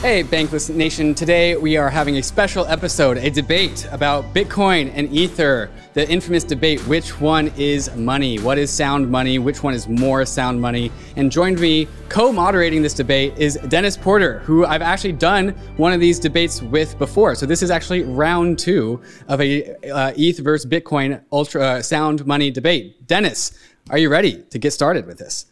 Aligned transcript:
Hey, 0.00 0.22
Bankless 0.22 0.72
Nation. 0.72 1.12
Today 1.12 1.56
we 1.56 1.76
are 1.76 1.90
having 1.90 2.18
a 2.18 2.22
special 2.22 2.64
episode, 2.66 3.16
a 3.16 3.30
debate 3.30 3.84
about 3.90 4.32
Bitcoin 4.32 4.92
and 4.94 5.12
Ether. 5.12 5.72
The 5.94 6.08
infamous 6.08 6.44
debate 6.44 6.78
which 6.86 7.20
one 7.20 7.48
is 7.56 7.92
money? 7.96 8.38
What 8.38 8.58
is 8.58 8.70
sound 8.70 9.10
money? 9.10 9.40
Which 9.40 9.64
one 9.64 9.74
is 9.74 9.88
more 9.88 10.24
sound 10.24 10.60
money? 10.60 10.92
And 11.16 11.32
joined 11.32 11.58
me 11.58 11.88
co 12.08 12.30
moderating 12.30 12.80
this 12.80 12.94
debate 12.94 13.36
is 13.38 13.58
Dennis 13.66 13.96
Porter, 13.96 14.38
who 14.38 14.64
I've 14.64 14.82
actually 14.82 15.14
done 15.14 15.48
one 15.78 15.92
of 15.92 15.98
these 15.98 16.20
debates 16.20 16.62
with 16.62 16.96
before. 17.00 17.34
So 17.34 17.44
this 17.44 17.60
is 17.60 17.72
actually 17.72 18.04
round 18.04 18.60
two 18.60 19.02
of 19.26 19.40
a 19.40 19.74
uh, 19.88 20.12
ETH 20.16 20.38
versus 20.38 20.70
Bitcoin 20.70 21.20
ultra 21.32 21.60
uh, 21.60 21.82
sound 21.82 22.24
money 22.24 22.52
debate. 22.52 23.08
Dennis, 23.08 23.58
are 23.90 23.98
you 23.98 24.10
ready 24.10 24.44
to 24.50 24.60
get 24.60 24.72
started 24.72 25.06
with 25.06 25.18
this? 25.18 25.46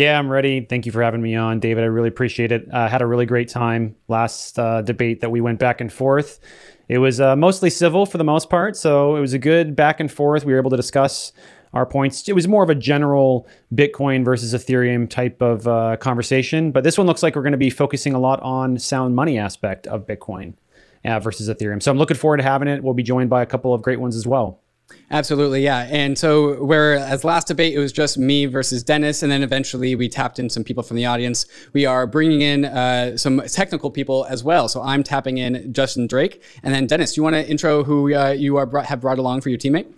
Yeah, 0.00 0.18
I'm 0.18 0.30
ready. 0.30 0.62
Thank 0.62 0.86
you 0.86 0.92
for 0.92 1.02
having 1.02 1.20
me 1.20 1.36
on, 1.36 1.60
David. 1.60 1.84
I 1.84 1.88
really 1.88 2.08
appreciate 2.08 2.52
it. 2.52 2.66
I 2.72 2.86
uh, 2.86 2.88
had 2.88 3.02
a 3.02 3.06
really 3.06 3.26
great 3.26 3.50
time 3.50 3.96
last 4.08 4.58
uh, 4.58 4.80
debate 4.80 5.20
that 5.20 5.30
we 5.30 5.42
went 5.42 5.58
back 5.58 5.82
and 5.82 5.92
forth. 5.92 6.40
It 6.88 6.96
was 6.96 7.20
uh, 7.20 7.36
mostly 7.36 7.68
civil 7.68 8.06
for 8.06 8.16
the 8.16 8.24
most 8.24 8.48
part, 8.48 8.78
so 8.78 9.14
it 9.16 9.20
was 9.20 9.34
a 9.34 9.38
good 9.38 9.76
back 9.76 10.00
and 10.00 10.10
forth. 10.10 10.46
We 10.46 10.54
were 10.54 10.58
able 10.58 10.70
to 10.70 10.76
discuss 10.78 11.32
our 11.74 11.84
points. 11.84 12.30
It 12.30 12.32
was 12.32 12.48
more 12.48 12.62
of 12.62 12.70
a 12.70 12.74
general 12.74 13.46
Bitcoin 13.74 14.24
versus 14.24 14.54
Ethereum 14.54 15.06
type 15.06 15.42
of 15.42 15.68
uh, 15.68 15.98
conversation, 15.98 16.72
but 16.72 16.82
this 16.82 16.96
one 16.96 17.06
looks 17.06 17.22
like 17.22 17.36
we're 17.36 17.42
going 17.42 17.52
to 17.52 17.58
be 17.58 17.68
focusing 17.68 18.14
a 18.14 18.18
lot 18.18 18.40
on 18.40 18.78
sound 18.78 19.14
money 19.14 19.36
aspect 19.38 19.86
of 19.86 20.06
Bitcoin 20.06 20.54
uh, 21.04 21.20
versus 21.20 21.50
Ethereum. 21.50 21.82
So 21.82 21.90
I'm 21.90 21.98
looking 21.98 22.16
forward 22.16 22.38
to 22.38 22.42
having 22.42 22.68
it. 22.68 22.82
We'll 22.82 22.94
be 22.94 23.02
joined 23.02 23.28
by 23.28 23.42
a 23.42 23.46
couple 23.46 23.74
of 23.74 23.82
great 23.82 24.00
ones 24.00 24.16
as 24.16 24.26
well. 24.26 24.62
Absolutely, 25.10 25.62
yeah. 25.62 25.88
And 25.90 26.16
so, 26.16 26.62
whereas 26.62 27.24
last 27.24 27.48
debate 27.48 27.74
it 27.74 27.78
was 27.78 27.92
just 27.92 28.16
me 28.16 28.46
versus 28.46 28.82
Dennis, 28.82 29.22
and 29.22 29.32
then 29.32 29.42
eventually 29.42 29.94
we 29.94 30.08
tapped 30.08 30.38
in 30.38 30.48
some 30.48 30.62
people 30.62 30.82
from 30.82 30.96
the 30.96 31.06
audience, 31.06 31.46
we 31.72 31.84
are 31.84 32.06
bringing 32.06 32.42
in 32.42 32.64
uh, 32.64 33.16
some 33.16 33.40
technical 33.48 33.90
people 33.90 34.24
as 34.26 34.44
well. 34.44 34.68
So 34.68 34.80
I'm 34.82 35.02
tapping 35.02 35.38
in 35.38 35.72
Justin 35.72 36.06
Drake, 36.06 36.42
and 36.62 36.72
then 36.72 36.86
Dennis, 36.86 37.16
you 37.16 37.22
want 37.22 37.34
to 37.34 37.48
intro 37.48 37.82
who 37.82 38.14
uh, 38.14 38.30
you 38.30 38.56
are 38.56 38.66
brought, 38.66 38.86
have 38.86 39.00
brought 39.00 39.18
along 39.18 39.40
for 39.40 39.48
your 39.48 39.58
teammate? 39.58 39.92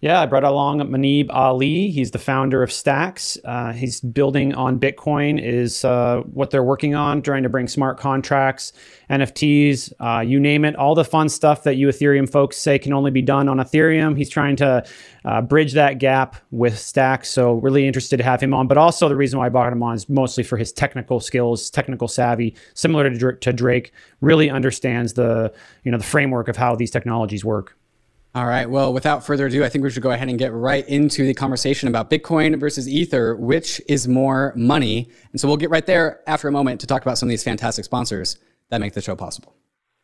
Yeah, 0.00 0.20
I 0.20 0.26
brought 0.26 0.44
along 0.44 0.80
Muneeb 0.80 1.26
Ali. 1.30 1.90
He's 1.90 2.10
the 2.10 2.18
founder 2.18 2.62
of 2.62 2.72
Stacks. 2.72 3.38
Uh, 3.44 3.72
he's 3.72 4.00
building 4.00 4.54
on 4.54 4.78
Bitcoin, 4.78 5.42
is 5.42 5.84
uh, 5.84 6.22
what 6.32 6.50
they're 6.50 6.62
working 6.62 6.94
on, 6.94 7.22
trying 7.22 7.42
to 7.42 7.48
bring 7.48 7.68
smart 7.68 7.98
contracts, 7.98 8.72
NFTs, 9.10 9.92
uh, 10.00 10.20
you 10.20 10.38
name 10.38 10.64
it, 10.64 10.76
all 10.76 10.94
the 10.94 11.04
fun 11.04 11.28
stuff 11.28 11.62
that 11.64 11.76
you 11.76 11.88
Ethereum 11.88 12.30
folks 12.30 12.56
say 12.56 12.78
can 12.78 12.92
only 12.92 13.10
be 13.10 13.22
done 13.22 13.48
on 13.48 13.58
Ethereum. 13.58 14.16
He's 14.16 14.28
trying 14.28 14.56
to 14.56 14.84
uh, 15.24 15.40
bridge 15.42 15.72
that 15.72 15.98
gap 15.98 16.36
with 16.50 16.78
Stacks. 16.78 17.30
So, 17.30 17.54
really 17.54 17.86
interested 17.86 18.18
to 18.18 18.24
have 18.24 18.40
him 18.40 18.52
on. 18.52 18.66
But 18.66 18.78
also, 18.78 19.08
the 19.08 19.16
reason 19.16 19.38
why 19.38 19.46
I 19.46 19.48
brought 19.48 19.72
him 19.72 19.82
on 19.82 19.94
is 19.94 20.08
mostly 20.08 20.44
for 20.44 20.56
his 20.56 20.72
technical 20.72 21.20
skills, 21.20 21.70
technical 21.70 22.08
savvy, 22.08 22.54
similar 22.74 23.10
to, 23.10 23.32
to 23.32 23.52
Drake. 23.52 23.92
Really 24.20 24.50
understands 24.50 25.14
the 25.14 25.52
you 25.84 25.92
know 25.92 25.98
the 25.98 26.04
framework 26.04 26.48
of 26.48 26.56
how 26.56 26.74
these 26.74 26.90
technologies 26.90 27.44
work. 27.44 27.77
All 28.34 28.46
right. 28.46 28.68
Well, 28.68 28.92
without 28.92 29.24
further 29.24 29.46
ado, 29.46 29.64
I 29.64 29.70
think 29.70 29.82
we 29.82 29.90
should 29.90 30.02
go 30.02 30.10
ahead 30.10 30.28
and 30.28 30.38
get 30.38 30.52
right 30.52 30.86
into 30.86 31.24
the 31.24 31.32
conversation 31.32 31.88
about 31.88 32.10
Bitcoin 32.10 32.60
versus 32.60 32.86
Ether, 32.86 33.34
which 33.36 33.80
is 33.88 34.06
more 34.06 34.52
money. 34.54 35.10
And 35.32 35.40
so 35.40 35.48
we'll 35.48 35.56
get 35.56 35.70
right 35.70 35.86
there 35.86 36.20
after 36.26 36.46
a 36.46 36.52
moment 36.52 36.80
to 36.82 36.86
talk 36.86 37.00
about 37.00 37.16
some 37.16 37.28
of 37.28 37.30
these 37.30 37.42
fantastic 37.42 37.86
sponsors 37.86 38.36
that 38.68 38.80
make 38.80 38.92
the 38.92 39.00
show 39.00 39.16
possible. 39.16 39.56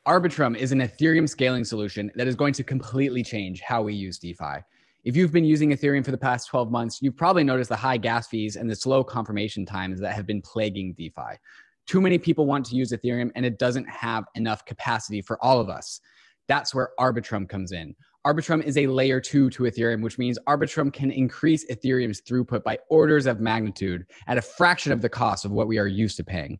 Arbitrum 0.08 0.56
is 0.56 0.72
an 0.72 0.81
Ethereum 0.81 1.28
scaling 1.28 1.64
solution 1.64 2.11
that 2.14 2.27
is 2.27 2.34
going 2.34 2.55
to 2.55 2.64
completely 2.64 3.22
change 3.22 3.61
how 3.61 3.83
we 3.83 3.94
use 3.94 4.19
DeFi. 4.19 4.62
If 5.05 5.16
you've 5.16 5.33
been 5.33 5.44
using 5.44 5.70
Ethereum 5.70 6.03
for 6.05 6.11
the 6.11 6.19
past 6.19 6.48
12 6.48 6.70
months, 6.70 7.00
you've 7.03 7.16
probably 7.16 7.44
noticed 7.44 7.69
the 7.69 7.77
high 7.77 7.98
gas 7.98 8.27
fees 8.27 8.56
and 8.56 8.70
the 8.70 8.75
slow 8.75 9.05
confirmation 9.05 9.66
times 9.66 10.00
that 10.00 10.14
have 10.14 10.27
been 10.27 10.41
plaguing 10.41 10.94
DeFi. 10.94 11.38
Too 11.86 12.00
many 12.00 12.16
people 12.16 12.47
want 12.47 12.64
to 12.66 12.77
use 12.77 12.91
Ethereum 12.91 13.31
and 13.34 13.44
it 13.44 13.59
doesn't 13.59 13.88
have 13.88 14.25
enough 14.34 14.64
capacity 14.64 15.20
for 15.20 15.43
all 15.44 15.60
of 15.60 15.69
us. 15.69 16.00
That's 16.49 16.75
where 16.75 16.91
Arbitrum 16.99 17.49
comes 17.49 17.72
in. 17.72 17.94
Arbitrum 18.27 18.62
is 18.62 18.79
a 18.79 18.87
layer 18.87 19.21
two 19.21 19.51
to 19.51 19.65
Ethereum, 19.65 20.01
which 20.01 20.17
means 20.17 20.39
Arbitrum 20.47 20.91
can 20.91 21.11
increase 21.11 21.67
Ethereum's 21.67 22.23
throughput 22.23 22.65
by 22.65 22.79
orders 22.89 23.27
of 23.27 23.39
magnitude 23.39 24.07
at 24.29 24.39
a 24.39 24.43
fraction 24.43 24.93
of 24.93 25.03
the 25.03 25.11
cost 25.11 25.45
of 25.45 25.51
what 25.51 25.69
we 25.69 25.79
are 25.79 25.87
used 25.87 26.17
to 26.17 26.25
paying. 26.25 26.59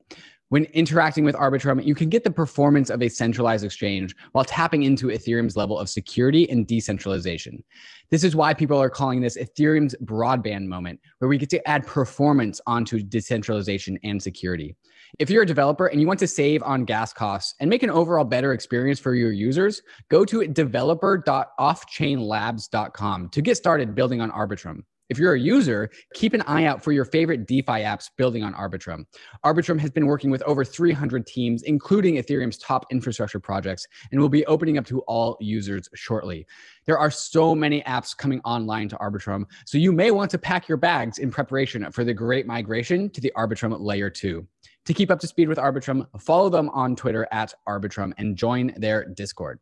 When 0.51 0.67
interacting 0.67 1.25
with 1.25 1.35
Arbitrum, 1.35 1.83
you 1.83 1.95
can 1.95 2.11
get 2.11 2.23
the 2.23 2.31
performance 2.31 2.91
of 2.91 3.03
a 3.03 3.09
centralized 3.09 3.65
exchange 3.65 4.15
while 4.33 4.45
tapping 4.45 4.83
into 4.83 5.07
Ethereum's 5.07 5.57
level 5.57 5.79
of 5.79 5.89
security 5.89 6.49
and 6.51 6.67
decentralization. 6.67 7.65
This 8.11 8.25
is 8.25 8.37
why 8.37 8.53
people 8.53 8.79
are 8.79 8.91
calling 8.91 9.23
this 9.23 9.39
Ethereum's 9.39 9.97
broadband 10.05 10.67
moment, 10.67 11.01
where 11.19 11.31
we 11.31 11.39
get 11.39 11.49
to 11.51 11.67
add 11.67 11.87
performance 11.87 12.61
onto 12.67 13.03
decentralization 13.03 13.99
and 14.05 14.23
security. 14.23 14.77
If 15.21 15.31
you're 15.31 15.45
a 15.45 15.47
developer 15.47 15.87
and 15.87 16.01
you 16.01 16.09
want 16.09 16.19
to 16.21 16.27
save 16.27 16.63
on 16.65 16.85
gas 16.85 17.13
costs 17.13 17.55
and 17.61 17.71
make 17.71 17.85
an 17.85 17.91
overall 17.91 18.25
better 18.25 18.53
experience 18.53 18.99
for 18.99 19.15
your 19.15 19.31
users, 19.31 19.81
go 20.09 20.25
to 20.25 20.45
developer.offchainlabs.com 20.47 23.29
to 23.29 23.43
get 23.43 23.57
started 23.57 23.95
building 23.95 24.21
on 24.21 24.33
Arbitrum. 24.33 24.81
If 25.11 25.19
you're 25.19 25.35
a 25.35 25.41
user, 25.41 25.91
keep 26.15 26.33
an 26.33 26.41
eye 26.43 26.65
out 26.65 26.83
for 26.83 26.91
your 26.91 27.05
favorite 27.05 27.47
DeFi 27.47 27.83
apps 27.83 28.09
building 28.17 28.43
on 28.43 28.55
Arbitrum. 28.55 29.05
Arbitrum 29.45 29.79
has 29.79 29.91
been 29.91 30.07
working 30.07 30.31
with 30.31 30.43
over 30.43 30.65
300 30.65 31.27
teams, 31.27 31.63
including 31.63 32.17
Ethereum's 32.17 32.59
top 32.59 32.87
infrastructure 32.91 33.39
projects, 33.39 33.87
and 34.11 34.21
will 34.21 34.31
be 34.31 34.47
opening 34.47 34.79
up 34.79 34.87
to 34.87 35.01
all 35.03 35.37
users 35.41 35.89
shortly. 35.95 36.47
There 36.87 36.99
are 36.99 37.11
so 37.11 37.55
many 37.55 37.83
apps 37.83 38.17
coming 38.17 38.41
online 38.45 38.89
to 38.89 38.97
Arbitrum, 38.97 39.45
so 39.67 39.79
you 39.79 39.93
may 39.93 40.11
want 40.11 40.31
to 40.33 40.39
pack 40.39 40.69
your 40.69 40.79
bags 40.79 41.19
in 41.19 41.31
preparation 41.31 41.89
for 41.93 42.03
the 42.03 42.15
great 42.15 42.47
migration 42.47 43.11
to 43.11 43.21
the 43.21 43.33
Arbitrum 43.37 43.77
Layer 43.79 44.11
2. 44.11 44.47
To 44.87 44.95
keep 44.95 45.11
up 45.11 45.21
to 45.21 45.27
speed 45.27 45.49
with 45.49 45.59
Arbitrum, 45.59 46.06
follow 46.21 46.50
them 46.50 46.69
on 46.71 46.95
Twitter 46.95 47.27
at 47.33 47.55
Arbitrum 47.67 48.12
and 48.19 48.37
join 48.37 48.75
their 48.77 49.06
Discord. 49.06 49.61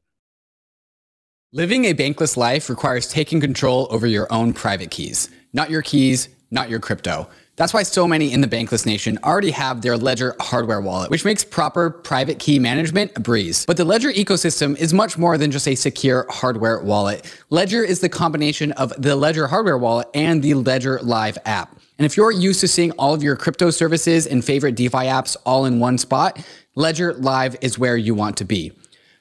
Living 1.53 1.85
a 1.85 1.95
bankless 1.95 2.37
life 2.37 2.69
requires 2.69 3.07
taking 3.07 3.41
control 3.41 3.87
over 3.91 4.07
your 4.07 4.27
own 4.33 4.53
private 4.53 4.91
keys, 4.91 5.29
not 5.53 5.71
your 5.71 5.83
keys, 5.83 6.29
not 6.51 6.71
your 6.71 6.81
crypto. 6.81 7.29
That's 7.57 7.75
why 7.75 7.83
so 7.83 8.09
many 8.09 8.33
in 8.33 8.41
the 8.41 8.47
Bankless 8.47 8.87
Nation 8.87 9.19
already 9.23 9.51
have 9.51 9.83
their 9.83 9.99
Ledger 9.99 10.35
hardware 10.41 10.81
wallet, 10.81 11.11
which 11.11 11.25
makes 11.25 11.45
proper 11.45 11.91
private 11.91 12.39
key 12.39 12.59
management 12.59 13.13
a 13.15 13.21
breeze. 13.21 13.67
But 13.67 13.77
the 13.77 13.85
Ledger 13.85 14.11
ecosystem 14.11 14.77
is 14.79 14.95
much 14.95 15.19
more 15.19 15.37
than 15.37 15.51
just 15.51 15.69
a 15.69 15.75
secure 15.75 16.27
hardware 16.31 16.83
wallet. 16.83 17.31
Ledger 17.51 17.85
is 17.85 18.01
the 18.01 18.09
combination 18.09 18.73
of 18.73 18.95
the 19.01 19.15
Ledger 19.17 19.47
hardware 19.47 19.77
wallet 19.77 20.09
and 20.15 20.43
the 20.43 20.55
Ledger 20.55 20.99
Live 21.03 21.37
app. 21.45 21.79
And 22.03 22.11
if 22.11 22.17
you're 22.17 22.33
used 22.33 22.59
to 22.63 22.67
seeing 22.67 22.91
all 22.99 23.15
of 23.15 23.23
your 23.23 23.37
crypto 23.37 23.71
services 23.71 24.27
and 24.27 24.45
favorite 24.45 24.75
DeFi 24.75 25.07
apps 25.07 25.37
all 25.47 25.67
in 25.67 25.79
one 25.79 25.99
spot, 25.99 26.45
Ledger 26.75 27.15
Live 27.15 27.55
is 27.61 27.79
where 27.79 27.97
you 27.97 28.13
want 28.13 28.39
to 28.39 28.45
be. 28.45 28.73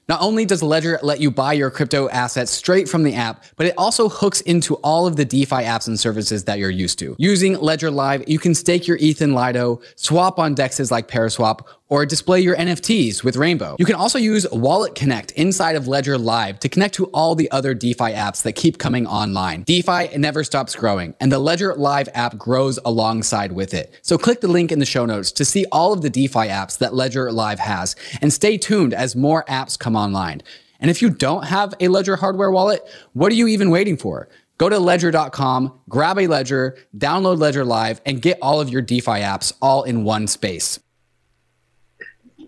Not 0.10 0.20
only 0.20 0.46
does 0.46 0.64
Ledger 0.64 1.00
let 1.04 1.20
you 1.20 1.30
buy 1.30 1.54
your 1.54 1.70
crypto 1.70 2.10
assets 2.10 2.52
straight 2.52 2.90
from 2.90 3.04
the 3.04 3.14
app, 3.14 3.44
but 3.56 3.68
it 3.68 3.76
also 3.78 4.10
hooks 4.10 4.42
into 4.42 4.78
all 4.78 5.06
of 5.06 5.16
the 5.16 5.24
DeFi 5.24 5.58
apps 5.58 5.88
and 5.88 6.00
services 6.00 6.46
that 6.46 6.58
you're 6.58 6.72
used 6.72 6.98
to. 6.98 7.16
Using 7.20 7.54
Ledger 7.60 7.92
Live, 7.92 8.28
you 8.28 8.40
can 8.40 8.56
stake 8.56 8.88
your 8.88 8.98
ETH 9.00 9.22
in 9.22 9.36
Lido, 9.36 9.80
swap 9.96 10.40
on 10.40 10.56
dexes 10.56 10.90
like 10.90 11.08
Paraswap, 11.08 11.62
or 11.92 12.06
display 12.06 12.40
your 12.40 12.56
NFTs 12.56 13.22
with 13.22 13.36
Rainbow. 13.36 13.76
You 13.78 13.86
can 13.86 13.96
also 13.96 14.18
use 14.18 14.50
Wallet 14.50 14.96
Connect 14.96 15.34
inside 15.34 15.76
of 15.76 15.90
Ledger 15.90 16.18
Live 16.18 16.58
to 16.62 16.70
connect 16.70 16.96
to 16.96 17.08
all 17.08 17.36
the 17.36 17.52
other 17.52 17.74
DeFi 17.74 18.14
apps 18.14 18.44
that 18.44 18.54
keep 18.54 18.78
coming 18.78 19.06
online. 19.06 19.64
DeFi 19.64 20.18
never 20.18 20.46
stops 20.46 20.74
growing, 20.74 21.14
and 21.20 21.30
the 21.30 21.38
Ledger 21.38 21.76
Live 21.76 22.08
app 22.14 22.38
grows 22.38 22.80
alongside 22.86 23.52
with 23.52 23.74
it. 23.74 23.94
So 24.04 24.18
click 24.18 24.40
the 24.40 24.48
link 24.48 24.72
in 24.72 24.80
the 24.80 24.86
show 24.86 25.06
notes 25.06 25.34
to 25.34 25.44
see 25.44 25.66
all 25.70 25.92
of 25.92 26.02
the 26.02 26.10
DeFi 26.10 26.48
apps 26.48 26.78
that 26.78 26.94
Ledger 26.94 27.30
Live 27.30 27.60
has, 27.60 27.98
and 28.22 28.32
stay 28.32 28.58
tuned 28.58 28.94
as 28.94 29.14
more 29.14 29.44
apps 29.50 29.78
come 29.78 29.98
online. 29.98 30.42
And 30.80 30.90
if 30.90 31.02
you 31.02 31.10
don't 31.10 31.44
have 31.44 31.74
a 31.82 31.90
Ledger 31.90 32.16
hardware 32.16 32.52
wallet, 32.52 32.88
what 33.12 33.34
are 33.34 33.36
you 33.36 33.48
even 33.48 33.70
waiting 33.70 33.98
for? 33.98 34.30
Go 34.58 34.70
to 34.70 34.80
ledger.com, 34.80 35.78
grab 35.90 36.18
a 36.18 36.28
ledger, 36.28 36.78
download 36.96 37.40
Ledger 37.40 37.66
Live, 37.66 38.00
and 38.06 38.22
get 38.22 38.38
all 38.42 38.62
of 38.62 38.70
your 38.70 38.82
DeFi 38.82 39.20
apps 39.20 39.52
all 39.62 39.84
in 39.84 40.06
one 40.06 40.28
space. 40.28 40.80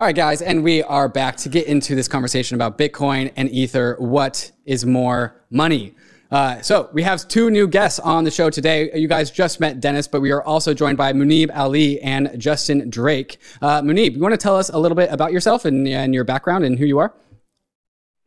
All 0.03 0.07
right, 0.07 0.13
guys, 0.13 0.41
and 0.41 0.65
we 0.65 0.83
are 0.83 1.07
back 1.07 1.38
to 1.38 1.47
get 1.47 1.65
into 1.65 1.95
this 1.95 2.09
conversation 2.09 2.55
about 2.55 2.77
Bitcoin 2.77 3.31
and 3.38 3.50
Ether. 3.50 3.95
What 4.00 4.51
is 4.65 4.85
more 4.85 5.41
money? 5.50 5.95
Uh, 6.29 6.61
so 6.61 6.89
we 6.91 7.03
have 7.03 7.25
two 7.29 7.50
new 7.50 7.69
guests 7.69 8.00
on 8.00 8.25
the 8.25 8.29
show 8.29 8.50
today. 8.50 8.91
You 8.94 9.07
guys 9.07 9.31
just 9.31 9.61
met 9.61 9.79
Dennis, 9.79 10.09
but 10.09 10.19
we 10.19 10.31
are 10.31 10.44
also 10.44 10.73
joined 10.73 10.97
by 10.97 11.13
Muneeb 11.13 11.55
Ali 11.55 12.01
and 12.01 12.38
Justin 12.38 12.89
Drake. 12.89 13.38
Uh, 13.61 13.81
Muneeb, 13.81 14.15
you 14.15 14.19
want 14.19 14.33
to 14.33 14.38
tell 14.38 14.57
us 14.57 14.67
a 14.67 14.77
little 14.77 14.97
bit 14.97 15.09
about 15.09 15.31
yourself 15.31 15.63
and, 15.63 15.88
and 15.88 16.13
your 16.13 16.25
background 16.25 16.65
and 16.65 16.77
who 16.77 16.85
you 16.85 17.00
are? 17.00 17.13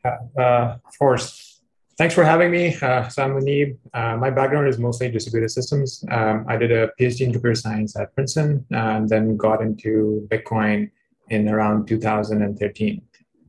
Uh, 0.03 0.79
of 0.83 0.99
course. 0.99 1.61
Thanks 1.99 2.15
for 2.15 2.25
having 2.25 2.51
me. 2.51 2.75
Uh, 2.81 3.07
so 3.09 3.23
I'm 3.23 3.33
Muneeb. 3.33 3.77
Uh, 3.93 4.17
my 4.17 4.31
background 4.31 4.67
is 4.67 4.79
mostly 4.79 5.11
distributed 5.11 5.51
systems. 5.51 6.03
Um, 6.11 6.47
I 6.49 6.57
did 6.57 6.73
a 6.73 6.89
PhD 6.99 7.21
in 7.27 7.33
computer 7.33 7.55
science 7.55 7.97
at 7.97 8.15
Princeton 8.15 8.65
and 8.71 9.07
then 9.11 9.37
got 9.37 9.61
into 9.61 10.27
Bitcoin 10.31 10.91
in 11.31 11.49
around 11.49 11.87
2013. 11.87 13.03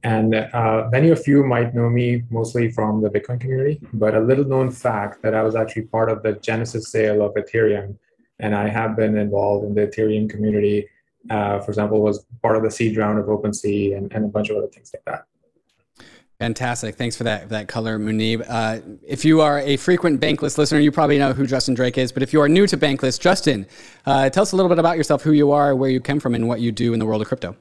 And 0.04 0.36
uh, 0.36 0.88
many 0.92 1.10
of 1.10 1.28
you 1.28 1.44
might 1.44 1.74
know 1.76 1.90
me 1.90 2.24
mostly 2.30 2.72
from 2.72 3.02
the 3.02 3.10
Bitcoin 3.10 3.40
community, 3.42 3.80
but 3.94 4.16
a 4.16 4.20
little 4.20 4.46
known 4.46 4.72
fact 4.72 5.22
that 5.24 5.34
I 5.34 5.44
was 5.44 5.56
actually 5.56 5.84
part 5.84 6.10
of 6.10 6.24
the 6.24 6.34
Genesis 6.34 6.92
sale 6.92 7.22
of 7.22 7.34
Ethereum. 7.36 7.98
And 8.40 8.56
I 8.56 8.70
have 8.70 8.96
been 8.96 9.18
involved 9.18 9.66
in 9.66 9.74
the 9.74 9.88
Ethereum 9.88 10.30
community 10.30 10.88
uh, 11.30 11.60
for 11.60 11.72
example, 11.72 12.02
was 12.02 12.26
part 12.42 12.56
of 12.56 12.64
the 12.64 12.72
seed 12.72 12.98
round 12.98 13.20
of 13.20 13.26
OpenSea 13.26 13.98
and, 13.98 14.12
and 14.14 14.26
a 14.26 14.28
bunch 14.28 14.50
of 14.50 14.58
other 14.58 14.68
things 14.68 14.92
like 14.94 15.04
that. 15.06 15.26
Fantastic. 16.40 16.96
Thanks 16.96 17.16
for 17.16 17.24
that, 17.24 17.50
that 17.50 17.68
color, 17.68 17.98
Muneeb. 17.98 18.46
Uh, 18.48 18.80
if 19.06 19.26
you 19.26 19.42
are 19.42 19.60
a 19.60 19.76
frequent 19.78 20.22
Bankless 20.22 20.58
listener, 20.58 20.80
you 20.80 20.92
probably 20.92 21.18
know 21.18 21.34
who 21.34 21.48
Justin 21.48 21.74
Drake 21.74 21.98
is. 21.98 22.12
But 22.12 22.22
if 22.22 22.32
you 22.32 22.42
are 22.42 22.48
new 22.48 22.68
to 22.68 22.78
Bankless, 22.78 23.20
Justin, 23.20 23.66
uh, 24.06 24.30
tell 24.30 24.44
us 24.44 24.52
a 24.52 24.56
little 24.56 24.70
bit 24.70 24.78
about 24.78 24.98
yourself, 24.98 25.24
who 25.24 25.32
you 25.32 25.52
are, 25.52 25.76
where 25.76 25.90
you 25.90 26.00
came 26.00 26.20
from, 26.20 26.36
and 26.36 26.48
what 26.48 26.60
you 26.60 26.72
do 26.72 26.94
in 26.94 27.00
the 27.00 27.08
world 27.08 27.24
of 27.24 27.28
crypto. 27.28 27.56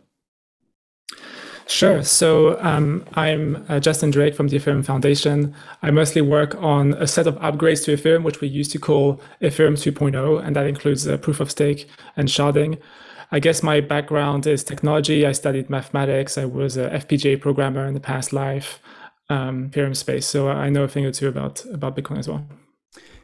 Sure. 1.69 2.05
So 2.05 2.61
um, 2.61 3.05
I'm 3.15 3.65
uh, 3.69 3.81
Justin 3.81 4.11
Drake 4.11 4.37
from 4.37 4.49
the 4.49 4.57
Ethereum 4.57 4.85
Foundation. 4.85 5.53
I 5.83 5.91
mostly 5.91 6.23
work 6.23 6.55
on 6.63 6.95
a 6.95 7.09
set 7.09 7.27
of 7.27 7.35
upgrades 7.37 7.85
to 7.85 7.97
Ethereum, 7.97 8.23
which 8.23 8.41
we 8.41 8.47
used 8.47 8.71
to 8.73 8.79
call 8.79 9.21
Ethereum 9.43 9.75
2.0, 9.75 10.45
and 10.45 10.55
that 10.55 10.67
includes 10.67 11.09
uh, 11.09 11.17
proof 11.17 11.41
of 11.41 11.51
stake 11.51 11.89
and 12.17 12.29
sharding. 12.29 12.79
I 13.33 13.41
guess 13.41 13.65
my 13.65 13.81
background 13.81 14.47
is 14.47 14.63
technology. 14.63 15.27
I 15.27 15.33
studied 15.33 15.69
mathematics. 15.69 16.39
I 16.39 16.45
was 16.45 16.77
a 16.77 16.89
FPGA 16.91 17.41
programmer 17.41 17.85
in 17.87 17.95
the 17.95 18.01
past 18.01 18.33
life, 18.33 18.81
um, 19.29 19.71
Ethereum 19.71 19.97
space. 19.97 20.27
So 20.27 20.49
I 20.49 20.71
know 20.71 20.85
a 20.85 20.89
thing 20.89 21.05
or 21.05 21.11
two 21.11 21.27
about 21.27 21.65
about 21.73 21.97
Bitcoin 21.97 22.19
as 22.19 22.29
well. 22.29 22.47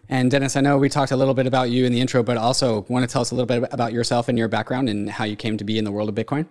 And 0.08 0.32
Dennis, 0.32 0.56
I 0.56 0.60
know 0.60 0.78
we 0.78 0.88
talked 0.88 1.12
a 1.12 1.16
little 1.16 1.32
bit 1.32 1.46
about 1.46 1.70
you 1.70 1.84
in 1.84 1.92
the 1.92 2.00
intro, 2.00 2.24
but 2.24 2.36
also 2.36 2.84
want 2.88 3.08
to 3.08 3.10
tell 3.10 3.22
us 3.22 3.30
a 3.30 3.36
little 3.36 3.46
bit 3.46 3.68
about 3.72 3.92
yourself 3.92 4.28
and 4.28 4.36
your 4.36 4.48
background 4.48 4.88
and 4.88 5.08
how 5.08 5.24
you 5.24 5.36
came 5.36 5.56
to 5.56 5.64
be 5.64 5.78
in 5.78 5.84
the 5.84 5.92
world 5.92 6.08
of 6.08 6.16
Bitcoin. 6.16 6.48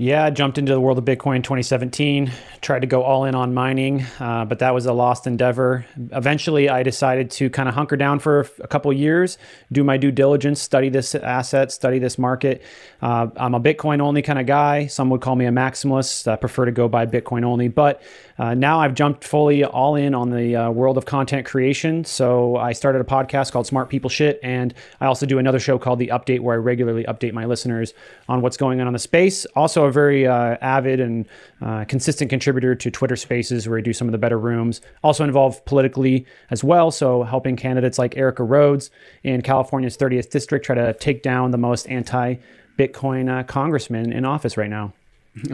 Yeah, 0.00 0.24
I 0.24 0.30
jumped 0.30 0.56
into 0.56 0.72
the 0.72 0.80
world 0.80 0.96
of 0.96 1.04
Bitcoin 1.04 1.36
in 1.36 1.42
2017, 1.42 2.32
tried 2.62 2.80
to 2.80 2.86
go 2.86 3.02
all 3.02 3.26
in 3.26 3.34
on 3.34 3.52
mining, 3.52 4.02
uh, 4.18 4.46
but 4.46 4.60
that 4.60 4.72
was 4.72 4.86
a 4.86 4.94
lost 4.94 5.26
endeavor. 5.26 5.84
Eventually, 6.12 6.70
I 6.70 6.82
decided 6.82 7.30
to 7.32 7.50
kind 7.50 7.68
of 7.68 7.74
hunker 7.74 7.98
down 7.98 8.18
for 8.18 8.48
a 8.60 8.66
couple 8.66 8.90
years, 8.94 9.36
do 9.70 9.84
my 9.84 9.98
due 9.98 10.10
diligence, 10.10 10.62
study 10.62 10.88
this 10.88 11.14
asset, 11.14 11.70
study 11.70 11.98
this 11.98 12.18
market. 12.18 12.62
Uh, 13.02 13.26
I'm 13.36 13.54
a 13.54 13.60
Bitcoin 13.60 14.00
only 14.00 14.22
kind 14.22 14.38
of 14.38 14.46
guy. 14.46 14.86
Some 14.86 15.10
would 15.10 15.20
call 15.20 15.36
me 15.36 15.44
a 15.44 15.50
maximalist. 15.50 16.26
I 16.26 16.36
prefer 16.36 16.64
to 16.64 16.72
go 16.72 16.88
by 16.88 17.04
Bitcoin 17.04 17.44
only, 17.44 17.68
but 17.68 18.00
uh, 18.38 18.54
now 18.54 18.80
I've 18.80 18.94
jumped 18.94 19.24
fully 19.24 19.64
all 19.64 19.96
in 19.96 20.14
on 20.14 20.30
the 20.30 20.56
uh, 20.56 20.70
world 20.70 20.96
of 20.96 21.04
content 21.04 21.46
creation. 21.46 22.04
So 22.04 22.56
I 22.56 22.72
started 22.72 23.00
a 23.00 23.04
podcast 23.04 23.52
called 23.52 23.66
Smart 23.66 23.88
People 23.88 24.10
Shit, 24.10 24.40
and 24.42 24.74
I 25.00 25.06
also 25.06 25.26
do 25.26 25.38
another 25.38 25.58
show 25.58 25.78
called 25.78 25.98
The 25.98 26.08
Update, 26.08 26.40
where 26.40 26.54
I 26.54 26.58
regularly 26.58 27.04
update 27.04 27.32
my 27.32 27.44
listeners 27.44 27.94
on 28.28 28.40
what's 28.40 28.56
going 28.56 28.80
on 28.80 28.86
in 28.86 28.92
the 28.92 28.98
space. 28.98 29.44
Also, 29.56 29.84
a 29.84 29.92
very 29.92 30.26
uh, 30.26 30.56
avid 30.60 31.00
and 31.00 31.28
uh, 31.60 31.84
consistent 31.86 32.30
contributor 32.30 32.74
to 32.74 32.90
Twitter 32.90 33.16
Spaces, 33.16 33.68
where 33.68 33.78
I 33.78 33.82
do 33.82 33.92
some 33.92 34.08
of 34.08 34.12
the 34.12 34.18
better 34.18 34.38
rooms. 34.38 34.80
Also 35.02 35.24
involved 35.24 35.64
politically 35.64 36.26
as 36.50 36.64
well, 36.64 36.90
so 36.90 37.22
helping 37.22 37.56
candidates 37.56 37.98
like 37.98 38.16
Erica 38.16 38.42
Rhodes 38.42 38.90
in 39.22 39.42
California's 39.42 39.96
30th 39.96 40.30
district 40.30 40.64
try 40.64 40.74
to 40.74 40.92
take 40.94 41.22
down 41.22 41.50
the 41.50 41.58
most 41.58 41.88
anti-Bitcoin 41.88 43.28
uh, 43.28 43.42
congressman 43.44 44.12
in 44.12 44.24
office 44.24 44.56
right 44.56 44.70
now. 44.70 44.92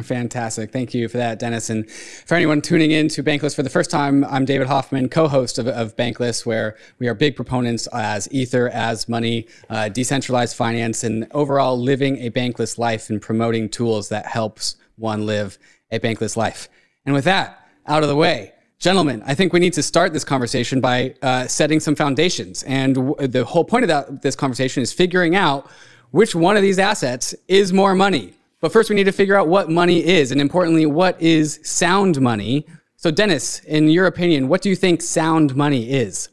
Fantastic. 0.03 0.73
Thank 0.73 0.95
you 0.95 1.07
for 1.09 1.19
that, 1.19 1.39
Dennis. 1.39 1.69
And 1.69 1.91
for 1.91 2.35
anyone 2.35 2.63
tuning 2.63 2.93
in 2.93 3.09
to 3.09 3.23
Bankless 3.23 3.55
for 3.55 3.63
the 3.63 3.71
first 3.71 3.91
time, 3.91 4.25
I'm 4.25 4.47
David 4.47 4.69
Hoffman, 4.69 5.11
co 5.11 5.29
host 5.29 5.59
of, 5.59 5.69
of, 5.69 5.95
Bankless, 5.97 6.47
where 6.47 6.77
we 6.99 7.09
are 7.09 7.15
big 7.15 7.37
proponents 7.37 7.87
as 7.93 8.27
Ether, 8.33 8.71
as 8.71 9.07
money, 9.07 9.47
uh, 9.69 9.91
decentralized 9.91 10.57
finance, 10.57 11.05
and 11.05 11.27
overall 11.33 11.79
living 11.79 12.19
a 12.19 12.31
bankless 12.31 12.79
life 12.79 13.11
and 13.11 13.21
promoting 13.21 13.69
tools 13.69 14.09
that 14.09 14.25
helps 14.27 14.77
one 14.97 15.27
live 15.27 15.59
a 15.91 15.99
bankless 15.99 16.37
life. 16.37 16.71
And 17.05 17.15
with 17.15 17.25
that 17.25 17.69
out 17.87 18.03
of 18.03 18.09
the 18.09 18.17
way, 18.17 18.53
gentlemen, 18.79 19.23
I 19.27 19.35
think 19.35 19.53
we 19.53 19.61
need 19.61 19.75
to 19.75 19.83
start 19.83 20.15
this 20.15 20.25
conversation 20.25 20.81
by 20.81 21.15
uh, 21.21 21.47
setting 21.49 21.81
some 21.81 21.95
foundations. 21.95 22.63
And 22.63 22.95
w- 22.95 23.29
the 23.29 23.45
whole 23.45 23.65
point 23.65 23.85
of 23.85 23.89
that, 23.89 24.23
this 24.23 24.37
conversation 24.37 24.83
is 24.83 24.93
figuring 24.93 25.37
out 25.37 25.71
which 26.13 26.35
one 26.35 26.57
of 26.57 26.63
these 26.63 26.79
assets 26.79 27.35
is 27.47 27.75
more 27.75 27.95
money 27.95 28.33
but 28.67 28.73
first, 28.73 28.91
we 28.91 28.97
need 28.97 29.05
to 29.05 29.13
figure 29.13 29.37
out 29.37 29.47
what 29.47 29.71
money 29.71 30.05
is, 30.05 30.33
and 30.33 30.41
importantly, 30.41 30.87
what 30.87 31.23
is 31.23 31.61
sound 31.63 32.21
money. 32.21 32.67
So, 32.97 33.13
Dennis, 33.13 33.61
in 33.61 33.89
your 33.89 34.07
opinion, 34.07 34.49
what 34.49 34.61
do 34.61 34.69
you 34.69 34.75
think 34.75 35.03
sound 35.03 35.55
money 35.55 35.89
is? 35.89 36.31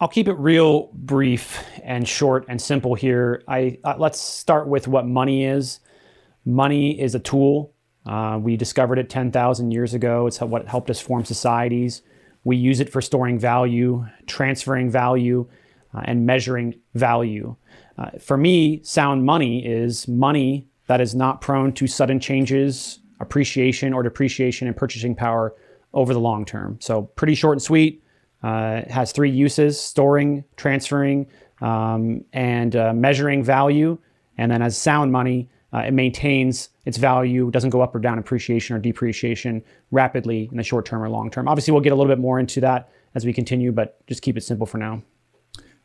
I'll 0.00 0.08
keep 0.08 0.28
it 0.28 0.32
real 0.38 0.88
brief 0.94 1.62
and 1.84 2.08
short 2.08 2.46
and 2.48 2.58
simple 2.58 2.94
here. 2.94 3.42
I 3.46 3.76
uh, 3.84 3.96
let's 3.98 4.18
start 4.18 4.66
with 4.66 4.88
what 4.88 5.06
money 5.06 5.44
is. 5.44 5.80
Money 6.46 6.98
is 6.98 7.14
a 7.14 7.20
tool. 7.20 7.74
Uh, 8.06 8.38
we 8.40 8.56
discovered 8.56 8.98
it 8.98 9.10
10,000 9.10 9.72
years 9.72 9.92
ago. 9.92 10.26
It's 10.26 10.40
what 10.40 10.68
helped 10.68 10.88
us 10.88 11.02
form 11.02 11.26
societies. 11.26 12.00
We 12.44 12.56
use 12.56 12.80
it 12.80 12.90
for 12.90 13.02
storing 13.02 13.38
value, 13.38 14.06
transferring 14.26 14.88
value, 14.90 15.46
uh, 15.92 16.00
and 16.04 16.24
measuring 16.24 16.80
value. 16.94 17.56
Uh, 17.98 18.12
for 18.18 18.38
me, 18.38 18.82
sound 18.84 19.26
money 19.26 19.66
is 19.66 20.08
money 20.08 20.69
that 20.90 21.00
is 21.00 21.14
not 21.14 21.40
prone 21.40 21.72
to 21.72 21.86
sudden 21.86 22.18
changes, 22.18 22.98
appreciation 23.20 23.94
or 23.94 24.02
depreciation 24.02 24.66
in 24.66 24.74
purchasing 24.74 25.14
power 25.14 25.54
over 25.94 26.12
the 26.12 26.18
long 26.18 26.44
term. 26.44 26.78
So 26.80 27.02
pretty 27.02 27.36
short 27.36 27.54
and 27.54 27.62
sweet. 27.62 28.02
Uh, 28.42 28.82
it 28.84 28.90
has 28.90 29.12
three 29.12 29.30
uses: 29.30 29.80
storing, 29.80 30.42
transferring, 30.56 31.28
um, 31.60 32.24
and 32.32 32.74
uh, 32.74 32.92
measuring 32.92 33.44
value. 33.44 33.98
And 34.36 34.50
then 34.50 34.62
as 34.62 34.76
sound 34.76 35.12
money, 35.12 35.48
uh, 35.72 35.78
it 35.78 35.92
maintains 35.92 36.70
its 36.86 36.98
value, 36.98 37.52
doesn't 37.52 37.70
go 37.70 37.82
up 37.82 37.94
or 37.94 38.00
down 38.00 38.18
appreciation 38.18 38.74
or 38.74 38.80
depreciation 38.80 39.62
rapidly 39.92 40.48
in 40.50 40.56
the 40.56 40.64
short 40.64 40.86
term 40.86 41.00
or 41.00 41.08
long 41.08 41.30
term. 41.30 41.46
Obviously, 41.46 41.70
we'll 41.70 41.82
get 41.82 41.92
a 41.92 41.94
little 41.94 42.10
bit 42.10 42.18
more 42.18 42.40
into 42.40 42.60
that 42.62 42.90
as 43.14 43.24
we 43.24 43.32
continue, 43.32 43.70
but 43.70 44.04
just 44.08 44.22
keep 44.22 44.36
it 44.36 44.40
simple 44.40 44.66
for 44.66 44.78
now. 44.78 45.00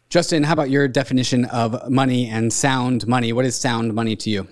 Justin, 0.09 0.41
how 0.41 0.53
about 0.53 0.71
your 0.71 0.87
definition 0.87 1.45
of 1.45 1.91
money 1.91 2.27
and 2.27 2.51
sound 2.51 3.05
money? 3.05 3.31
What 3.33 3.45
is 3.45 3.55
sound 3.55 3.93
money 3.93 4.15
to 4.15 4.31
you? 4.31 4.47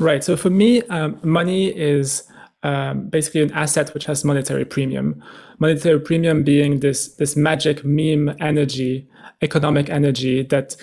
Right. 0.00 0.24
So 0.24 0.36
for 0.36 0.48
me, 0.48 0.82
um, 0.84 1.20
money 1.22 1.68
is 1.68 2.24
um, 2.62 3.08
basically 3.08 3.42
an 3.42 3.52
asset 3.52 3.92
which 3.92 4.06
has 4.06 4.24
monetary 4.24 4.64
premium. 4.64 5.22
Monetary 5.58 6.00
premium 6.00 6.42
being 6.42 6.80
this 6.80 7.14
this 7.16 7.36
magic 7.36 7.84
meme 7.84 8.34
energy, 8.40 9.06
economic 9.42 9.90
energy 9.90 10.42
that 10.44 10.74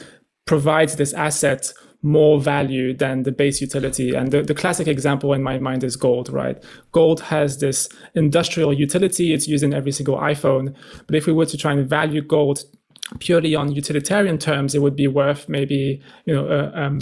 provides 0.45 0.95
this 0.95 1.13
asset 1.13 1.73
more 2.03 2.39
value 2.39 2.93
than 2.93 3.23
the 3.23 3.31
base 3.31 3.59
utility. 3.59 4.13
And 4.13 4.31
the, 4.31 4.43
the 4.43 4.53
classic 4.53 4.87
example 4.87 5.33
in 5.33 5.41
my 5.41 5.57
mind 5.57 5.83
is 5.83 5.95
gold, 5.95 6.29
right? 6.29 6.63
Gold 6.91 7.21
has 7.21 7.57
this 7.57 7.89
industrial 8.13 8.71
utility. 8.71 9.33
It's 9.33 9.47
used 9.47 9.63
in 9.63 9.73
every 9.73 9.91
single 9.91 10.17
iPhone. 10.17 10.75
But 11.07 11.15
if 11.15 11.25
we 11.25 11.33
were 11.33 11.47
to 11.47 11.57
try 11.57 11.73
and 11.73 11.89
value 11.89 12.21
gold 12.21 12.63
purely 13.19 13.55
on 13.55 13.71
utilitarian 13.71 14.37
terms, 14.37 14.75
it 14.75 14.81
would 14.81 14.95
be 14.95 15.07
worth 15.07 15.49
maybe, 15.49 16.01
you 16.25 16.35
know, 16.35 16.47
uh, 16.47 16.71
um, 16.75 16.99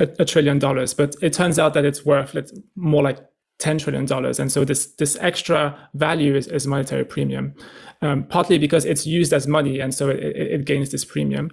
a, 0.00 0.08
a 0.18 0.24
trillion 0.24 0.58
dollars, 0.58 0.94
but 0.94 1.14
it 1.22 1.32
turns 1.32 1.58
out 1.58 1.74
that 1.74 1.84
it's 1.84 2.04
worth 2.04 2.36
more 2.74 3.02
like 3.02 3.18
10 3.58 3.78
trillion 3.78 4.04
dollars. 4.04 4.38
And 4.38 4.52
so 4.52 4.64
this 4.64 4.86
this 4.96 5.16
extra 5.20 5.76
value 5.94 6.34
is, 6.34 6.46
is 6.48 6.66
monetary 6.66 7.04
premium 7.04 7.54
um, 8.02 8.24
partly 8.24 8.58
because 8.58 8.84
it's 8.84 9.06
used 9.06 9.32
as 9.32 9.46
money 9.46 9.80
and 9.80 9.94
so 9.94 10.08
it, 10.10 10.20
it, 10.20 10.64
gains 10.64 10.90
this 10.90 11.04
premium. 11.04 11.50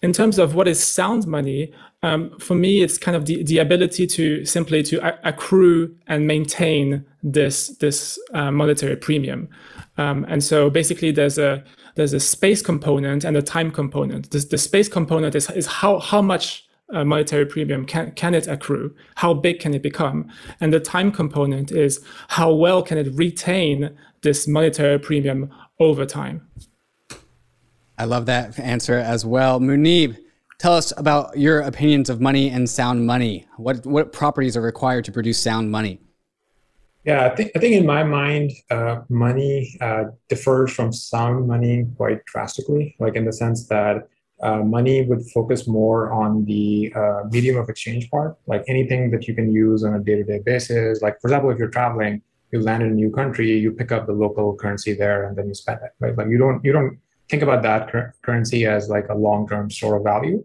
In 0.00 0.12
terms 0.12 0.38
of 0.38 0.54
what 0.54 0.66
is 0.66 0.82
sound 0.82 1.26
money 1.26 1.72
um, 2.02 2.36
for 2.38 2.54
me 2.54 2.82
it's 2.82 2.98
kind 2.98 3.16
of 3.16 3.26
the, 3.26 3.42
the 3.42 3.58
ability 3.58 4.06
to 4.06 4.44
simply 4.44 4.82
to 4.84 5.28
accrue 5.28 5.94
and 6.06 6.26
maintain 6.26 7.04
this 7.22 7.68
this 7.78 8.18
uh, 8.32 8.50
monetary 8.50 8.96
premium. 8.96 9.48
Um, 9.98 10.24
and 10.28 10.42
so 10.42 10.70
basically 10.70 11.10
there's 11.10 11.38
a 11.38 11.62
there's 11.94 12.14
a 12.14 12.20
space 12.20 12.62
component 12.62 13.24
and 13.24 13.36
a 13.36 13.42
time 13.42 13.70
component. 13.70 14.30
The, 14.30 14.38
the 14.38 14.58
space 14.58 14.88
component 14.88 15.34
is, 15.34 15.50
is 15.50 15.66
how 15.66 15.98
how 15.98 16.22
much 16.22 16.66
uh, 16.92 17.04
monetary 17.04 17.46
premium 17.46 17.84
can, 17.84 18.12
can 18.12 18.34
it 18.34 18.46
accrue? 18.46 18.94
How 19.16 19.34
big 19.34 19.60
can 19.60 19.74
it 19.74 19.82
become? 19.82 20.30
And 20.60 20.72
the 20.72 20.80
time 20.80 21.10
component 21.12 21.72
is 21.72 22.04
how 22.28 22.52
well 22.52 22.82
can 22.82 22.98
it 22.98 23.08
retain 23.14 23.96
this 24.22 24.46
monetary 24.46 24.98
premium 24.98 25.50
over 25.80 26.06
time? 26.06 26.48
I 27.98 28.04
love 28.04 28.26
that 28.26 28.58
answer 28.58 28.96
as 28.96 29.24
well. 29.24 29.60
Muneeb, 29.60 30.16
tell 30.58 30.74
us 30.74 30.92
about 30.96 31.38
your 31.38 31.60
opinions 31.60 32.10
of 32.10 32.20
money 32.20 32.50
and 32.50 32.68
sound 32.68 33.06
money. 33.06 33.46
What, 33.56 33.84
what 33.86 34.12
properties 34.12 34.56
are 34.56 34.62
required 34.62 35.04
to 35.06 35.12
produce 35.12 35.38
sound 35.38 35.70
money? 35.70 36.00
Yeah, 37.04 37.26
I 37.26 37.34
think 37.34 37.50
I 37.56 37.58
think 37.58 37.74
in 37.74 37.84
my 37.84 38.04
mind, 38.04 38.52
uh, 38.70 39.00
money 39.08 39.76
uh, 39.80 40.04
differs 40.28 40.72
from 40.72 40.92
sound 40.92 41.48
money 41.48 41.84
quite 41.96 42.24
drastically. 42.26 42.94
Like 43.00 43.16
in 43.16 43.24
the 43.24 43.32
sense 43.32 43.66
that 43.66 44.08
money 44.42 45.02
would 45.02 45.22
focus 45.30 45.68
more 45.68 46.12
on 46.12 46.44
the 46.44 46.92
uh, 46.96 47.22
medium 47.30 47.56
of 47.56 47.68
exchange 47.68 48.10
part, 48.10 48.36
like 48.46 48.64
anything 48.68 49.10
that 49.12 49.28
you 49.28 49.34
can 49.34 49.52
use 49.52 49.84
on 49.84 49.94
a 49.94 50.00
day-to-day 50.00 50.40
basis. 50.44 51.00
Like 51.00 51.20
for 51.20 51.28
example, 51.28 51.50
if 51.50 51.58
you're 51.58 51.68
traveling, 51.68 52.22
you 52.50 52.60
land 52.60 52.82
in 52.82 52.90
a 52.90 52.94
new 52.94 53.10
country, 53.10 53.50
you 53.58 53.70
pick 53.72 53.92
up 53.92 54.06
the 54.06 54.12
local 54.12 54.54
currency 54.56 54.94
there, 54.94 55.24
and 55.26 55.36
then 55.36 55.46
you 55.48 55.54
spend 55.54 55.80
it. 55.82 55.92
Right? 56.00 56.16
Like 56.16 56.28
you 56.28 56.38
don't 56.38 56.64
you 56.64 56.72
don't 56.72 56.98
think 57.28 57.42
about 57.42 57.62
that 57.62 57.90
cur- 57.90 58.12
currency 58.22 58.66
as 58.66 58.88
like 58.88 59.08
a 59.08 59.14
long-term 59.14 59.70
store 59.70 59.96
of 59.96 60.04
value. 60.04 60.44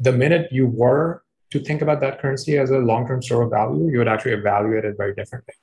The 0.00 0.12
minute 0.12 0.48
you 0.50 0.66
were 0.66 1.22
to 1.50 1.58
think 1.60 1.82
about 1.82 2.00
that 2.00 2.20
currency 2.20 2.58
as 2.58 2.70
a 2.70 2.78
long-term 2.78 3.22
store 3.22 3.42
of 3.42 3.50
value, 3.50 3.90
you 3.90 3.98
would 3.98 4.08
actually 4.08 4.32
evaluate 4.32 4.84
it 4.84 4.96
very 4.96 5.14
differently. 5.14 5.54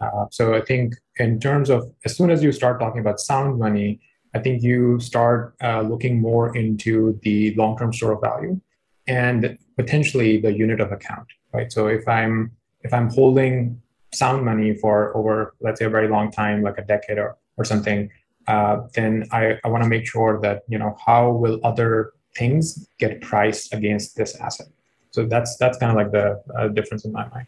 Uh, 0.00 0.26
so 0.30 0.54
I 0.54 0.60
think 0.60 0.94
in 1.16 1.40
terms 1.40 1.70
of 1.70 1.90
as 2.04 2.16
soon 2.16 2.30
as 2.30 2.42
you 2.42 2.52
start 2.52 2.78
talking 2.78 3.00
about 3.00 3.20
sound 3.20 3.58
money, 3.58 4.00
I 4.36 4.38
think 4.44 4.62
you 4.62 5.00
start 5.00 5.54
uh, 5.62 5.82
looking 5.92 6.20
more 6.20 6.56
into 6.56 7.18
the 7.22 7.54
long 7.54 7.76
term 7.78 7.92
store 7.92 8.12
of 8.12 8.20
value. 8.20 8.60
And 9.08 9.56
potentially 9.76 10.40
the 10.40 10.52
unit 10.52 10.80
of 10.80 10.90
account, 10.92 11.28
right? 11.52 11.70
So 11.70 11.86
if 11.86 12.06
I'm 12.08 12.52
if 12.82 12.92
I'm 12.92 13.08
holding 13.10 13.80
sound 14.12 14.44
money 14.44 14.74
for 14.82 15.16
over 15.16 15.54
let's 15.60 15.78
say 15.78 15.86
a 15.86 15.90
very 15.90 16.08
long 16.08 16.30
time, 16.30 16.62
like 16.62 16.78
a 16.78 16.84
decade 16.84 17.18
or 17.18 17.36
or 17.56 17.64
something, 17.64 18.10
uh, 18.48 18.76
then 18.94 19.26
I, 19.32 19.58
I 19.64 19.68
want 19.68 19.82
to 19.84 19.88
make 19.88 20.06
sure 20.06 20.40
that 20.42 20.62
you 20.68 20.78
know 20.78 20.96
how 21.06 21.30
will 21.30 21.60
other 21.64 22.12
things 22.36 22.88
get 22.98 23.20
priced 23.20 23.72
against 23.72 24.16
this 24.16 24.34
asset. 24.36 24.68
So 25.12 25.24
that's 25.26 25.56
that's 25.56 25.78
kind 25.78 25.90
of 25.92 25.96
like 25.96 26.12
the 26.12 26.42
uh, 26.58 26.68
difference 26.68 27.04
in 27.04 27.12
my 27.12 27.28
mind. 27.28 27.46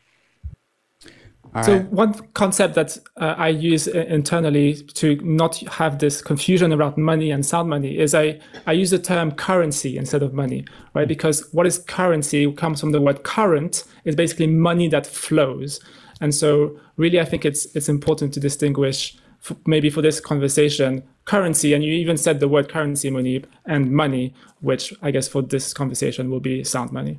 All 1.55 1.63
so 1.63 1.77
right. 1.77 1.93
one 1.93 2.15
concept 2.35 2.75
that 2.75 2.99
uh, 3.17 3.35
I 3.37 3.49
use 3.49 3.87
internally 3.87 4.75
to 4.95 5.17
not 5.17 5.57
have 5.57 5.99
this 5.99 6.21
confusion 6.21 6.73
around 6.73 6.97
money 6.97 7.31
and 7.31 7.45
sound 7.45 7.71
money 7.71 7.99
is 7.99 8.15
I, 8.15 8.41
I 8.67 8.73
use 8.73 8.91
the 8.91 8.99
term 8.99 9.33
currency 9.33 9.97
instead 9.97 10.23
of 10.23 10.33
money, 10.35 10.65
right? 10.95 11.09
Because 11.09 11.49
what 11.53 11.67
is 11.67 11.79
currency 11.79 12.51
comes 12.53 12.81
from 12.81 12.93
the 12.93 13.01
word 13.01 13.23
current, 13.23 13.85
is 14.05 14.15
basically 14.15 14.47
money 14.47 14.89
that 14.89 15.07
flows. 15.07 15.81
And 16.21 16.35
so 16.35 16.79
really, 16.97 17.21
I 17.21 17.25
think 17.25 17.45
it's 17.45 17.67
it's 17.77 17.89
important 17.89 18.35
to 18.35 18.41
distinguish 18.41 19.17
maybe 19.67 19.89
for 19.89 20.03
this 20.03 20.21
conversation 20.21 21.03
currency, 21.25 21.75
and 21.75 21.85
you 21.85 21.93
even 21.93 22.17
said 22.17 22.41
the 22.41 22.49
word 22.49 22.69
currency, 22.69 23.11
Muneeb, 23.11 23.45
and 23.67 23.93
money, 23.93 24.35
which 24.61 24.93
I 25.03 25.11
guess 25.11 25.29
for 25.29 25.43
this 25.43 25.73
conversation 25.73 26.31
will 26.31 26.41
be 26.41 26.65
sound 26.65 26.91
money. 26.93 27.19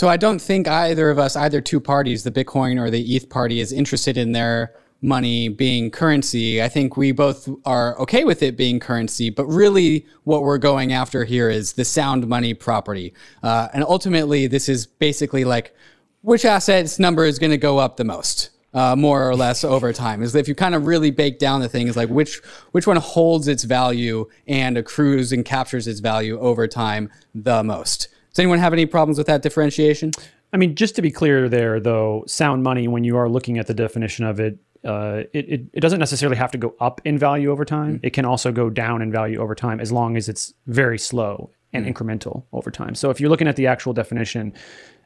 So 0.00 0.08
I 0.08 0.16
don't 0.16 0.40
think 0.40 0.66
either 0.66 1.10
of 1.10 1.18
us, 1.18 1.36
either 1.36 1.60
two 1.60 1.78
parties, 1.78 2.24
the 2.24 2.30
Bitcoin 2.30 2.80
or 2.80 2.88
the 2.88 3.14
ETH 3.14 3.28
party, 3.28 3.60
is 3.60 3.70
interested 3.70 4.16
in 4.16 4.32
their 4.32 4.74
money 5.02 5.50
being 5.50 5.90
currency. 5.90 6.62
I 6.62 6.70
think 6.70 6.96
we 6.96 7.12
both 7.12 7.46
are 7.66 7.98
okay 7.98 8.24
with 8.24 8.42
it 8.42 8.56
being 8.56 8.80
currency, 8.80 9.28
but 9.28 9.44
really 9.44 10.06
what 10.24 10.42
we're 10.42 10.56
going 10.56 10.94
after 10.94 11.24
here 11.24 11.50
is 11.50 11.74
the 11.74 11.84
sound 11.84 12.26
money 12.26 12.54
property. 12.54 13.12
Uh, 13.42 13.68
and 13.74 13.84
ultimately, 13.84 14.46
this 14.46 14.70
is 14.70 14.86
basically 14.86 15.44
like 15.44 15.76
which 16.22 16.46
asset's 16.46 16.98
number 16.98 17.26
is 17.26 17.38
going 17.38 17.50
to 17.50 17.58
go 17.58 17.76
up 17.76 17.98
the 17.98 18.04
most. 18.04 18.48
Uh, 18.72 18.96
more 18.96 19.28
or 19.28 19.36
less 19.36 19.64
over 19.64 19.92
time 19.92 20.22
is 20.22 20.34
if 20.34 20.48
you 20.48 20.54
kind 20.54 20.74
of 20.74 20.86
really 20.86 21.10
bake 21.10 21.38
down 21.38 21.60
the 21.60 21.68
thing 21.68 21.88
is 21.88 21.96
like 21.96 22.08
which 22.08 22.40
which 22.70 22.86
one 22.86 22.96
holds 22.96 23.48
its 23.48 23.64
value 23.64 24.24
and 24.46 24.78
accrues 24.78 25.32
and 25.32 25.44
captures 25.44 25.88
its 25.88 25.98
value 25.98 26.38
over 26.38 26.68
time 26.68 27.10
the 27.34 27.64
most 27.64 28.06
does 28.30 28.38
anyone 28.38 28.58
have 28.58 28.72
any 28.72 28.86
problems 28.86 29.18
with 29.18 29.26
that 29.26 29.42
differentiation? 29.42 30.12
I 30.52 30.56
mean, 30.56 30.74
just 30.74 30.96
to 30.96 31.02
be 31.02 31.10
clear 31.10 31.48
there, 31.48 31.80
though, 31.80 32.24
sound 32.26 32.62
money, 32.62 32.88
when 32.88 33.04
you 33.04 33.16
are 33.16 33.28
looking 33.28 33.58
at 33.58 33.66
the 33.66 33.74
definition 33.74 34.24
of 34.24 34.40
it, 34.40 34.58
uh, 34.84 35.24
it, 35.32 35.48
it, 35.48 35.66
it, 35.74 35.80
doesn't 35.80 35.98
necessarily 35.98 36.36
have 36.36 36.50
to 36.50 36.58
go 36.58 36.74
up 36.80 37.00
in 37.04 37.18
value 37.18 37.50
over 37.50 37.64
time. 37.64 37.98
Mm. 37.98 38.00
It 38.04 38.12
can 38.14 38.24
also 38.24 38.50
go 38.50 38.70
down 38.70 39.02
in 39.02 39.12
value 39.12 39.38
over 39.38 39.54
time 39.54 39.78
as 39.78 39.92
long 39.92 40.16
as 40.16 40.28
it's 40.28 40.54
very 40.66 40.98
slow 40.98 41.50
and 41.72 41.84
mm. 41.84 41.92
incremental 41.92 42.44
over 42.52 42.70
time. 42.70 42.94
So 42.94 43.10
if 43.10 43.20
you're 43.20 43.28
looking 43.28 43.46
at 43.46 43.56
the 43.56 43.66
actual 43.66 43.92
definition, 43.92 44.54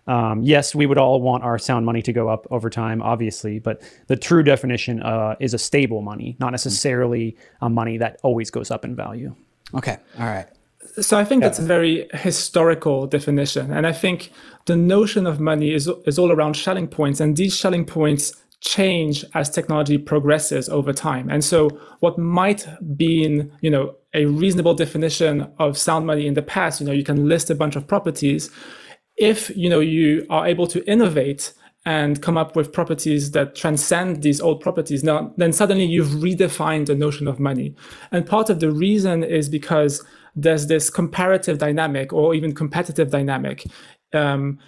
um, 0.06 0.42
yes, 0.42 0.74
we 0.74 0.86
would 0.86 0.98
all 0.98 1.20
want 1.20 1.42
our 1.42 1.58
sound 1.58 1.86
money 1.86 2.02
to 2.02 2.12
go 2.12 2.28
up 2.28 2.46
over 2.50 2.70
time, 2.70 3.02
obviously, 3.02 3.58
but 3.58 3.82
the 4.06 4.16
true 4.16 4.42
definition 4.42 5.02
uh, 5.02 5.34
is 5.40 5.54
a 5.54 5.58
stable 5.58 6.02
money, 6.02 6.36
not 6.38 6.50
necessarily 6.50 7.36
a 7.60 7.68
money 7.68 7.98
that 7.98 8.20
always 8.22 8.50
goes 8.50 8.70
up 8.70 8.84
in 8.84 8.94
value. 8.94 9.34
Okay. 9.74 9.96
All 10.18 10.26
right. 10.26 10.46
So 11.00 11.18
I 11.18 11.24
think 11.24 11.42
yeah. 11.42 11.48
that's 11.48 11.58
a 11.58 11.62
very 11.62 12.08
historical 12.12 13.06
definition. 13.06 13.72
And 13.72 13.86
I 13.86 13.92
think 13.92 14.32
the 14.66 14.76
notion 14.76 15.26
of 15.26 15.40
money 15.40 15.74
is, 15.74 15.90
is 16.06 16.18
all 16.18 16.30
around 16.30 16.54
Schelling 16.54 16.88
points. 16.88 17.20
And 17.20 17.36
these 17.36 17.54
Schelling 17.54 17.84
points 17.84 18.32
change 18.60 19.24
as 19.34 19.50
technology 19.50 19.98
progresses 19.98 20.68
over 20.68 20.92
time. 20.92 21.28
And 21.28 21.44
so 21.44 21.68
what 22.00 22.18
might 22.18 22.66
be 22.96 23.48
you 23.60 23.70
know, 23.70 23.94
a 24.14 24.26
reasonable 24.26 24.74
definition 24.74 25.52
of 25.58 25.76
sound 25.76 26.06
money 26.06 26.26
in 26.26 26.34
the 26.34 26.42
past, 26.42 26.80
you 26.80 26.86
know, 26.86 26.92
you 26.92 27.04
can 27.04 27.28
list 27.28 27.50
a 27.50 27.54
bunch 27.54 27.76
of 27.76 27.86
properties. 27.86 28.50
If, 29.16 29.54
you 29.56 29.68
know, 29.68 29.80
you 29.80 30.26
are 30.30 30.46
able 30.46 30.66
to 30.68 30.84
innovate 30.90 31.52
and 31.84 32.22
come 32.22 32.38
up 32.38 32.56
with 32.56 32.72
properties 32.72 33.32
that 33.32 33.54
transcend 33.54 34.22
these 34.22 34.40
old 34.40 34.60
properties, 34.60 35.04
now 35.04 35.34
then 35.36 35.52
suddenly 35.52 35.84
you've 35.84 36.22
redefined 36.22 36.86
the 36.86 36.94
notion 36.94 37.28
of 37.28 37.38
money. 37.38 37.74
And 38.10 38.26
part 38.26 38.48
of 38.48 38.60
the 38.60 38.70
reason 38.70 39.22
is 39.22 39.50
because 39.50 40.02
there's 40.36 40.66
this 40.66 40.90
comparative 40.90 41.58
dynamic 41.58 42.12
or 42.12 42.34
even 42.34 42.54
competitive 42.54 43.10
dynamic. 43.10 43.66
Um, 44.12 44.58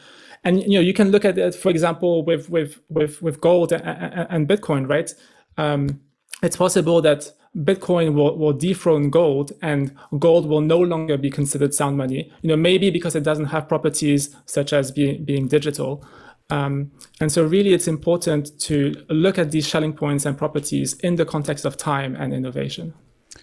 and 0.44 0.62
you 0.62 0.78
know 0.78 0.80
you 0.80 0.94
can 0.94 1.11
look 1.11 1.25
at 1.25 1.38
it, 1.38 1.54
for 1.54 1.70
example, 1.70 2.25
with 2.25 2.49
with 2.50 2.80
with 2.88 3.20
with 3.23 3.40
gold 3.40 3.73
and, 3.73 3.82
and 4.30 4.49
Bitcoin, 4.49 4.88
right? 4.88 5.12
Um, 5.56 6.00
it's 6.42 6.56
possible 6.56 7.00
that 7.02 7.32
Bitcoin 7.56 8.14
will, 8.14 8.37
will 8.37 8.52
dethrone 8.52 9.08
gold 9.08 9.52
and 9.62 9.96
gold 10.18 10.46
will 10.46 10.61
no 10.61 10.78
longer 10.78 11.16
be 11.16 11.30
considered 11.30 11.73
sound 11.73 11.96
money. 11.96 12.30
You 12.42 12.49
know, 12.49 12.56
maybe 12.56 12.90
because 12.90 13.16
it 13.16 13.23
doesn't 13.23 13.46
have 13.46 13.68
properties 13.68 14.37
such 14.44 14.73
as 14.73 14.90
being, 14.90 15.25
being 15.25 15.49
digital. 15.49 16.04
Um, 16.50 16.92
and 17.20 17.32
so 17.32 17.44
really 17.44 17.73
it's 17.73 17.88
important 17.88 18.61
to 18.61 18.94
look 19.08 19.38
at 19.38 19.50
these 19.50 19.66
Schelling 19.66 19.94
points 19.94 20.26
and 20.26 20.37
properties 20.37 20.94
in 21.00 21.16
the 21.16 21.25
context 21.25 21.64
of 21.64 21.76
time 21.76 22.14
and 22.14 22.35
innovation. 22.35 22.92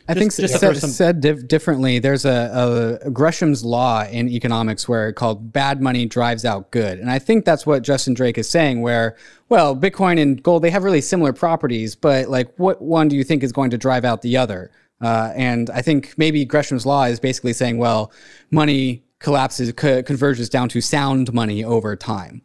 I 0.08 0.14
think 0.14 0.36
just 0.36 0.60
said, 0.60 0.78
said 0.78 1.22
diff- 1.22 1.48
differently. 1.48 2.00
There's 2.00 2.26
a, 2.26 3.00
a, 3.04 3.10
Gresham's 3.10 3.64
law 3.64 4.04
in 4.04 4.28
economics 4.28 4.88
where 4.88 5.08
it 5.08 5.14
called 5.14 5.54
bad 5.54 5.82
money 5.82 6.06
drives 6.06 6.44
out 6.44 6.72
good, 6.72 7.00
and 7.00 7.10
I 7.10 7.20
think 7.20 7.46
that's 7.46 7.66
what 7.66 7.84
Justin 7.84 8.14
Drake 8.14 8.38
is 8.38 8.50
saying. 8.50 8.82
Where 8.82 9.16
well, 9.48 9.76
Bitcoin 9.76 10.20
and 10.22 10.42
gold 10.44 10.64
they 10.64 10.72
have 10.72 10.84
really 10.84 11.00
similar 11.00 11.32
properties, 11.32 11.96
but 11.96 12.28
like 12.28 12.54
what 12.58 12.82
one 12.82 13.08
do 13.08 13.16
you 13.16 13.24
think 13.24 13.44
is 13.44 13.54
going 13.54 13.70
to 13.70 13.78
drive 13.78 14.04
out 14.04 14.22
the 14.22 14.36
other? 14.36 14.72
Uh, 15.02 15.32
and 15.36 15.70
I 15.70 15.82
think 15.82 16.14
maybe 16.18 16.44
Gresham's 16.44 16.86
law 16.86 17.04
is 17.04 17.20
basically 17.20 17.54
saying, 17.54 17.78
well, 17.78 18.12
money 18.52 19.04
collapses 19.20 19.72
co- 19.74 20.04
converges 20.04 20.50
down 20.50 20.70
to 20.70 20.82
sound 20.82 21.34
money 21.34 21.64
over 21.64 21.96
time. 21.96 22.42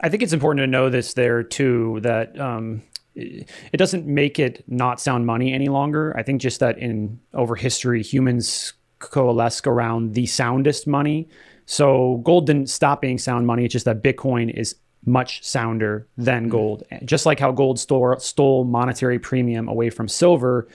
I 0.00 0.08
think 0.08 0.22
it's 0.22 0.32
important 0.32 0.62
to 0.62 0.66
know 0.68 0.90
this 0.90 1.14
there 1.14 1.42
too 1.42 1.98
that. 2.02 2.38
Um, 2.38 2.82
it 3.72 3.76
doesn't 3.76 4.06
make 4.06 4.38
it 4.38 4.64
not 4.66 5.00
sound 5.00 5.26
money 5.26 5.52
any 5.52 5.68
longer. 5.68 6.14
I 6.16 6.22
think 6.22 6.40
just 6.40 6.60
that 6.60 6.78
in 6.78 7.20
over 7.34 7.54
history, 7.54 8.02
humans 8.02 8.72
coalesce 8.98 9.62
around 9.66 10.14
the 10.14 10.26
soundest 10.26 10.86
money. 10.86 11.28
So 11.66 12.20
gold 12.24 12.46
didn't 12.46 12.68
stop 12.68 13.00
being 13.00 13.18
sound 13.18 13.46
money. 13.46 13.64
It's 13.64 13.72
just 13.72 13.84
that 13.84 14.02
Bitcoin 14.02 14.52
is 14.52 14.74
much 15.04 15.42
sounder 15.44 16.06
than 16.16 16.42
mm-hmm. 16.42 16.50
gold. 16.50 16.82
Just 17.04 17.26
like 17.26 17.40
how 17.40 17.52
gold 17.52 17.78
stole, 17.78 18.16
stole 18.18 18.64
monetary 18.64 19.18
premium 19.18 19.68
away 19.68 19.90
from 19.90 20.08
silver, 20.08 20.68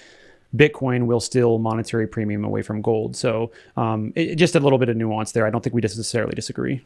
Bitcoin 0.55 1.05
will 1.05 1.19
steal 1.19 1.57
monetary 1.59 2.07
premium 2.07 2.43
away 2.43 2.61
from 2.61 2.81
gold. 2.81 3.15
So 3.15 3.51
um, 3.77 4.13
it, 4.15 4.35
just 4.35 4.55
a 4.55 4.59
little 4.59 4.79
bit 4.79 4.89
of 4.89 4.97
nuance 4.97 5.31
there. 5.33 5.45
I 5.45 5.49
don't 5.49 5.63
think 5.63 5.73
we 5.73 5.81
necessarily 5.81 6.33
disagree. 6.33 6.81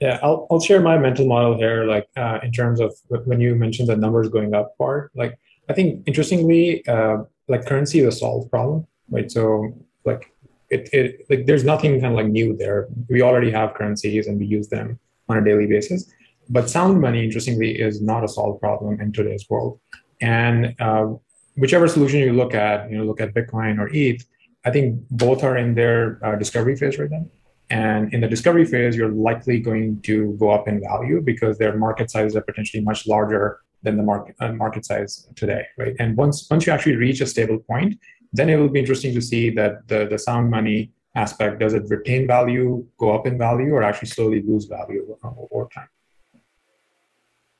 Yeah, 0.00 0.18
I'll, 0.22 0.46
I'll 0.50 0.60
share 0.60 0.80
my 0.80 0.98
mental 0.98 1.26
model 1.26 1.56
here, 1.56 1.84
like 1.84 2.08
uh, 2.16 2.40
in 2.42 2.52
terms 2.52 2.80
of 2.80 2.94
when 3.08 3.40
you 3.40 3.54
mentioned 3.54 3.88
the 3.88 3.96
numbers 3.96 4.28
going 4.28 4.54
up 4.54 4.76
part. 4.76 5.10
Like, 5.14 5.38
I 5.68 5.72
think 5.72 6.02
interestingly, 6.06 6.86
uh, 6.86 7.18
like 7.48 7.64
currency 7.64 8.00
is 8.00 8.14
a 8.14 8.18
solved 8.18 8.50
problem, 8.50 8.86
right? 9.08 9.30
So, 9.30 9.72
like, 10.04 10.32
it, 10.70 10.88
it 10.92 11.26
like 11.30 11.46
there's 11.46 11.64
nothing 11.64 11.92
kind 12.00 12.12
of 12.12 12.16
like 12.16 12.26
new 12.26 12.56
there. 12.56 12.88
We 13.08 13.22
already 13.22 13.50
have 13.50 13.74
currencies 13.74 14.26
and 14.26 14.38
we 14.38 14.46
use 14.46 14.68
them 14.68 14.98
on 15.28 15.38
a 15.38 15.44
daily 15.44 15.66
basis. 15.66 16.12
But 16.50 16.68
sound 16.68 17.00
money, 17.00 17.24
interestingly, 17.24 17.78
is 17.78 18.02
not 18.02 18.24
a 18.24 18.28
solved 18.28 18.60
problem 18.60 19.00
in 19.00 19.12
today's 19.12 19.46
world. 19.48 19.80
And 20.20 20.74
uh, 20.80 21.14
whichever 21.56 21.88
solution 21.88 22.20
you 22.20 22.32
look 22.32 22.54
at, 22.54 22.90
you 22.90 22.98
know, 22.98 23.04
look 23.04 23.20
at 23.20 23.32
Bitcoin 23.32 23.78
or 23.78 23.88
ETH, 23.92 24.24
I 24.64 24.70
think 24.70 25.00
both 25.10 25.44
are 25.44 25.56
in 25.56 25.74
their 25.74 26.18
uh, 26.24 26.36
discovery 26.36 26.76
phase 26.76 26.98
right 26.98 27.10
now. 27.10 27.26
And 27.70 28.12
in 28.12 28.20
the 28.20 28.28
discovery 28.28 28.64
phase, 28.64 28.96
you're 28.96 29.12
likely 29.12 29.58
going 29.58 30.02
to 30.02 30.36
go 30.38 30.50
up 30.50 30.68
in 30.68 30.80
value 30.80 31.20
because 31.20 31.58
their 31.58 31.76
market 31.76 32.10
sizes 32.10 32.36
are 32.36 32.42
potentially 32.42 32.82
much 32.82 33.06
larger 33.06 33.60
than 33.82 33.96
the 33.96 34.02
market 34.02 34.34
uh, 34.40 34.52
market 34.52 34.84
size 34.84 35.28
today, 35.36 35.64
right? 35.78 35.94
And 35.98 36.16
once 36.16 36.46
once 36.50 36.66
you 36.66 36.72
actually 36.72 36.96
reach 36.96 37.20
a 37.20 37.26
stable 37.26 37.58
point, 37.58 37.98
then 38.32 38.50
it 38.50 38.56
will 38.56 38.68
be 38.68 38.80
interesting 38.80 39.14
to 39.14 39.20
see 39.20 39.50
that 39.50 39.86
the 39.88 40.06
the 40.06 40.18
sound 40.18 40.50
money 40.50 40.92
aspect 41.14 41.60
does 41.60 41.74
it 41.74 41.84
retain 41.88 42.26
value, 42.26 42.84
go 42.98 43.14
up 43.14 43.26
in 43.26 43.38
value, 43.38 43.72
or 43.74 43.82
actually 43.82 44.08
slowly 44.08 44.42
lose 44.42 44.64
value 44.64 45.16
over 45.22 45.68
time. 45.72 45.88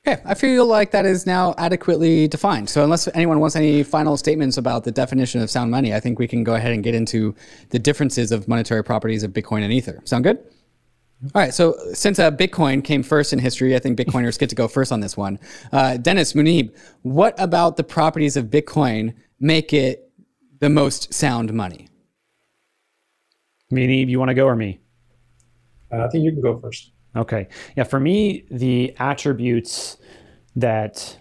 Okay, 0.07 0.21
I 0.27 0.35
feel 0.35 0.67
like 0.67 0.91
that 0.91 1.07
is 1.07 1.25
now 1.25 1.55
adequately 1.57 2.29
defined. 2.29 2.69
So, 2.69 2.85
unless 2.85 3.09
anyone 3.15 3.41
wants 3.41 3.57
any 3.57 3.83
final 3.83 4.19
statements 4.19 4.59
about 4.59 4.85
the 4.85 4.91
definition 4.91 5.41
of 5.41 5.51
sound 5.51 5.71
money, 5.71 5.95
I 5.95 6.01
think 6.01 6.19
we 6.19 6.29
can 6.29 6.45
go 6.45 6.55
ahead 6.55 6.73
and 6.73 6.85
get 6.85 6.95
into 6.95 7.35
the 7.71 7.79
differences 7.79 8.31
of 8.31 8.47
monetary 8.47 8.85
properties 8.85 9.23
of 9.23 9.33
Bitcoin 9.33 9.63
and 9.63 9.73
Ether. 9.73 10.03
Sound 10.05 10.25
good? 10.25 10.37
All 11.35 11.41
right. 11.41 11.55
So, 11.55 11.75
since 11.95 12.19
uh, 12.19 12.31
Bitcoin 12.31 12.85
came 12.85 13.03
first 13.03 13.33
in 13.33 13.39
history, 13.39 13.75
I 13.75 13.79
think 13.79 13.99
Bitcoiners 13.99 14.39
get 14.39 14.51
to 14.51 14.55
go 14.55 14.69
first 14.69 14.93
on 14.93 15.01
this 15.01 15.17
one. 15.17 15.39
Uh, 15.73 15.97
Dennis 15.97 16.35
Muneeb, 16.35 16.77
what 17.01 17.35
about 17.41 17.79
the 17.79 17.85
properties 17.85 18.37
of 18.37 18.47
Bitcoin 18.47 19.15
make 19.41 19.73
it 19.73 20.11
the 20.59 20.69
most 20.69 21.15
sound 21.15 21.55
money? 21.55 21.89
Muneeb, 23.73 24.11
you 24.11 24.19
want 24.19 24.29
to 24.29 24.35
go 24.35 24.45
or 24.45 24.55
me? 24.55 24.81
Uh, 25.91 26.05
I 26.05 26.09
think 26.09 26.25
you 26.25 26.33
can 26.33 26.43
go 26.43 26.61
first. 26.61 26.91
Okay. 27.17 27.49
Yeah, 27.77 27.85
for 27.85 28.01
me, 28.01 28.45
the 28.51 28.95
attributes 28.99 29.99
that 30.57 31.19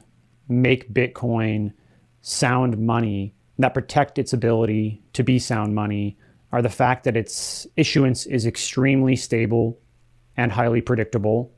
make 0.47 0.93
Bitcoin 0.93 1.73
sound 2.21 2.77
money, 2.77 3.35
that 3.59 3.73
protect 3.73 4.17
its 4.17 4.33
ability 4.33 5.03
to 5.13 5.23
be 5.23 5.39
sound 5.39 5.75
money, 5.75 6.17
are 6.51 6.61
the 6.61 6.69
fact 6.69 7.03
that 7.03 7.17
its 7.17 7.67
issuance 7.75 8.25
is 8.25 8.45
extremely 8.45 9.15
stable 9.15 9.79
and 10.37 10.51
highly 10.51 10.81
predictable. 10.81 11.51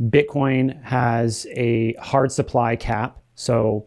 Bitcoin 0.00 0.80
has 0.82 1.46
a 1.50 1.94
hard 1.94 2.30
supply 2.30 2.76
cap. 2.76 3.18
So 3.34 3.86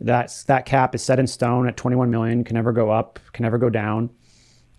that's 0.00 0.44
that 0.44 0.66
cap 0.66 0.94
is 0.94 1.02
set 1.02 1.18
in 1.18 1.26
stone 1.26 1.66
at 1.66 1.76
21 1.76 2.10
million, 2.10 2.44
can 2.44 2.54
never 2.54 2.72
go 2.72 2.90
up, 2.90 3.18
can 3.32 3.42
never 3.42 3.58
go 3.58 3.70
down. 3.70 4.10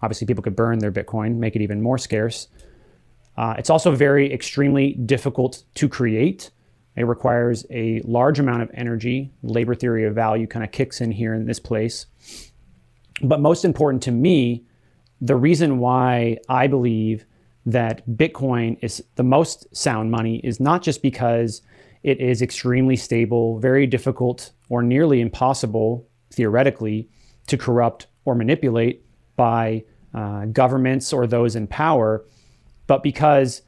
Obviously, 0.02 0.26
people 0.28 0.44
could 0.44 0.56
burn 0.56 0.80
their 0.80 0.92
Bitcoin, 0.92 1.36
make 1.36 1.56
it 1.58 1.62
even 1.62 1.82
more 1.82 1.98
scarce. 1.98 2.48
Uh, 3.38 3.56
it's 3.58 3.70
also 3.70 3.92
very 3.92 4.32
extremely 4.34 4.94
difficult 4.94 5.64
to 5.76 5.88
create. 5.88 6.52
It 6.96 7.04
requires 7.04 7.66
a 7.70 8.02
large 8.04 8.40
amount 8.40 8.62
of 8.62 8.72
energy. 8.74 9.32
Labor 9.44 9.76
theory 9.76 10.06
of 10.06 10.16
value 10.16 10.48
kind 10.48 10.66
of 10.66 10.72
kicks 10.72 11.00
in 11.00 11.12
here 11.12 11.34
in 11.34 11.46
this 11.46 11.60
place. 11.60 12.08
But 13.22 13.40
most 13.40 13.64
important 13.64 14.04
to 14.04 14.12
me, 14.12 14.66
the 15.22 15.36
reason 15.36 15.80
why 15.80 16.38
I 16.48 16.68
believe 16.68 17.26
that 17.66 18.08
Bitcoin 18.10 18.78
is 18.82 19.04
the 19.16 19.24
most 19.24 19.74
sound 19.76 20.12
money 20.12 20.38
is 20.44 20.60
not 20.60 20.82
just 20.82 21.02
because 21.02 21.62
it 22.04 22.20
is 22.20 22.42
extremely 22.42 22.96
stable, 22.96 23.60
very 23.60 23.86
difficult, 23.86 24.52
or 24.70 24.82
nearly 24.82 25.20
impossible, 25.20 26.08
theoretically, 26.32 27.10
to 27.48 27.58
corrupt 27.58 28.08
or 28.26 28.36
manipulate 28.36 29.06
by 29.36 29.84
uh, 30.14 30.46
governments 30.46 31.12
or 31.12 31.28
those 31.28 31.56
in 31.56 31.68
power, 31.68 32.26
but 32.90 33.04
because 33.04 33.62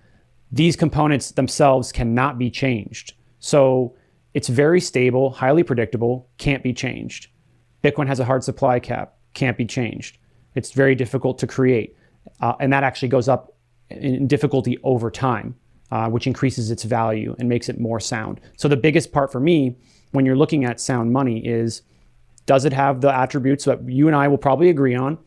these 0.51 0.75
components 0.75 1.29
themselves 1.33 1.91
cannot 1.91 2.39
be 2.39 2.49
changed. 2.49 3.13
So 3.39 3.95
it's 4.33 4.49
very 4.49 4.81
stable, 4.81 5.29
highly 5.29 5.61
predictable, 5.61 6.27
can't 6.39 6.63
be 6.63 6.73
changed. 6.73 7.27
Bitcoin 7.83 8.07
has 8.07 8.19
a 8.19 8.25
hard 8.25 8.43
supply 8.43 8.79
cap, 8.79 9.13
can't 9.35 9.55
be 9.55 9.65
changed. 9.65 10.17
It's 10.55 10.71
very 10.71 10.95
difficult 10.95 11.37
to 11.37 11.45
create. 11.45 11.95
Uh, 12.39 12.53
and 12.59 12.73
that 12.73 12.83
actually 12.83 13.09
goes 13.09 13.29
up 13.29 13.53
in 13.91 14.25
difficulty 14.25 14.79
over 14.83 15.11
time, 15.11 15.55
uh, 15.91 16.09
which 16.09 16.25
increases 16.25 16.71
its 16.71 16.83
value 16.83 17.35
and 17.37 17.47
makes 17.47 17.69
it 17.69 17.79
more 17.79 17.99
sound. 17.99 18.41
So 18.57 18.67
the 18.67 18.75
biggest 18.75 19.11
part 19.11 19.31
for 19.31 19.39
me 19.39 19.77
when 20.13 20.25
you're 20.25 20.35
looking 20.35 20.65
at 20.65 20.81
sound 20.81 21.13
money 21.13 21.45
is 21.45 21.83
does 22.47 22.65
it 22.65 22.73
have 22.73 23.01
the 23.01 23.13
attributes 23.13 23.65
that 23.65 23.87
you 23.87 24.07
and 24.07 24.15
I 24.15 24.27
will 24.29 24.39
probably 24.39 24.69
agree 24.69 24.95
on? 24.95 25.19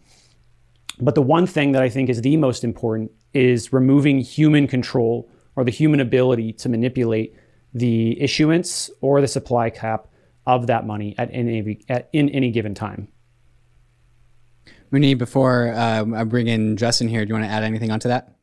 But 1.00 1.14
the 1.14 1.22
one 1.22 1.46
thing 1.46 1.70
that 1.72 1.82
I 1.82 1.88
think 1.88 2.10
is 2.10 2.22
the 2.22 2.36
most 2.36 2.64
important 2.64 3.12
is 3.34 3.72
removing 3.72 4.20
human 4.20 4.66
control 4.66 5.28
or 5.56 5.64
the 5.64 5.70
human 5.70 6.00
ability 6.00 6.52
to 6.52 6.68
manipulate 6.68 7.34
the 7.72 8.20
issuance 8.20 8.90
or 9.00 9.20
the 9.20 9.28
supply 9.28 9.68
cap 9.70 10.06
of 10.46 10.66
that 10.68 10.86
money 10.86 11.14
at 11.18 11.28
any, 11.32 11.80
at, 11.88 12.08
in 12.12 12.28
any 12.30 12.50
given 12.50 12.74
time. 12.74 13.08
Muni, 14.90 15.14
before 15.14 15.72
uh, 15.72 16.04
I 16.14 16.24
bring 16.24 16.46
in 16.46 16.76
Justin 16.76 17.08
here, 17.08 17.24
do 17.24 17.30
you 17.30 17.34
want 17.34 17.46
to 17.46 17.50
add 17.50 17.64
anything 17.64 17.90
onto 17.90 18.08
that? 18.08 18.36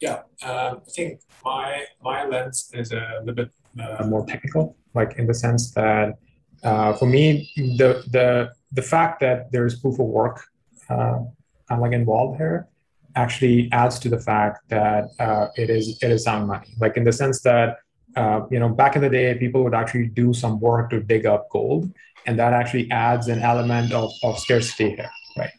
Yeah, 0.00 0.22
uh, 0.42 0.74
I 0.76 0.90
think 0.90 1.20
my 1.44 1.84
my 2.02 2.24
lens 2.26 2.70
is 2.74 2.92
a 2.92 3.20
little 3.20 3.34
bit 3.34 3.50
uh, 3.80 4.04
more 4.04 4.26
technical, 4.26 4.76
like 4.92 5.16
in 5.18 5.26
the 5.26 5.34
sense 5.34 5.70
that 5.72 6.18
uh, 6.64 6.94
for 6.94 7.06
me, 7.06 7.48
the 7.56 8.02
the 8.10 8.50
the 8.72 8.82
fact 8.82 9.20
that 9.20 9.52
there's 9.52 9.78
proof 9.78 10.00
of 10.00 10.06
work 10.06 10.44
uh, 10.90 11.22
kind 11.68 11.78
of 11.78 11.78
like 11.78 11.92
involved 11.92 12.38
here 12.38 12.66
actually 13.14 13.68
adds 13.72 13.98
to 14.00 14.08
the 14.08 14.18
fact 14.18 14.68
that 14.68 15.04
uh, 15.18 15.48
it 15.56 15.70
is 15.70 15.98
it 16.02 16.10
is 16.10 16.24
sound 16.24 16.48
money. 16.48 16.74
Like 16.78 16.96
in 16.96 17.04
the 17.04 17.12
sense 17.12 17.40
that 17.42 17.78
uh, 18.16 18.42
you 18.50 18.58
know 18.58 18.68
back 18.68 18.96
in 18.96 19.02
the 19.02 19.10
day, 19.10 19.34
people 19.34 19.64
would 19.64 19.74
actually 19.74 20.08
do 20.08 20.32
some 20.32 20.60
work 20.60 20.90
to 20.90 21.00
dig 21.00 21.26
up 21.26 21.48
gold, 21.50 21.92
and 22.26 22.38
that 22.38 22.52
actually 22.52 22.90
adds 22.90 23.28
an 23.28 23.40
element 23.40 23.92
of, 23.92 24.10
of 24.22 24.38
scarcity 24.38 24.90
here, 24.90 25.10
right? 25.38 25.50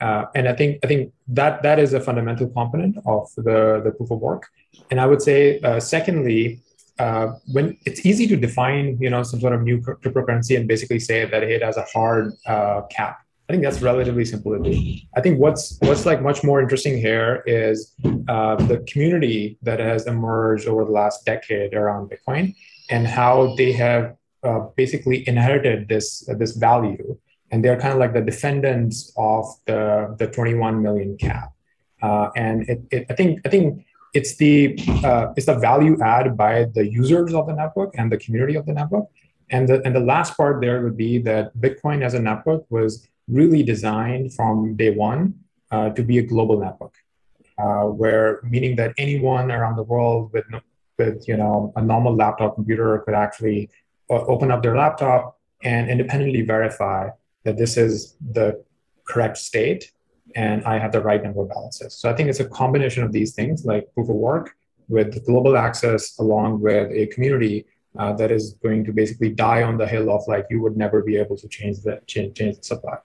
Uh, 0.00 0.26
and 0.34 0.48
I 0.48 0.54
think 0.54 0.78
I 0.84 0.86
think 0.86 1.12
that 1.28 1.62
that 1.62 1.78
is 1.78 1.92
a 1.94 2.00
fundamental 2.00 2.48
component 2.48 2.96
of 3.06 3.28
the 3.36 3.80
the 3.84 3.92
proof 3.96 4.10
of 4.10 4.20
work. 4.20 4.48
And 4.90 5.00
I 5.00 5.06
would 5.06 5.22
say, 5.22 5.60
uh, 5.60 5.80
secondly, 5.80 6.60
uh, 6.98 7.32
when 7.52 7.76
it's 7.84 8.04
easy 8.04 8.26
to 8.26 8.36
define, 8.36 8.98
you 9.00 9.10
know, 9.10 9.22
some 9.22 9.40
sort 9.40 9.52
of 9.52 9.62
new 9.62 9.78
cryptocurrency 9.80 10.56
and 10.56 10.66
basically 10.66 10.98
say 10.98 11.24
that 11.24 11.42
it 11.42 11.62
has 11.62 11.76
a 11.76 11.84
hard 11.84 12.32
uh, 12.46 12.82
cap. 12.90 13.18
I 13.48 13.54
think 13.54 13.64
that's 13.64 13.80
relatively 13.80 14.26
simple 14.26 14.52
to 14.56 14.62
do. 14.62 14.98
I 15.16 15.22
think 15.22 15.40
what's 15.40 15.78
what's 15.80 16.04
like 16.04 16.20
much 16.20 16.44
more 16.44 16.60
interesting 16.60 16.98
here 16.98 17.42
is 17.46 17.94
uh, 18.28 18.56
the 18.56 18.84
community 18.86 19.56
that 19.62 19.80
has 19.80 20.06
emerged 20.06 20.68
over 20.68 20.84
the 20.84 20.90
last 20.90 21.24
decade 21.24 21.72
around 21.72 22.10
Bitcoin 22.10 22.54
and 22.90 23.06
how 23.06 23.54
they 23.56 23.72
have 23.72 24.16
uh, 24.42 24.60
basically 24.76 25.26
inherited 25.26 25.88
this 25.88 26.28
this 26.36 26.52
value, 26.56 27.16
and 27.50 27.64
they're 27.64 27.80
kind 27.80 27.94
of 27.94 27.98
like 27.98 28.12
the 28.12 28.20
defendants 28.20 29.14
of 29.16 29.46
the 29.64 30.14
the 30.18 30.26
21 30.26 30.82
million 30.82 31.16
cap. 31.16 31.52
Uh, 32.02 32.28
and 32.36 32.68
it, 32.68 32.82
it, 32.90 33.06
I 33.08 33.14
think 33.14 33.40
I 33.46 33.48
think 33.48 33.86
it's 34.12 34.36
the 34.36 34.78
uh, 35.02 35.32
it's 35.36 35.46
the 35.46 35.58
value 35.58 35.98
add 36.02 36.36
by 36.36 36.66
the 36.74 36.86
users 36.86 37.32
of 37.32 37.46
the 37.46 37.54
network 37.54 37.94
and 37.96 38.12
the 38.12 38.18
community 38.18 38.56
of 38.56 38.66
the 38.66 38.74
network. 38.74 39.06
And 39.48 39.66
the 39.66 39.80
and 39.86 39.96
the 39.96 40.00
last 40.00 40.36
part 40.36 40.60
there 40.60 40.82
would 40.82 40.98
be 40.98 41.16
that 41.20 41.56
Bitcoin 41.56 42.02
as 42.02 42.12
a 42.12 42.20
network 42.20 42.70
was 42.70 43.08
really 43.28 43.62
designed 43.62 44.34
from 44.34 44.76
day 44.76 44.90
one 44.90 45.34
uh, 45.70 45.90
to 45.90 46.02
be 46.02 46.18
a 46.18 46.22
global 46.22 46.58
network, 46.58 46.94
uh, 47.58 47.84
where 47.84 48.40
meaning 48.42 48.76
that 48.76 48.94
anyone 48.98 49.50
around 49.50 49.76
the 49.76 49.82
world 49.82 50.32
with 50.32 50.44
with 50.98 51.28
you 51.28 51.36
know 51.36 51.72
a 51.76 51.82
normal 51.82 52.14
laptop 52.14 52.54
computer 52.54 52.98
could 53.04 53.14
actually 53.14 53.70
uh, 54.10 54.24
open 54.26 54.50
up 54.50 54.62
their 54.62 54.76
laptop 54.76 55.38
and 55.62 55.90
independently 55.90 56.42
verify 56.42 57.08
that 57.44 57.56
this 57.56 57.76
is 57.76 58.16
the 58.32 58.62
correct 59.06 59.36
state 59.36 59.92
and 60.36 60.62
I 60.64 60.78
have 60.78 60.92
the 60.92 61.00
right 61.00 61.22
number 61.22 61.42
of 61.42 61.48
balances. 61.48 61.94
So 61.94 62.10
I 62.10 62.14
think 62.14 62.28
it's 62.28 62.40
a 62.40 62.48
combination 62.48 63.02
of 63.02 63.12
these 63.12 63.34
things 63.34 63.64
like 63.64 63.92
proof 63.94 64.08
of 64.08 64.16
work 64.16 64.54
with 64.88 65.24
global 65.24 65.56
access 65.56 66.18
along 66.18 66.60
with 66.60 66.90
a 66.92 67.06
community 67.06 67.66
uh, 67.98 68.12
that 68.14 68.30
is 68.30 68.54
going 68.62 68.84
to 68.84 68.92
basically 68.92 69.30
die 69.30 69.62
on 69.62 69.78
the 69.78 69.86
hill 69.86 70.10
of 70.10 70.22
like 70.28 70.46
you 70.50 70.60
would 70.60 70.76
never 70.76 71.02
be 71.02 71.16
able 71.16 71.36
to 71.36 71.48
change 71.48 71.80
the 71.80 72.00
change, 72.06 72.36
change 72.36 72.56
the 72.56 72.62
supply. 72.62 72.98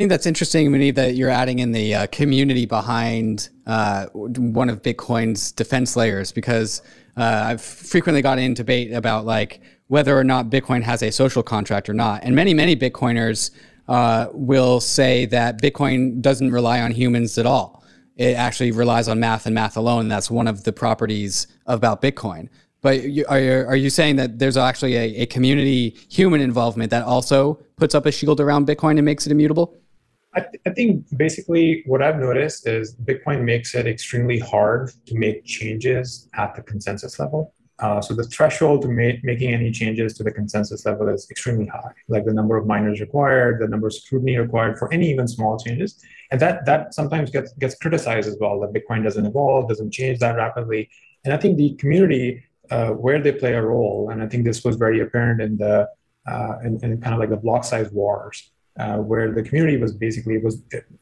I 0.00 0.02
think 0.02 0.08
that's 0.12 0.24
interesting, 0.24 0.70
Muneeb, 0.70 0.94
that 0.94 1.14
you're 1.14 1.28
adding 1.28 1.58
in 1.58 1.72
the 1.72 1.94
uh, 1.94 2.06
community 2.06 2.64
behind 2.64 3.50
uh, 3.66 4.06
one 4.14 4.70
of 4.70 4.80
Bitcoin's 4.80 5.52
defense 5.52 5.94
layers, 5.94 6.32
because 6.32 6.80
uh, 7.18 7.42
I've 7.48 7.60
frequently 7.60 8.22
got 8.22 8.38
in 8.38 8.54
debate 8.54 8.94
about 8.94 9.26
like 9.26 9.60
whether 9.88 10.18
or 10.18 10.24
not 10.24 10.48
Bitcoin 10.48 10.82
has 10.84 11.02
a 11.02 11.12
social 11.12 11.42
contract 11.42 11.86
or 11.90 11.92
not, 11.92 12.24
and 12.24 12.34
many 12.34 12.54
many 12.54 12.74
Bitcoiners 12.74 13.50
uh, 13.88 14.28
will 14.32 14.80
say 14.80 15.26
that 15.26 15.60
Bitcoin 15.60 16.22
doesn't 16.22 16.50
rely 16.50 16.80
on 16.80 16.92
humans 16.92 17.36
at 17.36 17.44
all. 17.44 17.84
It 18.16 18.38
actually 18.38 18.72
relies 18.72 19.06
on 19.06 19.20
math 19.20 19.44
and 19.44 19.54
math 19.54 19.76
alone. 19.76 20.08
That's 20.08 20.30
one 20.30 20.48
of 20.48 20.64
the 20.64 20.72
properties 20.72 21.46
about 21.66 22.00
Bitcoin. 22.00 22.48
But 22.80 23.02
you, 23.02 23.26
are, 23.28 23.38
you, 23.38 23.52
are 23.68 23.76
you 23.76 23.90
saying 23.90 24.16
that 24.16 24.38
there's 24.38 24.56
actually 24.56 24.96
a, 24.96 25.22
a 25.24 25.26
community 25.26 25.94
human 26.08 26.40
involvement 26.40 26.90
that 26.90 27.04
also 27.04 27.60
puts 27.76 27.94
up 27.94 28.06
a 28.06 28.12
shield 28.12 28.40
around 28.40 28.66
Bitcoin 28.66 28.92
and 28.92 29.04
makes 29.04 29.26
it 29.26 29.32
immutable? 29.32 29.76
I, 30.34 30.40
th- 30.40 30.62
I, 30.64 30.70
think 30.70 31.06
basically 31.16 31.82
what 31.86 32.02
I've 32.02 32.18
noticed 32.18 32.66
is 32.66 32.94
Bitcoin 32.94 33.42
makes 33.42 33.74
it 33.74 33.86
extremely 33.86 34.38
hard 34.38 34.92
to 35.06 35.14
make 35.16 35.44
changes 35.44 36.28
at 36.34 36.54
the 36.54 36.62
consensus 36.62 37.18
level. 37.18 37.52
Uh, 37.80 38.00
so 38.00 38.14
the 38.14 38.24
threshold 38.24 38.82
to 38.82 38.88
make, 38.88 39.24
making 39.24 39.54
any 39.54 39.70
changes 39.70 40.14
to 40.14 40.22
the 40.22 40.30
consensus 40.30 40.84
level 40.84 41.08
is 41.08 41.28
extremely 41.30 41.66
high, 41.66 41.90
like 42.08 42.26
the 42.26 42.32
number 42.32 42.56
of 42.56 42.66
miners 42.66 43.00
required, 43.00 43.60
the 43.60 43.66
number 43.66 43.86
of 43.86 43.94
scrutiny 43.94 44.36
required 44.36 44.78
for 44.78 44.92
any 44.92 45.10
even 45.10 45.26
small 45.26 45.58
changes. 45.58 45.98
And 46.30 46.38
that 46.40 46.66
that 46.66 46.94
sometimes 46.94 47.30
gets 47.30 47.52
gets 47.54 47.74
criticized 47.76 48.28
as 48.28 48.36
well, 48.38 48.60
that 48.60 48.72
Bitcoin 48.74 49.02
doesn't 49.02 49.24
evolve, 49.24 49.68
doesn't 49.68 49.92
change 49.92 50.18
that 50.18 50.36
rapidly. 50.36 50.90
And 51.24 51.32
I 51.32 51.38
think 51.38 51.56
the 51.56 51.74
community 51.76 52.44
uh, 52.70 52.90
where 52.90 53.20
they 53.20 53.32
play 53.32 53.54
a 53.54 53.62
role, 53.62 54.10
and 54.10 54.22
I 54.22 54.28
think 54.28 54.44
this 54.44 54.62
was 54.62 54.76
very 54.76 55.00
apparent 55.00 55.40
in 55.40 55.56
the 55.56 55.88
uh, 56.26 56.58
in, 56.62 56.78
in 56.84 57.00
kind 57.00 57.14
of 57.14 57.18
like 57.18 57.30
the 57.30 57.36
block 57.36 57.64
size 57.64 57.90
wars, 57.90 58.52
uh, 58.80 58.96
where 59.10 59.26
the 59.38 59.42
community 59.48 59.76
was 59.84 59.92
basically 60.06 60.36
was 60.46 60.54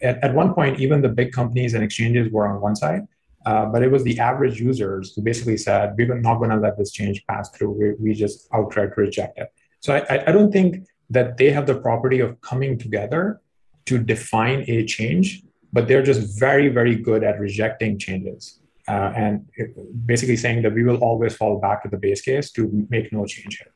at, 0.08 0.16
at 0.26 0.32
one 0.42 0.50
point 0.58 0.72
even 0.84 0.96
the 1.08 1.14
big 1.20 1.30
companies 1.40 1.70
and 1.74 1.82
exchanges 1.86 2.26
were 2.34 2.46
on 2.50 2.56
one 2.68 2.76
side 2.84 3.02
uh, 3.48 3.64
but 3.64 3.82
it 3.82 3.90
was 3.90 4.02
the 4.04 4.18
average 4.18 4.60
users 4.60 5.14
who 5.14 5.22
basically 5.22 5.56
said, 5.56 5.94
we're 5.96 6.18
not 6.20 6.36
going 6.36 6.50
to 6.50 6.56
let 6.56 6.76
this 6.76 6.90
change 6.90 7.24
pass 7.26 7.48
through. 7.50 7.70
We, 7.70 7.94
we 7.94 8.14
just 8.14 8.48
outright 8.52 8.96
reject 8.96 9.38
it. 9.38 9.48
So 9.80 9.94
I, 9.94 10.28
I 10.28 10.32
don't 10.32 10.52
think 10.52 10.86
that 11.08 11.38
they 11.38 11.50
have 11.50 11.66
the 11.66 11.78
property 11.80 12.20
of 12.20 12.38
coming 12.42 12.78
together 12.78 13.40
to 13.86 13.98
define 13.98 14.64
a 14.68 14.84
change, 14.84 15.44
but 15.72 15.88
they're 15.88 16.02
just 16.02 16.38
very, 16.38 16.68
very 16.68 16.94
good 16.94 17.24
at 17.24 17.40
rejecting 17.40 17.98
changes. 17.98 18.60
Uh, 18.86 19.12
and 19.16 19.46
basically 20.04 20.36
saying 20.36 20.62
that 20.62 20.74
we 20.74 20.82
will 20.82 20.96
always 20.96 21.34
fall 21.34 21.58
back 21.58 21.82
to 21.82 21.88
the 21.88 21.96
base 21.96 22.20
case 22.20 22.50
to 22.52 22.86
make 22.90 23.12
no 23.12 23.24
change 23.24 23.58
here. 23.58 23.72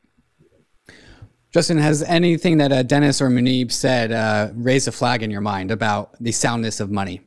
Justin, 1.53 1.77
has 1.77 2.01
anything 2.03 2.57
that 2.57 2.71
uh, 2.71 2.81
Dennis 2.81 3.21
or 3.21 3.29
Muneeb 3.29 3.71
said 3.71 4.11
uh, 4.11 4.49
raised 4.55 4.87
a 4.87 4.91
flag 4.91 5.21
in 5.21 5.29
your 5.29 5.41
mind 5.41 5.69
about 5.69 6.15
the 6.19 6.31
soundness 6.31 6.79
of 6.79 6.89
money? 6.89 7.21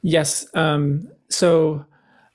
Yes. 0.00 0.46
Um, 0.54 1.10
so 1.28 1.84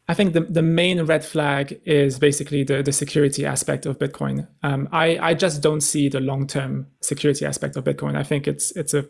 I 0.10 0.14
think 0.14 0.34
the, 0.34 0.42
the 0.42 0.62
main 0.62 1.02
red 1.04 1.24
flag 1.24 1.80
is 1.86 2.20
basically 2.20 2.64
the, 2.64 2.84
the 2.84 2.92
security 2.92 3.46
aspect 3.46 3.86
of 3.86 3.98
Bitcoin. 3.98 4.46
Um, 4.62 4.90
I, 4.92 5.18
I 5.20 5.34
just 5.34 5.62
don't 5.62 5.82
see 5.82 6.10
the 6.10 6.20
long 6.20 6.48
term 6.48 6.88
security 7.02 7.46
aspect 7.46 7.78
of 7.78 7.86
Bitcoin. 7.86 8.18
I 8.18 8.24
think 8.24 8.50
it's 8.50 8.72
it's 8.72 8.94
a 8.94 9.08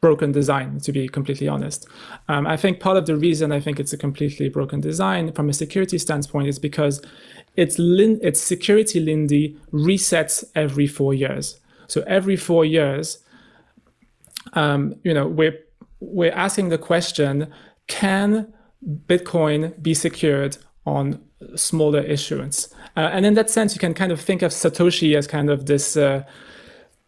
broken 0.00 0.32
design, 0.32 0.80
to 0.80 0.92
be 0.92 1.08
completely 1.08 1.46
honest. 1.48 1.86
Um, 2.28 2.46
I 2.46 2.56
think 2.56 2.80
part 2.80 2.96
of 2.96 3.06
the 3.06 3.16
reason 3.16 3.52
I 3.52 3.60
think 3.60 3.78
it's 3.78 3.92
a 3.92 3.98
completely 3.98 4.48
broken 4.48 4.80
design 4.80 5.32
from 5.32 5.48
a 5.48 5.52
security 5.52 5.98
standpoint 5.98 6.48
is 6.48 6.58
because 6.58 7.02
its, 7.60 7.78
lin- 7.78 8.20
its 8.22 8.40
security 8.40 9.00
Lindy 9.00 9.56
resets 9.72 10.44
every 10.54 10.86
four 10.86 11.12
years. 11.12 11.60
So 11.88 12.02
every 12.06 12.36
four 12.36 12.64
years, 12.64 13.18
um, 14.54 14.94
you 15.04 15.12
know, 15.12 15.26
we're, 15.26 15.58
we're 16.00 16.32
asking 16.32 16.70
the 16.70 16.78
question, 16.78 17.52
can 17.86 18.52
Bitcoin 19.06 19.80
be 19.82 19.92
secured 19.92 20.56
on 20.86 21.20
smaller 21.54 22.00
issuance? 22.00 22.72
Uh, 22.96 23.10
and 23.12 23.26
in 23.26 23.34
that 23.34 23.50
sense, 23.50 23.74
you 23.74 23.80
can 23.80 23.92
kind 23.92 24.10
of 24.10 24.20
think 24.20 24.40
of 24.42 24.52
Satoshi 24.52 25.14
as 25.14 25.26
kind 25.26 25.50
of 25.50 25.66
this 25.66 25.96
uh, 25.96 26.24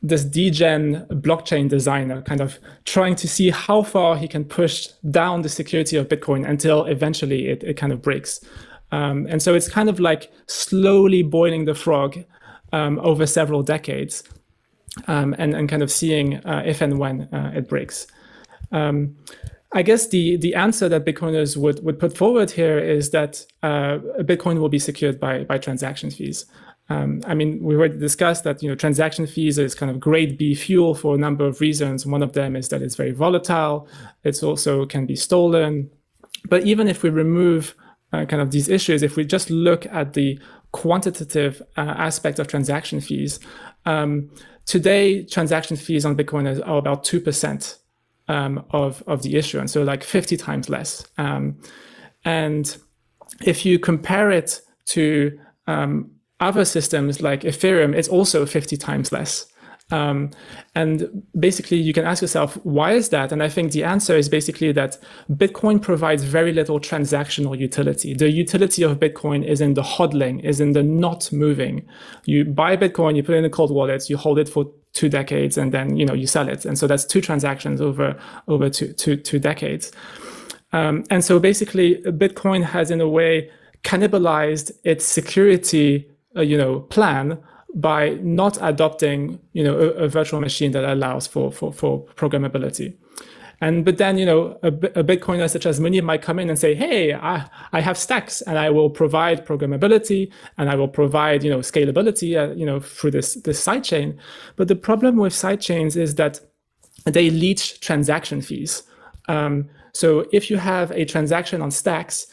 this 0.04 0.24
degen 0.24 1.06
blockchain 1.10 1.68
designer 1.68 2.22
kind 2.22 2.40
of 2.40 2.58
trying 2.84 3.14
to 3.14 3.28
see 3.28 3.50
how 3.50 3.82
far 3.82 4.16
he 4.16 4.26
can 4.26 4.44
push 4.44 4.88
down 5.12 5.42
the 5.42 5.48
security 5.48 5.96
of 5.96 6.08
bitcoin 6.08 6.44
until 6.44 6.84
eventually 6.86 7.46
it, 7.46 7.62
it 7.62 7.74
kind 7.74 7.92
of 7.92 8.02
breaks 8.02 8.40
um, 8.92 9.26
and 9.28 9.42
so 9.42 9.54
it's 9.54 9.68
kind 9.68 9.88
of 9.88 9.98
like 9.98 10.30
slowly 10.46 11.22
boiling 11.22 11.64
the 11.64 11.74
frog 11.74 12.24
um, 12.72 12.98
over 13.00 13.26
several 13.26 13.62
decades 13.62 14.22
um, 15.08 15.34
and, 15.38 15.54
and 15.54 15.68
kind 15.68 15.82
of 15.82 15.90
seeing 15.90 16.36
uh, 16.46 16.62
if 16.64 16.80
and 16.80 16.98
when 16.98 17.22
uh, 17.34 17.52
it 17.54 17.68
breaks 17.68 18.06
um, 18.70 19.16
I 19.74 19.82
guess 19.82 20.08
the 20.08 20.36
the 20.36 20.54
answer 20.54 20.88
that 20.88 21.04
Bitcoiners 21.04 21.56
would 21.56 21.82
would 21.84 21.98
put 21.98 22.16
forward 22.16 22.50
here 22.50 22.78
is 22.78 23.10
that 23.10 23.44
uh, 23.62 23.98
Bitcoin 24.20 24.58
will 24.58 24.68
be 24.68 24.78
secured 24.78 25.18
by 25.18 25.44
by 25.44 25.58
transaction 25.58 26.10
fees. 26.10 26.44
Um, 26.90 27.22
I 27.26 27.34
mean, 27.34 27.62
we 27.62 27.74
already 27.74 27.98
discussed 27.98 28.44
that 28.44 28.62
you 28.62 28.68
know 28.68 28.74
transaction 28.74 29.26
fees 29.26 29.56
is 29.56 29.74
kind 29.74 29.90
of 29.90 29.98
grade 29.98 30.36
B 30.36 30.54
fuel 30.54 30.94
for 30.94 31.14
a 31.14 31.18
number 31.18 31.46
of 31.46 31.60
reasons. 31.60 32.04
One 32.04 32.22
of 32.22 32.34
them 32.34 32.54
is 32.54 32.68
that 32.68 32.82
it's 32.82 32.96
very 32.96 33.12
volatile. 33.12 33.88
It's 34.24 34.42
also 34.42 34.84
can 34.84 35.06
be 35.06 35.16
stolen. 35.16 35.90
But 36.48 36.66
even 36.66 36.88
if 36.88 37.02
we 37.02 37.08
remove 37.08 37.74
uh, 38.12 38.24
kind 38.24 38.42
of 38.42 38.50
these 38.50 38.68
issues, 38.68 39.02
if 39.02 39.16
we 39.16 39.24
just 39.24 39.50
look 39.50 39.86
at 39.86 40.12
the 40.14 40.38
quantitative 40.72 41.62
uh, 41.76 41.80
aspect 41.80 42.38
of 42.38 42.46
transaction 42.46 43.00
fees, 43.00 43.40
um, 43.86 44.30
today 44.66 45.24
transaction 45.24 45.76
fees 45.76 46.04
on 46.04 46.16
Bitcoin 46.16 46.66
are 46.66 46.78
about 46.78 47.04
two 47.04 47.20
percent 47.20 47.78
um, 48.28 48.64
of 48.70 49.02
of 49.06 49.22
the 49.22 49.36
issuance, 49.36 49.72
so 49.72 49.82
like 49.82 50.02
fifty 50.02 50.36
times 50.36 50.68
less. 50.68 51.06
Um, 51.18 51.58
and 52.24 52.76
if 53.40 53.66
you 53.66 53.78
compare 53.78 54.30
it 54.30 54.60
to 54.86 55.38
um, 55.66 56.10
other 56.40 56.64
systems 56.64 57.20
like 57.22 57.42
Ethereum, 57.42 57.94
it's 57.94 58.08
also 58.08 58.44
50 58.44 58.76
times 58.76 59.12
less. 59.12 59.46
Um, 59.92 60.30
and 60.74 61.22
basically, 61.38 61.76
you 61.76 61.92
can 61.92 62.04
ask 62.04 62.22
yourself, 62.22 62.54
why 62.64 62.92
is 62.92 63.10
that? 63.10 63.30
And 63.30 63.42
I 63.42 63.48
think 63.48 63.72
the 63.72 63.84
answer 63.84 64.16
is 64.16 64.28
basically 64.28 64.72
that 64.72 64.98
Bitcoin 65.30 65.80
provides 65.80 66.24
very 66.24 66.52
little 66.52 66.80
transactional 66.80 67.58
utility. 67.58 68.14
The 68.14 68.30
utility 68.30 68.82
of 68.82 68.98
Bitcoin 68.98 69.44
is 69.44 69.60
in 69.60 69.74
the 69.74 69.82
hodling, 69.82 70.42
is 70.42 70.60
in 70.60 70.72
the 70.72 70.82
not 70.82 71.30
moving. 71.30 71.86
You 72.24 72.46
buy 72.46 72.76
Bitcoin, 72.76 73.16
you 73.16 73.22
put 73.22 73.34
it 73.34 73.38
in 73.38 73.44
a 73.44 73.50
cold 73.50 73.70
wallet, 73.70 74.08
you 74.08 74.16
hold 74.16 74.38
it 74.38 74.48
for 74.48 74.64
two 74.94 75.10
decades, 75.10 75.58
and 75.58 75.72
then 75.72 75.96
you 75.96 76.06
know 76.06 76.14
you 76.14 76.26
sell 76.26 76.48
it. 76.48 76.64
And 76.64 76.78
so 76.78 76.86
that's 76.86 77.04
two 77.04 77.20
transactions 77.20 77.80
over 77.80 78.18
over 78.48 78.70
two, 78.70 78.94
two, 78.94 79.16
two 79.16 79.38
decades. 79.38 79.92
Um, 80.72 81.04
and 81.10 81.22
so 81.22 81.38
basically, 81.38 81.96
Bitcoin 82.06 82.64
has 82.64 82.90
in 82.90 83.02
a 83.02 83.08
way 83.08 83.50
cannibalized 83.84 84.70
its 84.84 85.04
security 85.04 86.08
uh, 86.36 86.40
you 86.40 86.56
know, 86.56 86.80
plan 86.80 87.38
by 87.74 88.10
not 88.22 88.58
adopting, 88.60 89.38
you 89.52 89.64
know, 89.64 89.78
a, 89.78 90.04
a, 90.04 90.08
virtual 90.08 90.40
machine 90.40 90.72
that 90.72 90.84
allows 90.84 91.26
for, 91.26 91.50
for, 91.50 91.72
for 91.72 92.04
programmability. 92.16 92.94
And 93.62 93.84
but 93.84 93.96
then 93.96 94.18
you 94.18 94.26
know 94.26 94.58
a, 94.64 94.68
a 94.68 95.04
Bitcoiner 95.04 95.48
such 95.48 95.66
as 95.66 95.78
Muneeb 95.78 96.02
might 96.02 96.20
come 96.20 96.40
in 96.40 96.50
and 96.50 96.58
say, 96.58 96.74
"Hey, 96.74 97.14
I, 97.14 97.48
I 97.72 97.80
have 97.80 97.96
stacks, 97.96 98.42
and 98.42 98.58
I 98.58 98.70
will 98.70 98.90
provide 98.90 99.46
programmability, 99.46 100.32
and 100.58 100.68
I 100.68 100.74
will 100.74 100.88
provide 100.88 101.44
you 101.44 101.50
know 101.50 101.60
scalability, 101.60 102.36
uh, 102.36 102.52
you 102.54 102.66
know 102.66 102.80
through 102.80 103.12
this 103.12 103.34
this 103.34 103.64
sidechain." 103.64 104.18
But 104.56 104.66
the 104.66 104.74
problem 104.74 105.16
with 105.16 105.32
sidechains 105.32 105.96
is 105.96 106.16
that 106.16 106.40
they 107.04 107.30
leech 107.30 107.78
transaction 107.78 108.42
fees. 108.42 108.82
Um, 109.28 109.68
so 109.92 110.26
if 110.32 110.50
you 110.50 110.56
have 110.56 110.90
a 110.90 111.04
transaction 111.04 111.62
on 111.62 111.70
stacks, 111.70 112.26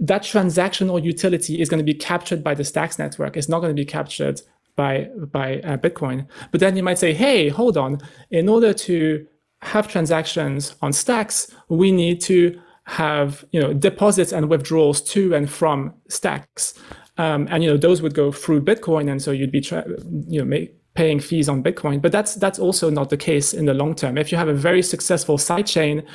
that 0.00 0.22
transactional 0.22 1.02
utility 1.02 1.60
is 1.60 1.68
going 1.68 1.78
to 1.78 1.84
be 1.84 1.94
captured 1.94 2.44
by 2.44 2.54
the 2.54 2.64
Stacks 2.64 2.98
network. 2.98 3.36
It's 3.36 3.48
not 3.48 3.60
going 3.60 3.74
to 3.74 3.80
be 3.80 3.84
captured 3.84 4.42
by 4.78 5.10
by 5.32 5.60
uh, 5.60 5.76
Bitcoin. 5.76 6.26
But 6.52 6.60
then 6.60 6.76
you 6.76 6.82
might 6.82 6.98
say, 6.98 7.12
hey, 7.12 7.48
hold 7.48 7.76
on. 7.76 7.98
In 8.30 8.48
order 8.48 8.72
to 8.72 9.26
have 9.62 9.88
transactions 9.88 10.76
on 10.80 10.92
Stacks, 10.92 11.52
we 11.68 11.90
need 11.92 12.20
to 12.22 12.58
have 12.84 13.44
you 13.52 13.60
know 13.60 13.74
deposits 13.74 14.32
and 14.32 14.48
withdrawals 14.48 15.02
to 15.12 15.34
and 15.34 15.50
from 15.50 15.92
Stacks. 16.08 16.72
Um, 17.18 17.48
and 17.50 17.62
you 17.62 17.68
know 17.70 17.76
those 17.76 18.00
would 18.00 18.14
go 18.14 18.32
through 18.32 18.62
Bitcoin, 18.62 19.10
and 19.10 19.20
so 19.20 19.32
you'd 19.32 19.52
be 19.52 19.60
tra- 19.60 19.88
you 20.34 20.38
know 20.40 20.46
make, 20.46 20.74
paying 20.94 21.20
fees 21.20 21.48
on 21.48 21.62
Bitcoin. 21.62 22.00
But 22.00 22.12
that's 22.12 22.36
that's 22.36 22.60
also 22.60 22.88
not 22.88 23.10
the 23.10 23.16
case 23.16 23.52
in 23.52 23.66
the 23.66 23.74
long 23.74 23.94
term. 23.94 24.16
If 24.16 24.30
you 24.30 24.38
have 24.38 24.48
a 24.48 24.54
very 24.68 24.82
successful 24.82 25.38
sidechain 25.38 26.06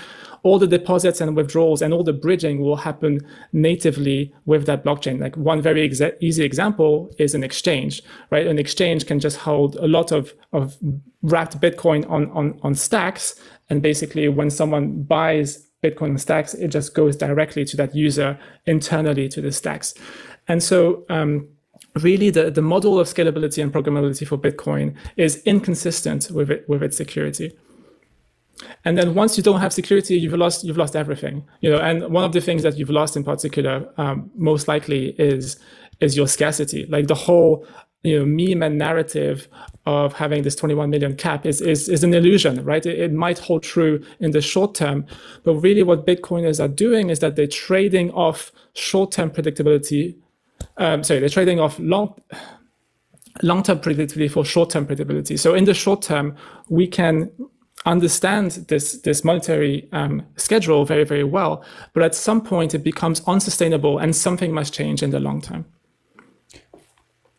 all 0.43 0.59
the 0.59 0.67
deposits 0.67 1.21
and 1.21 1.35
withdrawals 1.35 1.81
and 1.81 1.93
all 1.93 2.03
the 2.03 2.13
bridging 2.13 2.59
will 2.59 2.75
happen 2.75 3.25
natively 3.53 4.33
with 4.45 4.65
that 4.65 4.83
blockchain. 4.83 5.19
Like 5.19 5.35
one 5.37 5.61
very 5.61 5.87
exa- 5.87 6.15
easy 6.19 6.43
example 6.43 7.09
is 7.17 7.33
an 7.33 7.43
exchange, 7.43 8.01
right? 8.29 8.45
An 8.45 8.59
exchange 8.59 9.05
can 9.05 9.19
just 9.19 9.37
hold 9.37 9.77
a 9.77 9.87
lot 9.87 10.11
of, 10.11 10.33
of 10.51 10.77
wrapped 11.21 11.59
Bitcoin 11.61 12.09
on, 12.09 12.29
on, 12.31 12.59
on 12.61 12.75
stacks. 12.75 13.39
And 13.69 13.81
basically 13.81 14.27
when 14.27 14.49
someone 14.49 15.03
buys 15.03 15.65
Bitcoin 15.81 16.11
on 16.11 16.17
stacks, 16.17 16.53
it 16.53 16.67
just 16.67 16.93
goes 16.93 17.15
directly 17.15 17.63
to 17.65 17.77
that 17.77 17.95
user 17.95 18.37
internally 18.65 19.29
to 19.29 19.41
the 19.41 19.51
stacks. 19.51 19.93
And 20.47 20.61
so, 20.61 21.05
um, 21.09 21.47
really 22.01 22.29
the, 22.29 22.49
the 22.49 22.61
model 22.61 22.99
of 22.99 23.07
scalability 23.07 23.61
and 23.61 23.71
programmability 23.71 24.27
for 24.27 24.37
Bitcoin 24.37 24.95
is 25.15 25.41
inconsistent 25.43 26.31
with 26.31 26.49
it, 26.49 26.67
with 26.67 26.81
its 26.81 26.97
security. 26.97 27.55
And 28.85 28.97
then 28.97 29.15
once 29.15 29.37
you 29.37 29.43
don't 29.43 29.59
have 29.59 29.73
security, 29.73 30.17
you've 30.17 30.33
lost 30.33 30.63
you've 30.63 30.77
lost 30.77 30.95
everything. 30.95 31.45
You 31.61 31.71
know, 31.71 31.79
and 31.79 32.09
one 32.13 32.23
of 32.23 32.33
the 32.33 32.41
things 32.41 32.63
that 32.63 32.77
you've 32.77 32.89
lost 32.89 33.15
in 33.15 33.23
particular, 33.23 33.87
um, 33.97 34.31
most 34.35 34.67
likely, 34.67 35.09
is 35.17 35.57
is 35.99 36.15
your 36.15 36.27
scarcity. 36.27 36.85
Like 36.85 37.07
the 37.07 37.15
whole 37.15 37.65
you 38.03 38.19
know 38.19 38.25
meme 38.25 38.61
and 38.61 38.77
narrative 38.77 39.47
of 39.85 40.13
having 40.13 40.43
this 40.43 40.55
21 40.55 40.89
million 40.89 41.15
cap 41.15 41.45
is 41.45 41.61
is, 41.61 41.89
is 41.89 42.03
an 42.03 42.13
illusion, 42.13 42.63
right? 42.63 42.85
It, 42.85 42.99
it 42.99 43.13
might 43.13 43.39
hold 43.39 43.63
true 43.63 44.03
in 44.19 44.31
the 44.31 44.41
short 44.41 44.75
term, 44.75 45.05
but 45.43 45.55
really 45.55 45.83
what 45.83 46.05
Bitcoiners 46.05 46.63
are 46.63 46.67
doing 46.67 47.09
is 47.09 47.19
that 47.19 47.35
they're 47.35 47.47
trading 47.47 48.11
off 48.11 48.51
short-term 48.73 49.29
predictability. 49.29 50.15
Um, 50.77 51.03
sorry, 51.03 51.19
they're 51.19 51.29
trading 51.29 51.59
off 51.59 51.79
long 51.79 52.19
long-term 53.41 53.79
predictability 53.79 54.29
for 54.29 54.45
short-term 54.45 54.85
predictability. 54.85 55.39
So 55.39 55.55
in 55.55 55.65
the 55.65 55.73
short 55.73 56.01
term, 56.03 56.35
we 56.69 56.87
can 56.87 57.31
understand 57.85 58.51
this 58.69 59.01
this 59.01 59.23
monetary 59.23 59.87
um, 59.91 60.25
schedule 60.37 60.85
very 60.85 61.03
very 61.03 61.23
well 61.23 61.63
but 61.93 62.03
at 62.03 62.15
some 62.15 62.41
point 62.41 62.73
it 62.73 62.83
becomes 62.83 63.21
unsustainable 63.27 63.97
and 63.97 64.15
something 64.15 64.53
must 64.53 64.73
change 64.73 65.03
in 65.03 65.09
the 65.09 65.19
long 65.19 65.41
term 65.41 65.65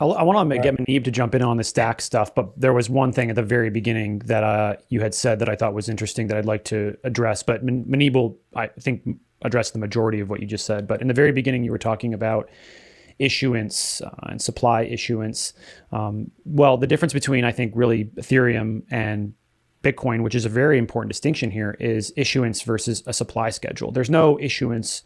I, 0.00 0.06
I 0.06 0.22
want 0.22 0.50
to 0.50 0.58
get 0.58 0.76
Muneeb 0.76 1.04
to 1.04 1.10
jump 1.10 1.34
in 1.34 1.42
on 1.42 1.56
the 1.56 1.64
stack 1.64 2.00
stuff, 2.00 2.34
but 2.34 2.58
there 2.60 2.72
was 2.72 2.90
one 2.90 3.12
thing 3.12 3.30
at 3.30 3.36
the 3.36 3.42
very 3.42 3.70
beginning 3.70 4.20
that 4.20 4.42
uh, 4.42 4.76
you 4.88 5.00
had 5.00 5.14
said 5.14 5.38
that 5.38 5.48
I 5.48 5.56
thought 5.56 5.74
was 5.74 5.88
interesting 5.88 6.26
that 6.28 6.36
I'd 6.36 6.44
like 6.44 6.64
to 6.66 6.96
address. 7.04 7.42
But 7.42 7.64
Muneeb 7.64 8.14
will, 8.14 8.38
I 8.54 8.68
think, 8.68 9.06
address 9.42 9.70
the 9.70 9.78
majority 9.78 10.20
of 10.20 10.28
what 10.28 10.40
you 10.40 10.46
just 10.46 10.66
said. 10.66 10.86
But 10.86 11.00
in 11.00 11.08
the 11.08 11.14
very 11.14 11.32
beginning, 11.32 11.64
you 11.64 11.70
were 11.70 11.78
talking 11.78 12.12
about 12.14 12.48
issuance 13.18 14.00
uh, 14.00 14.10
and 14.24 14.42
supply 14.42 14.82
issuance. 14.82 15.52
Um, 15.92 16.30
well, 16.44 16.76
the 16.76 16.86
difference 16.86 17.12
between 17.12 17.44
I 17.44 17.52
think 17.52 17.72
really 17.76 18.06
Ethereum 18.16 18.82
and 18.90 19.34
Bitcoin, 19.84 20.22
which 20.22 20.34
is 20.34 20.44
a 20.44 20.48
very 20.48 20.78
important 20.78 21.10
distinction 21.10 21.50
here, 21.50 21.76
is 21.78 22.12
issuance 22.16 22.62
versus 22.62 23.02
a 23.06 23.12
supply 23.12 23.50
schedule. 23.50 23.92
There's 23.92 24.10
no 24.10 24.40
issuance 24.40 25.02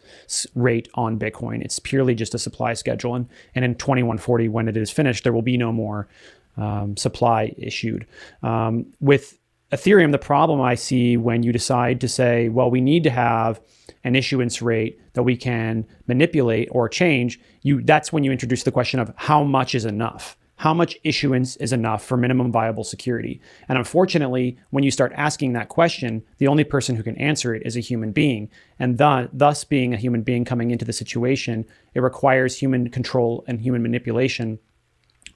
rate 0.55 0.89
on 0.95 1.19
Bitcoin. 1.19 1.63
It's 1.63 1.79
purely 1.79 2.15
just 2.15 2.35
a 2.35 2.39
supply 2.39 2.73
schedule. 2.75 3.15
And, 3.15 3.29
and 3.55 3.65
in 3.65 3.75
2140, 3.75 4.49
when 4.49 4.69
it 4.69 4.77
is 4.77 4.91
finished, 4.91 5.25
there 5.25 5.33
will 5.33 5.43
be 5.43 5.57
no 5.59 5.73
more 5.73 6.09
um, 6.57 6.97
supply 6.97 7.55
issued. 7.59 8.07
Um, 8.43 8.87
with 9.01 9.39
Ethereum, 9.73 10.13
the 10.13 10.19
problem 10.19 10.61
I 10.61 10.77
see 10.77 11.17
when 11.17 11.43
you 11.43 11.53
decide 11.53 12.01
to 12.01 12.09
say, 12.09 12.49
well, 12.49 12.71
we 12.71 12.81
need 12.81 13.05
to 13.05 13.11
have 13.11 13.61
an 14.05 14.17
issuance 14.17 14.63
rate 14.63 14.99
that 15.13 15.25
we 15.25 15.37
can 15.37 15.87
manipulate 16.07 16.69
or 16.71 16.89
change, 16.89 17.39
you 17.63 17.83
that's 17.83 18.13
when 18.13 18.25
you 18.25 18.33
introduce 18.33 18.63
the 18.63 18.73
question 18.73 19.01
of 19.01 19.13
how 19.17 19.43
much 19.43 19.75
is 19.75 19.85
enough 19.85 20.38
how 20.59 20.75
much 20.75 20.99
issuance 21.05 21.57
is 21.57 21.73
enough 21.73 22.05
for 22.05 22.17
minimum 22.17 22.51
viable 22.53 22.85
security? 22.85 23.41
And 23.69 23.79
unfortunately, 23.79 24.59
when 24.71 24.85
you 24.85 24.91
start 24.91 25.13
asking 25.15 25.53
that 25.53 25.69
question, 25.69 26.25
the 26.39 26.49
only 26.49 26.65
person 26.65 26.97
who 26.97 27.03
can 27.03 27.17
answer 27.17 27.55
it 27.55 27.63
is 27.65 27.77
a 27.77 27.81
human 27.81 28.13
being. 28.13 28.51
And 28.79 28.99
th- 28.99 29.31
thus, 29.33 29.63
being 29.65 29.95
a 29.95 29.97
human 29.97 30.23
being 30.23 30.45
coming 30.45 30.71
into 30.71 30.85
the 30.85 30.93
situation, 30.93 31.65
it 31.95 32.01
requires 32.01 32.59
human 32.59 32.91
control 32.91 33.45
and 33.47 33.61
human 33.61 33.83
manipulation 33.83 34.59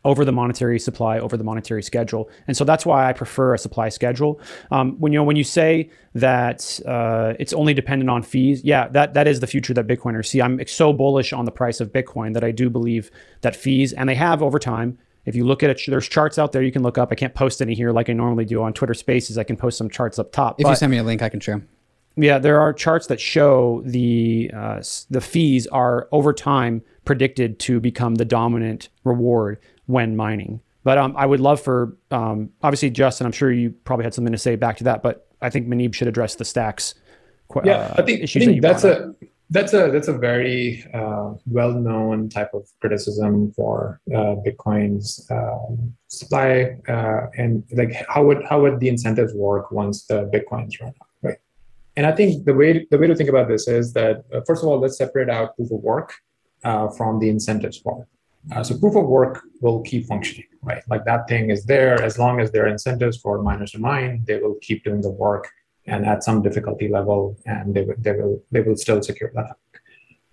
over 0.04 0.24
the 0.24 0.32
monetary 0.32 0.80
supply, 0.80 1.18
over 1.18 1.36
the 1.36 1.44
monetary 1.44 1.82
schedule. 1.82 2.28
And 2.48 2.56
so 2.56 2.64
that's 2.64 2.84
why 2.84 3.08
I 3.08 3.12
prefer 3.12 3.54
a 3.54 3.58
supply 3.58 3.88
schedule. 3.88 4.40
Um, 4.70 4.98
when 4.98 5.12
you 5.12 5.18
know 5.20 5.24
when 5.24 5.36
you 5.36 5.44
say 5.44 5.90
that 6.14 6.80
uh, 6.86 7.34
it's 7.38 7.52
only 7.52 7.74
dependent 7.74 8.10
on 8.10 8.22
fees, 8.22 8.62
yeah, 8.64 8.88
that 8.88 9.14
that 9.14 9.28
is 9.28 9.40
the 9.40 9.46
future 9.46 9.74
that 9.74 9.86
Bitcoiners 9.86 10.26
see. 10.26 10.42
I'm 10.42 10.66
so 10.66 10.92
bullish 10.92 11.32
on 11.32 11.44
the 11.44 11.52
price 11.52 11.80
of 11.80 11.92
Bitcoin 11.92 12.34
that 12.34 12.42
I 12.42 12.50
do 12.50 12.68
believe 12.68 13.10
that 13.42 13.54
fees, 13.54 13.92
and 13.92 14.08
they 14.08 14.16
have 14.16 14.42
over 14.42 14.58
time. 14.58 14.98
If 15.24 15.36
you 15.36 15.44
look 15.44 15.62
at 15.62 15.70
it, 15.70 15.80
there's 15.86 16.08
charts 16.08 16.38
out 16.38 16.52
there 16.52 16.62
you 16.62 16.72
can 16.72 16.82
look 16.82 16.98
up. 16.98 17.10
I 17.12 17.14
can't 17.14 17.34
post 17.34 17.62
any 17.62 17.74
here 17.74 17.92
like 17.92 18.10
I 18.10 18.12
normally 18.12 18.44
do 18.44 18.62
on 18.62 18.72
Twitter 18.72 18.94
Spaces. 18.94 19.38
I 19.38 19.44
can 19.44 19.56
post 19.56 19.78
some 19.78 19.88
charts 19.88 20.18
up 20.18 20.32
top. 20.32 20.58
If 20.58 20.64
but, 20.64 20.70
you 20.70 20.76
send 20.76 20.90
me 20.90 20.98
a 20.98 21.02
link, 21.02 21.22
I 21.22 21.28
can 21.28 21.40
share. 21.40 21.64
Yeah, 22.16 22.38
there 22.38 22.60
are 22.60 22.72
charts 22.72 23.06
that 23.06 23.20
show 23.20 23.82
the 23.86 24.50
uh, 24.54 24.82
the 25.10 25.20
fees 25.20 25.66
are 25.68 26.08
over 26.12 26.32
time 26.32 26.82
predicted 27.04 27.58
to 27.60 27.80
become 27.80 28.16
the 28.16 28.24
dominant 28.24 28.88
reward 29.04 29.58
when 29.86 30.16
mining. 30.16 30.60
But 30.84 30.98
um, 30.98 31.14
I 31.16 31.26
would 31.26 31.40
love 31.40 31.60
for 31.60 31.96
um, 32.10 32.50
obviously 32.62 32.90
Justin. 32.90 33.26
I'm 33.26 33.32
sure 33.32 33.50
you 33.50 33.70
probably 33.84 34.04
had 34.04 34.14
something 34.14 34.32
to 34.32 34.38
say 34.38 34.56
back 34.56 34.76
to 34.78 34.84
that, 34.84 35.02
but 35.02 35.28
I 35.40 35.48
think 35.48 35.68
Muneeb 35.68 35.94
should 35.94 36.08
address 36.08 36.34
the 36.34 36.44
stacks. 36.44 36.94
Uh, 37.54 37.60
yeah, 37.64 37.94
I 37.96 38.02
think, 38.02 38.22
I 38.22 38.26
think 38.26 38.62
that 38.62 38.80
that's 38.80 38.84
a 38.84 39.14
that's 39.52 39.74
a 39.74 39.90
that's 39.90 40.08
a 40.08 40.12
very 40.12 40.84
uh, 40.94 41.34
well-known 41.46 42.28
type 42.30 42.52
of 42.54 42.66
criticism 42.80 43.52
for 43.52 44.00
uh, 44.10 44.34
Bitcoin's 44.44 45.26
um, 45.30 45.94
supply 46.08 46.76
uh, 46.88 47.26
and 47.36 47.62
like 47.72 47.92
how 48.08 48.24
would 48.24 48.42
how 48.48 48.62
would 48.62 48.80
the 48.80 48.88
incentives 48.88 49.34
work 49.34 49.70
once 49.70 50.06
the 50.06 50.18
Bitcoins 50.34 50.80
run 50.80 50.94
out, 51.00 51.08
right? 51.22 51.38
And 51.96 52.06
I 52.06 52.12
think 52.12 52.46
the 52.46 52.54
way 52.54 52.86
the 52.90 52.98
way 52.98 53.06
to 53.06 53.14
think 53.14 53.28
about 53.28 53.46
this 53.48 53.68
is 53.68 53.92
that 53.92 54.24
uh, 54.32 54.40
first 54.46 54.62
of 54.62 54.68
all, 54.68 54.78
let's 54.80 54.96
separate 54.96 55.28
out 55.28 55.54
proof 55.56 55.70
of 55.70 55.80
work 55.80 56.14
uh, 56.64 56.88
from 56.88 57.18
the 57.18 57.28
incentives 57.28 57.78
part. 57.78 58.06
Uh, 58.52 58.62
so 58.64 58.76
proof 58.78 58.96
of 58.96 59.06
work 59.06 59.42
will 59.60 59.82
keep 59.82 60.06
functioning, 60.06 60.48
right? 60.62 60.82
Like 60.88 61.04
that 61.04 61.28
thing 61.28 61.50
is 61.50 61.64
there 61.64 62.02
as 62.02 62.18
long 62.18 62.40
as 62.40 62.50
there 62.50 62.64
are 62.64 62.68
incentives 62.68 63.18
for 63.18 63.40
miners 63.42 63.72
to 63.72 63.78
mine, 63.78 64.24
they 64.26 64.38
will 64.38 64.56
keep 64.62 64.82
doing 64.82 65.02
the 65.02 65.10
work 65.10 65.48
and 65.86 66.06
at 66.06 66.22
some 66.22 66.42
difficulty 66.42 66.88
level, 66.88 67.36
and 67.46 67.74
they 67.74 67.86
they 67.98 68.12
will 68.12 68.42
they 68.50 68.60
will 68.60 68.76
still 68.76 69.02
secure 69.02 69.32
that. 69.34 69.56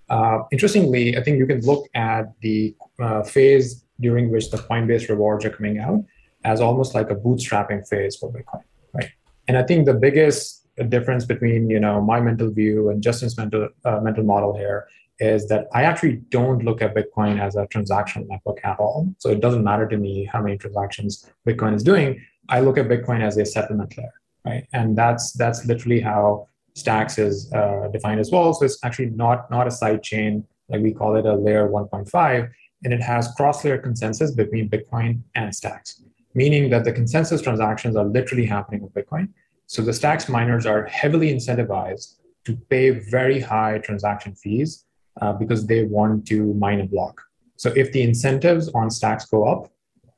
Uh, 0.10 0.44
interestingly, 0.52 1.18
I 1.18 1.24
think 1.24 1.38
you 1.38 1.46
can 1.46 1.62
look 1.62 1.88
at 1.94 2.34
the 2.42 2.76
uh, 3.00 3.24
phase 3.24 3.84
during 4.00 4.32
which 4.32 4.50
the 4.50 4.58
Coinbase 4.58 5.10
rewards 5.10 5.46
are 5.46 5.52
coming 5.52 5.78
out 5.80 6.04
as 6.44 6.62
almost 6.62 6.96
like 6.96 7.10
a 7.12 7.16
bootstrapping 7.16 7.88
phase 7.88 8.16
for 8.16 8.32
Bitcoin, 8.32 8.64
right? 8.94 9.12
And 9.48 9.58
I 9.58 9.64
think 9.64 9.86
the 9.86 9.94
biggest 9.94 10.68
difference 10.88 11.26
between 11.26 11.70
you 11.70 11.80
know 11.80 12.02
my 12.02 12.22
mental 12.22 12.50
view 12.52 12.90
and 12.90 13.04
Justin's 13.04 13.38
mental 13.38 13.70
uh, 13.86 14.00
mental 14.02 14.24
model 14.24 14.56
here 14.56 14.88
is 15.20 15.48
that 15.50 15.68
I 15.74 15.84
actually 15.84 16.18
don't 16.30 16.64
look 16.64 16.82
at 16.82 16.96
Bitcoin 16.96 17.42
as 17.42 17.56
a 17.56 17.68
transactional 17.68 18.28
network 18.28 18.64
at 18.64 18.80
all. 18.80 19.14
So 19.18 19.30
it 19.30 19.42
doesn't 19.42 19.64
matter 19.64 19.88
to 19.88 19.98
me 19.98 20.24
how 20.32 20.42
many 20.42 20.58
transactions 20.58 21.30
Bitcoin 21.46 21.76
is 21.76 21.84
doing. 21.84 22.22
I 22.48 22.62
look 22.62 22.78
at 22.78 22.88
Bitcoin 22.88 23.22
as 23.22 23.38
a 23.38 23.46
settlement 23.46 23.98
layer, 23.98 24.14
right? 24.46 24.66
And 24.74 24.98
that's 24.98 25.34
that's 25.34 25.66
literally 25.66 26.02
how 26.02 26.48
Stacks 26.76 27.18
is 27.18 27.52
uh, 27.54 27.90
defined 27.92 28.20
as 28.20 28.32
well. 28.32 28.54
So 28.54 28.66
it's 28.66 28.80
actually 28.84 29.10
not 29.10 29.50
not 29.52 29.68
a 29.68 29.72
side 29.72 30.04
chain 30.04 30.46
like 30.70 30.82
we 30.82 30.94
call 30.94 31.16
it 31.16 31.26
a 31.26 31.36
layer 31.36 31.68
1.5, 31.68 32.50
and 32.84 32.94
it 32.94 33.02
has 33.02 33.28
cross-layer 33.36 33.80
consensus 33.80 34.32
between 34.32 34.70
Bitcoin 34.70 35.22
and 35.36 35.54
Stacks, 35.54 36.04
meaning 36.36 36.70
that 36.70 36.84
the 36.84 36.94
consensus 36.94 37.42
transactions 37.42 37.96
are 37.96 38.06
literally 38.06 38.46
happening 38.46 38.82
with 38.82 38.94
Bitcoin. 38.94 39.30
So 39.66 39.82
the 39.82 39.94
Stacks 39.94 40.30
miners 40.30 40.66
are 40.68 40.86
heavily 40.86 41.34
incentivized 41.34 42.16
to 42.46 42.56
pay 42.70 42.92
very 42.92 43.40
high 43.40 43.80
transaction 43.80 44.36
fees 44.36 44.86
uh, 45.22 45.34
because 45.34 45.66
they 45.66 45.84
want 45.84 46.28
to 46.28 46.54
mine 46.54 46.82
a 46.82 46.86
block. 46.86 47.22
So 47.56 47.74
if 47.76 47.92
the 47.92 48.02
incentives 48.02 48.70
on 48.70 48.90
stacks 48.90 49.26
go 49.26 49.46
up, 49.46 49.70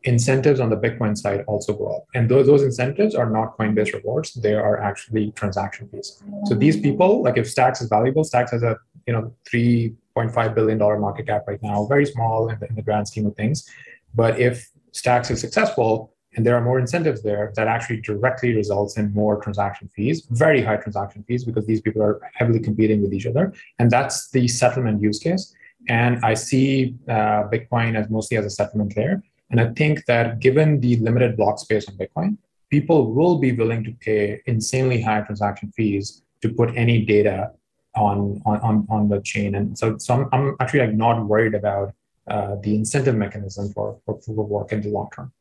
incentives 0.04 0.60
on 0.60 0.70
the 0.70 0.78
Bitcoin 0.78 1.18
side 1.18 1.44
also 1.48 1.74
go 1.74 1.88
up. 1.88 2.06
And 2.16 2.30
those, 2.30 2.48
those 2.48 2.64
incentives 2.64 3.14
are 3.14 3.30
not 3.30 3.58
Coinbase 3.58 3.94
rewards, 3.94 4.34
they 4.34 4.54
are 4.54 4.82
actually 4.82 5.32
transaction 5.32 5.88
fees. 5.90 6.22
So 6.46 6.56
these 6.56 6.80
people, 6.80 7.24
like 7.24 7.38
if 7.38 7.50
Stacks 7.50 7.82
is 7.82 7.90
valuable, 7.90 8.24
Stacks 8.24 8.52
has 8.52 8.64
a 8.64 8.78
you 9.08 9.14
know 9.14 9.34
$3.5 9.52 10.56
billion 10.56 10.78
market 10.78 11.28
cap 11.28 11.44
right 11.48 11.62
now, 11.62 11.86
very 11.86 12.06
small 12.06 12.50
in 12.50 12.60
the, 12.60 12.68
in 12.68 12.76
the 12.76 12.82
grand 12.82 13.08
scheme 13.08 13.26
of 13.26 13.36
things. 13.36 13.70
But 14.16 14.40
if 14.40 14.70
Stacks 14.92 15.30
is 15.30 15.40
successful, 15.40 16.14
and 16.36 16.46
there 16.46 16.56
are 16.56 16.62
more 16.62 16.80
incentives 16.80 17.22
there 17.24 17.52
that 17.56 17.68
actually 17.68 18.00
directly 18.00 18.56
results 18.56 18.98
in 18.98 19.14
more 19.14 19.42
transaction 19.42 19.90
fees 19.94 20.26
very 20.30 20.62
high 20.62 20.78
transaction 20.78 21.24
fees 21.28 21.44
because 21.44 21.66
these 21.66 21.82
people 21.82 22.02
are 22.02 22.22
heavily 22.34 22.60
competing 22.60 23.02
with 23.02 23.14
each 23.14 23.26
other 23.26 23.54
and 23.80 23.92
that's 23.92 24.30
the 24.32 24.48
settlement 24.48 25.02
use 25.02 25.20
case 25.20 25.54
and 25.90 26.24
i 26.24 26.34
see 26.34 26.96
uh, 27.10 27.44
bitcoin 27.52 27.98
as 27.98 28.10
mostly 28.10 28.38
as 28.38 28.46
a 28.46 28.50
settlement 28.50 28.96
layer 28.96 29.22
and 29.52 29.60
i 29.60 29.68
think 29.74 30.06
that 30.06 30.40
given 30.40 30.80
the 30.80 30.98
limited 30.98 31.38
block 31.38 31.60
space 31.60 31.88
on 31.88 31.96
bitcoin 31.96 32.38
people 32.70 33.14
will 33.14 33.38
be 33.38 33.52
willing 33.52 33.84
to 33.84 33.92
pay 34.00 34.42
insanely 34.46 35.02
high 35.02 35.22
transaction 35.22 35.72
fees 35.76 36.24
to 36.42 36.50
put 36.50 36.76
any 36.76 37.06
data 37.06 37.52
on 37.96 38.42
on, 38.46 38.88
on 38.90 39.10
the 39.10 39.20
chain 39.22 39.56
and 39.56 39.78
so, 39.78 39.98
so 39.98 40.14
I'm, 40.14 40.30
I'm 40.32 40.56
actually 40.60 40.82
like 40.82 40.94
not 40.94 41.26
worried 41.26 41.56
about 41.56 41.94
uh, 42.28 42.56
the 42.64 42.76
incentive 42.76 43.16
mechanism 43.16 43.74
for, 43.74 44.00
for 44.06 44.14
proof 44.16 44.38
of 44.38 44.48
work 44.48 44.72
in 44.72 44.82
the 44.82 44.90
long 44.90 45.10
term 45.14 45.32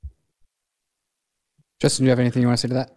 Justin, 1.81 2.05
do 2.05 2.07
you 2.07 2.11
have 2.11 2.19
anything 2.19 2.43
you 2.43 2.49
want 2.49 2.59
to 2.59 2.63
say 2.63 2.69
to 2.69 2.75
that? 2.75 2.93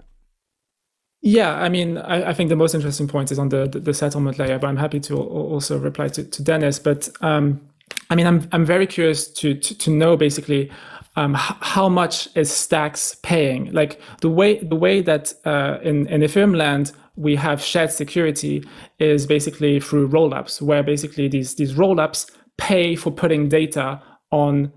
Yeah, 1.22 1.56
I 1.56 1.70
mean, 1.70 1.98
I, 1.98 2.32
I 2.32 2.34
think 2.34 2.50
the 2.50 2.58
most 2.58 2.76
interesting 2.76 3.08
point 3.08 3.32
is 3.32 3.40
on 3.40 3.48
the, 3.48 3.66
the, 3.66 3.80
the 3.80 3.94
settlement 3.94 4.38
layer, 4.38 4.60
but 4.60 4.68
I'm 4.68 4.76
happy 4.76 5.00
to 5.02 5.18
also 5.18 5.80
reply 5.80 6.10
to, 6.10 6.24
to 6.26 6.44
Dennis. 6.44 6.80
But 6.80 7.08
um, 7.22 7.62
I 8.10 8.16
mean, 8.16 8.28
I'm 8.28 8.48
I'm 8.52 8.66
very 8.66 8.86
curious 8.86 9.28
to 9.36 9.54
to, 9.56 9.78
to 9.78 9.90
know 9.90 10.18
basically 10.18 10.70
um, 11.16 11.36
how 11.36 11.90
much 11.90 12.30
is 12.36 12.52
Stacks 12.52 13.16
paying? 13.22 13.72
Like 13.72 14.00
the 14.22 14.30
way 14.30 14.60
the 14.64 14.76
way 14.76 15.02
that 15.02 15.34
uh, 15.46 15.80
in 15.84 16.08
in 16.08 16.22
Ethereum 16.22 16.56
land 16.56 16.92
we 17.16 17.36
have 17.36 17.62
shared 17.62 17.92
security 17.92 18.64
is 19.00 19.28
basically 19.28 19.80
through 19.80 20.10
rollups, 20.10 20.62
where 20.62 20.84
basically 20.84 21.28
these 21.28 21.56
these 21.56 21.74
rollups 21.74 22.30
pay 22.58 22.96
for 22.96 23.12
putting 23.12 23.50
data 23.50 24.02
on 24.32 24.72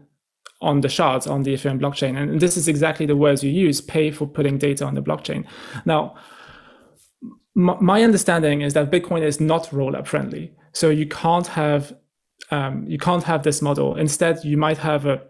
on 0.60 0.80
the 0.80 0.88
shards 0.88 1.26
on 1.26 1.42
the 1.42 1.54
Ethereum 1.54 1.80
blockchain. 1.80 2.16
And 2.16 2.40
this 2.40 2.56
is 2.56 2.68
exactly 2.68 3.06
the 3.06 3.16
words 3.16 3.42
you 3.42 3.50
use, 3.50 3.80
pay 3.80 4.10
for 4.10 4.26
putting 4.26 4.58
data 4.58 4.84
on 4.84 4.94
the 4.94 5.02
blockchain. 5.02 5.44
Now, 5.84 6.14
my 7.54 8.02
understanding 8.02 8.60
is 8.60 8.74
that 8.74 8.90
Bitcoin 8.90 9.22
is 9.22 9.40
not 9.40 9.64
rollup 9.70 10.06
friendly. 10.06 10.52
So 10.72 10.90
you 10.90 11.06
can't 11.06 11.46
have 11.46 11.96
um, 12.50 12.84
you 12.86 12.98
can't 12.98 13.24
have 13.24 13.42
this 13.42 13.62
model. 13.62 13.96
Instead, 13.96 14.44
you 14.44 14.58
might 14.58 14.78
have 14.78 15.06
a, 15.06 15.22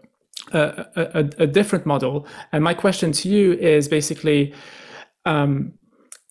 a, 0.53 1.29
a, 1.37 1.47
different 1.47 1.85
model. 1.85 2.27
And 2.51 2.63
my 2.63 2.73
question 2.73 3.11
to 3.13 3.29
you 3.29 3.53
is 3.53 3.87
basically, 3.87 4.53
um, 5.25 5.73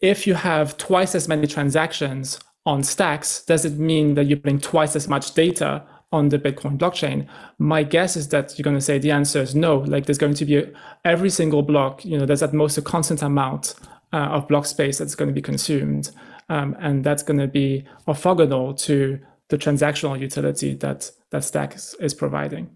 if 0.00 0.26
you 0.26 0.34
have 0.34 0.76
twice 0.76 1.14
as 1.14 1.28
many 1.28 1.46
transactions 1.46 2.38
on 2.64 2.82
stacks, 2.82 3.44
does 3.44 3.64
it 3.64 3.78
mean 3.78 4.14
that 4.14 4.24
you're 4.24 4.38
putting 4.38 4.60
twice 4.60 4.96
as 4.96 5.08
much 5.08 5.34
data 5.34 5.82
on 6.12 6.28
the 6.28 6.38
Bitcoin 6.38 6.78
blockchain? 6.78 7.26
My 7.58 7.82
guess 7.82 8.16
is 8.16 8.28
that 8.28 8.58
you're 8.58 8.64
going 8.64 8.76
to 8.76 8.82
say 8.82 8.98
the 8.98 9.10
answer 9.10 9.40
is 9.40 9.54
no. 9.54 9.78
Like 9.78 10.06
there's 10.06 10.18
going 10.18 10.34
to 10.34 10.44
be 10.44 10.58
a, 10.58 10.70
every 11.04 11.30
single 11.30 11.62
block, 11.62 12.04
you 12.04 12.18
know, 12.18 12.26
there's 12.26 12.42
at 12.42 12.52
most 12.52 12.78
a 12.78 12.82
constant 12.82 13.22
amount 13.22 13.74
uh, 14.12 14.16
of 14.16 14.48
block 14.48 14.66
space 14.66 14.98
that's 14.98 15.14
going 15.14 15.28
to 15.28 15.34
be 15.34 15.42
consumed. 15.42 16.10
Um, 16.48 16.76
and 16.78 17.02
that's 17.02 17.22
going 17.22 17.40
to 17.40 17.48
be 17.48 17.84
orthogonal 18.06 18.78
to 18.84 19.18
the 19.48 19.58
transactional 19.58 20.18
utility 20.18 20.74
that 20.74 21.10
that 21.30 21.44
stack 21.44 21.74
is, 21.74 21.94
is 22.00 22.14
providing. 22.14 22.70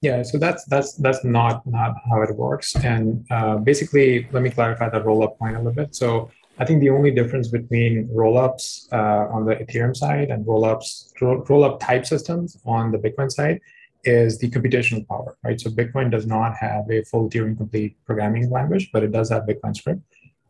Yeah, 0.00 0.22
so 0.22 0.38
that's 0.38 0.64
that's 0.66 0.94
that's 0.94 1.24
not 1.24 1.66
not 1.66 1.96
how 2.08 2.22
it 2.22 2.34
works. 2.36 2.76
And 2.76 3.26
uh, 3.30 3.56
basically, 3.56 4.28
let 4.30 4.42
me 4.44 4.50
clarify 4.50 4.88
that 4.90 5.04
roll 5.04 5.24
up 5.24 5.38
point 5.38 5.56
a 5.56 5.58
little 5.58 5.72
bit. 5.72 5.96
So 5.96 6.30
I 6.58 6.64
think 6.64 6.80
the 6.80 6.90
only 6.90 7.10
difference 7.10 7.48
between 7.48 8.08
rollups 8.08 8.92
uh, 8.92 9.32
on 9.34 9.44
the 9.44 9.56
Ethereum 9.56 9.96
side 9.96 10.30
and 10.30 10.46
rollups 10.46 11.12
rollup 11.20 11.80
type 11.80 12.06
systems 12.06 12.56
on 12.64 12.92
the 12.92 12.98
Bitcoin 12.98 13.30
side 13.30 13.60
is 14.04 14.38
the 14.38 14.48
computational 14.48 15.06
power, 15.08 15.36
right? 15.42 15.60
So 15.60 15.68
Bitcoin 15.68 16.12
does 16.12 16.26
not 16.26 16.54
have 16.56 16.88
a 16.90 17.02
full 17.02 17.28
Turing 17.28 17.56
complete 17.56 17.96
programming 18.06 18.48
language, 18.50 18.90
but 18.92 19.02
it 19.02 19.10
does 19.10 19.30
have 19.30 19.42
Bitcoin 19.42 19.76
script, 19.76 20.00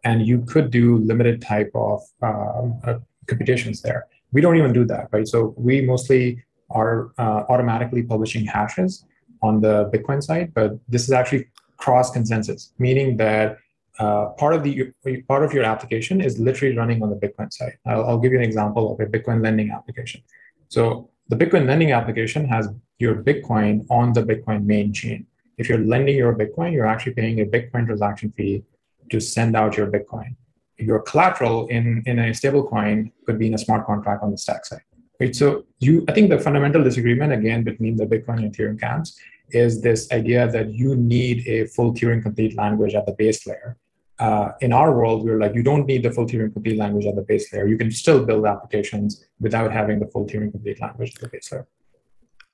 and 0.05 0.27
you 0.27 0.43
could 0.43 0.71
do 0.71 0.99
limited 0.99 1.41
type 1.41 1.71
of 1.75 2.01
um, 2.21 2.79
uh, 2.85 2.99
computations 3.27 3.81
there. 3.81 4.07
We 4.33 4.43
don't 4.43 4.59
even 4.59 4.75
do 4.75 4.85
that, 4.85 5.09
right? 5.11 5.27
So 5.27 5.55
we 5.57 5.81
mostly 5.81 6.45
are 6.69 7.13
uh, 7.17 7.45
automatically 7.49 8.03
publishing 8.03 8.45
hashes 8.45 9.07
on 9.43 9.61
the 9.61 9.91
Bitcoin 9.93 10.23
side, 10.23 10.53
but 10.55 10.79
this 10.89 11.05
is 11.05 11.13
actually 11.13 11.47
cross 11.77 12.11
consensus, 12.11 12.73
meaning 12.79 13.17
that 13.17 13.59
uh, 13.99 14.27
part 14.39 14.55
of 14.55 14.63
the 14.63 14.93
part 15.27 15.43
of 15.43 15.53
your 15.53 15.65
application 15.65 16.21
is 16.21 16.39
literally 16.39 16.77
running 16.77 17.03
on 17.03 17.11
the 17.11 17.17
Bitcoin 17.17 17.53
side. 17.53 17.77
I'll, 17.87 18.05
I'll, 18.07 18.19
give 18.19 18.33
you 18.33 18.39
an 18.39 18.45
example 18.45 18.93
of 18.93 19.01
a 19.01 19.07
Bitcoin 19.07 19.43
lending 19.43 19.71
application. 19.71 20.23
So 20.69 21.11
the 21.29 21.37
Bitcoin 21.37 21.67
lending 21.67 21.93
application 21.93 22.47
has 22.47 22.69
your 22.99 23.17
Bitcoin 23.17 23.87
on 23.91 24.13
the 24.13 24.23
Bitcoin 24.23 24.65
main 24.65 24.93
chain. 24.93 25.27
If 25.57 25.69
you're 25.69 25.79
lending 25.79 26.17
your 26.17 26.35
Bitcoin, 26.35 26.73
you're 26.73 26.87
actually 26.87 27.15
paying 27.15 27.41
a 27.41 27.45
Bitcoin 27.45 27.87
transaction 27.87 28.31
fee 28.31 28.63
to 29.11 29.21
send 29.21 29.57
out 29.57 29.77
your 29.77 29.89
Bitcoin. 29.89 30.37
Your 30.77 31.01
collateral 31.01 31.67
in, 31.67 32.05
in 32.07 32.21
a 32.21 32.33
stable 32.33 32.65
coin 32.69 33.11
could 33.27 33.39
be 33.39 33.49
in 33.49 33.55
a 33.55 33.59
smart 33.59 33.85
contract 33.85 34.23
on 34.23 34.31
the 34.31 34.39
stack 34.39 34.65
side. 34.65 34.83
Right. 35.21 35.35
So 35.35 35.65
you, 35.81 36.05
I 36.09 36.13
think 36.13 36.31
the 36.31 36.39
fundamental 36.39 36.85
disagreement 36.85 37.33
again 37.33 37.65
between 37.65 37.97
the 37.97 38.07
Bitcoin 38.07 38.39
and 38.39 38.55
Ethereum 38.55 38.79
camps 38.79 39.19
is 39.51 39.81
this 39.81 40.11
idea 40.13 40.49
that 40.51 40.73
you 40.73 40.95
need 40.95 41.47
a 41.49 41.67
full 41.67 41.93
Turing 41.93 42.23
complete 42.23 42.57
language 42.57 42.95
at 42.95 43.05
the 43.07 43.13
base 43.13 43.47
layer. 43.47 43.77
Uh, 44.21 44.51
in 44.61 44.73
our 44.73 44.93
world, 44.97 45.25
we're 45.25 45.39
like, 45.39 45.55
you 45.55 45.63
don't 45.63 45.87
need 45.87 46.03
the 46.03 46.11
full 46.11 46.27
Turing 46.27 46.53
complete 46.53 46.77
language 46.77 47.07
at 47.07 47.17
the 47.17 47.23
base 47.23 47.53
layer. 47.53 47.67
You 47.67 47.79
can 47.79 47.91
still 47.91 48.25
build 48.25 48.47
applications 48.47 49.25
without 49.41 49.73
having 49.73 49.99
the 49.99 50.07
full 50.07 50.27
Turing 50.27 50.53
complete 50.53 50.81
language 50.81 51.15
at 51.17 51.21
the 51.21 51.29
base 51.29 51.51
layer. 51.51 51.67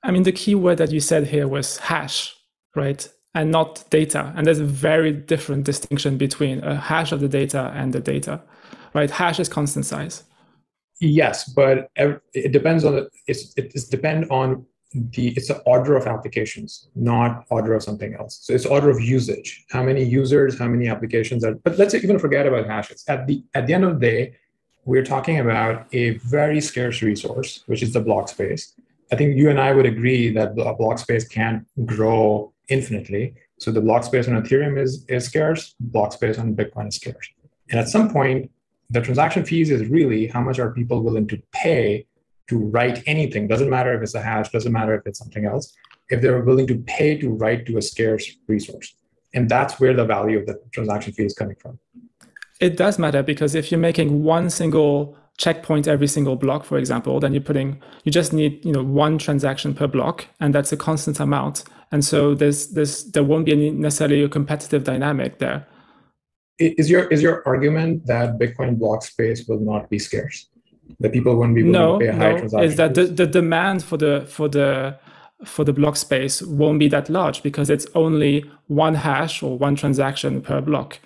I 0.01 0.11
mean, 0.11 0.23
the 0.23 0.31
key 0.31 0.55
word 0.55 0.77
that 0.77 0.91
you 0.91 0.99
said 0.99 1.27
here 1.27 1.47
was 1.47 1.77
hash, 1.77 2.35
right? 2.75 3.07
And 3.33 3.51
not 3.51 3.83
data. 3.89 4.31
And 4.35 4.47
there's 4.47 4.59
a 4.59 4.65
very 4.65 5.11
different 5.11 5.65
distinction 5.65 6.17
between 6.17 6.63
a 6.63 6.75
hash 6.75 7.11
of 7.11 7.19
the 7.19 7.27
data 7.27 7.71
and 7.75 7.93
the 7.93 7.99
data, 7.99 8.41
right? 8.93 9.09
Hash 9.09 9.39
is 9.39 9.49
constant 9.49 9.85
size. 9.85 10.23
Yes, 10.99 11.49
but 11.49 11.89
it 11.95 12.51
depends 12.51 12.85
on 12.85 12.95
the, 12.95 13.09
it's, 13.27 13.53
it's 13.57 13.85
depend 13.85 14.29
on 14.29 14.65
the 15.11 15.29
it's 15.29 15.49
the 15.49 15.59
order 15.63 15.97
of 15.97 16.07
applications, 16.07 16.87
not 16.95 17.45
order 17.49 17.73
of 17.73 17.83
something 17.83 18.13
else. 18.15 18.39
So 18.43 18.53
it's 18.53 18.65
order 18.65 18.89
of 18.89 19.01
usage. 19.01 19.65
How 19.69 19.83
many 19.83 20.03
users, 20.03 20.57
how 20.57 20.67
many 20.67 20.87
applications 20.87 21.43
are, 21.43 21.55
but 21.55 21.77
let's 21.77 21.93
even 21.93 22.17
forget 22.17 22.47
about 22.47 22.67
hashes. 22.67 23.03
At 23.07 23.27
the 23.27 23.43
at 23.53 23.67
the 23.67 23.73
end 23.73 23.83
of 23.83 23.99
the 23.99 23.99
day, 23.99 24.35
we're 24.85 25.03
talking 25.03 25.39
about 25.39 25.87
a 25.93 26.11
very 26.19 26.61
scarce 26.61 27.01
resource, 27.01 27.63
which 27.65 27.83
is 27.83 27.91
the 27.91 27.99
block 27.99 28.29
space. 28.29 28.73
I 29.11 29.15
think 29.15 29.35
you 29.35 29.49
and 29.49 29.59
I 29.59 29.73
would 29.73 29.85
agree 29.85 30.31
that 30.33 30.55
block 30.55 30.99
space 30.99 31.27
can't 31.27 31.67
grow 31.85 32.53
infinitely. 32.69 33.35
So 33.59 33.71
the 33.71 33.81
block 33.81 34.03
space 34.03 34.27
on 34.27 34.41
Ethereum 34.41 34.81
is, 34.81 35.05
is 35.07 35.25
scarce, 35.25 35.75
block 35.79 36.13
space 36.13 36.37
on 36.37 36.55
Bitcoin 36.55 36.87
is 36.87 36.95
scarce. 36.95 37.29
And 37.69 37.79
at 37.79 37.87
some 37.87 38.11
point, 38.11 38.51
the 38.89 39.01
transaction 39.01 39.45
fees 39.45 39.71
is 39.71 39.87
really 39.87 40.27
how 40.27 40.41
much 40.41 40.59
are 40.59 40.71
people 40.71 41.01
willing 41.01 41.27
to 41.27 41.41
pay 41.51 42.05
to 42.47 42.57
write 42.57 43.01
anything. 43.07 43.47
Doesn't 43.47 43.69
matter 43.69 43.93
if 43.93 44.03
it's 44.03 44.13
a 44.13 44.21
hash 44.21 44.51
doesn't 44.51 44.71
matter 44.71 44.93
if 44.95 45.05
it's 45.05 45.19
something 45.19 45.45
else. 45.45 45.73
If 46.09 46.21
they're 46.21 46.41
willing 46.41 46.67
to 46.67 46.77
pay 46.85 47.17
to 47.17 47.29
write 47.29 47.65
to 47.65 47.77
a 47.77 47.81
scarce 47.81 48.37
resource. 48.47 48.95
And 49.33 49.49
that's 49.49 49.79
where 49.79 49.93
the 49.93 50.05
value 50.05 50.39
of 50.39 50.45
the 50.45 50.61
transaction 50.71 51.13
fee 51.13 51.25
is 51.25 51.33
coming 51.33 51.55
from. 51.59 51.79
It 52.61 52.77
does 52.77 52.99
matter 52.99 53.23
because 53.23 53.55
if 53.55 53.71
you're 53.71 53.79
making 53.79 54.23
one 54.23 54.49
single 54.49 55.17
checkpoint 55.37 55.85
every 55.85 56.07
single 56.07 56.37
block 56.37 56.63
for 56.63 56.77
example 56.77 57.19
then 57.19 57.33
you're 57.33 57.41
putting 57.41 57.77
you 58.05 58.11
just 58.11 58.31
need 58.31 58.63
you 58.63 58.71
know 58.71 58.81
one 58.81 59.17
transaction 59.17 59.73
per 59.73 59.85
block 59.85 60.25
and 60.39 60.55
that's 60.55 60.71
a 60.71 60.77
constant 60.77 61.19
amount. 61.19 61.63
And 61.91 62.05
so 62.05 62.35
there's 62.35 62.69
there's 62.69 63.05
there 63.11 63.23
won't 63.23 63.45
be 63.45 63.51
any 63.51 63.71
necessarily 63.71 64.23
a 64.23 64.29
competitive 64.29 64.83
dynamic 64.83 65.39
there 65.39 65.67
is 66.59 66.89
your 66.89 67.07
is 67.07 67.21
your 67.21 67.45
argument 67.47 68.05
that 68.05 68.39
bitcoin 68.39 68.77
block 68.77 69.03
space 69.03 69.45
will 69.47 69.59
not 69.59 69.89
be 69.89 69.99
scarce 69.99 70.49
that 70.99 71.11
people 71.11 71.35
won't 71.35 71.55
be 71.55 71.63
willing 71.63 71.73
no, 71.73 71.99
to 71.99 72.05
pay 72.05 72.09
a 72.09 72.15
high 72.15 72.31
no, 72.31 72.37
transaction 72.37 72.69
is 72.69 72.75
that 72.75 72.93
the, 72.95 73.05
the 73.05 73.27
demand 73.27 73.83
for 73.83 73.97
the 73.97 74.25
for 74.27 74.47
the 74.47 74.97
for 75.43 75.65
the 75.65 75.73
block 75.73 75.95
space 75.95 76.41
won't 76.41 76.79
be 76.79 76.87
that 76.87 77.09
large 77.09 77.43
because 77.43 77.69
it's 77.69 77.85
only 77.93 78.49
one 78.67 78.95
hash 78.95 79.43
or 79.43 79.57
one 79.57 79.75
transaction 79.75 80.41
per 80.41 80.61
block. 80.61 80.99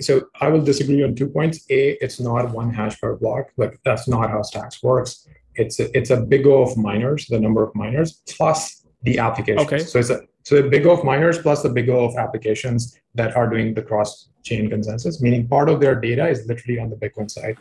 So 0.00 0.22
I 0.40 0.48
will 0.48 0.62
disagree 0.62 1.02
on 1.02 1.14
two 1.14 1.28
points. 1.28 1.64
A, 1.70 1.96
it's 2.02 2.20
not 2.20 2.50
one 2.50 2.72
hash 2.72 3.00
per 3.00 3.16
block. 3.16 3.50
Like 3.56 3.78
that's 3.84 4.08
not 4.08 4.30
how 4.30 4.42
Stacks 4.42 4.82
works. 4.82 5.28
It's 5.54 5.78
a, 5.78 5.96
it's 5.96 6.10
a 6.10 6.20
big 6.20 6.46
O 6.46 6.62
of 6.62 6.76
miners, 6.76 7.26
the 7.26 7.38
number 7.38 7.62
of 7.62 7.74
miners 7.74 8.22
plus 8.28 8.86
the 9.02 9.18
applications. 9.18 9.66
Okay. 9.66 9.78
So 9.78 9.98
it's 9.98 10.10
a 10.10 10.22
so 10.42 10.56
the 10.56 10.68
big 10.68 10.86
O 10.86 10.90
of 10.90 11.04
miners 11.04 11.38
plus 11.38 11.62
the 11.62 11.68
big 11.68 11.88
O 11.90 12.04
of 12.04 12.16
applications 12.16 12.98
that 13.14 13.36
are 13.36 13.48
doing 13.48 13.74
the 13.74 13.82
cross 13.82 14.28
chain 14.42 14.68
consensus, 14.68 15.22
meaning 15.22 15.48
part 15.48 15.68
of 15.68 15.80
their 15.80 15.94
data 15.94 16.28
is 16.28 16.46
literally 16.46 16.78
on 16.78 16.90
the 16.90 16.96
Bitcoin 16.96 17.30
side. 17.30 17.56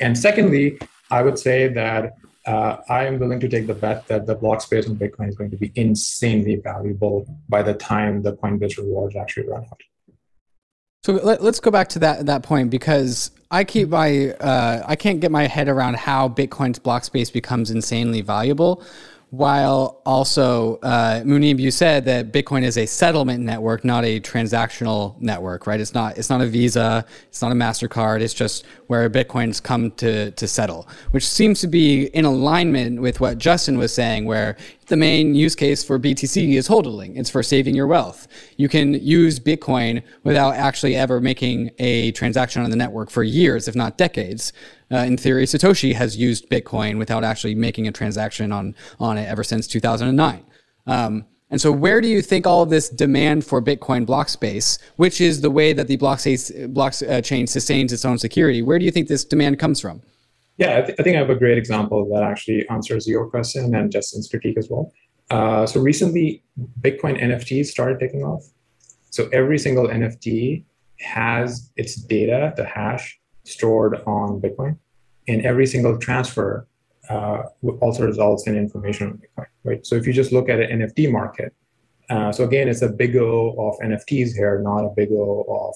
And 0.00 0.18
secondly, 0.18 0.78
I 1.10 1.22
would 1.22 1.38
say 1.38 1.68
that 1.68 2.16
uh, 2.46 2.76
I 2.88 3.06
am 3.06 3.18
willing 3.18 3.40
to 3.40 3.48
take 3.48 3.66
the 3.66 3.74
bet 3.74 4.06
that 4.08 4.26
the 4.26 4.34
block 4.34 4.60
space 4.60 4.88
on 4.88 4.96
Bitcoin 4.96 5.28
is 5.28 5.36
going 5.36 5.50
to 5.50 5.56
be 5.56 5.72
insanely 5.76 6.56
valuable 6.56 7.26
by 7.48 7.62
the 7.62 7.74
time 7.74 8.22
the 8.22 8.34
Coinbase 8.34 8.76
rewards 8.76 9.16
actually 9.16 9.48
run 9.48 9.62
out. 9.62 9.80
So 11.04 11.12
let, 11.12 11.40
us 11.40 11.60
go 11.60 11.70
back 11.70 11.88
to 11.90 11.98
that 11.98 12.26
that 12.26 12.42
point 12.42 12.70
because 12.70 13.30
I 13.50 13.64
keep 13.64 13.90
my 13.90 14.30
uh, 14.30 14.82
I 14.86 14.96
can't 14.96 15.20
get 15.20 15.30
my 15.30 15.46
head 15.46 15.68
around 15.68 15.96
how 15.96 16.28
Bitcoin's 16.28 16.78
block 16.78 17.04
space 17.04 17.30
becomes 17.30 17.70
insanely 17.70 18.22
valuable 18.22 18.82
while 19.36 20.00
also 20.06 20.76
uh, 20.76 21.20
Muneeb, 21.22 21.58
you 21.58 21.70
said 21.70 22.04
that 22.04 22.30
Bitcoin 22.30 22.62
is 22.62 22.78
a 22.78 22.86
settlement 22.86 23.42
network, 23.42 23.84
not 23.84 24.04
a 24.04 24.20
transactional 24.20 25.20
network, 25.20 25.66
right? 25.66 25.80
It's 25.80 25.92
not 25.92 26.16
it's 26.16 26.30
not 26.30 26.40
a 26.40 26.46
Visa, 26.46 27.04
it's 27.28 27.42
not 27.42 27.50
a 27.50 27.54
Mastercard. 27.54 28.20
It's 28.20 28.34
just 28.34 28.64
where 28.86 29.08
Bitcoins 29.10 29.62
come 29.62 29.90
to 29.92 30.30
to 30.30 30.46
settle, 30.46 30.88
which 31.10 31.26
seems 31.26 31.60
to 31.62 31.66
be 31.66 32.06
in 32.06 32.24
alignment 32.24 33.00
with 33.00 33.20
what 33.20 33.38
Justin 33.38 33.76
was 33.76 33.92
saying, 33.92 34.24
where 34.24 34.56
the 34.86 34.96
main 34.96 35.34
use 35.34 35.54
case 35.54 35.82
for 35.82 35.98
BTC 35.98 36.54
is 36.54 36.68
hodling. 36.68 37.16
It's 37.16 37.30
for 37.30 37.42
saving 37.42 37.74
your 37.74 37.86
wealth. 37.86 38.28
You 38.56 38.68
can 38.68 38.94
use 38.94 39.40
Bitcoin 39.40 40.02
without 40.22 40.54
actually 40.54 40.94
ever 40.94 41.20
making 41.20 41.70
a 41.78 42.12
transaction 42.12 42.62
on 42.62 42.70
the 42.70 42.76
network 42.76 43.10
for 43.10 43.22
years, 43.22 43.66
if 43.66 43.74
not 43.74 43.96
decades. 43.96 44.52
Uh, 44.94 44.98
in 44.98 45.16
theory, 45.16 45.44
Satoshi 45.44 45.92
has 45.94 46.16
used 46.16 46.48
Bitcoin 46.48 46.98
without 46.98 47.24
actually 47.24 47.56
making 47.56 47.88
a 47.88 47.92
transaction 47.92 48.52
on, 48.52 48.76
on 49.00 49.18
it 49.18 49.28
ever 49.28 49.42
since 49.42 49.66
2009. 49.66 50.44
Um, 50.86 51.24
and 51.50 51.60
so, 51.60 51.72
where 51.72 52.00
do 52.00 52.06
you 52.06 52.22
think 52.22 52.46
all 52.46 52.62
of 52.62 52.70
this 52.70 52.88
demand 52.88 53.44
for 53.44 53.60
Bitcoin 53.60 54.06
block 54.06 54.28
space, 54.28 54.78
which 54.96 55.20
is 55.20 55.40
the 55.40 55.50
way 55.50 55.72
that 55.72 55.88
the 55.88 55.96
block, 55.96 56.20
block 56.68 56.94
uh, 57.08 57.20
chain 57.22 57.48
sustains 57.48 57.92
its 57.92 58.04
own 58.04 58.18
security, 58.18 58.62
where 58.62 58.78
do 58.78 58.84
you 58.84 58.92
think 58.92 59.08
this 59.08 59.24
demand 59.24 59.58
comes 59.58 59.80
from? 59.80 60.00
Yeah, 60.58 60.78
I, 60.78 60.82
th- 60.82 61.00
I, 61.00 61.02
think 61.02 61.16
I 61.16 61.18
have 61.18 61.30
a 61.30 61.34
great 61.34 61.58
example 61.58 62.08
that 62.12 62.22
actually 62.22 62.68
answers 62.68 63.08
your 63.08 63.28
question 63.28 63.74
and 63.74 63.90
Justin's 63.90 64.28
critique 64.28 64.56
as 64.56 64.68
well. 64.70 64.92
Uh, 65.30 65.66
so 65.66 65.80
recently, 65.80 66.44
Bitcoin 66.80 67.20
NFTs 67.20 67.66
started 67.66 67.98
taking 67.98 68.22
off. 68.22 68.44
So 69.10 69.28
every 69.32 69.58
single 69.58 69.88
NFT 69.88 70.64
has 71.00 71.72
its 71.76 71.96
data, 71.96 72.54
the 72.56 72.64
hash, 72.64 73.18
stored 73.44 74.02
on 74.06 74.40
Bitcoin, 74.40 74.78
and 75.28 75.44
every 75.44 75.66
single 75.66 75.98
transfer 75.98 76.66
uh, 77.10 77.42
also 77.80 78.06
results 78.06 78.46
in 78.46 78.56
information 78.56 79.08
on 79.08 79.18
Bitcoin, 79.18 79.46
right? 79.64 79.86
So 79.86 79.94
if 79.94 80.06
you 80.06 80.12
just 80.12 80.32
look 80.32 80.48
at 80.48 80.60
an 80.60 80.80
NFT 80.80 81.10
market, 81.10 81.54
uh, 82.10 82.32
so 82.32 82.44
again, 82.44 82.68
it's 82.68 82.82
a 82.82 82.88
big 82.88 83.16
O 83.16 83.54
of 83.58 83.78
NFTs 83.86 84.34
here, 84.34 84.60
not 84.60 84.84
a 84.84 84.90
big 84.94 85.10
O 85.12 85.44
of 85.48 85.74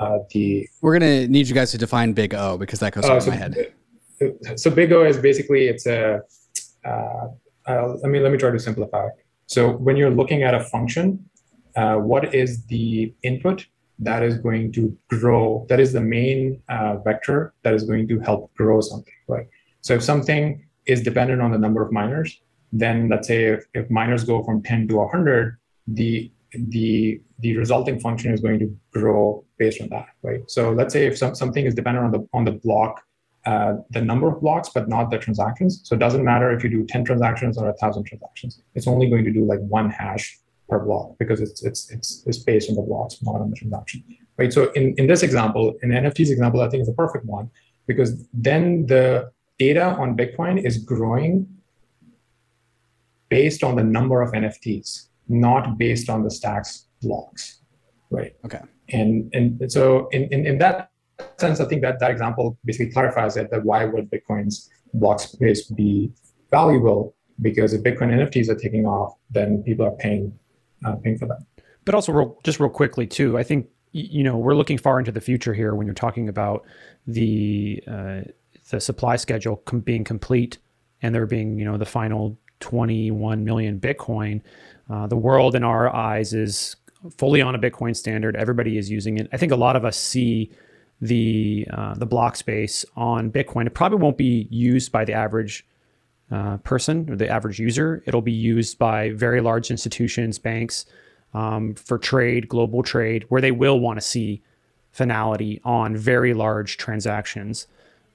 uh, 0.00 0.18
the. 0.30 0.68
We're 0.80 0.98
gonna 0.98 1.28
need 1.28 1.48
you 1.48 1.54
guys 1.54 1.70
to 1.72 1.78
define 1.78 2.12
big 2.12 2.34
O 2.34 2.56
because 2.56 2.80
that 2.80 2.92
goes 2.92 3.04
uh, 3.04 3.20
so, 3.20 3.30
my 3.30 3.36
head 3.36 3.72
so 4.56 4.70
big 4.70 4.92
O 4.92 5.04
is 5.04 5.16
basically 5.16 5.68
it's 5.68 5.86
a. 5.86 6.20
Uh, 6.84 7.28
I 7.66 8.06
mean, 8.06 8.22
let 8.22 8.32
me 8.32 8.38
try 8.38 8.50
to 8.50 8.58
simplify. 8.58 9.08
So 9.46 9.70
when 9.70 9.96
you're 9.96 10.10
looking 10.10 10.42
at 10.42 10.54
a 10.54 10.60
function, 10.60 11.24
uh, 11.76 11.96
what 11.96 12.34
is 12.34 12.64
the 12.66 13.14
input 13.22 13.66
that 14.00 14.22
is 14.22 14.38
going 14.38 14.72
to 14.72 14.96
grow? 15.08 15.66
That 15.68 15.80
is 15.80 15.92
the 15.92 16.00
main 16.00 16.62
uh, 16.68 16.96
vector 16.98 17.54
that 17.62 17.74
is 17.74 17.84
going 17.84 18.08
to 18.08 18.18
help 18.20 18.52
grow 18.54 18.80
something, 18.80 19.12
right? 19.28 19.46
So 19.82 19.94
if 19.94 20.02
something 20.02 20.64
is 20.86 21.02
dependent 21.02 21.40
on 21.42 21.50
the 21.50 21.58
number 21.58 21.82
of 21.82 21.92
miners, 21.92 22.40
then 22.72 23.08
let's 23.08 23.28
say 23.28 23.44
if, 23.44 23.64
if 23.74 23.90
miners 23.90 24.24
go 24.24 24.42
from 24.42 24.62
10 24.62 24.88
to 24.88 24.96
100, 24.96 25.56
the 25.86 26.30
the 26.52 27.20
the 27.38 27.56
resulting 27.56 28.00
function 28.00 28.34
is 28.34 28.40
going 28.40 28.58
to 28.58 28.76
grow 28.92 29.44
based 29.56 29.80
on 29.80 29.88
that, 29.90 30.08
right? 30.22 30.42
So 30.50 30.72
let's 30.72 30.92
say 30.92 31.06
if 31.06 31.16
some, 31.16 31.34
something 31.34 31.64
is 31.64 31.74
dependent 31.74 32.06
on 32.06 32.10
the 32.12 32.28
on 32.32 32.44
the 32.44 32.52
block 32.52 33.02
uh, 33.46 33.76
the 33.90 34.02
number 34.02 34.28
of 34.28 34.40
blocks, 34.40 34.68
but 34.68 34.88
not 34.88 35.10
the 35.10 35.18
transactions. 35.18 35.80
So 35.84 35.94
it 35.94 35.98
doesn't 35.98 36.24
matter 36.24 36.50
if 36.50 36.62
you 36.62 36.68
do 36.68 36.84
10 36.84 37.04
transactions 37.04 37.56
or 37.56 37.68
a 37.70 37.74
thousand 37.74 38.04
transactions. 38.04 38.60
It's 38.74 38.86
only 38.86 39.08
going 39.08 39.24
to 39.24 39.32
do 39.32 39.44
like 39.44 39.60
one 39.60 39.90
hash 39.90 40.38
per 40.70 40.78
block 40.84 41.18
because 41.18 41.40
it's 41.40 41.62
it's 41.62 41.90
it's, 41.90 42.22
it's 42.26 42.38
based 42.38 42.70
on 42.70 42.76
the 42.76 42.82
blocks, 42.82 43.18
not 43.22 43.40
on 43.40 43.50
the 43.50 43.56
transaction. 43.56 44.04
Right. 44.38 44.52
So 44.52 44.70
in, 44.72 44.94
in 44.96 45.06
this 45.06 45.22
example, 45.22 45.74
in 45.82 45.90
NFT's 45.90 46.30
example, 46.30 46.62
I 46.62 46.68
think 46.70 46.80
is 46.82 46.88
a 46.88 46.94
perfect 46.94 47.26
one 47.26 47.50
because 47.86 48.26
then 48.32 48.86
the 48.86 49.30
data 49.58 49.84
on 50.02 50.16
Bitcoin 50.16 50.64
is 50.64 50.78
growing 50.78 51.46
based 53.28 53.62
on 53.62 53.76
the 53.76 53.84
number 53.84 54.22
of 54.22 54.32
NFTs, 54.32 55.08
not 55.28 55.76
based 55.76 56.08
on 56.08 56.22
the 56.22 56.30
stacks 56.30 56.86
blocks. 57.02 57.60
Right. 58.10 58.34
Okay. 58.46 58.60
And 58.88 59.30
and 59.34 59.70
so 59.70 60.08
in, 60.08 60.22
in, 60.34 60.46
in 60.46 60.58
that 60.58 60.90
sense, 61.36 61.60
I 61.60 61.66
think 61.66 61.82
that 61.82 62.00
that 62.00 62.10
example 62.10 62.58
basically 62.64 62.92
clarifies 62.92 63.36
it 63.36 63.50
that 63.50 63.64
why 63.64 63.84
would 63.84 64.10
Bitcoin's 64.10 64.70
block 64.94 65.20
space 65.20 65.66
be 65.66 66.10
valuable? 66.50 67.14
Because 67.42 67.72
if 67.72 67.82
Bitcoin 67.82 68.10
NFTs 68.18 68.48
are 68.48 68.60
taking 68.66 68.84
off, 68.86 69.14
then 69.30 69.62
people 69.62 69.86
are 69.86 69.96
paying 70.06 70.32
uh, 70.84 70.96
that. 71.02 71.44
But 71.84 71.94
also, 71.94 72.12
real, 72.12 72.38
just 72.44 72.60
real 72.60 72.70
quickly 72.70 73.06
too, 73.06 73.38
I 73.38 73.42
think 73.42 73.68
you 73.92 74.22
know 74.22 74.36
we're 74.36 74.54
looking 74.54 74.78
far 74.78 74.98
into 74.98 75.12
the 75.12 75.20
future 75.20 75.52
here 75.52 75.74
when 75.74 75.86
you're 75.86 75.94
talking 75.94 76.28
about 76.28 76.64
the 77.06 77.82
uh, 77.86 78.20
the 78.70 78.80
supply 78.80 79.16
schedule 79.16 79.56
com- 79.56 79.80
being 79.80 80.04
complete 80.04 80.58
and 81.02 81.14
there 81.14 81.26
being 81.26 81.58
you 81.58 81.64
know 81.64 81.76
the 81.76 81.86
final 81.86 82.38
21 82.60 83.44
million 83.44 83.80
Bitcoin. 83.80 84.42
Uh, 84.88 85.06
the 85.06 85.16
world 85.16 85.54
in 85.54 85.64
our 85.64 85.94
eyes 85.94 86.34
is 86.34 86.76
fully 87.16 87.40
on 87.40 87.54
a 87.54 87.58
Bitcoin 87.58 87.96
standard. 87.96 88.36
Everybody 88.36 88.76
is 88.76 88.90
using 88.90 89.18
it. 89.18 89.28
I 89.32 89.36
think 89.36 89.52
a 89.52 89.56
lot 89.56 89.76
of 89.76 89.84
us 89.84 89.96
see 89.96 90.50
the 91.00 91.66
uh, 91.72 91.94
the 91.94 92.06
block 92.06 92.36
space 92.36 92.84
on 92.96 93.30
Bitcoin. 93.30 93.66
It 93.66 93.74
probably 93.74 93.98
won't 93.98 94.18
be 94.18 94.46
used 94.50 94.92
by 94.92 95.04
the 95.04 95.14
average 95.14 95.66
uh, 96.30 96.58
person 96.58 97.08
or 97.10 97.16
the 97.16 97.28
average 97.28 97.58
user. 97.58 98.02
It'll 98.06 98.22
be 98.22 98.32
used 98.32 98.78
by 98.78 99.10
very 99.10 99.40
large 99.40 99.70
institutions, 99.70 100.38
banks, 100.38 100.86
um, 101.34 101.74
for 101.74 101.98
trade, 101.98 102.48
global 102.48 102.82
trade, 102.82 103.24
where 103.28 103.40
they 103.40 103.52
will 103.52 103.80
want 103.80 103.98
to 103.98 104.06
see 104.06 104.42
finality 104.92 105.60
on 105.64 105.96
very 105.96 106.34
large 106.34 106.76
transactions. 106.76 107.66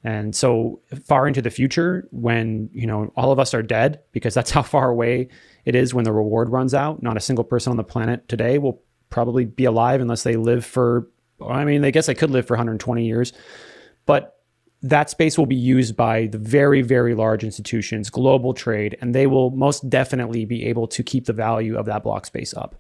And 0.04 0.36
so 0.36 0.80
far 1.06 1.28
into 1.28 1.42
the 1.42 1.50
future, 1.50 2.08
when 2.12 2.70
you 2.74 2.86
know 2.86 3.12
all 3.16 3.32
of 3.32 3.40
us 3.40 3.54
are 3.54 3.64
dead, 3.64 4.02
because 4.12 4.34
that's 4.34 4.52
how 4.58 4.62
far 4.62 4.90
away 4.90 5.30
it 5.66 5.76
is 5.76 5.94
when 5.94 6.06
the 6.06 6.14
reward 6.14 6.50
runs 6.50 6.74
out. 6.74 7.02
Not 7.02 7.18
a 7.18 7.22
single 7.22 7.44
person 7.44 7.72
on 7.72 7.78
the 7.78 7.84
planet 7.84 8.28
today 8.28 8.58
will 8.58 8.82
probably 9.10 9.46
be 9.46 9.66
alive 9.66 10.02
unless 10.02 10.24
they 10.24 10.36
live 10.36 10.66
for. 10.66 11.08
I 11.46 11.66
mean, 11.66 11.84
I 11.84 11.92
guess 11.92 12.06
they 12.06 12.16
could 12.16 12.32
live 12.32 12.48
for 12.48 12.54
120 12.54 13.06
years, 13.06 13.34
but 14.06 14.35
that 14.90 15.10
space 15.10 15.38
will 15.38 15.46
be 15.48 15.56
used 15.56 15.96
by 15.96 16.28
the 16.28 16.38
very, 16.38 16.82
very 16.82 17.16
large 17.16 17.44
institutions, 17.44 18.10
global 18.10 18.54
trade, 18.54 18.98
and 19.02 19.16
they 19.16 19.26
will 19.26 19.50
most 19.52 19.90
definitely 19.90 20.46
be 20.46 20.66
able 20.66 20.88
to 20.88 21.04
keep 21.04 21.26
the 21.26 21.34
value 21.34 21.78
of 21.78 21.86
that 21.88 22.04
block 22.04 22.26
space 22.26 22.54
up. 22.54 22.76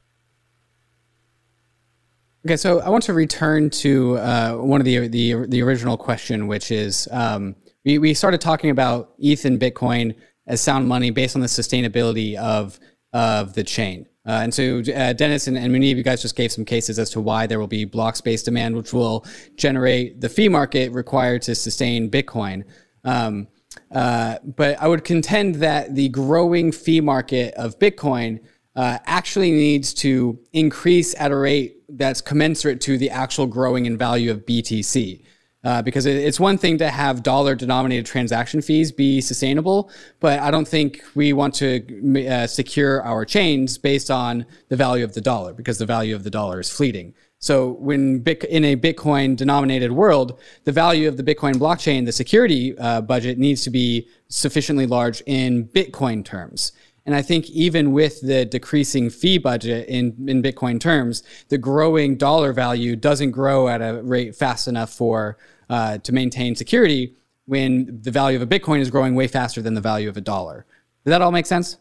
Okay, 2.45 2.57
so 2.57 2.79
I 2.79 2.89
want 2.89 3.03
to 3.05 3.13
return 3.13 3.71
to 3.71 4.19
uh, 4.19 4.53
one 4.57 4.79
of 4.79 4.85
the, 4.85 5.07
the 5.07 5.47
the 5.47 5.63
original 5.63 5.97
question, 5.97 6.45
which 6.45 6.69
is 6.69 7.07
um, 7.11 7.55
we 7.83 7.97
we 7.97 8.13
started 8.13 8.39
talking 8.39 8.69
about 8.69 9.13
ETH 9.17 9.43
and 9.45 9.59
Bitcoin 9.59 10.15
as 10.45 10.61
sound 10.61 10.87
money 10.87 11.09
based 11.09 11.35
on 11.35 11.41
the 11.41 11.47
sustainability 11.47 12.35
of 12.35 12.79
of 13.13 13.53
the 13.55 13.63
chain. 13.63 14.05
Uh, 14.25 14.41
and 14.43 14.53
so 14.53 14.79
uh, 14.95 15.13
Dennis 15.13 15.47
and, 15.47 15.57
and 15.57 15.73
Muneeb, 15.73 15.97
you 15.97 16.03
guys 16.03 16.21
just 16.21 16.35
gave 16.35 16.51
some 16.51 16.65
cases 16.65 16.97
as 16.97 17.09
to 17.11 17.21
why 17.21 17.45
there 17.45 17.59
will 17.59 17.67
be 17.67 17.85
block 17.85 18.15
space 18.15 18.41
demand, 18.41 18.75
which 18.75 18.91
will 18.91 19.25
generate 19.55 20.19
the 20.19 20.29
fee 20.29 20.49
market 20.49 20.91
required 20.91 21.43
to 21.43 21.53
sustain 21.53 22.09
Bitcoin. 22.09 22.63
Um, 23.03 23.47
uh, 23.91 24.39
but 24.43 24.81
I 24.81 24.87
would 24.87 25.03
contend 25.03 25.55
that 25.55 25.95
the 25.95 26.09
growing 26.09 26.71
fee 26.71 27.01
market 27.01 27.53
of 27.53 27.77
Bitcoin 27.77 28.39
uh, 28.75 28.97
actually 29.05 29.51
needs 29.51 29.93
to 29.93 30.39
increase 30.53 31.15
at 31.19 31.31
a 31.31 31.35
rate 31.35 31.83
that's 31.87 32.19
commensurate 32.19 32.81
to 32.81 32.97
the 32.97 33.09
actual 33.09 33.45
growing 33.45 33.85
in 33.85 33.97
value 33.97 34.31
of 34.31 34.45
BTC. 34.45 35.23
Uh, 35.65 35.81
because 35.81 36.05
it's 36.05 36.39
one 36.39 36.59
thing 36.59 36.77
to 36.77 36.87
have 36.87 37.23
dollar 37.23 37.55
denominated 37.55 38.05
transaction 38.05 38.61
fees 38.61 38.91
be 38.91 39.19
sustainable, 39.19 39.89
but 40.19 40.39
I 40.39 40.51
don't 40.51 40.67
think 40.67 41.03
we 41.15 41.33
want 41.33 41.55
to 41.55 42.27
uh, 42.27 42.45
secure 42.45 43.01
our 43.01 43.25
chains 43.25 43.79
based 43.79 44.11
on 44.11 44.45
the 44.69 44.75
value 44.75 45.03
of 45.03 45.15
the 45.15 45.21
dollar 45.21 45.53
because 45.53 45.79
the 45.79 45.85
value 45.87 46.15
of 46.15 46.23
the 46.23 46.29
dollar 46.29 46.59
is 46.59 46.69
fleeting. 46.69 47.15
So 47.39 47.71
when 47.71 48.23
in 48.47 48.63
a 48.63 48.75
Bitcoin 48.75 49.35
denominated 49.35 49.91
world, 49.91 50.39
the 50.65 50.71
value 50.71 51.07
of 51.07 51.17
the 51.17 51.23
Bitcoin 51.23 51.55
blockchain, 51.55 52.05
the 52.05 52.11
security 52.11 52.77
uh, 52.77 53.01
budget 53.01 53.39
needs 53.39 53.63
to 53.63 53.71
be 53.71 54.07
sufficiently 54.27 54.85
large 54.85 55.21
in 55.25 55.67
Bitcoin 55.69 56.23
terms. 56.23 56.73
And 57.07 57.15
I 57.15 57.21
think 57.21 57.49
even 57.49 57.91
with 57.91 58.21
the 58.21 58.45
decreasing 58.45 59.09
fee 59.09 59.37
budget 59.37 59.87
in, 59.87 60.15
in 60.27 60.41
Bitcoin 60.41 60.79
terms, 60.79 61.23
the 61.49 61.57
growing 61.57 62.17
dollar 62.17 62.51
value 62.53 62.95
doesn't 62.95 63.31
grow 63.31 63.67
at 63.67 63.81
a 63.81 64.01
rate 64.03 64.35
fast 64.35 64.67
enough 64.67 64.91
for 64.91 65.37
uh, 65.69 65.97
to 65.99 66.11
maintain 66.11 66.55
security 66.55 67.15
when 67.45 67.99
the 68.01 68.11
value 68.11 68.41
of 68.41 68.41
a 68.41 68.47
Bitcoin 68.47 68.79
is 68.79 68.89
growing 68.89 69.15
way 69.15 69.27
faster 69.27 69.61
than 69.61 69.73
the 69.73 69.81
value 69.81 70.09
of 70.09 70.17
a 70.17 70.21
dollar. 70.21 70.65
Does 71.03 71.11
that 71.11 71.21
all 71.21 71.31
make 71.31 71.45
sense? 71.45 71.77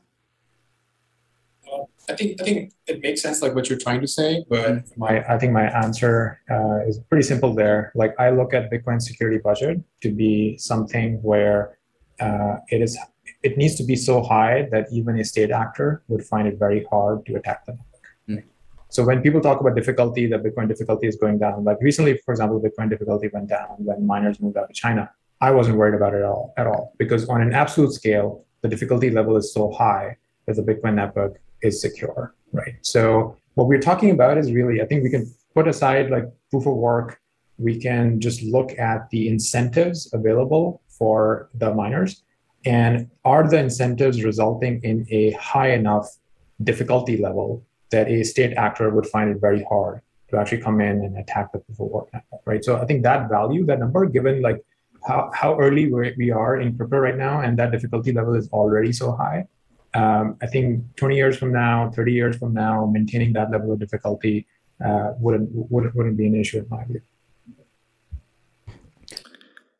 I 2.09 2.15
think 2.15 2.41
I 2.41 2.45
think 2.45 2.73
it 2.87 3.01
makes 3.01 3.23
sense, 3.23 3.41
like 3.41 3.55
what 3.55 3.71
you're 3.71 3.79
trying 3.79 4.01
to 4.03 4.07
say. 4.07 4.45
But 4.49 4.85
my 4.97 5.25
I 5.27 5.39
think 5.39 5.53
my 5.53 5.65
answer 5.71 6.41
uh, 6.51 6.87
is 6.87 6.99
pretty 7.09 7.23
simple 7.23 7.55
there. 7.55 7.93
Like 7.95 8.15
I 8.19 8.31
look 8.31 8.53
at 8.53 8.71
Bitcoin 8.71 9.01
security 9.01 9.39
budget 9.39 9.81
to 10.03 10.13
be 10.13 10.59
something 10.59 11.23
where 11.23 11.79
uh, 12.21 12.57
it 12.69 12.83
is 12.83 12.99
it 13.43 13.57
needs 13.57 13.75
to 13.77 13.85
be 13.85 13.97
so 13.97 14.23
high 14.23 14.69
that 14.71 14.87
even 14.93 15.19
a 15.19 15.25
state 15.25 15.51
actor 15.51 16.03
would 16.09 16.25
find 16.25 16.47
it 16.47 16.59
very 16.59 16.85
hard 16.91 17.25
to 17.27 17.37
attack 17.37 17.65
the 17.65 17.73
network. 17.73 17.94
Mm. 17.94 17.94
So 18.95 19.03
when 19.03 19.23
people 19.23 19.41
talk 19.41 19.61
about 19.61 19.75
difficulty, 19.75 20.29
that 20.29 20.45
Bitcoin 20.45 20.69
difficulty 20.69 21.09
is 21.09 21.17
going 21.17 21.39
down. 21.39 21.65
Like 21.65 21.79
recently, 21.81 22.17
for 22.25 22.31
example, 22.33 22.61
Bitcoin 22.61 22.89
difficulty 22.89 23.29
went 23.33 23.49
down 23.49 23.71
when 23.79 24.07
miners 24.07 24.39
moved 24.39 24.57
out 24.57 24.71
of 24.71 24.73
China. 24.73 25.11
I 25.41 25.51
wasn't 25.51 25.79
worried 25.79 25.97
about 25.97 26.15
it 26.15 26.19
at 26.19 26.27
all, 26.27 26.55
at 26.57 26.69
all 26.69 26.93
because 26.97 27.29
on 27.29 27.43
an 27.43 27.53
absolute 27.53 27.93
scale, 27.93 28.45
the 28.61 28.69
difficulty 28.69 29.11
level 29.11 29.37
is 29.37 29.53
so 29.53 29.73
high 29.73 30.17
that 30.47 30.55
the 30.55 30.63
Bitcoin 30.63 30.95
network 30.95 31.41
is 31.61 31.81
secure, 31.81 32.37
right? 32.53 32.75
So 32.83 33.37
what 33.55 33.67
we're 33.67 33.81
talking 33.81 34.13
about 34.13 34.39
is 34.39 34.53
really, 34.53 34.81
I 34.81 34.87
think 34.87 35.03
we 35.03 35.11
can 35.11 35.29
put 35.57 35.67
aside 35.67 36.11
like 36.11 36.27
proof 36.53 36.65
of 36.65 36.77
work. 36.77 37.21
We 37.59 37.81
can 37.81 38.21
just 38.21 38.45
look 38.45 38.79
at 38.79 39.11
the 39.11 39.27
incentives 39.27 40.09
available 40.15 40.83
for 40.87 41.51
the 41.55 41.75
miners 41.75 42.23
and 42.65 43.11
are 43.25 43.49
the 43.49 43.59
incentives 43.59 44.23
resulting 44.23 44.81
in 44.85 45.05
a 45.11 45.33
high 45.33 45.73
enough 45.73 46.07
difficulty 46.63 47.17
level 47.17 47.67
that 47.95 48.09
a 48.09 48.25
state 48.25 48.53
actor 48.67 48.91
would 48.91 49.07
find 49.07 49.31
it 49.31 49.39
very 49.41 49.63
hard 49.71 50.01
to 50.31 50.37
actually 50.39 50.63
come 50.67 50.81
in 50.81 50.97
and 51.05 51.17
attack 51.23 51.53
the 51.53 51.59
proof 51.59 51.79
of 51.81 51.89
work 51.95 52.09
network, 52.13 52.43
right? 52.45 52.63
So 52.65 52.77
I 52.83 52.85
think 52.87 53.03
that 53.05 53.29
value, 53.29 53.65
that 53.67 53.79
number, 53.79 54.07
given 54.07 54.43
like 54.43 54.59
how, 55.07 55.31
how 55.33 55.51
early 55.61 55.85
we 55.93 56.31
are 56.31 56.61
in 56.61 56.77
crypto 56.77 56.99
right 56.99 57.17
now, 57.17 57.41
and 57.41 57.59
that 57.61 57.71
difficulty 57.71 58.13
level 58.13 58.35
is 58.35 58.49
already 58.49 58.93
so 58.93 59.13
high, 59.13 59.47
um, 59.95 60.37
I 60.43 60.47
think 60.47 60.65
20 60.97 61.15
years 61.15 61.37
from 61.37 61.53
now, 61.53 61.91
30 61.95 62.13
years 62.13 62.37
from 62.37 62.53
now, 62.53 62.85
maintaining 62.87 63.33
that 63.35 63.51
level 63.53 63.73
of 63.73 63.79
difficulty 63.79 64.47
uh, 64.85 65.13
wouldn't, 65.21 65.49
wouldn't 65.53 65.95
wouldn't 65.95 66.17
be 66.17 66.27
an 66.27 66.35
issue 66.35 66.59
in 66.59 66.67
my 66.69 66.85
view. 66.85 67.01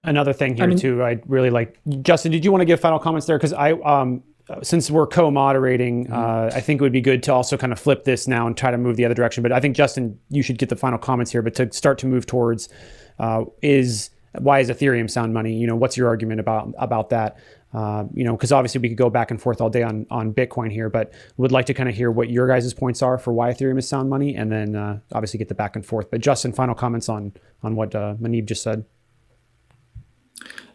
Another 0.05 0.33
thing 0.33 0.55
here 0.55 0.65
I 0.65 0.67
mean, 0.69 0.79
too, 0.79 1.03
I'd 1.03 1.29
really 1.29 1.51
like 1.51 1.81
Justin. 2.03 2.31
Did 2.31 2.45
you 2.45 2.53
want 2.53 2.61
to 2.61 2.67
give 2.67 2.79
final 2.79 3.01
comments 3.01 3.27
there? 3.27 3.39
Because 3.39 3.55
I, 3.55 3.73
um, 3.73 4.23
since 4.63 4.91
we're 4.91 5.07
co-moderating, 5.07 6.05
mm-hmm. 6.05 6.13
uh, 6.13 6.51
I 6.55 6.61
think 6.61 6.81
it 6.81 6.85
would 6.85 6.93
be 6.93 7.01
good 7.01 7.23
to 7.25 7.33
also 7.33 7.57
kind 7.57 7.73
of 7.73 7.79
flip 7.79 8.05
this 8.05 8.29
now 8.29 8.47
and 8.47 8.57
try 8.57 8.71
to 8.71 8.79
move 8.79 8.97
the 8.97 9.05
other 9.05 9.15
direction. 9.15 9.43
But 9.43 9.53
I 9.53 9.61
think 9.61 9.77
Justin, 9.77 10.19
you 10.29 10.43
should 10.43 10.59
get 10.59 10.69
the 10.69 10.77
final 10.77 10.99
comments 10.99 11.33
here. 11.33 11.43
But 11.43 11.55
to 11.57 11.73
start 11.73 11.99
to 11.99 12.07
move 12.07 12.27
towards, 12.27 12.69
uh, 13.19 13.45
is 13.63 14.11
why 14.39 14.61
is 14.61 14.69
Ethereum 14.69 15.11
sound 15.11 15.33
money? 15.33 15.55
You 15.55 15.67
know, 15.67 15.77
what's 15.77 15.97
your 15.97 16.09
argument 16.09 16.41
about 16.41 16.73
about 16.79 17.11
that? 17.11 17.39
Uh, 17.73 18.05
you 18.15 18.23
know, 18.23 18.37
because 18.37 18.53
obviously 18.53 18.81
we 18.81 18.89
could 18.89 18.99
go 18.99 19.11
back 19.11 19.31
and 19.31 19.41
forth 19.41 19.61
all 19.61 19.71
day 19.71 19.83
on 19.83 20.07
on 20.11 20.33
Bitcoin 20.33 20.71
here, 20.71 20.91
but 20.91 21.13
would 21.37 21.53
like 21.53 21.67
to 21.67 21.75
kind 21.75 21.89
of 21.89 21.95
hear 21.95 22.11
what 22.11 22.29
your 22.29 22.47
guys' 22.47 22.73
points 22.75 23.03
are 23.03 23.19
for 23.19 23.33
why 23.33 23.51
Ethereum 23.53 23.79
is 23.79 23.89
sound 23.89 24.11
money, 24.11 24.37
and 24.37 24.53
then 24.53 24.77
uh, 24.77 24.99
obviously 25.13 25.39
get 25.39 25.49
the 25.49 25.55
back 25.55 25.75
and 25.75 25.85
forth. 25.85 26.11
But 26.11 26.21
Justin, 26.21 26.53
final 26.53 26.75
comments 26.75 27.09
on 27.09 27.33
on 27.63 27.77
what 27.77 27.95
uh, 27.95 28.15
Muneeb 28.21 28.47
just 28.47 28.63
said. 28.63 28.85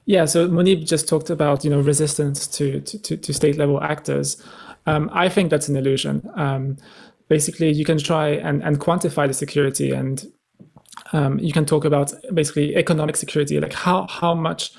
Yeah, 0.10 0.26
so 0.26 0.48
Muneeb 0.50 0.88
just 0.88 1.08
talked 1.08 1.30
about 1.30 1.64
you 1.64 1.70
know 1.70 1.82
resistance 1.82 2.48
to 2.48 2.82
to, 2.82 3.16
to 3.16 3.32
state 3.32 3.58
level 3.58 3.80
actors. 3.80 4.44
Um, 4.88 5.08
I 5.14 5.30
think 5.30 5.52
that's 5.52 5.70
an 5.70 5.76
illusion. 5.76 6.28
Um, 6.34 6.78
basically, 7.28 7.72
you 7.72 7.86
can 7.86 8.00
try 8.00 8.30
and, 8.30 8.64
and 8.64 8.80
quantify 8.80 9.28
the 9.28 9.36
security, 9.36 9.92
and 9.92 10.26
um, 11.14 11.38
you 11.38 11.54
can 11.54 11.64
talk 11.64 11.86
about 11.86 12.12
basically 12.34 12.76
economic 12.76 13.18
security, 13.18 13.60
like 13.60 13.74
how 13.74 14.08
how 14.08 14.34
much 14.34 14.72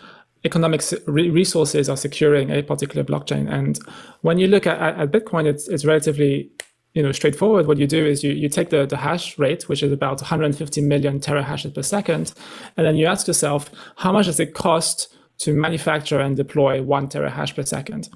economic 0.42 0.82
resources 1.06 1.88
are 1.88 1.96
securing 1.96 2.50
a 2.50 2.64
particular 2.64 3.04
blockchain. 3.04 3.48
And 3.48 3.78
when 4.22 4.38
you 4.38 4.48
look 4.48 4.66
at, 4.66 4.80
at 4.80 5.12
Bitcoin, 5.12 5.46
it's 5.46 5.68
it's 5.68 5.84
relatively 5.84 6.50
you 6.94 7.04
know 7.04 7.12
straightforward 7.12 7.68
what 7.68 7.78
you 7.78 7.86
do 7.86 8.04
is 8.04 8.24
you, 8.24 8.32
you 8.32 8.48
take 8.48 8.70
the, 8.70 8.84
the 8.84 8.96
hash 8.96 9.38
rate 9.38 9.68
which 9.68 9.80
is 9.84 9.92
about 9.92 10.20
150 10.20 10.80
million 10.80 11.20
terahashes 11.20 11.72
per 11.72 11.82
second 11.82 12.32
and 12.76 12.84
then 12.84 12.96
you 12.96 13.06
ask 13.06 13.28
yourself 13.28 13.70
how 13.98 14.10
much 14.10 14.26
does 14.26 14.40
it 14.40 14.54
cost 14.54 15.16
to 15.40 15.54
manufacture 15.54 16.20
and 16.20 16.36
deploy 16.36 16.82
one 16.82 17.08
terahash 17.08 17.54
per 17.54 17.64
second. 17.64 18.08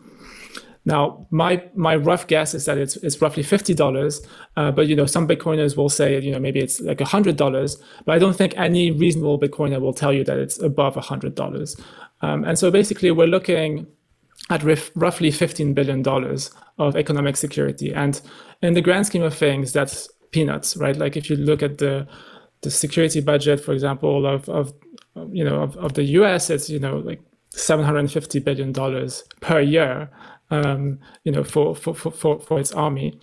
Now, 0.86 1.26
my 1.30 1.62
my 1.74 1.96
rough 1.96 2.26
guess 2.26 2.54
is 2.54 2.66
that 2.66 2.76
it's 2.76 2.96
it's 2.96 3.20
roughly 3.22 3.42
fifty 3.42 3.74
dollars, 3.74 4.20
uh, 4.56 4.70
but 4.70 4.86
you 4.86 4.94
know 4.94 5.06
some 5.06 5.26
Bitcoiners 5.26 5.76
will 5.76 5.88
say 5.88 6.20
you 6.20 6.30
know 6.30 6.38
maybe 6.38 6.60
it's 6.60 6.80
like 6.80 7.00
hundred 7.00 7.36
dollars, 7.36 7.82
but 8.04 8.14
I 8.14 8.18
don't 8.18 8.36
think 8.36 8.54
any 8.56 8.90
reasonable 8.90 9.38
Bitcoiner 9.40 9.80
will 9.80 9.94
tell 9.94 10.12
you 10.12 10.24
that 10.24 10.38
it's 10.38 10.60
above 10.60 10.96
hundred 10.96 11.34
dollars. 11.34 11.76
Um, 12.20 12.44
and 12.44 12.58
so 12.58 12.70
basically, 12.70 13.10
we're 13.10 13.26
looking 13.26 13.86
at 14.50 14.62
roughly 14.94 15.30
fifteen 15.30 15.72
billion 15.72 16.02
dollars 16.02 16.50
of 16.78 16.96
economic 16.96 17.38
security, 17.38 17.94
and 17.94 18.20
in 18.62 18.74
the 18.74 18.82
grand 18.82 19.06
scheme 19.06 19.22
of 19.22 19.34
things, 19.34 19.72
that's 19.72 20.08
peanuts, 20.32 20.76
right? 20.76 20.96
Like 20.96 21.16
if 21.16 21.30
you 21.30 21.36
look 21.36 21.62
at 21.62 21.78
the 21.78 22.06
the 22.60 22.70
security 22.70 23.22
budget, 23.22 23.58
for 23.58 23.72
example, 23.72 24.26
of 24.26 24.50
of 24.50 24.74
you 25.32 25.44
know, 25.44 25.62
of, 25.62 25.76
of 25.76 25.94
the 25.94 26.04
US, 26.04 26.50
it's, 26.50 26.68
you 26.68 26.78
know, 26.78 26.98
like 26.98 27.20
750 27.50 28.38
billion 28.40 28.72
dollars 28.72 29.24
per 29.40 29.60
year, 29.60 30.10
um, 30.50 30.98
you 31.24 31.32
know, 31.32 31.44
for, 31.44 31.74
for, 31.74 31.94
for, 31.94 32.40
for, 32.40 32.60
its 32.60 32.72
army. 32.72 33.18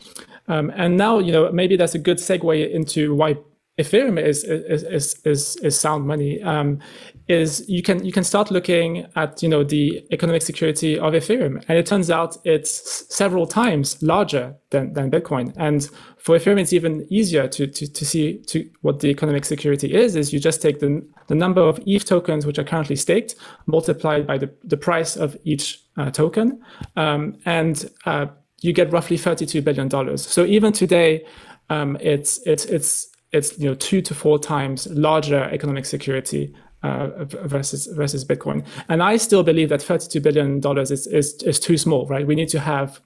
Um, 0.48 0.72
and 0.76 0.98
now, 0.98 1.20
you 1.20 1.32
know, 1.32 1.52
maybe 1.52 1.76
that's 1.76 1.96
a 1.96 2.00
good 2.00 2.18
segue 2.18 2.72
into 2.72 3.14
why 3.14 3.38
Ethereum 3.80 4.22
is 4.22 4.44
is 4.44 4.84
is 4.84 5.16
is, 5.24 5.56
is 5.58 5.80
sound 5.80 6.06
money. 6.06 6.42
Um, 6.44 6.80
is 7.28 7.68
you 7.70 7.82
can 7.82 8.04
you 8.06 8.12
can 8.12 8.24
start 8.24 8.52
looking 8.52 9.08
at 9.16 9.42
you 9.42 9.48
know 9.48 9.64
the 9.64 10.06
economic 10.12 10.42
security 10.42 11.00
of 11.00 11.14
Ethereum, 11.14 11.64
and 11.68 11.78
it 11.78 11.86
turns 11.86 12.12
out 12.12 12.38
it's 12.44 13.06
several 13.14 13.48
times 13.48 14.02
larger 14.04 14.56
than, 14.72 14.94
than 14.94 15.10
Bitcoin. 15.10 15.54
And 15.56 15.90
for 16.22 16.38
Ethereum, 16.38 16.60
it's 16.60 16.74
even 16.74 17.06
easier 17.10 17.48
to, 17.48 17.68
to 17.68 17.92
to 17.92 18.06
see 18.06 18.38
to 18.44 18.70
what 18.82 19.00
the 19.00 19.10
economic 19.10 19.44
security 19.44 19.94
is. 19.94 20.16
Is 20.16 20.32
you 20.32 20.40
just 20.40 20.62
take 20.62 20.80
the 20.80 21.04
the 21.28 21.36
number 21.36 21.62
of 21.62 21.80
ETH 21.86 22.06
tokens 22.06 22.46
which 22.46 22.60
are 22.60 22.64
currently 22.64 22.96
staked 22.96 23.36
multiplied 23.66 24.28
by 24.28 24.38
the 24.38 24.54
the 24.64 24.78
price 24.78 25.16
of 25.16 25.36
each 25.44 25.80
uh, 25.98 26.12
token, 26.12 26.62
um, 26.96 27.38
and 27.46 27.90
uh, 28.06 28.28
you 28.62 28.72
get 28.72 28.92
roughly 28.92 29.18
thirty 29.18 29.46
two 29.46 29.62
billion 29.62 29.88
dollars. 29.88 30.26
So 30.26 30.46
even 30.46 30.74
today, 30.74 31.26
um, 31.70 31.98
it's 32.00 32.40
it's 32.46 32.66
it's 32.66 33.08
it's 33.32 33.58
you 33.58 33.70
know 33.70 33.76
two 33.76 34.02
to 34.02 34.14
four 34.14 34.38
times 34.38 34.88
larger 34.92 35.44
economic 35.46 35.86
security 35.86 36.54
uh, 36.84 37.26
versus 37.26 37.88
versus 37.88 38.24
Bitcoin. 38.24 38.64
And 38.90 39.02
I 39.02 39.18
still 39.18 39.44
believe 39.44 39.70
that 39.70 39.82
thirty-two 39.82 40.22
billion 40.22 40.60
dollars 40.60 40.92
is, 40.92 41.08
is 41.08 41.42
is 41.44 41.60
too 41.60 41.78
small. 41.78 42.06
Right? 42.08 42.28
We 42.28 42.36
need 42.36 42.50
to 42.50 42.60
have 42.60 43.02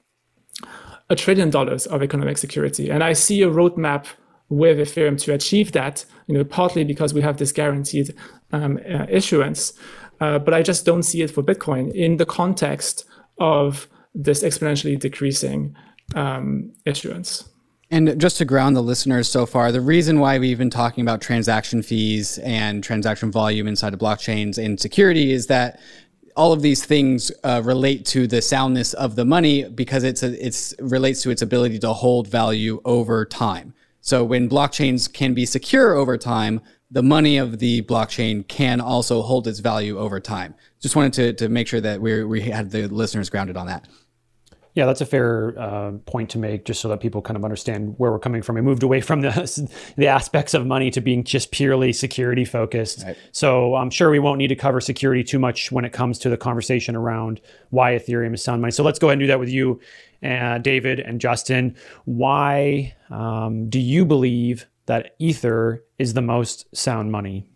a 1.09 1.15
trillion 1.15 1.49
dollars 1.49 1.85
of 1.85 2.01
economic 2.01 2.37
security. 2.37 2.89
And 2.89 3.03
I 3.03 3.13
see 3.13 3.41
a 3.41 3.49
roadmap 3.49 4.07
with 4.49 4.77
Ethereum 4.77 5.19
to 5.23 5.33
achieve 5.33 5.71
that. 5.73 6.05
You 6.27 6.35
know, 6.35 6.43
partly 6.43 6.83
because 6.83 7.13
we 7.13 7.21
have 7.21 7.37
this 7.37 7.51
guaranteed 7.51 8.15
um, 8.51 8.79
uh, 8.89 9.05
issuance, 9.09 9.73
uh, 10.19 10.39
but 10.39 10.53
I 10.53 10.63
just 10.63 10.85
don't 10.85 11.03
see 11.03 11.21
it 11.21 11.31
for 11.31 11.43
Bitcoin 11.43 11.93
in 11.93 12.17
the 12.17 12.25
context 12.25 13.05
of 13.37 13.87
this 14.13 14.43
exponentially 14.43 14.97
decreasing 14.97 15.75
um, 16.15 16.73
issuance. 16.85 17.49
And 17.91 18.19
just 18.19 18.37
to 18.37 18.45
ground 18.45 18.75
the 18.75 18.81
listeners 18.81 19.29
so 19.29 19.45
far, 19.45 19.71
the 19.71 19.81
reason 19.81 20.19
why 20.19 20.39
we've 20.39 20.57
been 20.57 20.71
talking 20.71 21.03
about 21.03 21.21
transaction 21.21 21.83
fees 21.83 22.39
and 22.39 22.83
transaction 22.83 23.31
volume 23.31 23.67
inside 23.67 23.93
of 23.93 23.99
blockchains 23.99 24.57
and 24.57 24.79
security 24.79 25.31
is 25.31 25.47
that 25.47 25.79
all 26.35 26.51
of 26.51 26.61
these 26.61 26.85
things 26.85 27.31
uh, 27.43 27.61
relate 27.63 28.05
to 28.07 28.27
the 28.27 28.41
soundness 28.41 28.93
of 28.93 29.15
the 29.15 29.25
money 29.25 29.67
because 29.69 30.03
it's 30.03 30.23
a, 30.23 30.45
it's 30.45 30.73
relates 30.79 31.21
to 31.23 31.29
its 31.29 31.41
ability 31.41 31.79
to 31.79 31.93
hold 31.93 32.27
value 32.27 32.81
over 32.85 33.25
time. 33.25 33.73
So 34.01 34.23
when 34.23 34.49
blockchains 34.49 35.11
can 35.11 35.33
be 35.33 35.45
secure 35.45 35.95
over 35.95 36.17
time, 36.17 36.61
the 36.91 37.01
money 37.01 37.37
of 37.37 37.59
the 37.59 37.81
blockchain 37.83 38.47
can 38.47 38.79
also 38.79 39.21
hold 39.21 39.47
its 39.47 39.59
value 39.59 39.97
over 39.97 40.19
time. 40.19 40.53
Just 40.79 40.95
wanted 40.95 41.13
to, 41.13 41.33
to 41.33 41.49
make 41.49 41.67
sure 41.67 41.81
that 41.81 41.99
we 41.99 42.23
we 42.23 42.41
had 42.41 42.69
the 42.69 42.87
listeners 42.87 43.29
grounded 43.29 43.57
on 43.57 43.67
that. 43.67 43.87
Yeah, 44.75 44.85
that's 44.85 44.99
a 44.99 45.05
fair 45.05 45.57
uh, 45.57 45.91
point 46.05 46.29
to 46.31 46.37
make, 46.37 46.65
just 46.65 46.81
so 46.81 46.89
that 46.89 46.99
people 46.99 47.21
kind 47.21 47.37
of 47.37 47.45
understand 47.45 47.95
where 47.97 48.11
we're 48.11 48.19
coming 48.19 48.41
from. 48.41 48.55
We 48.55 48.61
moved 48.61 48.83
away 48.83 48.99
from 48.99 49.21
the 49.21 49.69
the 49.95 50.07
aspects 50.07 50.53
of 50.53 50.67
money 50.67 50.91
to 50.91 51.01
being 51.01 51.23
just 51.23 51.51
purely 51.51 51.93
security 51.93 52.43
focused. 52.43 53.03
Right. 53.03 53.17
So 53.31 53.75
I'm 53.75 53.89
sure 53.89 54.11
we 54.11 54.19
won't 54.19 54.37
need 54.37 54.49
to 54.49 54.55
cover 54.55 54.81
security 54.81 55.23
too 55.23 55.39
much 55.39 55.71
when 55.71 55.85
it 55.85 55.93
comes 55.93 56.19
to 56.19 56.29
the 56.29 56.35
conversation 56.35 56.95
around 56.95 57.39
why 57.69 57.93
Ethereum 57.93 58.33
is 58.33 58.43
sound 58.43 58.61
money. 58.61 58.71
So 58.71 58.83
let's 58.83 58.99
go 58.99 59.07
ahead 59.07 59.13
and 59.13 59.21
do 59.21 59.27
that 59.27 59.39
with 59.39 59.49
you, 59.49 59.79
uh, 60.21 60.57
David 60.57 60.99
and 60.99 61.21
Justin. 61.21 61.75
Why 62.03 62.93
um, 63.09 63.69
do 63.69 63.79
you 63.79 64.05
believe 64.05 64.65
that 64.87 65.15
Ether 65.19 65.85
is 65.97 66.13
the 66.13 66.21
most 66.21 66.75
sound 66.75 67.13
money? 67.13 67.47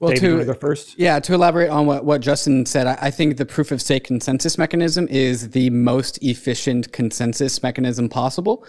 Well, 0.00 0.12
David, 0.12 0.46
to 0.46 0.54
first, 0.54 0.96
yeah, 0.96 1.18
to 1.18 1.34
elaborate 1.34 1.70
on 1.70 1.86
what, 1.86 2.04
what 2.04 2.20
Justin 2.20 2.64
said, 2.66 2.86
I, 2.86 2.98
I, 3.02 3.10
think 3.10 3.36
the 3.36 3.44
proof 3.44 3.72
of 3.72 3.82
stake 3.82 4.04
consensus 4.04 4.56
mechanism 4.56 5.08
is 5.08 5.50
the 5.50 5.70
most 5.70 6.22
efficient 6.22 6.92
consensus 6.92 7.60
mechanism 7.64 8.08
possible. 8.08 8.64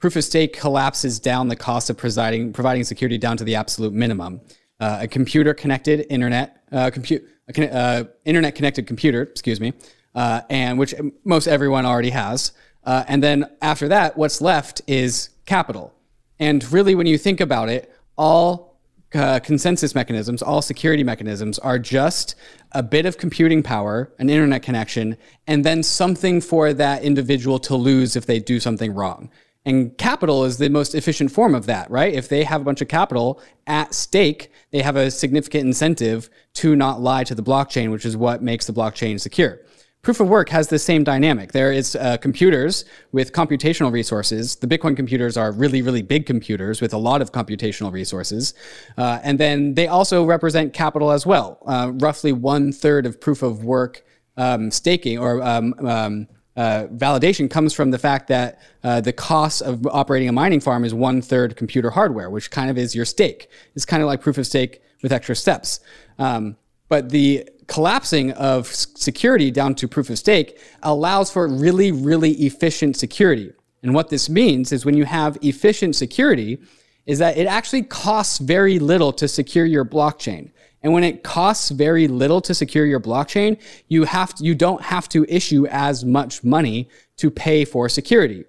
Proof 0.00 0.16
of 0.16 0.24
stake 0.24 0.52
collapses 0.52 1.18
down 1.18 1.48
the 1.48 1.56
cost 1.56 1.88
of 1.88 1.96
providing 1.96 2.52
providing 2.52 2.84
security 2.84 3.16
down 3.16 3.38
to 3.38 3.44
the 3.44 3.54
absolute 3.54 3.94
minimum. 3.94 4.42
Uh, 4.78 4.98
a 5.02 5.08
computer 5.08 5.54
connected 5.54 6.04
internet, 6.10 6.62
uh, 6.70 6.90
compute, 6.90 7.24
uh, 7.58 8.04
internet 8.26 8.54
connected 8.54 8.86
computer, 8.86 9.22
excuse 9.22 9.58
me, 9.58 9.72
uh, 10.14 10.42
and 10.50 10.78
which 10.78 10.94
most 11.24 11.46
everyone 11.46 11.86
already 11.86 12.10
has. 12.10 12.52
Uh, 12.84 13.02
and 13.08 13.22
then 13.22 13.46
after 13.62 13.88
that, 13.88 14.18
what's 14.18 14.42
left 14.42 14.82
is 14.86 15.30
capital. 15.46 15.94
And 16.38 16.70
really, 16.70 16.94
when 16.94 17.06
you 17.06 17.16
think 17.16 17.40
about 17.40 17.70
it, 17.70 17.90
all 18.18 18.75
uh, 19.16 19.40
consensus 19.40 19.94
mechanisms, 19.94 20.42
all 20.42 20.62
security 20.62 21.02
mechanisms 21.02 21.58
are 21.58 21.78
just 21.78 22.34
a 22.72 22.82
bit 22.82 23.06
of 23.06 23.18
computing 23.18 23.62
power, 23.62 24.12
an 24.18 24.30
internet 24.30 24.62
connection, 24.62 25.16
and 25.46 25.64
then 25.64 25.82
something 25.82 26.40
for 26.40 26.72
that 26.72 27.02
individual 27.02 27.58
to 27.60 27.74
lose 27.74 28.16
if 28.16 28.26
they 28.26 28.38
do 28.38 28.60
something 28.60 28.94
wrong. 28.94 29.30
And 29.64 29.98
capital 29.98 30.44
is 30.44 30.58
the 30.58 30.68
most 30.68 30.94
efficient 30.94 31.32
form 31.32 31.54
of 31.54 31.66
that, 31.66 31.90
right? 31.90 32.14
If 32.14 32.28
they 32.28 32.44
have 32.44 32.60
a 32.60 32.64
bunch 32.64 32.80
of 32.80 32.86
capital 32.88 33.42
at 33.66 33.94
stake, 33.94 34.52
they 34.70 34.80
have 34.82 34.94
a 34.94 35.10
significant 35.10 35.66
incentive 35.66 36.30
to 36.54 36.76
not 36.76 37.00
lie 37.00 37.24
to 37.24 37.34
the 37.34 37.42
blockchain, 37.42 37.90
which 37.90 38.04
is 38.04 38.16
what 38.16 38.42
makes 38.42 38.66
the 38.66 38.72
blockchain 38.72 39.20
secure. 39.20 39.60
Proof 40.06 40.20
of 40.20 40.28
work 40.28 40.50
has 40.50 40.68
the 40.68 40.78
same 40.78 41.02
dynamic. 41.02 41.50
There 41.50 41.72
is 41.72 41.96
uh, 41.96 42.16
computers 42.18 42.84
with 43.10 43.32
computational 43.32 43.90
resources. 43.90 44.54
The 44.54 44.68
Bitcoin 44.68 44.94
computers 44.94 45.36
are 45.36 45.50
really, 45.50 45.82
really 45.82 46.00
big 46.00 46.26
computers 46.26 46.80
with 46.80 46.94
a 46.94 46.96
lot 46.96 47.20
of 47.20 47.32
computational 47.32 47.90
resources. 47.90 48.54
Uh, 48.96 49.18
and 49.24 49.40
then 49.40 49.74
they 49.74 49.88
also 49.88 50.24
represent 50.24 50.72
capital 50.72 51.10
as 51.10 51.26
well. 51.26 51.58
Uh, 51.66 51.90
roughly 51.94 52.30
one 52.30 52.70
third 52.70 53.04
of 53.04 53.20
proof 53.20 53.42
of 53.42 53.64
work 53.64 54.04
um, 54.36 54.70
staking 54.70 55.18
or 55.18 55.42
um, 55.42 55.74
um, 55.80 56.28
uh, 56.56 56.86
validation 56.92 57.50
comes 57.50 57.74
from 57.74 57.90
the 57.90 57.98
fact 57.98 58.28
that 58.28 58.60
uh, 58.84 59.00
the 59.00 59.12
cost 59.12 59.60
of 59.60 59.84
operating 59.88 60.28
a 60.28 60.32
mining 60.32 60.60
farm 60.60 60.84
is 60.84 60.94
one 60.94 61.20
third 61.20 61.56
computer 61.56 61.90
hardware, 61.90 62.30
which 62.30 62.52
kind 62.52 62.70
of 62.70 62.78
is 62.78 62.94
your 62.94 63.04
stake. 63.04 63.50
It's 63.74 63.84
kind 63.84 64.04
of 64.04 64.06
like 64.06 64.20
proof 64.20 64.38
of 64.38 64.46
stake 64.46 64.82
with 65.02 65.10
extra 65.10 65.34
steps. 65.34 65.80
Um, 66.20 66.56
but 66.88 67.10
the 67.10 67.48
collapsing 67.66 68.32
of 68.32 68.68
security 68.68 69.50
down 69.50 69.74
to 69.74 69.88
proof 69.88 70.08
of 70.10 70.18
stake 70.18 70.60
allows 70.82 71.30
for 71.30 71.48
really, 71.48 71.90
really 71.92 72.32
efficient 72.32 72.96
security. 72.96 73.52
And 73.82 73.94
what 73.94 74.08
this 74.08 74.28
means 74.28 74.72
is 74.72 74.84
when 74.84 74.96
you 74.96 75.04
have 75.04 75.36
efficient 75.42 75.96
security, 75.96 76.58
is 77.06 77.20
that 77.20 77.36
it 77.36 77.46
actually 77.46 77.82
costs 77.82 78.38
very 78.38 78.78
little 78.78 79.12
to 79.12 79.28
secure 79.28 79.64
your 79.64 79.84
blockchain. 79.84 80.50
And 80.82 80.92
when 80.92 81.04
it 81.04 81.22
costs 81.22 81.70
very 81.70 82.08
little 82.08 82.40
to 82.42 82.54
secure 82.54 82.84
your 82.84 83.00
blockchain, 83.00 83.60
you 83.88 84.04
have 84.04 84.34
to, 84.34 84.44
you 84.44 84.54
don't 84.54 84.82
have 84.82 85.08
to 85.10 85.24
issue 85.28 85.66
as 85.68 86.04
much 86.04 86.44
money 86.44 86.88
to 87.16 87.30
pay 87.30 87.64
for 87.64 87.88
security. 87.88 88.44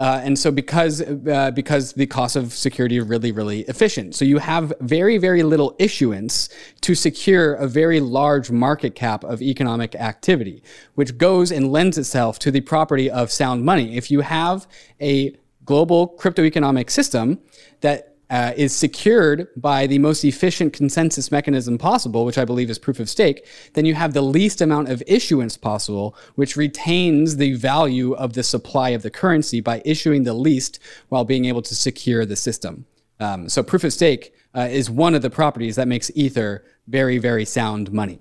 Uh, 0.00 0.20
and 0.22 0.38
so 0.38 0.50
because 0.52 1.02
uh, 1.02 1.50
because 1.50 1.92
the 1.94 2.06
cost 2.06 2.36
of 2.36 2.52
security 2.52 2.98
is 2.98 3.04
really 3.04 3.32
really 3.32 3.60
efficient, 3.62 4.14
so 4.14 4.24
you 4.24 4.38
have 4.38 4.72
very 4.80 5.18
very 5.18 5.42
little 5.42 5.74
issuance 5.78 6.48
to 6.80 6.94
secure 6.94 7.54
a 7.54 7.66
very 7.66 7.98
large 7.98 8.50
market 8.50 8.94
cap 8.94 9.24
of 9.24 9.42
economic 9.42 9.94
activity, 9.96 10.62
which 10.94 11.18
goes 11.18 11.50
and 11.50 11.72
lends 11.72 11.98
itself 11.98 12.38
to 12.38 12.50
the 12.50 12.60
property 12.60 13.10
of 13.10 13.32
sound 13.32 13.64
money. 13.64 13.96
If 13.96 14.10
you 14.10 14.20
have 14.20 14.68
a 15.00 15.36
global 15.64 16.08
crypto 16.08 16.44
economic 16.44 16.90
system 16.90 17.40
that 17.80 18.07
uh, 18.30 18.52
is 18.56 18.74
secured 18.74 19.48
by 19.56 19.86
the 19.86 19.98
most 19.98 20.24
efficient 20.24 20.72
consensus 20.72 21.30
mechanism 21.30 21.78
possible, 21.78 22.24
which 22.24 22.38
I 22.38 22.44
believe 22.44 22.70
is 22.70 22.78
proof 22.78 23.00
of 23.00 23.08
stake, 23.08 23.46
then 23.74 23.84
you 23.84 23.94
have 23.94 24.12
the 24.12 24.22
least 24.22 24.60
amount 24.60 24.88
of 24.88 25.02
issuance 25.06 25.56
possible, 25.56 26.14
which 26.34 26.56
retains 26.56 27.36
the 27.36 27.54
value 27.54 28.12
of 28.14 28.34
the 28.34 28.42
supply 28.42 28.90
of 28.90 29.02
the 29.02 29.10
currency 29.10 29.60
by 29.60 29.82
issuing 29.84 30.24
the 30.24 30.34
least 30.34 30.78
while 31.08 31.24
being 31.24 31.46
able 31.46 31.62
to 31.62 31.74
secure 31.74 32.26
the 32.26 32.36
system. 32.36 32.84
Um, 33.20 33.48
so 33.48 33.62
proof 33.62 33.84
of 33.84 33.92
stake 33.92 34.34
uh, 34.54 34.68
is 34.70 34.90
one 34.90 35.14
of 35.14 35.22
the 35.22 35.30
properties 35.30 35.76
that 35.76 35.88
makes 35.88 36.10
Ether 36.14 36.64
very, 36.86 37.18
very 37.18 37.44
sound 37.44 37.92
money. 37.92 38.20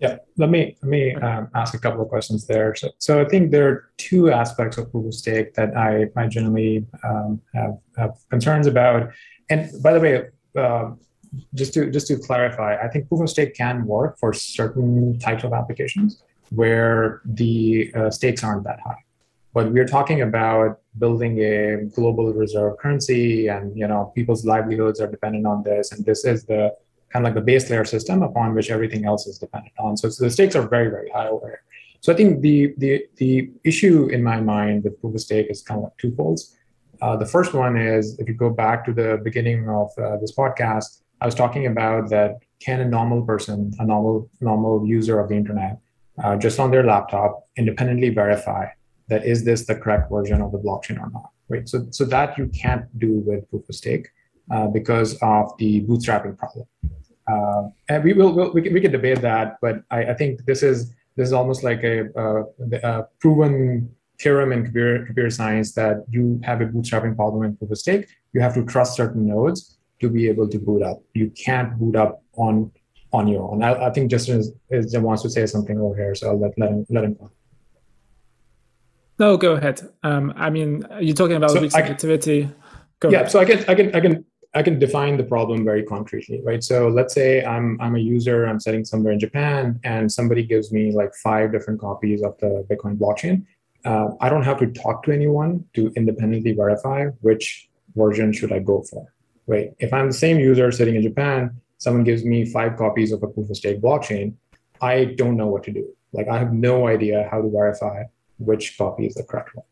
Yeah, 0.00 0.16
let 0.36 0.50
me 0.50 0.76
let 0.82 0.88
me 0.88 1.14
um, 1.14 1.48
ask 1.54 1.74
a 1.74 1.78
couple 1.78 2.02
of 2.02 2.08
questions 2.08 2.46
there. 2.46 2.74
So, 2.74 2.90
so 2.98 3.20
I 3.20 3.24
think 3.26 3.52
there 3.52 3.68
are 3.68 3.90
two 3.96 4.30
aspects 4.30 4.76
of 4.76 4.90
proof 4.90 5.06
of 5.06 5.14
stake 5.14 5.54
that 5.54 5.76
I, 5.76 6.06
I 6.16 6.26
generally 6.26 6.84
um, 7.04 7.40
have, 7.54 7.78
have 7.96 8.16
concerns 8.28 8.66
about. 8.66 9.10
And 9.50 9.70
by 9.82 9.92
the 9.92 10.00
way, 10.00 10.24
uh, 10.58 10.90
just 11.54 11.74
to 11.74 11.90
just 11.90 12.08
to 12.08 12.18
clarify, 12.18 12.76
I 12.76 12.88
think 12.88 13.08
proof 13.08 13.22
of 13.22 13.30
stake 13.30 13.54
can 13.54 13.86
work 13.86 14.18
for 14.18 14.32
certain 14.32 15.18
types 15.18 15.44
of 15.44 15.52
applications 15.52 16.22
where 16.50 17.22
the 17.24 17.92
uh, 17.94 18.10
stakes 18.10 18.42
aren't 18.44 18.64
that 18.64 18.80
high. 18.80 19.02
But 19.52 19.72
we're 19.72 19.86
talking 19.86 20.22
about 20.22 20.80
building 20.98 21.38
a 21.38 21.84
global 21.94 22.32
reserve 22.32 22.78
currency, 22.78 23.48
and 23.48 23.76
you 23.78 23.86
know 23.86 24.12
people's 24.14 24.44
livelihoods 24.44 25.00
are 25.00 25.06
dependent 25.06 25.46
on 25.46 25.62
this, 25.62 25.92
and 25.92 26.04
this 26.04 26.24
is 26.24 26.44
the 26.44 26.74
kind 27.14 27.24
of 27.24 27.28
like 27.28 27.36
the 27.36 27.46
base 27.52 27.70
layer 27.70 27.84
system 27.84 28.22
upon 28.22 28.54
which 28.54 28.70
everything 28.70 29.06
else 29.06 29.26
is 29.28 29.38
dependent 29.38 29.72
on. 29.78 29.96
So, 29.96 30.10
so 30.10 30.24
the 30.24 30.30
stakes 30.30 30.56
are 30.56 30.66
very, 30.68 30.90
very 30.90 31.10
high 31.10 31.28
over 31.28 31.46
here. 31.46 31.62
So 32.00 32.12
I 32.12 32.16
think 32.16 32.42
the 32.42 32.74
the 32.82 33.06
the 33.16 33.32
issue 33.64 34.08
in 34.16 34.22
my 34.22 34.38
mind 34.40 34.84
with 34.84 35.00
proof 35.00 35.14
of 35.14 35.20
stake 35.20 35.46
is 35.48 35.62
kind 35.62 35.78
of 35.78 35.84
like 35.84 35.96
twofold. 35.96 36.40
Uh, 37.00 37.16
the 37.16 37.30
first 37.34 37.54
one 37.54 37.76
is 37.76 38.18
if 38.18 38.28
you 38.28 38.34
go 38.34 38.50
back 38.50 38.84
to 38.86 38.92
the 38.92 39.20
beginning 39.28 39.60
of 39.68 39.88
uh, 39.96 40.16
this 40.22 40.32
podcast, 40.40 40.88
I 41.22 41.26
was 41.26 41.36
talking 41.42 41.66
about 41.66 42.10
that 42.10 42.30
can 42.66 42.80
a 42.80 42.88
normal 42.98 43.22
person, 43.22 43.58
a 43.78 43.86
normal 43.92 44.28
normal 44.40 44.74
user 44.86 45.16
of 45.20 45.28
the 45.30 45.36
internet, 45.36 45.78
uh, 46.22 46.36
just 46.36 46.58
on 46.58 46.70
their 46.70 46.84
laptop, 46.92 47.30
independently 47.56 48.10
verify 48.10 48.64
that 49.10 49.24
is 49.32 49.44
this 49.48 49.66
the 49.70 49.76
correct 49.82 50.10
version 50.10 50.38
of 50.42 50.50
the 50.52 50.58
blockchain 50.58 50.98
or 51.04 51.10
not? 51.10 51.30
Right. 51.48 51.66
So 51.68 51.86
so 51.98 52.04
that 52.14 52.36
you 52.38 52.46
can't 52.62 52.86
do 52.98 53.10
with 53.26 53.48
proof 53.50 53.68
of 53.68 53.76
stake. 53.82 54.08
uh, 54.50 54.66
because 54.66 55.16
of 55.22 55.56
the 55.58 55.82
bootstrapping 55.82 56.36
problem. 56.36 56.66
Uh, 57.26 57.68
and 57.88 58.04
we 58.04 58.12
will 58.12 58.32
we'll, 58.32 58.52
we, 58.52 58.62
can, 58.62 58.72
we 58.74 58.80
can 58.80 58.92
debate 58.92 59.20
that, 59.22 59.56
but 59.62 59.82
I, 59.90 60.06
I 60.06 60.14
think 60.14 60.44
this 60.44 60.62
is 60.62 60.94
this 61.16 61.28
is 61.28 61.32
almost 61.32 61.62
like 61.62 61.82
a, 61.84 62.06
a, 62.16 62.44
a 62.82 63.06
proven 63.20 63.88
theorem 64.20 64.52
in 64.52 64.64
computer, 64.64 65.04
computer 65.06 65.30
science 65.30 65.72
that 65.74 66.04
you 66.10 66.40
have 66.44 66.60
a 66.60 66.66
bootstrapping 66.66 67.16
problem 67.16 67.44
in 67.44 67.56
proof 67.56 67.70
of 67.70 67.78
stake. 67.78 68.08
You 68.32 68.40
have 68.40 68.54
to 68.54 68.64
trust 68.64 68.96
certain 68.96 69.26
nodes 69.26 69.78
to 70.00 70.08
be 70.08 70.28
able 70.28 70.48
to 70.48 70.58
boot 70.58 70.82
up. 70.82 71.02
You 71.14 71.30
can't 71.30 71.78
boot 71.78 71.96
up 71.96 72.22
on 72.36 72.72
on 73.12 73.28
your 73.28 73.48
own. 73.48 73.62
I, 73.62 73.86
I 73.86 73.90
think 73.90 74.10
Justin 74.10 74.40
is, 74.40 74.52
is, 74.70 74.98
wants 74.98 75.22
to 75.22 75.30
say 75.30 75.46
something 75.46 75.78
over 75.78 75.94
here, 75.94 76.14
so 76.16 76.30
I'll 76.30 76.40
let, 76.40 76.58
let 76.58 76.70
him 76.70 76.84
let 76.90 77.04
him 77.04 77.14
go. 77.14 77.30
No, 79.18 79.36
go 79.36 79.52
ahead. 79.52 79.80
Um, 80.02 80.32
I 80.36 80.50
mean, 80.50 80.84
you're 81.00 81.14
talking 81.14 81.36
about 81.36 81.50
so 81.50 81.60
weak 81.60 81.70
subjectivity. 81.70 82.50
Go 82.98 83.10
yeah, 83.10 83.20
ahead. 83.20 83.30
so 83.30 83.38
I 83.38 83.44
can 83.44 83.64
I 83.68 83.74
can 83.74 83.94
I 83.94 84.00
can 84.00 84.24
I 84.54 84.62
can 84.62 84.78
define 84.78 85.16
the 85.16 85.24
problem 85.24 85.64
very 85.64 85.82
concretely, 85.82 86.40
right? 86.44 86.62
So 86.62 86.88
let's 86.88 87.12
say 87.12 87.44
I'm 87.44 87.78
I'm 87.80 87.96
a 87.96 87.98
user, 87.98 88.46
I'm 88.46 88.60
sitting 88.60 88.84
somewhere 88.84 89.12
in 89.12 89.18
Japan, 89.18 89.80
and 89.82 90.10
somebody 90.10 90.44
gives 90.44 90.72
me 90.72 90.92
like 90.92 91.12
five 91.14 91.50
different 91.50 91.80
copies 91.80 92.22
of 92.22 92.38
the 92.38 92.64
Bitcoin 92.70 92.96
blockchain. 92.96 93.44
Uh, 93.84 94.10
I 94.20 94.28
don't 94.28 94.44
have 94.44 94.58
to 94.60 94.66
talk 94.68 95.02
to 95.04 95.12
anyone 95.12 95.64
to 95.74 95.92
independently 95.96 96.52
verify 96.52 97.06
which 97.20 97.68
version 97.96 98.32
should 98.32 98.52
I 98.52 98.60
go 98.60 98.82
for, 98.82 99.12
right? 99.46 99.74
If 99.78 99.92
I'm 99.92 100.06
the 100.06 100.20
same 100.26 100.38
user 100.38 100.70
sitting 100.70 100.94
in 100.94 101.02
Japan, 101.02 101.60
someone 101.78 102.04
gives 102.04 102.24
me 102.24 102.46
five 102.46 102.76
copies 102.76 103.12
of 103.12 103.22
a 103.22 103.26
proof 103.26 103.50
of 103.50 103.56
stake 103.56 103.80
blockchain, 103.82 104.34
I 104.80 105.04
don't 105.04 105.36
know 105.36 105.48
what 105.48 105.64
to 105.64 105.72
do. 105.72 105.84
Like 106.12 106.28
I 106.28 106.38
have 106.38 106.52
no 106.52 106.86
idea 106.86 107.28
how 107.30 107.42
to 107.42 107.50
verify 107.50 108.04
which 108.38 108.78
copy 108.78 109.06
is 109.06 109.14
the 109.14 109.24
correct 109.24 109.54
one. 109.54 109.66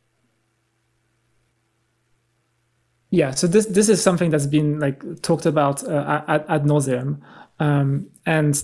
Yeah, 3.13 3.33
so 3.33 3.47
this 3.47 3.67
this 3.67 3.91
is 3.91 4.03
something 4.03 4.31
that's 4.31 4.47
been 4.47 4.81
like 4.81 5.21
talked 5.21 5.45
about 5.45 5.85
uh, 5.85 6.23
ad, 6.29 6.47
ad 6.49 6.65
nauseum, 6.65 7.21
um, 7.61 8.07
and 8.25 8.61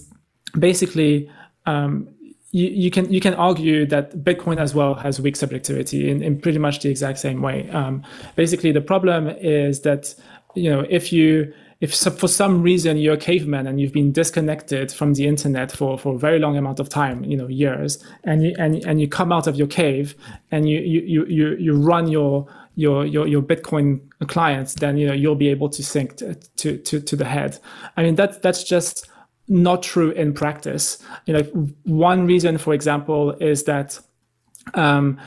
basically, 0.58 1.30
um, 1.66 2.08
you, 2.52 2.68
you 2.68 2.90
can 2.90 3.12
you 3.12 3.20
can 3.20 3.34
argue 3.34 3.84
that 3.84 4.24
Bitcoin 4.24 4.58
as 4.58 4.74
well 4.74 4.94
has 4.94 5.20
weak 5.20 5.36
subjectivity 5.36 6.08
in, 6.08 6.22
in 6.22 6.40
pretty 6.40 6.58
much 6.58 6.80
the 6.80 6.88
exact 6.88 7.18
same 7.18 7.42
way. 7.42 7.68
Um, 7.72 8.02
basically, 8.36 8.72
the 8.72 8.80
problem 8.80 9.28
is 9.28 9.82
that 9.82 10.14
you 10.54 10.70
know 10.70 10.86
if 10.88 11.12
you 11.12 11.52
if 11.82 11.94
for 11.94 12.26
some 12.26 12.62
reason 12.62 12.96
you're 12.96 13.14
a 13.14 13.18
caveman 13.18 13.66
and 13.66 13.78
you've 13.78 13.92
been 13.92 14.12
disconnected 14.12 14.90
from 14.90 15.14
the 15.14 15.26
internet 15.26 15.70
for, 15.70 15.96
for 15.96 16.16
a 16.16 16.18
very 16.18 16.38
long 16.40 16.56
amount 16.56 16.80
of 16.80 16.88
time, 16.88 17.22
you 17.22 17.36
know, 17.36 17.46
years, 17.46 18.02
and 18.24 18.42
you 18.42 18.54
and, 18.58 18.84
and 18.86 19.00
you 19.00 19.06
come 19.06 19.30
out 19.30 19.46
of 19.46 19.56
your 19.56 19.68
cave 19.68 20.14
and 20.50 20.68
you 20.68 20.80
you 20.80 21.26
you 21.26 21.54
you 21.56 21.74
run 21.74 22.08
your 22.08 22.48
your 22.78 23.04
your 23.04 23.26
your 23.26 23.42
Bitcoin 23.42 24.00
clients, 24.28 24.74
then 24.74 24.96
you 24.96 25.06
know 25.06 25.12
you'll 25.12 25.34
be 25.34 25.48
able 25.48 25.68
to 25.68 25.82
sync 25.82 26.16
to 26.18 26.34
to 26.58 26.78
to, 26.78 27.00
to 27.00 27.16
the 27.16 27.24
head. 27.24 27.58
I 27.96 28.04
mean 28.04 28.14
that's 28.14 28.38
that's 28.38 28.62
just 28.62 29.08
not 29.48 29.82
true 29.82 30.12
in 30.12 30.32
practice. 30.32 31.02
You 31.26 31.34
know, 31.34 31.42
one 31.84 32.26
reason, 32.26 32.56
for 32.56 32.72
example, 32.72 33.32
is 33.40 33.64
that 33.64 33.98
um, 34.74 35.18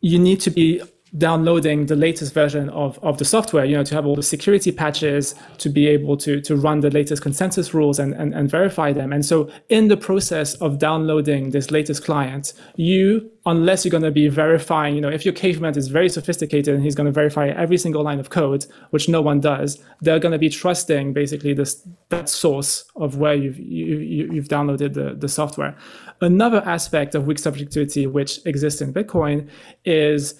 you 0.00 0.18
need 0.20 0.40
to 0.42 0.50
be 0.50 0.80
downloading 1.16 1.86
the 1.86 1.96
latest 1.96 2.34
version 2.34 2.68
of, 2.70 2.98
of 3.02 3.18
the 3.18 3.24
software, 3.24 3.64
you 3.64 3.74
know, 3.74 3.84
to 3.84 3.94
have 3.94 4.04
all 4.04 4.14
the 4.14 4.22
security 4.22 4.70
patches, 4.70 5.34
to 5.56 5.68
be 5.68 5.86
able 5.86 6.16
to, 6.18 6.40
to 6.40 6.54
run 6.56 6.80
the 6.80 6.90
latest 6.90 7.22
consensus 7.22 7.72
rules 7.72 7.98
and, 7.98 8.12
and, 8.14 8.34
and 8.34 8.50
verify 8.50 8.92
them. 8.92 9.12
And 9.12 9.24
so 9.24 9.50
in 9.68 9.88
the 9.88 9.96
process 9.96 10.54
of 10.56 10.78
downloading 10.78 11.50
this 11.50 11.70
latest 11.70 12.04
client, 12.04 12.52
you, 12.76 13.30
unless 13.46 13.84
you're 13.84 13.90
going 13.90 14.02
to 14.02 14.10
be 14.10 14.28
verifying, 14.28 14.94
you 14.94 15.00
know, 15.00 15.08
if 15.08 15.24
your 15.24 15.34
caveman 15.34 15.78
is 15.78 15.88
very 15.88 16.10
sophisticated 16.10 16.74
and 16.74 16.82
he's 16.82 16.94
going 16.94 17.06
to 17.06 17.12
verify 17.12 17.48
every 17.48 17.78
single 17.78 18.02
line 18.02 18.20
of 18.20 18.28
code, 18.28 18.66
which 18.90 19.08
no 19.08 19.22
one 19.22 19.40
does, 19.40 19.82
they're 20.02 20.18
going 20.18 20.32
to 20.32 20.38
be 20.38 20.50
trusting 20.50 21.14
basically 21.14 21.54
this, 21.54 21.86
that 22.10 22.28
source 22.28 22.84
of 22.96 23.16
where 23.16 23.34
you've, 23.34 23.58
you, 23.58 23.98
you, 23.98 24.32
you've 24.32 24.48
downloaded 24.48 24.92
the, 24.92 25.14
the 25.14 25.28
software. 25.28 25.74
Another 26.20 26.62
aspect 26.66 27.14
of 27.14 27.26
weak 27.26 27.38
subjectivity, 27.38 28.06
which 28.06 28.44
exists 28.44 28.80
in 28.80 28.92
Bitcoin 28.92 29.48
is 29.84 30.34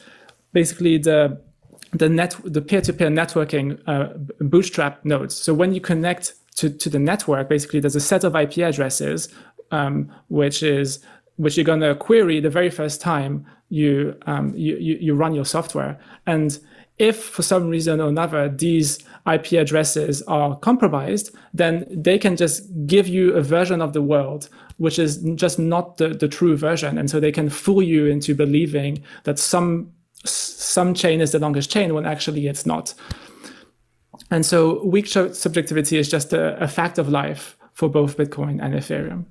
basically 0.60 0.98
the 0.98 1.20
the 2.02 2.08
net 2.08 2.32
the 2.56 2.62
peer-to-peer 2.68 3.10
networking 3.22 3.66
uh, 3.92 4.08
bootstrap 4.52 4.94
nodes. 5.04 5.34
So 5.44 5.50
when 5.60 5.70
you 5.72 5.80
connect 5.80 6.24
to, 6.58 6.66
to 6.82 6.88
the 6.94 6.98
network, 7.10 7.48
basically 7.48 7.80
there's 7.80 8.00
a 8.04 8.06
set 8.12 8.24
of 8.24 8.34
IP 8.34 8.54
addresses 8.70 9.18
um, 9.70 9.94
which 10.28 10.58
is 10.62 10.88
which 11.36 11.56
you're 11.56 11.70
going 11.72 11.84
to 11.88 11.94
query 11.94 12.40
the 12.40 12.54
very 12.60 12.70
first 12.80 13.00
time 13.00 13.46
you, 13.80 14.16
um, 14.26 14.46
you, 14.56 14.74
you 14.86 14.94
you 15.06 15.12
run 15.14 15.32
your 15.38 15.48
software. 15.56 15.92
And 16.26 16.58
if 17.10 17.16
for 17.36 17.42
some 17.52 17.64
reason 17.74 18.00
or 18.00 18.08
another 18.08 18.42
these 18.48 18.98
IP 19.34 19.46
addresses 19.64 20.22
are 20.38 20.50
compromised, 20.68 21.26
then 21.54 21.74
they 22.06 22.18
can 22.18 22.34
just 22.34 22.56
give 22.86 23.06
you 23.16 23.24
a 23.34 23.42
version 23.56 23.80
of 23.80 23.92
the 23.92 24.02
world 24.02 24.42
which 24.78 24.98
is 24.98 25.18
just 25.34 25.58
not 25.58 25.96
the, 25.96 26.08
the 26.22 26.28
true 26.28 26.56
version. 26.56 26.98
And 26.98 27.10
so 27.10 27.20
they 27.20 27.32
can 27.32 27.48
fool 27.50 27.82
you 27.82 28.06
into 28.06 28.34
believing 28.34 29.02
that 29.24 29.38
some 29.38 29.92
some 30.28 30.94
chain 30.94 31.20
is 31.20 31.32
the 31.32 31.38
longest 31.38 31.70
chain 31.70 31.94
when 31.94 32.06
actually 32.06 32.46
it's 32.46 32.66
not. 32.66 32.94
And 34.30 34.44
so 34.44 34.84
weak 34.84 35.06
subjectivity 35.06 35.96
is 35.98 36.10
just 36.10 36.32
a, 36.32 36.62
a 36.62 36.68
fact 36.68 36.98
of 36.98 37.08
life 37.08 37.56
for 37.72 37.88
both 37.88 38.16
Bitcoin 38.16 38.62
and 38.62 38.74
Ethereum. 38.74 39.24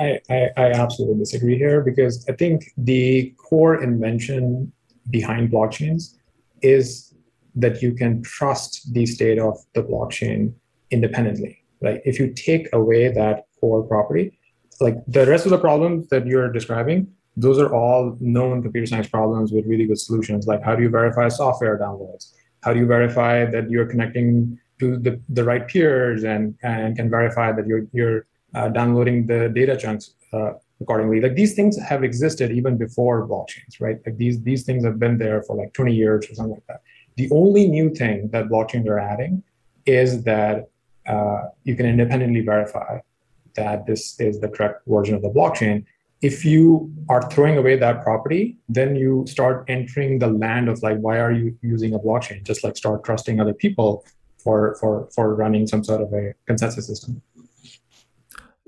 I, 0.00 0.20
I, 0.30 0.50
I, 0.56 0.70
absolutely 0.72 1.18
disagree 1.18 1.58
here 1.58 1.82
because 1.82 2.24
I 2.28 2.32
think 2.32 2.64
the 2.76 3.34
core 3.36 3.82
invention 3.82 4.72
behind 5.10 5.50
blockchains 5.50 6.14
is 6.62 7.14
that 7.54 7.82
you 7.82 7.92
can 7.92 8.22
trust 8.22 8.92
the 8.94 9.04
state 9.04 9.38
of 9.38 9.58
the 9.74 9.82
blockchain 9.82 10.54
independently. 10.90 11.62
Like 11.82 12.02
if 12.04 12.18
you 12.18 12.32
take 12.32 12.68
away 12.72 13.08
that 13.12 13.44
core 13.60 13.82
property, 13.82 14.38
like 14.80 14.96
the 15.06 15.26
rest 15.26 15.44
of 15.44 15.50
the 15.50 15.58
problems 15.58 16.08
that 16.08 16.26
you're 16.26 16.50
describing, 16.50 17.08
those 17.36 17.58
are 17.58 17.72
all 17.72 18.16
known 18.20 18.62
computer 18.62 18.86
science 18.86 19.08
problems 19.08 19.52
with 19.52 19.66
really 19.66 19.86
good 19.86 19.98
solutions. 19.98 20.46
Like 20.46 20.62
how 20.62 20.74
do 20.74 20.82
you 20.82 20.90
verify 20.90 21.28
software 21.28 21.78
downloads? 21.78 22.32
How 22.62 22.72
do 22.72 22.78
you 22.78 22.86
verify 22.86 23.44
that 23.46 23.70
you're 23.70 23.86
connecting 23.86 24.58
to 24.80 24.98
the, 24.98 25.20
the 25.28 25.44
right 25.44 25.66
peers 25.66 26.24
and, 26.24 26.54
and 26.62 26.96
can 26.96 27.10
verify 27.10 27.52
that 27.52 27.66
you're, 27.66 27.86
you're 27.92 28.26
uh, 28.54 28.68
downloading 28.68 29.26
the 29.26 29.48
data 29.48 29.76
chunks 29.76 30.14
uh, 30.32 30.52
accordingly? 30.80 31.20
Like 31.20 31.34
these 31.34 31.54
things 31.54 31.78
have 31.80 32.04
existed 32.04 32.50
even 32.52 32.76
before 32.76 33.26
blockchains, 33.26 33.80
right? 33.80 33.98
Like 34.04 34.18
these, 34.18 34.40
these 34.42 34.64
things 34.64 34.84
have 34.84 34.98
been 34.98 35.18
there 35.18 35.42
for 35.42 35.56
like 35.56 35.72
20 35.72 35.94
years 35.94 36.30
or 36.30 36.34
something 36.34 36.54
like 36.54 36.66
that. 36.68 36.82
The 37.16 37.30
only 37.30 37.66
new 37.66 37.94
thing 37.94 38.28
that 38.28 38.48
blockchains 38.48 38.86
are 38.88 38.98
adding 38.98 39.42
is 39.86 40.22
that 40.24 40.68
uh, 41.06 41.48
you 41.64 41.74
can 41.74 41.86
independently 41.86 42.40
verify 42.40 43.00
that 43.56 43.86
this 43.86 44.18
is 44.20 44.40
the 44.40 44.48
correct 44.48 44.82
version 44.86 45.14
of 45.14 45.22
the 45.22 45.30
blockchain 45.30 45.84
if 46.22 46.44
you 46.44 46.92
are 47.08 47.28
throwing 47.30 47.58
away 47.58 47.76
that 47.76 48.02
property, 48.02 48.56
then 48.68 48.94
you 48.94 49.24
start 49.28 49.64
entering 49.68 50.20
the 50.20 50.28
land 50.28 50.68
of 50.68 50.80
like, 50.82 50.98
why 50.98 51.18
are 51.18 51.32
you 51.32 51.58
using 51.62 51.94
a 51.94 51.98
blockchain? 51.98 52.44
Just 52.44 52.62
like 52.62 52.76
start 52.76 53.04
trusting 53.04 53.40
other 53.40 53.52
people 53.52 54.04
for 54.38 54.76
for 54.80 55.08
for 55.14 55.34
running 55.34 55.66
some 55.66 55.82
sort 55.84 56.00
of 56.00 56.12
a 56.12 56.32
consensus 56.46 56.86
system. 56.86 57.20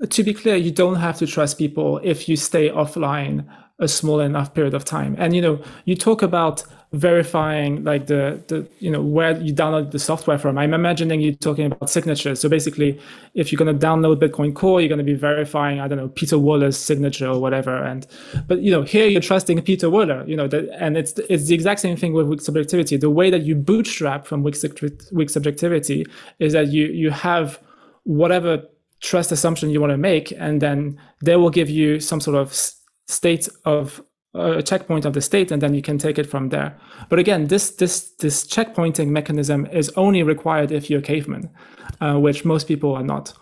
To 0.09 0.23
be 0.23 0.33
clear, 0.33 0.57
you 0.57 0.71
don't 0.71 0.97
have 0.97 1.17
to 1.19 1.25
trust 1.25 1.57
people 1.57 2.01
if 2.03 2.27
you 2.27 2.35
stay 2.35 2.69
offline 2.69 3.45
a 3.79 3.87
small 3.87 4.19
enough 4.19 4.53
period 4.53 4.73
of 4.73 4.83
time. 4.83 5.15
And 5.17 5.33
you 5.33 5.41
know, 5.41 5.61
you 5.85 5.95
talk 5.95 6.21
about 6.21 6.63
verifying 6.93 7.83
like 7.83 8.07
the 8.07 8.41
the 8.47 8.67
you 8.79 8.89
know 8.89 9.01
where 9.01 9.39
you 9.41 9.53
download 9.53 9.91
the 9.91 9.99
software 9.99 10.37
from. 10.37 10.57
I'm 10.57 10.73
imagining 10.73 11.19
you 11.21 11.35
talking 11.35 11.65
about 11.65 11.89
signatures. 11.89 12.39
So 12.39 12.49
basically, 12.49 12.99
if 13.33 13.51
you're 13.51 13.57
going 13.57 13.77
to 13.77 13.85
download 13.85 14.17
Bitcoin 14.17 14.53
Core, 14.53 14.79
you're 14.79 14.89
going 14.89 14.99
to 14.99 15.03
be 15.03 15.13
verifying 15.13 15.79
I 15.79 15.87
don't 15.87 15.97
know 15.97 16.09
Pieter 16.09 16.37
Wuille's 16.37 16.77
signature 16.77 17.27
or 17.27 17.39
whatever. 17.39 17.83
And 17.83 18.07
but 18.47 18.61
you 18.61 18.71
know 18.71 18.83
here 18.83 19.07
you're 19.07 19.21
trusting 19.21 19.61
Pieter 19.61 19.87
Wuille 19.87 20.27
You 20.27 20.35
know 20.35 20.47
that, 20.47 20.69
and 20.79 20.97
it's 20.97 21.13
it's 21.29 21.47
the 21.47 21.55
exact 21.55 21.79
same 21.79 21.97
thing 21.97 22.13
with 22.13 22.27
weak 22.27 22.41
subjectivity. 22.41 22.97
The 22.97 23.09
way 23.09 23.29
that 23.29 23.43
you 23.43 23.55
bootstrap 23.55 24.25
from 24.25 24.43
weak, 24.43 24.55
weak 25.11 25.29
subjectivity 25.29 26.05
is 26.39 26.53
that 26.53 26.67
you 26.67 26.87
you 26.87 27.11
have 27.11 27.59
whatever 28.03 28.63
trust 29.01 29.31
assumption 29.31 29.69
you 29.69 29.81
want 29.81 29.91
to 29.91 29.97
make, 29.97 30.31
and 30.37 30.61
then 30.61 30.99
they 31.21 31.35
will 31.35 31.49
give 31.49 31.69
you 31.69 31.99
some 31.99 32.21
sort 32.21 32.37
of 32.37 32.53
state 33.07 33.47
of 33.65 34.01
a 34.35 34.61
checkpoint 34.61 35.05
of 35.05 35.13
the 35.13 35.21
state 35.21 35.51
and 35.51 35.61
then 35.61 35.73
you 35.73 35.81
can 35.81 35.97
take 35.97 36.19
it 36.19 36.27
from 36.29 36.49
there. 36.49 36.77
But 37.09 37.19
again 37.19 37.47
this 37.47 37.71
this 37.71 38.11
this 38.19 38.45
checkpointing 38.45 39.07
mechanism 39.07 39.65
is 39.67 39.89
only 39.95 40.23
required 40.23 40.71
if 40.71 40.89
you're 40.89 40.99
a 40.99 41.03
caveman 41.03 41.49
uh, 42.01 42.15
which 42.19 42.45
most 42.45 42.67
people 42.67 42.93
are 42.93 43.03
not. 43.03 43.33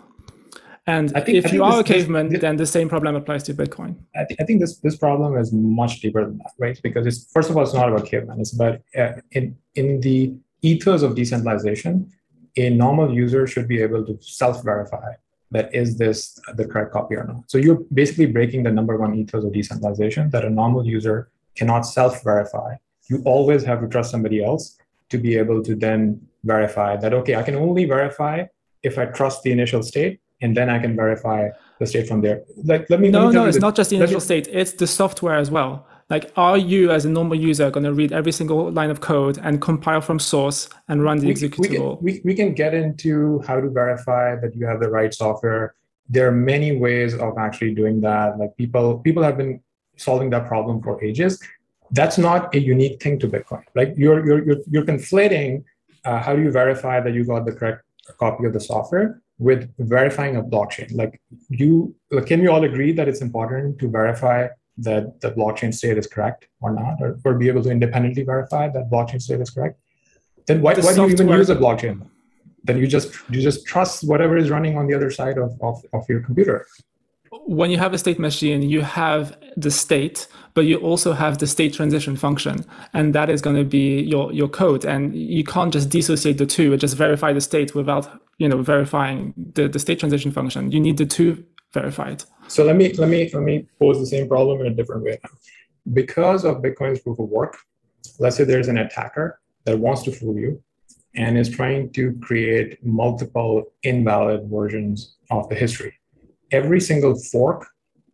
And 0.85 1.11
think, 1.11 1.29
if 1.29 1.53
you 1.53 1.63
are 1.63 1.81
this, 1.83 1.89
a 1.89 1.93
caveman 1.93 2.29
this, 2.29 2.41
then 2.41 2.57
the 2.57 2.65
same 2.65 2.89
problem 2.89 3.15
applies 3.15 3.43
to 3.43 3.53
bitcoin. 3.53 3.95
I, 4.15 4.25
th- 4.25 4.39
I 4.41 4.43
think 4.43 4.59
this 4.59 4.77
this 4.79 4.97
problem 4.97 5.37
is 5.37 5.53
much 5.53 6.01
deeper 6.01 6.25
than 6.25 6.37
that 6.39 6.51
right? 6.59 6.79
Because 6.83 7.07
it's 7.07 7.31
first 7.31 7.49
of 7.49 7.55
all 7.55 7.63
it's 7.63 7.73
not 7.73 7.89
about 7.89 8.05
caveman. 8.05 8.39
It's 8.39 8.53
about 8.53 8.79
uh, 8.97 9.13
in 9.31 9.55
in 9.75 10.01
the 10.01 10.33
ethos 10.61 11.01
of 11.01 11.15
decentralization 11.15 12.11
a 12.55 12.69
normal 12.69 13.13
user 13.13 13.47
should 13.47 13.67
be 13.67 13.81
able 13.81 14.05
to 14.05 14.17
self-verify 14.21 15.13
that 15.53 15.73
is 15.73 15.97
this 15.97 16.39
the 16.55 16.65
correct 16.65 16.91
copy 16.91 17.15
or 17.15 17.25
not. 17.25 17.43
So 17.47 17.57
you're 17.57 17.81
basically 17.93 18.25
breaking 18.25 18.63
the 18.63 18.71
number 18.71 18.97
one 18.97 19.15
ethos 19.15 19.45
of 19.45 19.53
decentralization 19.53 20.29
that 20.31 20.43
a 20.43 20.49
normal 20.49 20.85
user 20.85 21.29
cannot 21.55 21.81
self-verify. 21.81 22.75
You 23.09 23.21
always 23.25 23.63
have 23.63 23.79
to 23.81 23.87
trust 23.87 24.11
somebody 24.11 24.43
else 24.43 24.77
to 25.09 25.17
be 25.17 25.37
able 25.37 25.63
to 25.63 25.75
then 25.75 25.99
verify 26.43 26.97
that 26.97 27.13
okay, 27.13 27.35
I 27.35 27.43
can 27.43 27.55
only 27.55 27.85
verify 27.85 28.45
if 28.81 28.97
I 28.97 29.05
trust 29.05 29.43
the 29.43 29.51
initial 29.51 29.81
state, 29.83 30.19
and 30.41 30.57
then 30.57 30.69
I 30.69 30.79
can 30.79 30.95
verify 30.95 31.49
the 31.79 31.85
state 31.85 32.07
from 32.07 32.21
there. 32.21 32.43
Like 32.71 32.89
let 32.89 32.99
me 32.99 33.09
no, 33.09 33.25
let 33.25 33.27
me 33.29 33.35
no, 33.35 33.45
it's 33.45 33.57
the, 33.57 33.61
not 33.61 33.75
just 33.75 33.89
the 33.91 33.97
initial 33.97 34.19
state; 34.19 34.47
it's 34.51 34.73
the 34.73 34.87
software 34.87 35.35
as 35.35 35.49
well. 35.51 35.87
Like, 36.13 36.31
are 36.35 36.59
you 36.59 36.91
as 36.91 37.05
a 37.05 37.09
normal 37.09 37.35
user 37.35 37.71
going 37.71 37.85
to 37.85 37.91
read 37.91 38.11
every 38.11 38.31
single 38.31 38.71
line 38.71 38.91
of 38.91 39.01
code 39.01 39.39
and 39.41 39.59
compile 39.59 39.99
from 39.99 40.19
source 40.19 40.69
and 40.87 41.03
run 41.03 41.17
the 41.17 41.25
we, 41.25 41.33
executable? 41.33 41.99
We 42.03 42.11
can, 42.11 42.21
we, 42.21 42.21
we 42.23 42.35
can 42.35 42.53
get 42.53 42.75
into 42.75 43.41
how 43.47 43.59
to 43.59 43.67
verify 43.67 44.35
that 44.35 44.55
you 44.55 44.67
have 44.67 44.79
the 44.79 44.91
right 44.91 45.11
software. 45.11 45.73
There 46.07 46.27
are 46.27 46.31
many 46.31 46.77
ways 46.77 47.15
of 47.15 47.39
actually 47.39 47.73
doing 47.73 47.99
that. 48.01 48.37
Like 48.37 48.55
people 48.57 48.99
people 48.99 49.23
have 49.23 49.37
been 49.37 49.59
solving 49.97 50.29
that 50.29 50.45
problem 50.45 50.83
for 50.83 51.03
ages. 51.03 51.41
That's 51.89 52.19
not 52.19 52.53
a 52.53 52.59
unique 52.59 53.01
thing 53.01 53.17
to 53.17 53.27
Bitcoin. 53.27 53.63
Like 53.73 53.95
you're 53.97 54.23
you're 54.23 54.45
you're, 54.45 54.61
you're 54.69 54.85
conflating 54.93 55.63
uh, 56.05 56.19
how 56.19 56.35
do 56.35 56.43
you 56.43 56.51
verify 56.51 56.99
that 56.99 57.13
you 57.15 57.25
got 57.25 57.43
the 57.47 57.53
correct 57.53 57.81
copy 58.19 58.45
of 58.45 58.53
the 58.53 58.59
software 58.59 59.19
with 59.39 59.67
verifying 59.79 60.35
a 60.35 60.43
blockchain. 60.43 60.95
Like 60.95 61.19
you, 61.49 61.95
like, 62.11 62.27
can 62.27 62.39
we 62.39 62.49
all 62.49 62.63
agree 62.63 62.91
that 62.91 63.07
it's 63.07 63.21
important 63.21 63.79
to 63.79 63.89
verify 63.89 64.49
that 64.77 65.21
the 65.21 65.31
blockchain 65.31 65.73
state 65.73 65.97
is 65.97 66.07
correct 66.07 66.47
or 66.61 66.73
not, 66.73 67.01
or, 67.01 67.19
or 67.23 67.33
be 67.35 67.47
able 67.47 67.63
to 67.63 67.69
independently 67.69 68.23
verify 68.23 68.67
that 68.69 68.89
blockchain 68.89 69.21
state 69.21 69.39
is 69.39 69.49
correct? 69.49 69.79
Then 70.47 70.61
why, 70.61 70.73
why 70.75 70.93
do 70.93 71.01
you 71.01 71.09
even 71.09 71.29
use 71.29 71.49
a 71.49 71.55
blockchain? 71.55 72.05
Then 72.63 72.77
you 72.77 72.87
just 72.87 73.13
you 73.29 73.41
just 73.41 73.65
trust 73.65 74.07
whatever 74.07 74.37
is 74.37 74.49
running 74.49 74.77
on 74.77 74.87
the 74.87 74.93
other 74.93 75.11
side 75.11 75.37
of, 75.37 75.51
of, 75.61 75.83
of 75.93 76.07
your 76.09 76.21
computer 76.21 76.65
when 77.45 77.71
you 77.71 77.77
have 77.77 77.93
a 77.93 77.97
state 77.97 78.19
machine, 78.19 78.61
you 78.61 78.81
have 78.81 79.37
the 79.57 79.71
state, 79.71 80.27
but 80.53 80.61
you 80.61 80.77
also 80.77 81.13
have 81.13 81.37
the 81.37 81.47
state 81.47 81.73
transition 81.73 82.15
function. 82.15 82.65
And 82.93 83.13
that 83.15 83.29
is 83.29 83.41
going 83.41 83.55
to 83.55 83.63
be 83.63 84.01
your, 84.01 84.31
your 84.31 84.47
code. 84.47 84.85
And 84.85 85.15
you 85.15 85.43
can't 85.43 85.73
just 85.73 85.89
dissociate 85.89 86.37
the 86.37 86.45
two 86.45 86.71
and 86.71 86.79
just 86.79 86.95
verify 86.95 87.33
the 87.33 87.41
state 87.41 87.75
without, 87.75 88.21
you 88.37 88.47
know, 88.47 88.61
verifying 88.61 89.33
the, 89.53 89.67
the 89.67 89.79
state 89.79 89.99
transition 89.99 90.31
function. 90.31 90.71
You 90.71 90.79
need 90.79 90.97
the 90.97 91.05
two 91.05 91.43
verified. 91.73 92.23
So 92.47 92.63
let 92.63 92.75
me 92.75 92.93
let 92.93 93.09
me 93.09 93.29
let 93.33 93.43
me 93.43 93.67
pose 93.79 93.99
the 93.99 94.05
same 94.05 94.27
problem 94.27 94.61
in 94.61 94.67
a 94.67 94.75
different 94.75 95.03
way 95.03 95.17
now. 95.23 95.29
Because 95.93 96.45
of 96.45 96.61
Bitcoin's 96.61 96.99
proof 97.01 97.19
of 97.19 97.29
work, 97.29 97.57
let's 98.19 98.35
say 98.37 98.43
there's 98.43 98.67
an 98.67 98.77
attacker 98.77 99.39
that 99.65 99.77
wants 99.77 100.03
to 100.03 100.11
fool 100.11 100.37
you 100.37 100.61
and 101.15 101.37
is 101.37 101.49
trying 101.49 101.91
to 101.93 102.17
create 102.21 102.83
multiple 102.83 103.63
invalid 103.83 104.49
versions 104.49 105.17
of 105.29 105.47
the 105.49 105.55
history 105.55 105.93
every 106.53 106.79
single 106.79 107.15
fork 107.19 107.67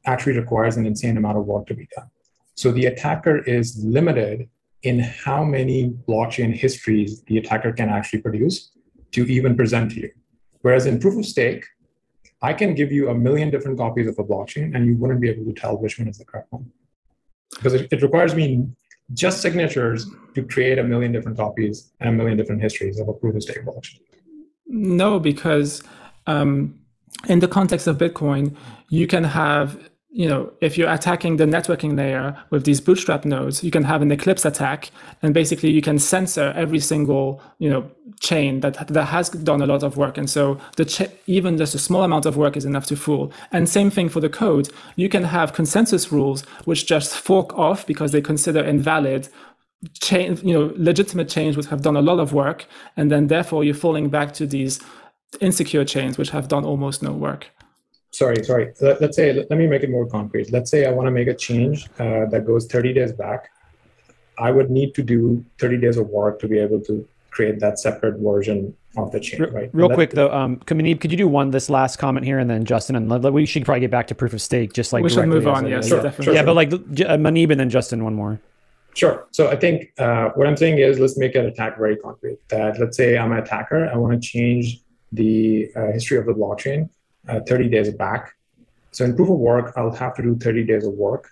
actually 0.05 0.38
requires 0.38 0.78
an 0.78 0.86
insane 0.88 1.18
amount 1.18 1.38
of 1.38 1.45
work 1.45 1.68
to 1.68 1.76
be 1.76 1.88
done. 1.95 2.10
So 2.55 2.72
the 2.72 2.86
attacker 2.86 3.39
is 3.39 3.84
limited 3.84 4.49
in 4.84 4.99
how 4.99 5.43
many 5.43 5.91
blockchain 6.07 6.55
histories 6.55 7.22
the 7.24 7.38
attacker 7.38 7.74
can 7.74 7.89
actually 7.89 8.22
produce 8.22 8.72
to 9.12 9.26
even 9.26 9.55
present 9.55 9.91
to 9.91 9.99
you. 9.99 10.12
Whereas 10.62 10.86
in 10.86 10.99
proof 10.99 11.20
of 11.20 11.26
stake, 11.26 11.66
I 12.42 12.54
can 12.54 12.74
give 12.74 12.92
you 12.92 13.10
a 13.10 13.16
million 13.16 13.50
different 13.50 13.78
copies 13.78 14.08
of 14.08 14.18
a 14.18 14.24
blockchain 14.24 14.76
and 14.76 14.86
you 14.86 14.96
wouldn't 14.96 15.20
be 15.20 15.30
able 15.30 15.46
to 15.46 15.54
tell 15.54 15.78
which 15.78 16.00
one 16.00 16.08
is 16.08 16.18
the 16.18 16.26
correct 16.26 16.52
one. 16.52 16.72
Because 17.52 17.74
it, 17.74 17.92
it 17.92 18.02
requires 18.02 18.34
me 18.34 18.68
just 19.14 19.42
signatures 19.42 20.08
to 20.36 20.44
create 20.44 20.78
a 20.78 20.84
million 20.84 21.12
different 21.12 21.38
copies 21.38 21.92
and 22.00 22.10
a 22.10 22.14
million 22.14 22.38
different 22.38 22.62
histories 22.62 23.00
of 23.00 23.08
a 23.10 23.14
proof 23.14 23.36
of 23.36 23.44
stake 23.44 23.66
blockchain. 23.66 24.00
No, 24.68 25.20
because 25.20 25.84
um, 26.28 26.80
in 27.28 27.40
the 27.40 27.48
context 27.48 27.88
of 27.88 27.98
Bitcoin, 27.98 28.56
you 28.90 29.08
can 29.08 29.24
have, 29.24 29.90
you 30.12 30.28
know, 30.28 30.51
if 30.60 30.78
you're 30.78 30.91
attacking 30.91 31.38
the 31.38 31.45
networking 31.45 31.95
layer 31.95 32.36
with 32.49 32.66
these 32.66 32.82
bootstrap 32.82 33.26
nodes, 33.26 33.64
you 33.64 33.70
can 33.70 33.84
have 33.84 34.01
an 34.01 34.12
Eclipse 34.12 34.43
attack, 34.43 34.89
and 35.22 35.34
basically 35.36 35.70
you 35.70 35.84
can 35.84 35.99
censor 35.99 36.51
every 36.55 36.80
single, 36.80 37.41
you 37.60 37.70
know, 37.70 37.89
chain 38.20 38.60
that 38.62 38.88
that 38.88 39.05
has 39.05 39.30
done 39.30 39.62
a 39.62 39.68
lot 39.68 39.84
of 39.84 39.97
work. 39.97 40.18
And 40.18 40.30
so 40.30 40.60
the 40.78 41.12
even 41.28 41.57
just 41.57 41.76
a 41.76 41.80
small 41.80 42.03
amount 42.03 42.26
of 42.26 42.38
work 42.38 42.57
is 42.57 42.66
enough 42.66 42.88
to 42.88 42.95
fool. 42.95 43.32
And 43.51 43.70
same 43.70 43.91
thing 43.91 44.10
for 44.10 44.20
the 44.20 44.30
code. 44.30 44.70
You 44.95 45.10
can 45.10 45.24
have 45.24 45.53
consensus 45.53 46.12
rules 46.12 46.41
which 46.66 46.88
just 46.88 47.16
fork 47.16 47.57
off 47.57 47.86
because 47.86 48.12
they 48.12 48.22
consider 48.22 48.64
invalid 48.64 49.30
change, 50.01 50.43
you 50.43 50.53
know, 50.53 50.74
legitimate 50.76 51.30
change 51.30 51.55
would 51.55 51.68
have 51.68 51.84
done 51.84 51.95
a 51.95 52.01
lot 52.01 52.20
of 52.20 52.34
work, 52.34 52.66
and 52.97 53.12
then 53.12 53.28
therefore 53.28 53.64
you're 53.64 53.76
falling 53.76 54.10
back 54.10 54.34
to 54.34 54.47
these 54.47 54.82
insecure 55.39 55.86
chains 55.86 56.18
which 56.18 56.32
have 56.32 56.47
done 56.47 56.66
almost 56.66 57.03
no 57.03 57.12
work 57.12 57.51
sorry 58.12 58.43
sorry. 58.43 58.74
Let, 58.82 59.01
us 59.01 59.16
say 59.16 59.34
let, 59.34 59.49
let, 59.49 59.60
me 59.60 59.68
make 59.68 59.84
it 59.84 59.89
more 59.89 60.07
concrete. 60.07 60.51
Let's 60.51 60.72
say 60.72 60.86
i 60.86 60.91
want 60.91 61.07
to 61.07 61.12
make 61.12 61.28
a 61.28 61.34
change 61.34 61.88
uh, 61.99 62.26
that 62.32 62.45
goes 62.45 62.68
30 62.68 62.93
days 62.93 63.12
back. 63.12 63.49
I 64.38 64.51
would 64.51 64.70
need 64.72 64.95
to 64.95 65.03
do 65.03 65.43
30 65.60 65.78
days 65.78 65.97
of 65.97 66.07
work 66.07 66.39
to 66.39 66.47
be 66.47 66.60
able 66.60 66.80
to 66.82 67.07
create 67.30 67.60
that 67.60 67.78
separate 67.80 68.20
version 68.20 68.76
of 68.97 69.12
the 69.12 69.20
chain 69.20 69.43
right? 69.51 69.70
real 69.72 69.88
quick 69.88 70.10
though 70.10 70.32
um 70.32 70.57
Muneeb, 70.62 70.99
could 70.99 71.12
you 71.12 71.18
do 71.18 71.28
one 71.28 71.51
this 71.51 71.70
last 71.70 71.97
comment 71.97 72.26
here 72.26 72.39
and 72.39 72.49
then 72.49 72.66
justin 72.66 72.95
and 72.95 73.24
we 73.32 73.45
should 73.45 73.64
probably 73.64 73.82
get 73.82 73.91
back 73.91 74.07
to 74.07 74.16
proof 74.16 74.34
of 74.34 74.41
stake 74.41 74.74
just 74.74 74.91
like 74.91 75.03
we 75.03 75.12
should 75.12 75.28
move 75.28 75.47
on 75.47 75.68
yes 75.68 75.88
sure, 75.88 76.01
definitely. 76.01 76.34
yeah 76.34 76.43
but 76.43 76.55
like 76.55 76.74
uh, 76.74 76.78
Muneeb 76.78 77.51
and 77.51 77.60
then 77.60 77.70
justin 77.70 78.03
one 78.03 78.16
more. 78.16 78.41
Sure. 78.95 79.28
So 79.32 79.49
I 79.49 79.55
think 79.55 79.93
uh, 79.97 80.30
what 80.36 80.47
I'm 80.47 80.57
saying 80.57 80.80
is 80.80 80.99
let's 80.99 81.18
make 81.18 81.36
an 81.36 81.45
attack 81.45 81.78
very 81.78 81.95
concrete. 81.95 82.39
That 82.49 82.80
let's 82.80 82.97
say 82.97 83.18
I'm 83.18 83.32
an 83.32 83.38
attacker, 83.38 83.88
I 83.88 83.95
want 83.95 84.22
to 84.22 84.28
change 84.28 84.82
the 85.12 85.72
uh, 85.76 85.91
history 85.91 86.18
of 86.18 86.26
the 86.26 86.34
blockchain 86.34 86.89
uh, 87.28 87.40
30 87.48 87.70
days 87.70 87.92
back. 87.94 88.34
So 88.92 89.06
in 89.06 89.16
proof 89.16 89.30
of 89.30 89.38
work, 89.38 89.74
I'll 89.76 89.92
have 89.92 90.16
to 90.16 90.24
do 90.24 90.38
30 90.38 90.66
days 90.66 90.86
of 90.86 90.94
work 90.94 91.30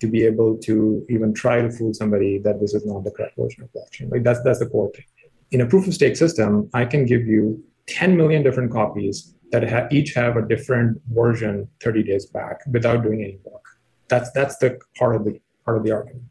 to 0.00 0.06
be 0.06 0.24
able 0.24 0.56
to 0.58 1.04
even 1.08 1.32
try 1.32 1.60
to 1.62 1.70
fool 1.70 1.94
somebody 1.94 2.38
that 2.38 2.60
this 2.60 2.74
is 2.74 2.84
not 2.86 3.04
the 3.04 3.10
correct 3.10 3.36
version 3.38 3.62
of 3.62 3.70
blockchain. 3.72 4.10
Like 4.10 4.22
that's 4.22 4.42
that's 4.42 4.58
the 4.58 4.66
core 4.66 4.90
thing. 4.90 5.04
In 5.50 5.60
a 5.60 5.66
proof 5.66 5.86
of 5.86 5.94
stake 5.94 6.16
system, 6.16 6.68
I 6.74 6.84
can 6.84 7.06
give 7.06 7.26
you 7.26 7.62
10 7.86 8.16
million 8.16 8.42
different 8.42 8.72
copies 8.72 9.34
that 9.52 9.68
ha- 9.68 9.88
each 9.90 10.14
have 10.14 10.36
a 10.36 10.42
different 10.42 11.00
version 11.08 11.68
30 11.80 12.02
days 12.02 12.26
back 12.26 12.60
without 12.72 13.02
doing 13.02 13.22
any 13.22 13.38
work. 13.44 13.62
That's 14.08 14.30
that's 14.32 14.56
the 14.58 14.78
part 14.98 15.16
of 15.16 15.24
the 15.24 15.40
part 15.64 15.76
of 15.76 15.84
the 15.84 15.92
argument. 15.92 16.24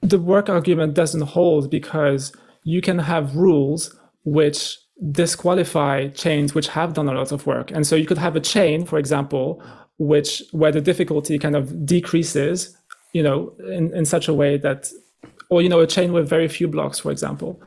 The 0.00 0.18
work 0.18 0.48
argument 0.48 0.94
doesn't 0.94 1.22
hold 1.22 1.70
because 1.70 2.32
you 2.64 2.80
can 2.80 2.98
have 2.98 3.36
rules 3.36 3.98
which 4.24 4.78
disqualify 5.10 6.08
chains 6.08 6.54
which 6.54 6.68
have 6.68 6.94
done 6.94 7.08
a 7.08 7.12
lot 7.12 7.32
of 7.32 7.46
work. 7.46 7.70
And 7.70 7.86
so 7.86 7.96
you 7.96 8.06
could 8.06 8.18
have 8.18 8.36
a 8.36 8.40
chain, 8.40 8.84
for 8.84 8.98
example, 8.98 9.62
which 9.98 10.42
where 10.52 10.72
the 10.72 10.80
difficulty 10.80 11.38
kind 11.38 11.56
of 11.56 11.84
decreases, 11.84 12.76
you 13.12 13.22
know, 13.22 13.52
in, 13.70 13.94
in 13.94 14.04
such 14.04 14.28
a 14.28 14.34
way 14.34 14.56
that, 14.58 14.90
or 15.48 15.62
you 15.62 15.68
know, 15.68 15.80
a 15.80 15.86
chain 15.86 16.12
with 16.12 16.28
very 16.28 16.48
few 16.48 16.68
blocks, 16.68 16.98
for 16.98 17.10
example. 17.10 17.60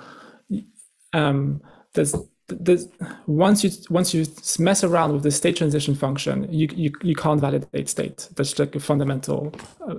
Um, 1.13 1.61
there's 1.93 2.15
there's 2.47 2.87
once 3.25 3.63
you 3.63 3.71
once 3.89 4.13
you 4.13 4.25
mess 4.59 4.83
around 4.83 5.13
with 5.13 5.23
the 5.23 5.31
state 5.31 5.55
transition 5.55 5.95
function, 5.95 6.51
you 6.51 6.67
you, 6.73 6.91
you 7.01 7.15
can't 7.15 7.41
validate 7.41 7.89
state. 7.89 8.29
That's 8.35 8.57
like 8.59 8.75
a 8.75 8.79
fundamental 8.79 9.53
uh, 9.87 9.95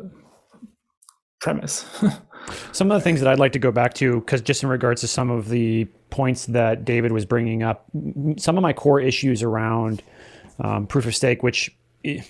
premise. 1.40 1.84
Some 2.72 2.90
of 2.90 2.96
the 2.96 3.02
things 3.02 3.20
that 3.20 3.28
I'd 3.28 3.38
like 3.38 3.52
to 3.52 3.58
go 3.58 3.72
back 3.72 3.94
to, 3.94 4.20
because 4.20 4.40
just 4.40 4.62
in 4.62 4.68
regards 4.68 5.00
to 5.02 5.08
some 5.08 5.30
of 5.30 5.48
the 5.48 5.84
points 6.10 6.46
that 6.46 6.84
David 6.84 7.12
was 7.12 7.24
bringing 7.24 7.62
up, 7.62 7.86
some 8.38 8.56
of 8.56 8.62
my 8.62 8.72
core 8.72 9.00
issues 9.00 9.42
around 9.42 10.02
um, 10.60 10.86
proof 10.86 11.06
of 11.06 11.14
stake, 11.14 11.42
which 11.42 11.74
eh, 12.04 12.22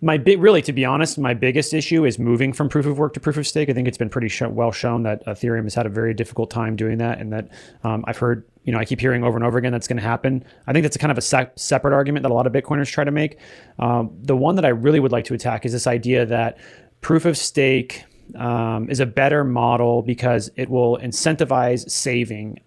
my 0.00 0.14
really, 0.14 0.62
to 0.62 0.72
be 0.72 0.84
honest, 0.84 1.18
my 1.18 1.34
biggest 1.34 1.74
issue 1.74 2.04
is 2.04 2.18
moving 2.18 2.52
from 2.52 2.68
proof 2.68 2.86
of 2.86 2.98
work 2.98 3.14
to 3.14 3.20
proof 3.20 3.36
of 3.36 3.46
stake. 3.46 3.68
I 3.68 3.72
think 3.72 3.88
it's 3.88 3.98
been 3.98 4.08
pretty 4.08 4.28
sh- 4.28 4.42
well 4.42 4.70
shown 4.70 5.02
that 5.02 5.24
Ethereum 5.26 5.64
has 5.64 5.74
had 5.74 5.86
a 5.86 5.88
very 5.88 6.14
difficult 6.14 6.50
time 6.50 6.76
doing 6.76 6.98
that, 6.98 7.18
and 7.18 7.32
that 7.32 7.48
um, 7.82 8.04
I've 8.06 8.18
heard, 8.18 8.44
you 8.62 8.72
know, 8.72 8.78
I 8.78 8.84
keep 8.84 9.00
hearing 9.00 9.24
over 9.24 9.36
and 9.36 9.44
over 9.44 9.58
again 9.58 9.72
that's 9.72 9.88
going 9.88 9.96
to 9.96 10.02
happen. 10.02 10.44
I 10.68 10.72
think 10.72 10.84
that's 10.84 10.94
a 10.94 11.00
kind 11.00 11.10
of 11.10 11.18
a 11.18 11.22
se- 11.22 11.50
separate 11.56 11.94
argument 11.94 12.22
that 12.22 12.30
a 12.30 12.34
lot 12.34 12.46
of 12.46 12.52
Bitcoiners 12.52 12.90
try 12.90 13.02
to 13.02 13.10
make. 13.10 13.38
Um, 13.80 14.10
the 14.22 14.36
one 14.36 14.54
that 14.54 14.64
I 14.64 14.68
really 14.68 15.00
would 15.00 15.12
like 15.12 15.24
to 15.26 15.34
attack 15.34 15.66
is 15.66 15.72
this 15.72 15.88
idea 15.88 16.24
that 16.26 16.58
proof 17.00 17.24
of 17.24 17.36
stake 17.36 18.04
um, 18.36 18.90
is 18.90 19.00
a 19.00 19.06
better 19.06 19.44
model 19.44 20.02
because 20.02 20.50
it 20.56 20.68
will 20.68 20.98
incentivize 20.98 21.88
saving. 21.90 22.60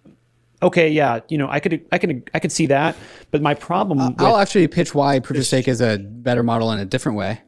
Okay, 0.64 0.89
yeah, 0.89 1.22
you 1.30 1.38
know, 1.38 1.49
I 1.49 1.59
could, 1.59 1.86
I 1.91 1.97
could, 1.97 2.30
I 2.34 2.39
could 2.39 2.51
see 2.51 2.68
that, 2.68 2.95
but 3.32 3.41
my 3.41 3.53
problem. 3.53 3.99
Uh, 3.99 4.12
I'll 4.20 4.38
actually 4.38 4.68
pitch 4.68 4.93
why 4.93 5.20
proof 5.20 5.39
of 5.39 5.45
stake 5.45 5.68
is 5.68 5.82
a 5.82 5.97
better 5.97 6.43
model 6.43 6.72
in 6.72 6.80
a 6.80 6.86
different 6.86 7.18
way. 7.18 7.41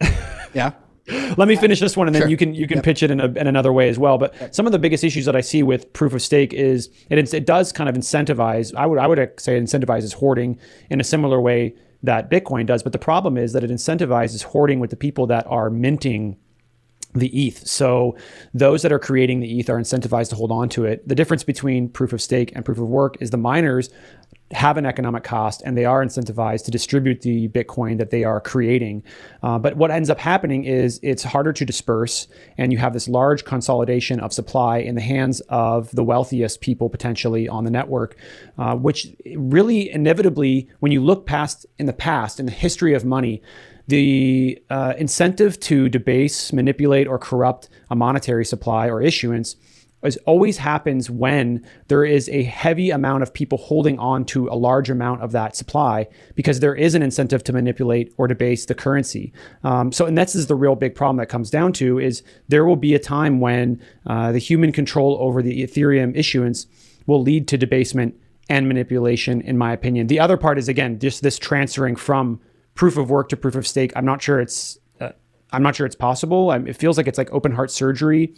yeah. 0.54 0.72
Let 1.08 1.46
me 1.46 1.54
finish 1.54 1.78
this 1.78 1.96
one, 1.96 2.08
and 2.08 2.14
then 2.14 2.22
sure. 2.22 2.28
you 2.28 2.36
can 2.36 2.52
you 2.52 2.66
can 2.66 2.78
yep. 2.78 2.84
pitch 2.84 3.02
it 3.02 3.12
in, 3.12 3.20
a, 3.20 3.26
in 3.26 3.46
another 3.46 3.72
way 3.72 3.88
as 3.88 3.96
well. 3.96 4.18
But 4.18 4.34
yep. 4.40 4.54
some 4.54 4.66
of 4.66 4.72
the 4.72 4.78
biggest 4.78 5.04
issues 5.04 5.24
that 5.26 5.36
I 5.36 5.40
see 5.40 5.62
with 5.62 5.92
proof 5.92 6.12
of 6.14 6.22
stake 6.22 6.52
is 6.52 6.90
it 7.10 7.32
it 7.32 7.46
does 7.46 7.72
kind 7.72 7.88
of 7.88 7.94
incentivize. 7.94 8.74
I 8.74 8.86
would 8.86 8.98
I 8.98 9.06
would 9.06 9.18
say 9.38 9.56
it 9.56 9.62
incentivizes 9.62 10.14
hoarding 10.14 10.58
in 10.90 11.00
a 11.00 11.04
similar 11.04 11.40
way 11.40 11.76
that 12.02 12.30
Bitcoin 12.30 12.66
does. 12.66 12.82
But 12.82 12.92
the 12.92 12.98
problem 12.98 13.36
is 13.36 13.52
that 13.52 13.64
it 13.64 13.70
incentivizes 13.70 14.42
hoarding 14.42 14.80
with 14.80 14.90
the 14.90 14.96
people 14.96 15.26
that 15.28 15.46
are 15.46 15.70
minting 15.70 16.36
the 17.14 17.46
ETH. 17.46 17.66
So 17.66 18.16
those 18.52 18.82
that 18.82 18.92
are 18.92 18.98
creating 18.98 19.40
the 19.40 19.58
ETH 19.58 19.70
are 19.70 19.78
incentivized 19.78 20.30
to 20.30 20.36
hold 20.36 20.52
on 20.52 20.68
to 20.70 20.84
it. 20.84 21.06
The 21.08 21.14
difference 21.14 21.44
between 21.44 21.88
proof 21.88 22.12
of 22.12 22.20
stake 22.20 22.52
and 22.54 22.64
proof 22.64 22.78
of 22.78 22.88
work 22.88 23.16
is 23.20 23.30
the 23.30 23.38
miners 23.38 23.90
have 24.52 24.76
an 24.76 24.86
economic 24.86 25.24
cost 25.24 25.60
and 25.64 25.76
they 25.76 25.84
are 25.84 26.04
incentivized 26.04 26.64
to 26.64 26.70
distribute 26.70 27.22
the 27.22 27.48
Bitcoin 27.48 27.98
that 27.98 28.10
they 28.10 28.22
are 28.22 28.40
creating. 28.40 29.02
Uh, 29.42 29.58
but 29.58 29.76
what 29.76 29.90
ends 29.90 30.08
up 30.08 30.18
happening 30.18 30.64
is 30.64 31.00
it's 31.02 31.24
harder 31.24 31.52
to 31.52 31.64
disperse, 31.64 32.28
and 32.56 32.72
you 32.72 32.78
have 32.78 32.92
this 32.92 33.08
large 33.08 33.44
consolidation 33.44 34.20
of 34.20 34.32
supply 34.32 34.78
in 34.78 34.94
the 34.94 35.00
hands 35.00 35.40
of 35.48 35.90
the 35.92 36.04
wealthiest 36.04 36.60
people 36.60 36.88
potentially 36.88 37.48
on 37.48 37.64
the 37.64 37.70
network, 37.70 38.16
uh, 38.58 38.76
which 38.76 39.08
really 39.36 39.90
inevitably, 39.90 40.68
when 40.78 40.92
you 40.92 41.02
look 41.02 41.26
past 41.26 41.66
in 41.78 41.86
the 41.86 41.92
past, 41.92 42.38
in 42.38 42.46
the 42.46 42.52
history 42.52 42.94
of 42.94 43.04
money, 43.04 43.42
the 43.88 44.60
uh, 44.70 44.94
incentive 44.96 45.58
to 45.60 45.88
debase, 45.88 46.52
manipulate, 46.52 47.06
or 47.06 47.18
corrupt 47.18 47.68
a 47.90 47.96
monetary 47.96 48.44
supply 48.44 48.88
or 48.88 49.00
issuance 49.02 49.56
is 50.06 50.16
always 50.26 50.58
happens 50.58 51.10
when 51.10 51.66
there 51.88 52.04
is 52.04 52.28
a 52.30 52.44
heavy 52.44 52.90
amount 52.90 53.22
of 53.22 53.32
people 53.34 53.58
holding 53.58 53.98
on 53.98 54.24
to 54.26 54.48
a 54.48 54.54
large 54.54 54.88
amount 54.90 55.22
of 55.22 55.32
that 55.32 55.54
supply 55.54 56.06
because 56.34 56.60
there 56.60 56.74
is 56.74 56.94
an 56.94 57.02
incentive 57.02 57.44
to 57.44 57.52
manipulate 57.52 58.14
or 58.16 58.26
debase 58.26 58.66
the 58.66 58.74
currency. 58.74 59.32
Um, 59.64 59.92
so, 59.92 60.06
and 60.06 60.16
this 60.16 60.34
is 60.34 60.46
the 60.46 60.54
real 60.54 60.74
big 60.74 60.94
problem 60.94 61.16
that 61.18 61.26
comes 61.26 61.50
down 61.50 61.72
to 61.74 61.98
is 61.98 62.22
there 62.48 62.64
will 62.64 62.76
be 62.76 62.94
a 62.94 62.98
time 62.98 63.40
when 63.40 63.82
uh, 64.06 64.32
the 64.32 64.38
human 64.38 64.72
control 64.72 65.18
over 65.20 65.42
the 65.42 65.62
Ethereum 65.62 66.16
issuance 66.16 66.66
will 67.06 67.22
lead 67.22 67.48
to 67.48 67.58
debasement 67.58 68.14
and 68.48 68.68
manipulation, 68.68 69.40
in 69.40 69.58
my 69.58 69.72
opinion. 69.72 70.06
The 70.06 70.20
other 70.20 70.36
part 70.36 70.58
is 70.58 70.68
again 70.68 70.98
just 70.98 71.22
this 71.22 71.38
transferring 71.38 71.96
from 71.96 72.40
proof 72.74 72.96
of 72.96 73.10
work 73.10 73.28
to 73.30 73.36
proof 73.36 73.54
of 73.54 73.66
stake. 73.66 73.92
I'm 73.96 74.04
not 74.04 74.22
sure 74.22 74.40
it's 74.40 74.78
uh, 75.00 75.10
I'm 75.52 75.62
not 75.62 75.74
sure 75.74 75.86
it's 75.86 75.96
possible. 75.96 76.50
Um, 76.50 76.66
it 76.66 76.76
feels 76.76 76.96
like 76.96 77.08
it's 77.08 77.18
like 77.18 77.32
open 77.32 77.52
heart 77.52 77.70
surgery 77.70 78.34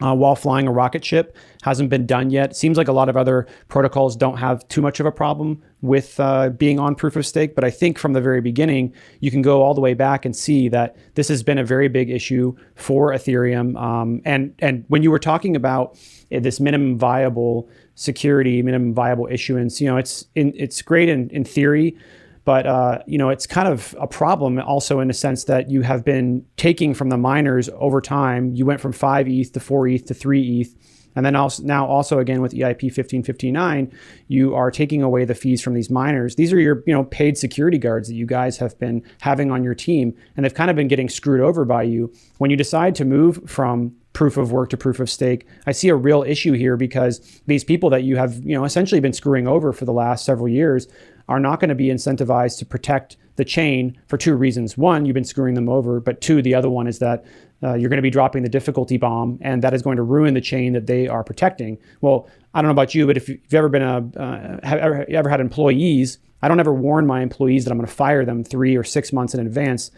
uh, 0.00 0.14
while 0.14 0.34
flying 0.34 0.66
a 0.66 0.72
rocket 0.72 1.04
ship. 1.04 1.36
Hasn't 1.62 1.90
been 1.90 2.06
done 2.06 2.30
yet. 2.30 2.56
Seems 2.56 2.76
like 2.76 2.88
a 2.88 2.92
lot 2.92 3.08
of 3.08 3.16
other 3.16 3.46
protocols 3.68 4.16
don't 4.16 4.38
have 4.38 4.66
too 4.68 4.80
much 4.80 5.00
of 5.00 5.06
a 5.06 5.12
problem 5.12 5.62
with 5.82 6.18
uh, 6.20 6.50
being 6.50 6.78
on 6.78 6.94
proof 6.94 7.16
of 7.16 7.26
stake. 7.26 7.54
But 7.54 7.64
I 7.64 7.70
think 7.70 7.98
from 7.98 8.12
the 8.12 8.20
very 8.20 8.40
beginning, 8.40 8.94
you 9.20 9.30
can 9.30 9.42
go 9.42 9.62
all 9.62 9.74
the 9.74 9.80
way 9.80 9.94
back 9.94 10.24
and 10.24 10.34
see 10.34 10.68
that 10.68 10.96
this 11.14 11.28
has 11.28 11.42
been 11.42 11.58
a 11.58 11.64
very 11.64 11.88
big 11.88 12.10
issue 12.10 12.56
for 12.74 13.12
Ethereum. 13.12 13.80
Um, 13.80 14.22
and 14.24 14.54
and 14.58 14.84
when 14.88 15.02
you 15.02 15.10
were 15.10 15.18
talking 15.18 15.56
about 15.56 15.98
uh, 16.34 16.40
this 16.40 16.60
minimum 16.60 16.98
viable 16.98 17.68
security, 17.94 18.62
minimum 18.62 18.94
viable 18.94 19.28
issuance, 19.30 19.80
you 19.80 19.86
know, 19.86 19.96
it's 19.96 20.24
in, 20.34 20.54
it's 20.56 20.80
great 20.82 21.08
in, 21.08 21.28
in 21.30 21.44
theory. 21.44 21.96
But 22.44 22.66
uh, 22.66 22.98
you 23.06 23.18
know, 23.18 23.28
it's 23.28 23.46
kind 23.46 23.68
of 23.68 23.94
a 24.00 24.06
problem 24.06 24.58
also 24.58 25.00
in 25.00 25.10
a 25.10 25.14
sense 25.14 25.44
that 25.44 25.70
you 25.70 25.82
have 25.82 26.04
been 26.04 26.44
taking 26.56 26.94
from 26.94 27.10
the 27.10 27.18
miners 27.18 27.68
over 27.74 28.00
time. 28.00 28.54
You 28.54 28.66
went 28.66 28.80
from 28.80 28.92
five 28.92 29.28
ETH 29.28 29.52
to 29.52 29.60
four 29.60 29.86
ETH 29.86 30.06
to 30.06 30.14
three 30.14 30.60
ETH. 30.60 30.74
And 31.16 31.26
then 31.26 31.34
also 31.34 31.62
now 31.64 31.86
also 31.86 32.18
again 32.18 32.40
with 32.40 32.52
EIP 32.52 32.84
1559, 32.84 33.92
you 34.28 34.54
are 34.54 34.70
taking 34.70 35.02
away 35.02 35.24
the 35.24 35.34
fees 35.34 35.60
from 35.60 35.74
these 35.74 35.90
miners. 35.90 36.36
These 36.36 36.52
are 36.52 36.60
your 36.60 36.82
you 36.86 36.94
know 36.94 37.04
paid 37.04 37.36
security 37.36 37.78
guards 37.78 38.08
that 38.08 38.14
you 38.14 38.26
guys 38.26 38.58
have 38.58 38.78
been 38.78 39.02
having 39.20 39.50
on 39.50 39.64
your 39.64 39.74
team, 39.74 40.14
and 40.36 40.44
they've 40.44 40.54
kind 40.54 40.70
of 40.70 40.76
been 40.76 40.88
getting 40.88 41.08
screwed 41.08 41.40
over 41.40 41.64
by 41.64 41.82
you. 41.82 42.12
When 42.38 42.50
you 42.50 42.56
decide 42.56 42.94
to 42.96 43.04
move 43.04 43.50
from 43.50 43.96
proof 44.12 44.36
of 44.36 44.52
work 44.52 44.70
to 44.70 44.76
proof 44.76 45.00
of 45.00 45.08
stake, 45.08 45.46
I 45.66 45.72
see 45.72 45.88
a 45.88 45.94
real 45.94 46.22
issue 46.22 46.52
here 46.52 46.76
because 46.76 47.40
these 47.46 47.64
people 47.64 47.90
that 47.90 48.02
you 48.02 48.16
have 48.16 48.36
you 48.44 48.54
know 48.54 48.64
essentially 48.64 49.00
been 49.00 49.12
screwing 49.12 49.46
over 49.46 49.72
for 49.72 49.84
the 49.84 49.92
last 49.92 50.24
several 50.24 50.48
years 50.48 50.88
are 51.28 51.40
not 51.40 51.60
going 51.60 51.68
to 51.68 51.76
be 51.76 51.86
incentivized 51.86 52.58
to 52.58 52.66
protect 52.66 53.16
the 53.36 53.44
chain 53.44 53.96
for 54.08 54.16
two 54.16 54.34
reasons. 54.34 54.76
One, 54.76 55.06
you've 55.06 55.14
been 55.14 55.24
screwing 55.24 55.54
them 55.54 55.68
over, 55.68 56.00
but 56.00 56.20
two, 56.20 56.42
the 56.42 56.54
other 56.54 56.68
one 56.68 56.86
is 56.86 56.98
that 56.98 57.24
uh, 57.62 57.74
you're 57.74 57.88
going 57.88 57.98
to 57.98 58.02
be 58.02 58.10
dropping 58.10 58.42
the 58.42 58.48
difficulty 58.48 58.96
bomb, 58.96 59.38
and 59.40 59.62
that 59.62 59.72
is 59.72 59.82
going 59.82 59.96
to 59.96 60.02
ruin 60.02 60.34
the 60.34 60.40
chain 60.40 60.72
that 60.72 60.86
they 60.86 61.06
are 61.06 61.22
protecting. 61.22 61.78
Well, 62.00 62.28
I 62.52 62.60
don't 62.60 62.68
know 62.68 62.72
about 62.72 62.94
you, 62.94 63.06
but 63.06 63.16
if 63.16 63.28
you've 63.28 63.54
ever 63.54 63.68
been 63.68 63.82
a 63.82 63.98
uh, 64.16 64.66
have 64.66 64.78
ever, 64.78 65.06
ever 65.08 65.28
had 65.28 65.40
employees, 65.40 66.18
I 66.42 66.48
don't 66.48 66.58
ever 66.58 66.72
warn 66.72 67.06
my 67.06 67.22
employees 67.22 67.64
that 67.64 67.70
I'm 67.70 67.78
going 67.78 67.86
to 67.86 67.94
fire 67.94 68.24
them 68.24 68.42
three 68.42 68.76
or 68.76 68.82
six 68.82 69.12
months 69.12 69.34
in 69.34 69.40
advance. 69.46 69.90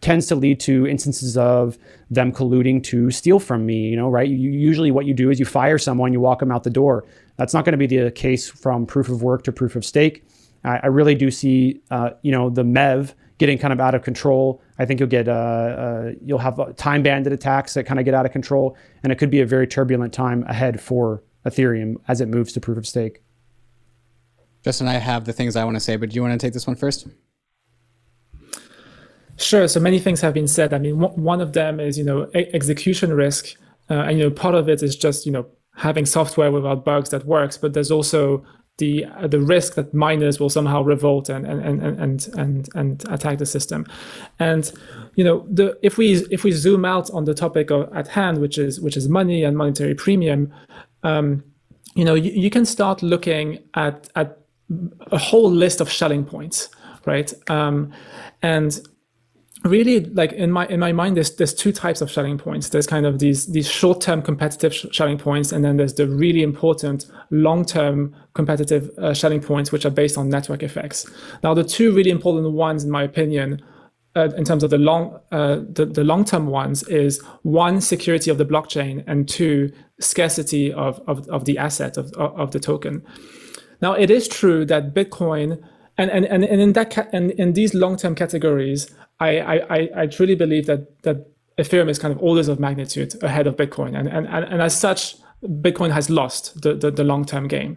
Tends 0.00 0.26
to 0.28 0.34
lead 0.34 0.60
to 0.60 0.86
instances 0.86 1.36
of 1.36 1.76
them 2.10 2.32
colluding 2.32 2.82
to 2.84 3.10
steal 3.10 3.38
from 3.38 3.66
me. 3.66 3.88
You 3.88 3.96
know, 3.96 4.08
right? 4.08 4.28
You, 4.28 4.50
usually, 4.50 4.90
what 4.90 5.06
you 5.06 5.14
do 5.14 5.30
is 5.30 5.38
you 5.38 5.46
fire 5.46 5.78
someone, 5.78 6.12
you 6.12 6.20
walk 6.20 6.40
them 6.40 6.50
out 6.50 6.64
the 6.64 6.70
door. 6.70 7.04
That's 7.36 7.54
not 7.54 7.64
going 7.64 7.78
to 7.78 7.78
be 7.78 7.86
the 7.86 8.10
case 8.10 8.48
from 8.48 8.86
proof 8.86 9.08
of 9.08 9.22
work 9.22 9.42
to 9.44 9.52
proof 9.52 9.76
of 9.76 9.84
stake. 9.84 10.24
I, 10.64 10.80
I 10.82 10.86
really 10.86 11.14
do 11.14 11.30
see, 11.30 11.80
uh, 11.90 12.10
you 12.22 12.32
know, 12.32 12.50
the 12.50 12.64
MEV 12.64 13.14
getting 13.38 13.56
kind 13.56 13.72
of 13.72 13.80
out 13.80 13.94
of 13.94 14.02
control. 14.02 14.62
I 14.78 14.84
think 14.84 15.00
you'll 15.00 15.08
get 15.08 15.26
uh, 15.26 15.32
uh, 15.32 16.12
you'll 16.24 16.38
have 16.38 16.76
time 16.76 17.02
bandit 17.02 17.32
attacks 17.32 17.74
that 17.74 17.84
kind 17.84 17.98
of 17.98 18.04
get 18.04 18.14
out 18.14 18.26
of 18.26 18.32
control, 18.32 18.76
and 19.02 19.10
it 19.10 19.16
could 19.16 19.30
be 19.30 19.40
a 19.40 19.46
very 19.46 19.66
turbulent 19.66 20.12
time 20.12 20.44
ahead 20.44 20.80
for 20.80 21.22
Ethereum 21.46 21.96
as 22.06 22.20
it 22.20 22.28
moves 22.28 22.52
to 22.52 22.60
proof 22.60 22.76
of 22.78 22.86
stake. 22.86 23.22
Justin, 24.62 24.88
I 24.88 24.94
have 24.94 25.24
the 25.24 25.32
things 25.32 25.56
I 25.56 25.64
want 25.64 25.76
to 25.76 25.80
say, 25.80 25.96
but 25.96 26.10
do 26.10 26.16
you 26.16 26.22
want 26.22 26.38
to 26.38 26.46
take 26.46 26.52
this 26.52 26.66
one 26.66 26.76
first? 26.76 27.08
Sure. 29.40 29.66
So 29.68 29.80
many 29.80 29.98
things 29.98 30.20
have 30.20 30.34
been 30.34 30.46
said. 30.46 30.74
I 30.74 30.78
mean, 30.78 30.98
one 30.98 31.40
of 31.40 31.54
them 31.54 31.80
is 31.80 31.96
you 31.96 32.04
know 32.04 32.28
execution 32.34 33.14
risk, 33.14 33.56
uh, 33.88 33.94
and 33.94 34.18
you 34.18 34.24
know 34.24 34.30
part 34.30 34.54
of 34.54 34.68
it 34.68 34.82
is 34.82 34.94
just 34.94 35.24
you 35.24 35.32
know 35.32 35.46
having 35.76 36.04
software 36.04 36.52
without 36.52 36.84
bugs 36.84 37.08
that 37.10 37.24
works, 37.24 37.56
but 37.56 37.72
there's 37.72 37.90
also 37.90 38.44
the 38.76 39.06
uh, 39.06 39.26
the 39.26 39.40
risk 39.40 39.76
that 39.76 39.94
miners 39.94 40.38
will 40.40 40.50
somehow 40.50 40.82
revolt 40.82 41.28
and 41.28 41.46
and 41.46 41.62
and 41.62 42.00
and 42.00 42.28
and, 42.36 42.68
and 42.74 43.04
attack 43.08 43.38
the 43.38 43.46
system 43.46 43.86
and 44.40 44.72
you 45.14 45.22
know 45.22 45.46
the 45.48 45.78
if 45.82 45.98
we 45.98 46.14
if 46.30 46.42
we 46.44 46.50
zoom 46.50 46.84
out 46.84 47.10
on 47.10 47.24
the 47.24 47.34
topic 47.34 47.70
of, 47.70 47.94
at 47.94 48.08
hand 48.08 48.38
which 48.38 48.56
is 48.58 48.80
which 48.80 48.96
is 48.96 49.08
money 49.08 49.44
and 49.44 49.56
monetary 49.56 49.94
premium 49.94 50.52
um, 51.02 51.44
you 51.94 52.04
know 52.04 52.14
you, 52.14 52.32
you 52.32 52.50
can 52.50 52.64
start 52.64 53.02
looking 53.02 53.58
at 53.74 54.08
at 54.16 54.38
a 55.12 55.18
whole 55.18 55.50
list 55.50 55.80
of 55.80 55.90
Schelling 55.90 56.24
points 56.24 56.70
right 57.04 57.32
um, 57.50 57.92
and 58.42 58.80
really 59.64 60.00
like 60.00 60.32
in 60.32 60.50
my 60.50 60.66
in 60.68 60.80
my 60.80 60.92
mind 60.92 61.16
there's 61.16 61.36
there's 61.36 61.52
two 61.52 61.72
types 61.72 62.00
of 62.00 62.10
Schelling 62.10 62.38
points. 62.38 62.70
There's 62.70 62.86
kind 62.86 63.04
of 63.04 63.18
these 63.18 63.46
these 63.46 63.68
short-term 63.68 64.22
competitive 64.22 64.74
Schelling 64.74 65.18
points 65.18 65.52
and 65.52 65.64
then 65.64 65.76
there's 65.76 65.94
the 65.94 66.06
really 66.06 66.42
important 66.42 67.06
long-term 67.30 68.14
competitive 68.34 68.90
uh, 68.98 69.12
Schelling 69.12 69.40
points 69.40 69.70
which 69.70 69.84
are 69.84 69.90
based 69.90 70.16
on 70.16 70.30
network 70.30 70.62
effects. 70.62 71.08
Now 71.42 71.54
the 71.54 71.64
two 71.64 71.94
really 71.94 72.10
important 72.10 72.50
ones 72.52 72.84
in 72.84 72.90
my 72.90 73.02
opinion 73.02 73.62
uh, 74.16 74.28
in 74.36 74.44
terms 74.44 74.62
of 74.62 74.70
the 74.70 74.78
long 74.78 75.20
uh, 75.30 75.60
the, 75.68 75.84
the 75.84 76.04
long-term 76.04 76.46
ones 76.46 76.82
is 76.84 77.22
one 77.42 77.80
security 77.80 78.30
of 78.30 78.38
the 78.38 78.46
blockchain 78.46 79.04
and 79.06 79.28
two 79.28 79.70
scarcity 80.00 80.72
of 80.72 81.00
of, 81.06 81.28
of 81.28 81.44
the 81.44 81.58
asset 81.58 81.98
of, 81.98 82.12
of 82.14 82.52
the 82.52 82.60
token. 82.60 83.02
Now 83.82 83.92
it 83.92 84.10
is 84.10 84.26
true 84.26 84.64
that 84.66 84.94
bitcoin 84.94 85.62
and, 86.00 86.10
and, 86.10 86.24
and, 86.26 86.44
and 86.44 86.60
in 86.60 86.72
that 86.72 86.90
ca- 86.90 87.08
and 87.12 87.30
in 87.32 87.52
these 87.52 87.74
long-term 87.74 88.14
categories 88.14 88.90
I, 89.20 89.38
I, 89.38 89.88
I 90.02 90.06
truly 90.06 90.34
believe 90.34 90.66
that 90.66 91.02
that 91.02 91.26
Ethereum 91.58 91.90
is 91.90 91.98
kind 91.98 92.12
of 92.14 92.22
orders 92.22 92.48
of 92.48 92.58
magnitude 92.58 93.22
ahead 93.22 93.46
of 93.46 93.56
Bitcoin, 93.56 93.98
and 93.98 94.08
and 94.08 94.26
and 94.26 94.62
as 94.62 94.78
such, 94.78 95.16
Bitcoin 95.44 95.90
has 95.90 96.08
lost 96.08 96.62
the 96.62 96.74
the, 96.74 96.90
the 96.90 97.04
long 97.04 97.24
term 97.24 97.48
game. 97.48 97.76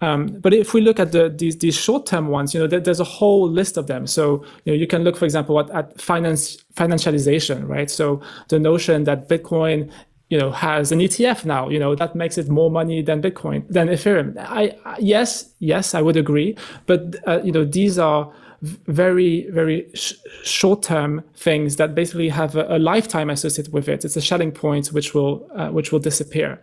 Um, 0.00 0.26
but 0.26 0.52
if 0.52 0.74
we 0.74 0.82
look 0.82 1.00
at 1.00 1.12
the, 1.12 1.30
these 1.30 1.56
these 1.58 1.74
short 1.74 2.04
term 2.04 2.28
ones, 2.28 2.52
you 2.52 2.60
know, 2.60 2.66
there, 2.66 2.80
there's 2.80 3.00
a 3.00 3.04
whole 3.04 3.48
list 3.48 3.78
of 3.78 3.86
them. 3.86 4.06
So 4.06 4.44
you 4.64 4.72
know, 4.72 4.78
you 4.78 4.86
can 4.86 5.04
look, 5.04 5.16
for 5.16 5.24
example, 5.24 5.58
at, 5.58 5.70
at 5.70 5.98
finance 6.00 6.58
financialization, 6.74 7.66
right? 7.66 7.90
So 7.90 8.20
the 8.48 8.58
notion 8.58 9.04
that 9.04 9.28
Bitcoin 9.28 9.90
you 10.30 10.38
know 10.38 10.50
has 10.50 10.92
an 10.92 10.98
ETF 11.00 11.44
now 11.44 11.68
you 11.68 11.78
know 11.78 11.94
that 11.94 12.14
makes 12.14 12.38
it 12.38 12.48
more 12.48 12.70
money 12.70 13.02
than 13.02 13.20
Bitcoin 13.22 13.66
than 13.68 13.88
Ethereum. 13.88 14.36
I, 14.38 14.76
I 14.84 14.96
yes 14.98 15.52
yes 15.58 15.94
I 15.94 16.02
would 16.02 16.16
agree 16.16 16.56
but 16.86 17.16
uh, 17.26 17.40
you 17.42 17.52
know 17.52 17.64
these 17.64 17.98
are 17.98 18.32
very 18.64 19.48
very 19.50 19.86
sh- 19.94 20.14
short 20.42 20.82
term 20.82 21.22
things 21.34 21.76
that 21.76 21.94
basically 21.94 22.28
have 22.30 22.56
a, 22.56 22.76
a, 22.76 22.78
lifetime 22.78 23.28
associated 23.28 23.72
with 23.72 23.88
it. 23.88 24.04
It's 24.04 24.16
a 24.16 24.22
Schelling 24.22 24.52
point 24.52 24.88
which 24.88 25.12
will 25.14 25.46
uh, 25.54 25.68
which 25.68 25.92
will 25.92 25.98
disappear. 25.98 26.60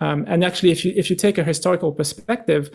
Um, 0.00 0.24
and 0.26 0.44
actually 0.44 0.72
if 0.72 0.84
you 0.84 0.92
if 0.96 1.10
you 1.10 1.16
take 1.16 1.38
a 1.38 1.44
historical 1.44 1.92
perspective 1.92 2.70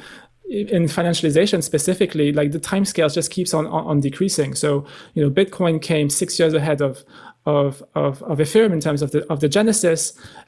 in 0.50 0.86
financialization 0.86 1.62
specifically 1.62 2.32
like 2.34 2.52
the 2.54 2.60
time 2.60 2.84
scales 2.84 3.14
just 3.14 3.30
keeps 3.30 3.54
on, 3.54 3.68
on, 3.68 3.86
on 3.86 4.00
decreasing. 4.00 4.56
So 4.56 4.86
you 5.14 5.22
know 5.22 5.30
bitcoin 5.30 5.82
came 5.82 6.10
six 6.10 6.40
years 6.40 6.54
ahead 6.54 6.82
of 6.82 7.04
of, 7.50 7.84
of, 7.96 8.22
of 8.24 8.38
ethereum 8.40 8.72
in 8.72 8.80
terms 8.80 9.02
of 9.02 9.12
the 9.12 9.22
of 9.34 9.40
the 9.40 9.50
genesis 9.50 10.02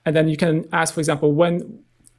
and 0.05 0.15
then 0.15 0.27
you 0.27 0.37
can 0.37 0.67
ask 0.71 0.93
for 0.93 0.99
example 0.99 1.33
when 1.33 1.55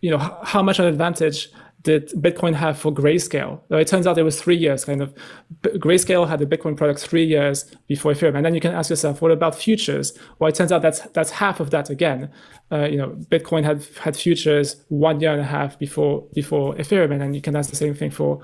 you 0.01 0.11
know 0.11 0.18
how 0.43 0.62
much 0.62 0.78
of 0.78 0.85
an 0.87 0.93
advantage 0.93 1.49
did 1.83 2.11
Bitcoin 2.11 2.55
have 2.55 2.78
for 2.78 2.93
Grayscale? 2.93 3.61
it 3.70 3.89
turns 3.89 4.07
out 4.07 4.16
it 4.16 4.22
was 4.22 4.41
three 4.41 4.57
years. 4.57 4.85
Kind 4.85 5.03
of, 5.03 5.14
Grayscale 5.62 6.28
had 6.28 6.39
the 6.39 6.47
Bitcoin 6.47 6.76
product 6.76 7.01
three 7.01 7.24
years 7.24 7.64
before 7.89 8.12
Ethereum, 8.12 8.37
and 8.37 8.45
then 8.45 8.55
you 8.55 8.61
can 8.61 8.72
ask 8.72 8.91
yourself, 8.91 9.20
what 9.20 9.33
about 9.33 9.55
futures? 9.55 10.16
Well, 10.39 10.49
it 10.49 10.55
turns 10.55 10.70
out 10.70 10.83
that's 10.83 11.01
that's 11.16 11.30
half 11.30 11.61
of 11.61 11.70
that 11.70 11.91
again. 11.91 12.30
Uh, 12.70 12.85
you 12.85 12.97
know, 12.97 13.11
Bitcoin 13.30 13.64
had 13.64 13.85
had 14.01 14.16
futures 14.16 14.76
one 14.89 15.20
year 15.20 15.33
and 15.33 15.41
a 15.41 15.45
half 15.45 15.78
before 15.78 16.22
before 16.35 16.74
Ethereum, 16.76 17.12
and 17.12 17.20
then 17.20 17.35
you 17.35 17.41
can 17.41 17.57
ask 17.57 17.70
the 17.70 17.76
same 17.76 17.95
thing 17.95 18.11
for 18.11 18.41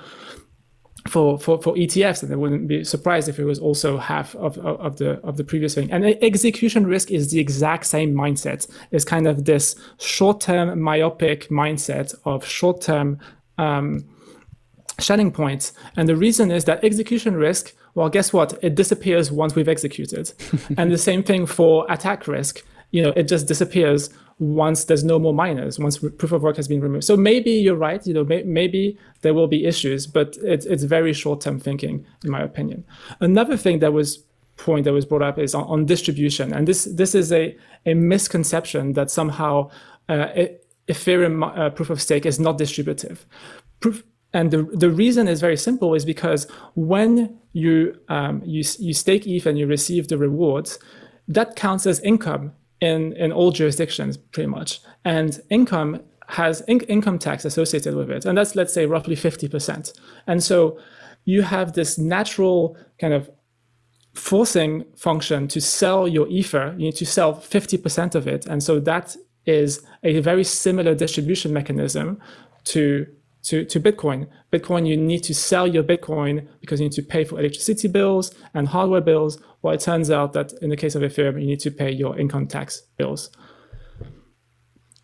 for, 1.08 1.38
for, 1.38 1.60
for 1.60 1.74
ETFs, 1.74 2.22
and 2.22 2.32
I 2.32 2.36
wouldn't 2.36 2.68
be 2.68 2.84
surprised 2.84 3.28
if 3.28 3.38
it 3.38 3.44
was 3.44 3.58
also 3.58 3.98
half 3.98 4.34
of, 4.36 4.58
of, 4.58 4.80
of, 4.80 4.96
the 4.98 5.12
of 5.20 5.36
the 5.36 5.44
previous 5.44 5.74
thing. 5.74 5.90
And 5.90 6.04
execution 6.22 6.86
risk 6.86 7.10
is 7.10 7.30
the 7.30 7.40
exact 7.40 7.86
same 7.86 8.14
mindset. 8.14 8.68
It's 8.90 9.04
kind 9.04 9.26
of 9.26 9.44
this 9.44 9.74
short-term 9.98 10.80
myopic 10.80 11.48
mindset 11.48 12.14
of 12.24 12.44
short-term 12.44 13.18
um, 13.56 14.04
Schelling 15.00 15.30
point. 15.30 15.72
And 15.96 16.08
the 16.08 16.16
reason 16.16 16.50
is 16.50 16.64
that 16.64 16.82
execution 16.82 17.36
risk, 17.36 17.72
well, 17.94 18.08
guess 18.08 18.32
what? 18.32 18.58
It 18.62 18.74
disappears 18.74 19.30
once 19.30 19.54
we've 19.54 19.68
executed. 19.68 20.32
and 20.76 20.90
the 20.90 20.98
same 20.98 21.22
thing 21.22 21.46
for 21.46 21.86
attack 21.88 22.26
risk. 22.26 22.64
You 22.90 23.02
know, 23.02 23.12
it 23.14 23.24
just 23.24 23.46
disappears 23.46 24.10
once 24.38 24.84
there's 24.84 25.04
no 25.04 25.18
more 25.18 25.34
miners, 25.34 25.78
once 25.78 25.98
proof 25.98 26.32
of 26.32 26.42
work 26.42 26.56
has 26.56 26.68
been 26.68 26.80
removed. 26.80 27.04
So 27.04 27.16
maybe 27.16 27.50
you're 27.50 27.76
right. 27.76 28.06
You 28.06 28.14
know, 28.14 28.24
may, 28.24 28.42
maybe 28.44 28.98
there 29.22 29.34
will 29.34 29.48
be 29.48 29.64
issues, 29.66 30.06
but 30.06 30.36
it's 30.42 30.66
it's 30.66 30.84
very 30.84 31.12
short 31.12 31.40
term 31.40 31.58
thinking, 31.58 32.06
in 32.24 32.30
my 32.30 32.42
opinion. 32.42 32.84
Another 33.20 33.56
thing 33.56 33.80
that 33.80 33.92
was 33.92 34.24
point 34.56 34.84
that 34.84 34.92
was 34.92 35.04
brought 35.04 35.22
up 35.22 35.38
is 35.38 35.54
on, 35.54 35.64
on 35.64 35.86
distribution, 35.86 36.52
and 36.52 36.68
this 36.68 36.84
this 36.84 37.14
is 37.14 37.32
a 37.32 37.56
a 37.86 37.94
misconception 37.94 38.92
that 38.92 39.10
somehow 39.10 39.70
uh, 40.08 40.28
Ethereum 40.88 41.58
uh, 41.58 41.70
proof 41.70 41.90
of 41.90 42.00
stake 42.00 42.26
is 42.26 42.40
not 42.40 42.58
distributive. 42.58 43.26
Proof, 43.80 44.04
and 44.32 44.50
the, 44.50 44.62
the 44.62 44.90
reason 44.90 45.28
is 45.28 45.40
very 45.40 45.56
simple 45.56 45.94
is 45.94 46.04
because 46.04 46.46
when 46.74 47.38
you, 47.52 47.98
um, 48.08 48.42
you, 48.44 48.62
you 48.78 48.92
stake 48.92 49.26
ETH 49.26 49.46
and 49.46 49.58
you 49.58 49.66
receive 49.66 50.08
the 50.08 50.18
rewards, 50.18 50.78
that 51.28 51.56
counts 51.56 51.86
as 51.86 52.00
income 52.00 52.52
in, 52.80 53.12
in 53.14 53.32
all 53.32 53.50
jurisdictions 53.50 54.16
pretty 54.16 54.48
much. 54.48 54.80
And 55.04 55.40
income 55.50 56.00
has 56.28 56.60
in- 56.62 56.80
income 56.80 57.18
tax 57.18 57.44
associated 57.44 57.94
with 57.94 58.10
it. 58.10 58.24
And 58.24 58.36
that's, 58.36 58.54
let's 58.54 58.72
say, 58.72 58.86
roughly 58.86 59.16
50%. 59.16 59.92
And 60.26 60.42
so 60.42 60.78
you 61.24 61.42
have 61.42 61.72
this 61.72 61.98
natural 61.98 62.76
kind 63.00 63.14
of 63.14 63.30
forcing 64.14 64.84
function 64.96 65.48
to 65.48 65.60
sell 65.60 66.08
your 66.08 66.28
ether. 66.28 66.74
You 66.78 66.86
need 66.86 66.96
to 66.96 67.06
sell 67.06 67.34
50% 67.34 68.14
of 68.14 68.26
it. 68.26 68.46
And 68.46 68.62
so 68.62 68.80
that 68.80 69.16
is 69.46 69.82
a 70.02 70.20
very 70.20 70.44
similar 70.44 70.94
distribution 70.94 71.52
mechanism 71.52 72.20
to 72.64 73.06
to, 73.44 73.64
to 73.64 73.80
Bitcoin. 73.80 74.28
Bitcoin, 74.52 74.86
you 74.86 74.96
need 74.96 75.22
to 75.24 75.34
sell 75.34 75.66
your 75.66 75.82
Bitcoin 75.82 76.46
because 76.60 76.80
you 76.80 76.86
need 76.86 76.92
to 76.92 77.02
pay 77.02 77.24
for 77.24 77.38
electricity 77.38 77.88
bills 77.88 78.34
and 78.54 78.68
hardware 78.68 79.00
bills. 79.00 79.40
Well, 79.62 79.74
it 79.74 79.80
turns 79.80 80.10
out 80.10 80.32
that 80.34 80.52
in 80.62 80.70
the 80.70 80.76
case 80.76 80.94
of 80.94 81.02
Ethereum, 81.02 81.40
you 81.40 81.46
need 81.46 81.60
to 81.60 81.70
pay 81.70 81.90
your 81.90 82.18
income 82.18 82.46
tax 82.46 82.82
bills. 82.96 83.30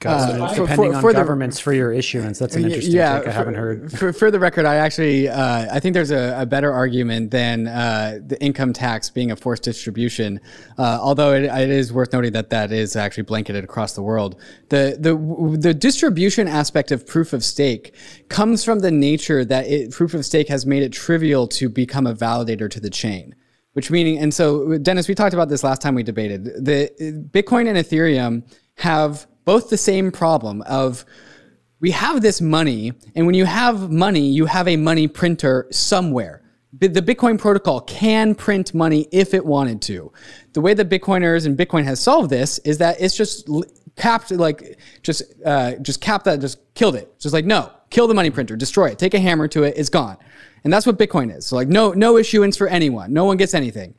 Uh, 0.07 0.49
so 0.49 0.67
depending 0.67 0.93
for, 0.93 1.01
for 1.01 1.09
on 1.09 1.15
governments 1.15 1.57
the, 1.57 1.63
for 1.63 1.73
your 1.73 1.93
issuance. 1.93 2.39
That's 2.39 2.57
an 2.57 2.65
interesting 2.65 2.95
yeah, 2.95 3.19
take. 3.19 3.29
I 3.29 3.31
for, 3.31 3.37
haven't 3.37 3.55
heard. 3.55 3.93
For, 3.93 4.13
for 4.13 4.31
the 4.31 4.39
record, 4.39 4.67
I 4.67 4.77
actually 4.77 5.29
uh, 5.29 5.75
I 5.75 5.81
think 5.81 5.95
there's 5.95 6.11
a, 6.11 6.37
a 6.41 6.47
better 6.47 6.73
argument 6.73 7.31
than 7.31 7.67
uh, 7.67 8.19
the 8.25 8.41
income 8.43 8.73
tax 8.73 9.11
being 9.11 9.31
a 9.31 9.37
forced 9.37 9.63
distribution. 9.63 10.41
Uh, 10.79 10.99
although 11.01 11.33
it, 11.33 11.45
it 11.45 11.71
is 11.71 11.93
worth 11.93 12.13
noting 12.13 12.33
that 12.33 12.51
that 12.51 12.73
is 12.73 12.97
actually 12.97 13.25
blanketed 13.25 13.65
across 13.65 13.95
the 13.95 14.03
world. 14.03 14.41
The 14.69 14.97
the 14.99 15.59
the 15.59 15.75
distribution 15.75 16.49
aspect 16.49 16.93
of 16.93 17.07
proof 17.07 17.33
of 17.33 17.45
stake 17.45 17.95
comes 18.29 18.65
from 18.65 18.81
the 18.81 18.91
nature 18.91 19.45
that 19.45 19.67
it, 19.67 19.91
proof 19.91 20.15
of 20.15 20.25
stake 20.25 20.49
has 20.49 20.67
made 20.67 20.83
it 20.83 20.93
trivial 20.93 21.47
to 21.49 21.69
become 21.69 22.07
a 22.07 22.15
validator 22.15 22.71
to 22.71 22.81
the 22.81 22.91
chain 22.91 23.35
which 23.73 23.91
meaning 23.91 24.19
and 24.19 24.33
so 24.33 24.79
dennis 24.79 25.09
we 25.09 25.15
talked 25.15 25.35
about 25.35 25.49
this 25.49 25.63
last 25.63 25.83
time 25.83 25.95
we 25.95 26.03
debated 26.03 26.45
the 26.45 26.91
bitcoin 27.33 27.69
and 27.69 27.77
ethereum 27.77 28.43
have 28.77 29.27
both 29.45 29.71
the 29.71 29.77
same 29.77 30.11
problem 30.11 30.63
of 30.63 31.05
we 31.81 31.91
have 31.91 32.23
this 32.23 32.41
money, 32.41 32.93
and 33.15 33.27
when 33.27 33.35
you 33.35 33.45
have 33.45 33.91
money, 33.91 34.27
you 34.27 34.47
have 34.47 34.69
a 34.69 34.77
money 34.77 35.07
printer 35.07 35.67
somewhere. 35.71 36.43
The 36.73 36.89
Bitcoin 36.89 37.39
protocol 37.39 37.83
can 37.83 38.35
print 38.35 38.75
money 38.75 39.07
if 39.13 39.33
it 39.33 39.45
wanted 39.45 39.81
to. 39.83 40.13
The 40.55 40.61
way 40.61 40.75
that 40.75 40.89
Bitcoiners 40.89 41.47
and 41.47 41.57
Bitcoin 41.57 41.85
has 41.85 42.01
solved 42.01 42.31
this 42.31 42.59
is 42.61 42.79
that 42.79 43.01
it's 43.01 43.17
just 43.17 43.49
capped, 43.97 44.31
like 44.31 44.79
just 45.03 45.23
uh, 45.45 45.77
just 45.77 46.01
capped 46.01 46.25
that, 46.25 46.41
just 46.41 46.59
killed 46.75 46.97
it. 46.97 47.19
Just 47.21 47.33
like 47.33 47.45
no, 47.45 47.71
kill 47.91 48.09
the 48.09 48.15
money 48.15 48.31
printer, 48.31 48.57
destroy 48.57 48.87
it, 48.87 48.99
take 48.99 49.15
a 49.15 49.21
hammer 49.21 49.47
to 49.49 49.63
it, 49.65 49.75
it's 49.77 49.89
gone. 49.89 50.17
And 50.65 50.73
that's 50.73 50.87
what 50.87 50.99
Bitcoin 50.99 51.37
is. 51.37 51.47
So 51.47 51.57
like 51.57 51.69
no 51.69 51.93
no 51.93 52.17
issuance 52.17 52.57
for 52.57 52.67
anyone, 52.67 53.13
no 53.13 53.25
one 53.25 53.37
gets 53.37 53.55
anything. 53.55 53.95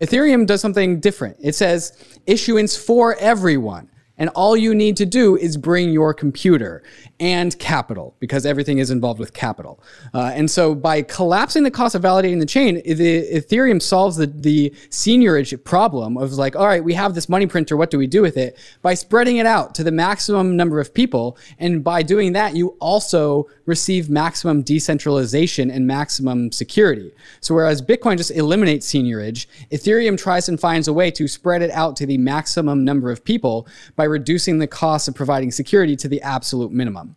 Ethereum 0.00 0.46
does 0.46 0.60
something 0.60 1.00
different. 1.00 1.36
It 1.40 1.54
says 1.54 2.20
issuance 2.26 2.76
for 2.76 3.16
everyone. 3.16 3.90
And 4.18 4.30
all 4.30 4.56
you 4.56 4.74
need 4.74 4.96
to 4.98 5.06
do 5.06 5.36
is 5.36 5.56
bring 5.56 5.90
your 5.90 6.12
computer 6.12 6.82
and 7.20 7.58
capital 7.58 8.14
because 8.18 8.46
everything 8.46 8.78
is 8.78 8.90
involved 8.90 9.18
with 9.18 9.32
capital. 9.32 9.80
Uh, 10.14 10.32
and 10.34 10.50
so 10.50 10.74
by 10.74 11.02
collapsing 11.02 11.62
the 11.62 11.70
cost 11.70 11.94
of 11.94 12.02
validating 12.02 12.40
the 12.40 12.46
chain, 12.46 12.76
the 12.76 13.28
Ethereum 13.32 13.80
solves 13.80 14.16
the, 14.16 14.26
the 14.26 14.70
seigniorage 14.90 15.64
problem 15.64 16.16
of 16.16 16.32
like, 16.34 16.56
all 16.56 16.66
right, 16.66 16.82
we 16.82 16.94
have 16.94 17.14
this 17.14 17.28
money 17.28 17.46
printer. 17.46 17.76
What 17.76 17.90
do 17.90 17.98
we 17.98 18.06
do 18.06 18.22
with 18.22 18.36
it? 18.36 18.58
By 18.82 18.94
spreading 18.94 19.38
it 19.38 19.46
out 19.46 19.74
to 19.76 19.84
the 19.84 19.92
maximum 19.92 20.56
number 20.56 20.80
of 20.80 20.92
people. 20.92 21.36
And 21.58 21.82
by 21.82 22.02
doing 22.02 22.32
that, 22.32 22.54
you 22.54 22.76
also 22.80 23.48
receive 23.66 24.08
maximum 24.08 24.62
decentralization 24.62 25.70
and 25.70 25.86
maximum 25.86 26.50
security. 26.52 27.12
So 27.40 27.54
whereas 27.54 27.82
Bitcoin 27.82 28.16
just 28.16 28.30
eliminates 28.30 28.90
seigniorage, 28.90 29.46
Ethereum 29.70 30.18
tries 30.18 30.48
and 30.48 30.58
finds 30.58 30.88
a 30.88 30.92
way 30.92 31.10
to 31.12 31.28
spread 31.28 31.62
it 31.62 31.70
out 31.70 31.96
to 31.96 32.06
the 32.06 32.18
maximum 32.18 32.84
number 32.84 33.10
of 33.10 33.24
people 33.24 33.68
by 33.96 34.04
reducing 34.08 34.58
the 34.58 34.66
cost 34.66 35.08
of 35.08 35.14
providing 35.14 35.50
security 35.50 35.96
to 35.96 36.08
the 36.08 36.20
absolute 36.22 36.72
minimum. 36.72 37.16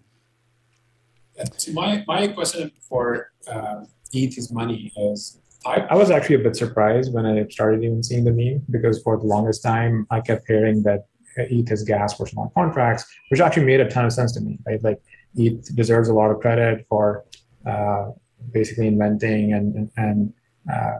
So 1.57 1.71
my, 1.71 2.03
my 2.07 2.27
question 2.27 2.71
for 2.87 3.31
uh, 3.47 3.85
ETH 4.13 4.37
is 4.37 4.51
money 4.51 4.91
is 4.95 5.39
I, 5.65 5.81
I, 5.89 5.95
was 5.95 6.11
actually 6.11 6.35
a 6.35 6.39
bit 6.39 6.55
surprised 6.55 7.13
when 7.13 7.25
I 7.25 7.47
started 7.47 7.83
even 7.83 8.03
seeing 8.03 8.23
the 8.23 8.31
meme 8.31 8.63
because 8.69 9.01
for 9.01 9.17
the 9.17 9.25
longest 9.25 9.63
time 9.63 10.05
I 10.09 10.21
kept 10.21 10.47
hearing 10.47 10.83
that 10.83 11.05
ETH 11.37 11.71
is 11.71 11.83
gas 11.83 12.13
for 12.15 12.27
smart 12.27 12.53
contracts, 12.53 13.05
which 13.29 13.39
actually 13.39 13.65
made 13.65 13.79
a 13.79 13.89
ton 13.89 14.05
of 14.05 14.13
sense 14.13 14.33
to 14.33 14.41
me, 14.41 14.59
right? 14.65 14.83
Like 14.83 15.01
ETH 15.35 15.75
deserves 15.75 16.09
a 16.09 16.13
lot 16.13 16.31
of 16.31 16.39
credit 16.39 16.85
for 16.89 17.25
uh, 17.65 18.09
basically 18.51 18.87
inventing 18.87 19.53
and, 19.53 19.75
and, 19.75 19.91
and 19.97 20.33
uh, 20.71 20.97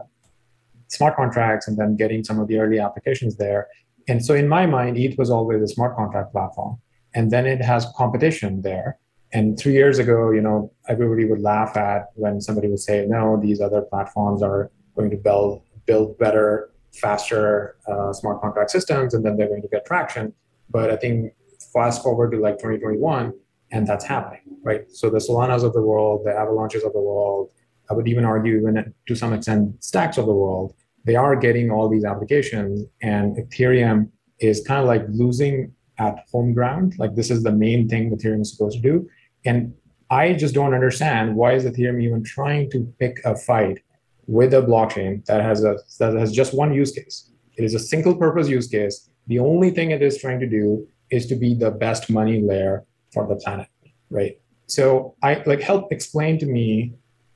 smart 0.88 1.16
contracts 1.16 1.68
and 1.68 1.76
then 1.76 1.96
getting 1.96 2.22
some 2.22 2.38
of 2.38 2.48
the 2.48 2.58
early 2.58 2.78
applications 2.78 3.36
there. 3.36 3.66
And 4.08 4.24
so 4.24 4.34
in 4.34 4.48
my 4.48 4.66
mind, 4.66 4.96
ETH 4.98 5.16
was 5.18 5.30
always 5.30 5.62
a 5.62 5.68
smart 5.68 5.96
contract 5.96 6.32
platform. 6.32 6.78
And 7.14 7.30
then 7.30 7.46
it 7.46 7.62
has 7.62 7.86
competition 7.96 8.62
there. 8.62 8.98
And 9.32 9.58
three 9.58 9.72
years 9.72 9.98
ago, 9.98 10.30
you 10.30 10.40
know, 10.40 10.72
everybody 10.88 11.24
would 11.24 11.40
laugh 11.40 11.76
at 11.76 12.10
when 12.14 12.40
somebody 12.40 12.68
would 12.68 12.80
say, 12.80 13.06
no, 13.06 13.38
these 13.40 13.60
other 13.60 13.82
platforms 13.82 14.42
are 14.42 14.70
going 14.94 15.10
to 15.10 15.16
build 15.16 15.62
build 15.86 16.16
better, 16.18 16.70
faster 16.94 17.76
uh, 17.88 18.12
smart 18.12 18.40
contract 18.40 18.70
systems, 18.70 19.14
and 19.14 19.24
then 19.24 19.36
they're 19.36 19.48
going 19.48 19.62
to 19.62 19.68
get 19.68 19.84
traction. 19.84 20.32
But 20.70 20.90
I 20.90 20.96
think 20.96 21.32
fast 21.72 22.02
forward 22.02 22.30
to 22.32 22.38
like 22.38 22.58
2021, 22.58 23.32
and 23.72 23.86
that's 23.86 24.04
happening, 24.04 24.42
right? 24.62 24.90
So 24.92 25.10
the 25.10 25.18
Solanas 25.18 25.64
of 25.64 25.72
the 25.72 25.82
world, 25.82 26.22
the 26.24 26.32
Avalanches 26.32 26.84
of 26.84 26.92
the 26.92 27.00
world, 27.00 27.50
I 27.90 27.94
would 27.94 28.06
even 28.06 28.24
argue, 28.24 28.58
even 28.58 28.94
to 29.06 29.14
some 29.14 29.32
extent, 29.32 29.82
stacks 29.82 30.18
of 30.18 30.26
the 30.26 30.34
world, 30.34 30.74
they 31.04 31.16
are 31.16 31.36
getting 31.36 31.70
all 31.70 31.88
these 31.88 32.04
applications 32.04 32.86
and 33.02 33.36
ethereum 33.36 34.08
is 34.38 34.62
kind 34.66 34.80
of 34.80 34.86
like 34.86 35.04
losing 35.08 35.72
at 35.98 36.24
home 36.30 36.52
ground. 36.52 36.94
Like 36.98 37.14
this 37.14 37.30
is 37.30 37.42
the 37.42 37.52
main 37.52 37.88
thing 37.88 38.10
ethereum 38.10 38.42
is 38.42 38.52
supposed 38.52 38.76
to 38.76 38.82
do. 38.82 39.08
And 39.44 39.74
i 40.10 40.34
just 40.34 40.54
don't 40.54 40.74
understand 40.74 41.34
why 41.34 41.54
is 41.54 41.64
ethereum 41.64 42.02
even 42.02 42.22
trying 42.22 42.70
to 42.70 42.78
pick 42.98 43.16
a 43.24 43.34
fight 43.34 43.78
with 44.26 44.52
a 44.52 44.60
blockchain 44.60 45.24
that 45.24 45.40
has 45.42 45.64
a 45.64 45.76
that 45.98 46.14
has 46.14 46.32
just 46.32 46.54
one 46.54 46.72
use 46.72 46.92
case. 46.92 47.30
It 47.56 47.64
is 47.64 47.74
a 47.74 47.78
single 47.78 48.14
purpose 48.14 48.48
use 48.48 48.68
case. 48.68 49.08
The 49.26 49.38
only 49.38 49.70
thing 49.70 49.90
it 49.90 50.02
is 50.02 50.18
trying 50.18 50.40
to 50.40 50.46
do 50.46 50.86
is 51.10 51.26
to 51.26 51.34
be 51.34 51.54
the 51.54 51.70
best 51.70 52.10
money 52.10 52.40
layer 52.40 52.84
for 53.12 53.26
the 53.26 53.36
planet 53.36 53.68
right? 54.12 54.38
So 54.66 55.16
i 55.22 55.42
like 55.46 55.60
help 55.60 55.92
explain 55.92 56.38
to 56.38 56.46
me 56.46 56.92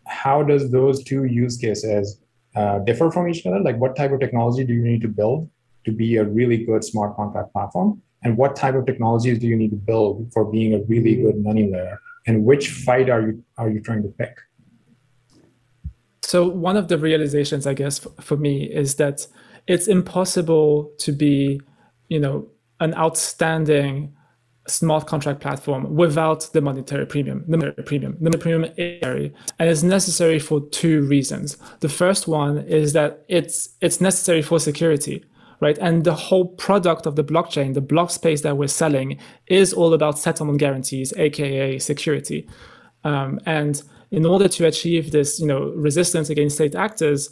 how 0.06 0.42
does 0.42 0.70
those 0.70 1.02
two 1.02 1.24
use 1.24 1.56
cases 1.56 2.20
uh, 2.56 2.78
differ 2.80 3.10
from 3.10 3.28
each 3.28 3.46
other? 3.46 3.60
Like, 3.60 3.76
what 3.76 3.94
type 3.96 4.12
of 4.12 4.20
technology 4.20 4.64
do 4.64 4.72
you 4.72 4.82
need 4.82 5.02
to 5.02 5.08
build 5.08 5.48
to 5.84 5.92
be 5.92 6.16
a 6.16 6.24
really 6.24 6.64
good 6.64 6.82
smart 6.82 7.14
contract 7.14 7.52
platform? 7.52 8.02
And 8.22 8.36
what 8.36 8.56
type 8.56 8.74
of 8.74 8.86
technologies 8.86 9.38
do 9.38 9.46
you 9.46 9.56
need 9.56 9.70
to 9.70 9.76
build 9.76 10.32
for 10.32 10.44
being 10.44 10.74
a 10.74 10.78
really 10.84 11.16
good 11.16 11.36
money 11.44 11.70
layer? 11.70 12.00
And 12.26 12.44
which 12.44 12.70
fight 12.70 13.08
are 13.08 13.20
you 13.20 13.44
are 13.58 13.70
you 13.70 13.80
trying 13.80 14.02
to 14.02 14.08
pick? 14.08 14.36
So 16.22 16.48
one 16.48 16.76
of 16.76 16.88
the 16.88 16.98
realizations, 16.98 17.68
I 17.68 17.74
guess, 17.74 18.04
for 18.20 18.36
me 18.36 18.64
is 18.64 18.96
that 18.96 19.28
it's 19.68 19.86
impossible 19.86 20.90
to 20.98 21.12
be, 21.12 21.60
you 22.08 22.18
know, 22.18 22.48
an 22.80 22.94
outstanding 22.94 24.15
smart 24.68 25.06
contract 25.06 25.40
platform 25.40 25.94
without 25.94 26.48
the 26.52 26.60
monetary 26.60 27.06
premium. 27.06 27.44
The 27.48 27.56
monetary 27.56 27.84
premium, 27.84 28.16
the 28.18 28.24
monetary 28.24 28.42
premium 28.42 28.64
is 28.76 29.00
necessary, 29.00 29.34
and 29.58 29.68
it's 29.68 29.82
necessary 29.82 30.38
for 30.38 30.60
two 30.68 31.02
reasons. 31.02 31.56
The 31.80 31.88
first 31.88 32.28
one 32.28 32.58
is 32.58 32.92
that 32.92 33.24
it's 33.28 33.70
it's 33.80 34.00
necessary 34.00 34.42
for 34.42 34.58
security, 34.58 35.24
right? 35.60 35.78
And 35.78 36.04
the 36.04 36.14
whole 36.14 36.46
product 36.46 37.06
of 37.06 37.16
the 37.16 37.24
blockchain, 37.24 37.74
the 37.74 37.80
block 37.80 38.10
space 38.10 38.42
that 38.42 38.56
we're 38.56 38.68
selling, 38.68 39.18
is 39.46 39.72
all 39.72 39.94
about 39.94 40.18
settlement 40.18 40.58
guarantees, 40.58 41.12
aka 41.16 41.78
security. 41.78 42.48
Um, 43.04 43.38
and 43.46 43.82
in 44.10 44.24
order 44.24 44.48
to 44.48 44.66
achieve 44.66 45.12
this, 45.12 45.40
you 45.40 45.46
know, 45.46 45.72
resistance 45.76 46.30
against 46.30 46.56
state 46.56 46.74
actors, 46.74 47.30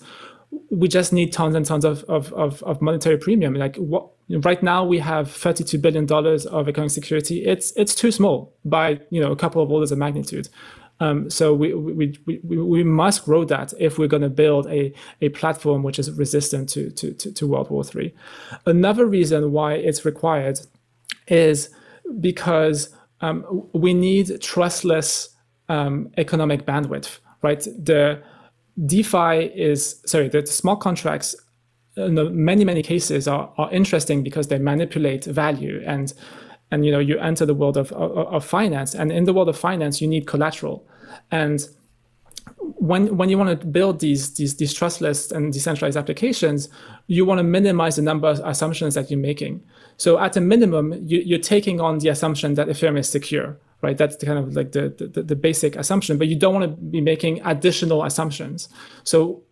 we 0.70 0.88
just 0.88 1.12
need 1.12 1.32
tons 1.32 1.55
and 1.55 1.64
tons 1.64 1.84
of, 1.84 2.05
of, 2.05 2.32
of, 2.32 2.62
of 2.64 2.80
monetary 2.82 3.18
premium. 3.18 3.55
Like 3.55 3.76
what 3.76 4.09
right 4.28 4.62
now 4.62 4.84
we 4.84 4.99
have 4.99 5.28
$32 5.28 5.80
billion 5.80 6.11
of 6.11 6.68
economic 6.68 6.90
security. 6.90 7.45
It's, 7.45 7.72
it's 7.76 7.95
too 7.95 8.11
small 8.11 8.55
by, 8.64 9.01
you 9.11 9.20
know, 9.20 9.32
a 9.32 9.36
couple 9.36 9.62
of 9.62 9.70
orders 9.70 9.92
of 9.92 9.99
magnitude. 9.99 10.49
Um, 11.01 11.28
so 11.28 11.53
we, 11.53 11.74
we, 11.74 12.18
we, 12.24 12.38
we 12.42 12.84
must 12.84 13.24
grow 13.24 13.45
that 13.47 13.74
if 13.78 13.99
we're 13.99 14.09
going 14.09 14.22
to 14.22 14.30
build 14.30 14.66
a, 14.68 14.92
a 15.20 15.28
platform 15.30 15.82
which 15.82 15.99
is 15.99 16.11
resistant 16.12 16.68
to, 16.70 16.90
to, 16.90 17.12
to, 17.14 17.32
to 17.32 17.47
World 17.47 17.70
War 17.70 17.84
III. 17.95 18.14
Another 18.66 19.05
reason 19.05 19.53
why 19.53 19.74
it's 19.74 20.05
required 20.05 20.61
is 21.26 21.70
because 22.20 22.95
um, 23.20 23.68
we 23.72 23.92
need 23.92 24.40
trustless 24.40 25.30
um, 25.68 26.11
economic 26.16 26.64
bandwidth, 26.64 27.18
right? 27.42 27.61
The 27.61 28.22
DeFi 28.87 29.53
is, 29.55 30.01
sorry, 30.05 30.29
the 30.29 30.47
smart 30.47 30.81
contracts 30.81 31.37
uh, 31.97 32.05
in 32.05 32.45
many, 32.45 32.64
many 32.64 32.83
cases 32.83 33.29
are, 33.29 33.53
are 33.57 33.70
interesting 33.72 34.22
because 34.22 34.49
they 34.49 34.59
manipulate 34.59 35.25
value 35.25 35.83
and 35.87 36.12
and 36.70 36.85
you 36.85 36.91
know 36.91 36.99
you 36.99 37.18
enter 37.18 37.47
the 37.47 37.55
world 37.55 37.77
of, 37.77 37.93
of, 37.93 38.12
of 38.16 38.45
finance. 38.45 38.95
And 38.95 39.12
in 39.12 39.25
the 39.25 39.33
world 39.33 39.49
of 39.49 39.57
finance 39.57 40.01
you 40.01 40.09
need 40.09 40.27
collateral. 40.27 40.87
And 41.31 41.68
when 42.59 43.16
when 43.16 43.29
you 43.29 43.39
want 43.39 43.61
to 43.61 43.66
build 43.66 44.01
these 44.01 44.35
these 44.35 44.57
these 44.57 44.75
trustless 44.75 45.31
and 45.31 45.53
decentralized 45.53 45.97
applications, 45.97 46.68
you 47.07 47.25
want 47.25 47.39
to 47.39 47.45
minimize 47.45 47.97
the 47.97 48.03
number 48.03 48.29
of 48.29 48.41
assumptions 48.41 48.95
that 48.95 49.11
you're 49.11 49.20
making. 49.20 49.62
So 49.97 50.18
at 50.18 50.37
a 50.37 50.41
minimum, 50.41 50.95
you, 51.05 51.37
are 51.37 51.41
taking 51.41 51.81
on 51.81 51.99
the 51.99 52.09
assumption 52.09 52.55
that 52.55 52.66
Ethereum 52.66 52.99
is 52.99 53.09
secure, 53.09 53.57
right? 53.85 53.97
That's 53.97 54.16
kind 54.16 54.39
of 54.39 54.57
like 54.57 54.72
the, 54.72 54.89
the 55.14 55.22
the 55.22 55.37
basic 55.37 55.76
assumption, 55.76 56.18
but 56.18 56.26
you 56.26 56.37
don't 56.37 56.55
want 56.55 56.64
to 56.64 56.76
be 56.76 57.01
making 57.01 57.41
additional 57.45 58.03
assumptions. 58.05 58.68
So 59.05 59.43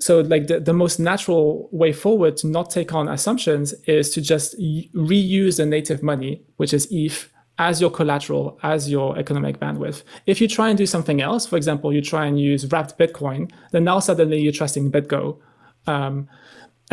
so 0.00 0.20
like 0.20 0.48
the, 0.48 0.60
the 0.60 0.72
most 0.72 0.98
natural 0.98 1.68
way 1.70 1.92
forward 1.92 2.36
to 2.38 2.46
not 2.46 2.70
take 2.70 2.92
on 2.92 3.08
assumptions 3.08 3.72
is 3.86 4.10
to 4.10 4.20
just 4.20 4.58
reuse 4.58 5.56
the 5.56 5.66
native 5.66 6.02
money, 6.02 6.42
which 6.56 6.74
is 6.74 6.88
ETH, 6.90 7.30
as 7.58 7.80
your 7.80 7.90
collateral, 7.90 8.58
as 8.62 8.90
your 8.90 9.16
economic 9.18 9.60
bandwidth. 9.60 10.02
If 10.26 10.40
you 10.40 10.48
try 10.48 10.68
and 10.68 10.76
do 10.76 10.86
something 10.86 11.20
else, 11.20 11.46
for 11.46 11.56
example, 11.56 11.92
you 11.92 12.02
try 12.02 12.26
and 12.26 12.40
use 12.40 12.70
wrapped 12.70 12.98
Bitcoin, 12.98 13.50
then 13.70 13.84
now 13.84 14.00
suddenly 14.00 14.40
you're 14.40 14.52
trusting 14.52 14.90
BitGo. 14.90 15.38
Um, 15.86 16.28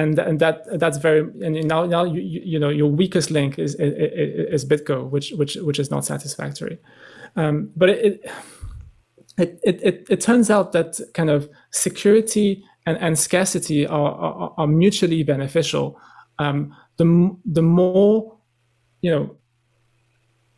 and, 0.01 0.19
and 0.19 0.39
that 0.39 0.79
that's 0.79 0.97
very 0.97 1.21
and 1.45 1.67
now 1.67 1.85
now 1.85 2.03
you, 2.03 2.21
you 2.21 2.59
know 2.59 2.69
your 2.69 2.89
weakest 2.89 3.29
link 3.31 3.59
is 3.59 3.75
is, 3.75 3.93
is 4.63 4.65
BitGo, 4.65 5.09
which 5.09 5.31
which 5.31 5.55
which 5.55 5.79
is 5.79 5.91
not 5.91 6.05
satisfactory. 6.05 6.77
Um, 7.35 7.71
but 7.75 7.89
it, 7.89 8.25
it 9.37 9.59
it, 9.63 9.79
it 9.83 10.07
it 10.09 10.21
turns 10.21 10.49
out 10.49 10.71
that 10.71 10.99
kind 11.13 11.29
of 11.29 11.49
security 11.71 12.63
and, 12.85 12.97
and 12.97 13.17
scarcity 13.17 13.85
are, 13.85 14.13
are, 14.13 14.53
are 14.57 14.67
mutually 14.67 15.23
beneficial. 15.23 15.99
Um, 16.39 16.75
the 16.97 17.37
the 17.45 17.61
more 17.61 18.37
you 19.01 19.11
know 19.11 19.35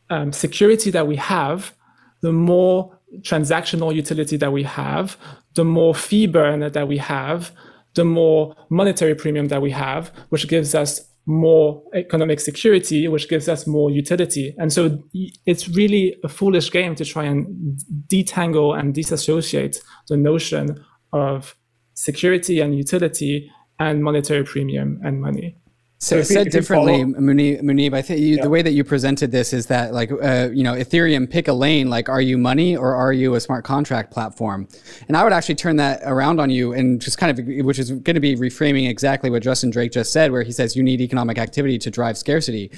um, 0.10 0.32
security 0.32 0.92
that 0.92 1.08
we 1.08 1.18
have, 1.18 1.74
the 2.22 2.32
more 2.32 2.98
transactional 3.22 3.94
utility 3.94 4.38
that 4.38 4.52
we 4.52 4.64
have, 4.64 5.18
the 5.56 5.66
more 5.66 5.94
fee 5.94 6.28
burn 6.28 6.60
that 6.72 6.88
we 6.88 6.98
have, 6.98 7.52
the 7.96 8.06
more 8.06 8.56
monetary 8.70 9.16
premium 9.16 9.48
that 9.48 9.62
we 9.62 9.72
have, 9.72 10.12
which 10.30 10.48
gives 10.48 10.74
us 10.76 11.02
more 11.26 11.82
economic 11.94 12.40
security, 12.40 13.08
which 13.08 13.30
gives 13.30 13.48
us 13.48 13.66
more 13.66 13.90
utility. 13.90 14.54
And 14.58 14.74
so 14.74 15.02
it's 15.46 15.70
really 15.70 16.18
a 16.24 16.28
foolish 16.28 16.72
game 16.72 16.96
to 16.96 17.06
try 17.06 17.24
and 17.24 17.80
detangle 18.08 18.78
and 18.78 18.94
disassociate 18.94 19.82
the 20.10 20.18
notion 20.18 20.84
of 21.14 21.56
security 21.94 22.60
and 22.60 22.76
utility 22.76 23.50
and 23.80 24.04
monetary 24.04 24.44
premium 24.44 25.00
and 25.04 25.22
money. 25.22 25.56
So, 26.04 26.22
so 26.22 26.34
said 26.34 26.50
differently, 26.52 27.06
Muneeb, 27.06 27.62
Muneeb, 27.62 27.94
I 27.94 28.02
think 28.02 28.20
you, 28.20 28.36
yeah. 28.36 28.44
the 28.44 28.50
way 28.50 28.62
that 28.62 28.74
you 28.74 28.84
presented 28.84 29.32
this 29.32 29.54
is 29.54 29.68
that 29.68 29.94
like 29.94 30.12
uh, 30.12 30.50
you 30.54 30.62
know 30.62 30.74
Ethereum 30.74 31.30
pick 31.30 31.48
a 31.48 31.54
lane 31.54 31.90
like 31.90 32.10
are 32.10 32.20
you 32.20 32.38
money 32.38 32.76
or 32.76 32.94
are 32.94 33.14
you 33.14 33.36
a 33.36 33.40
smart 33.40 33.64
contract 33.64 34.12
platform? 34.12 34.68
And 35.08 35.16
I 35.16 35.24
would 35.24 35.32
actually 35.32 35.56
turn 35.56 35.78
that 35.78 36.02
around 36.04 36.42
on 36.42 36.50
you 36.50 36.74
and 36.74 37.02
just 37.02 37.18
kind 37.18 37.40
of 37.40 37.66
which 37.66 37.80
is 37.80 37.90
going 37.92 38.16
to 38.16 38.20
be 38.20 38.36
reframing 38.36 38.90
exactly 38.90 39.30
what 39.30 39.44
Justin 39.44 39.70
Drake 39.70 39.94
just 39.94 40.12
said, 40.12 40.34
where 40.34 40.44
he 40.44 40.52
says 40.52 40.76
you 40.76 40.84
need 40.84 41.00
economic 41.00 41.38
activity 41.38 41.78
to 41.78 41.90
drive 41.90 42.18
scarcity. 42.18 42.70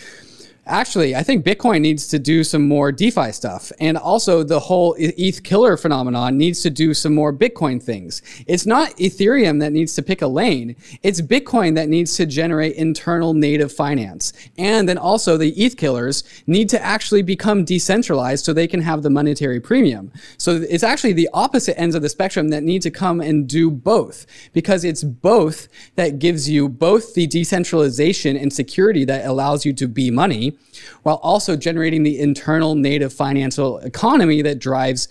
Actually, 0.67 1.15
I 1.15 1.21
think 1.21 1.45
Bitcoin 1.45 1.81
needs 1.81 2.07
to 2.07 2.17
do 2.17 2.43
some 2.43 2.67
more 2.67 2.91
DeFi 2.91 3.31
stuff. 3.31 3.71
And 3.79 3.97
also 3.97 4.41
the 4.41 4.59
whole 4.59 4.95
ETH 4.97 5.43
killer 5.43 5.77
phenomenon 5.77 6.37
needs 6.37 6.63
to 6.63 6.71
do 6.71 6.95
some 6.95 7.13
more 7.13 7.31
Bitcoin 7.31 7.81
things. 7.81 8.23
It's 8.47 8.65
not 8.65 8.89
Ethereum 8.97 9.59
that 9.59 9.73
needs 9.73 9.93
to 9.93 10.01
pick 10.01 10.23
a 10.23 10.27
lane. 10.27 10.75
It's 11.03 11.21
Bitcoin 11.21 11.75
that 11.75 11.87
needs 11.87 12.17
to 12.17 12.25
generate 12.25 12.75
internal 12.77 13.35
native 13.35 13.71
finance. 13.71 14.33
And 14.57 14.89
then 14.89 14.97
also 14.97 15.37
the 15.37 15.51
ETH 15.51 15.77
killers 15.77 16.23
need 16.47 16.67
to 16.69 16.81
actually 16.81 17.21
become 17.21 17.63
decentralized 17.63 18.43
so 18.43 18.51
they 18.51 18.67
can 18.67 18.81
have 18.81 19.03
the 19.03 19.11
monetary 19.11 19.59
premium. 19.59 20.11
So 20.39 20.63
it's 20.67 20.83
actually 20.83 21.13
the 21.13 21.29
opposite 21.31 21.79
ends 21.79 21.93
of 21.93 22.01
the 22.01 22.09
spectrum 22.09 22.49
that 22.49 22.63
need 22.63 22.81
to 22.81 22.91
come 22.91 23.21
and 23.21 23.47
do 23.47 23.69
both 23.69 24.25
because 24.51 24.83
it's 24.83 25.03
both 25.03 25.67
that 25.95 26.17
gives 26.17 26.49
you 26.49 26.67
both 26.67 27.13
the 27.13 27.27
decentralization 27.27 28.35
and 28.35 28.51
security 28.51 29.05
that 29.05 29.25
allows 29.25 29.63
you 29.63 29.71
to 29.73 29.87
be 29.87 30.09
money 30.09 30.54
while 31.03 31.17
also 31.17 31.55
generating 31.55 32.03
the 32.03 32.19
internal 32.19 32.75
native 32.75 33.13
financial 33.13 33.77
economy 33.79 34.41
that 34.41 34.59
drives 34.59 35.07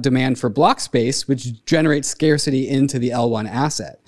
demand 0.00 0.38
for 0.38 0.48
block 0.48 0.80
space, 0.80 1.28
which 1.28 1.64
generates 1.64 2.08
scarcity 2.08 2.68
into 2.68 2.98
the 2.98 3.10
L1 3.10 3.48
asset. 3.48 4.00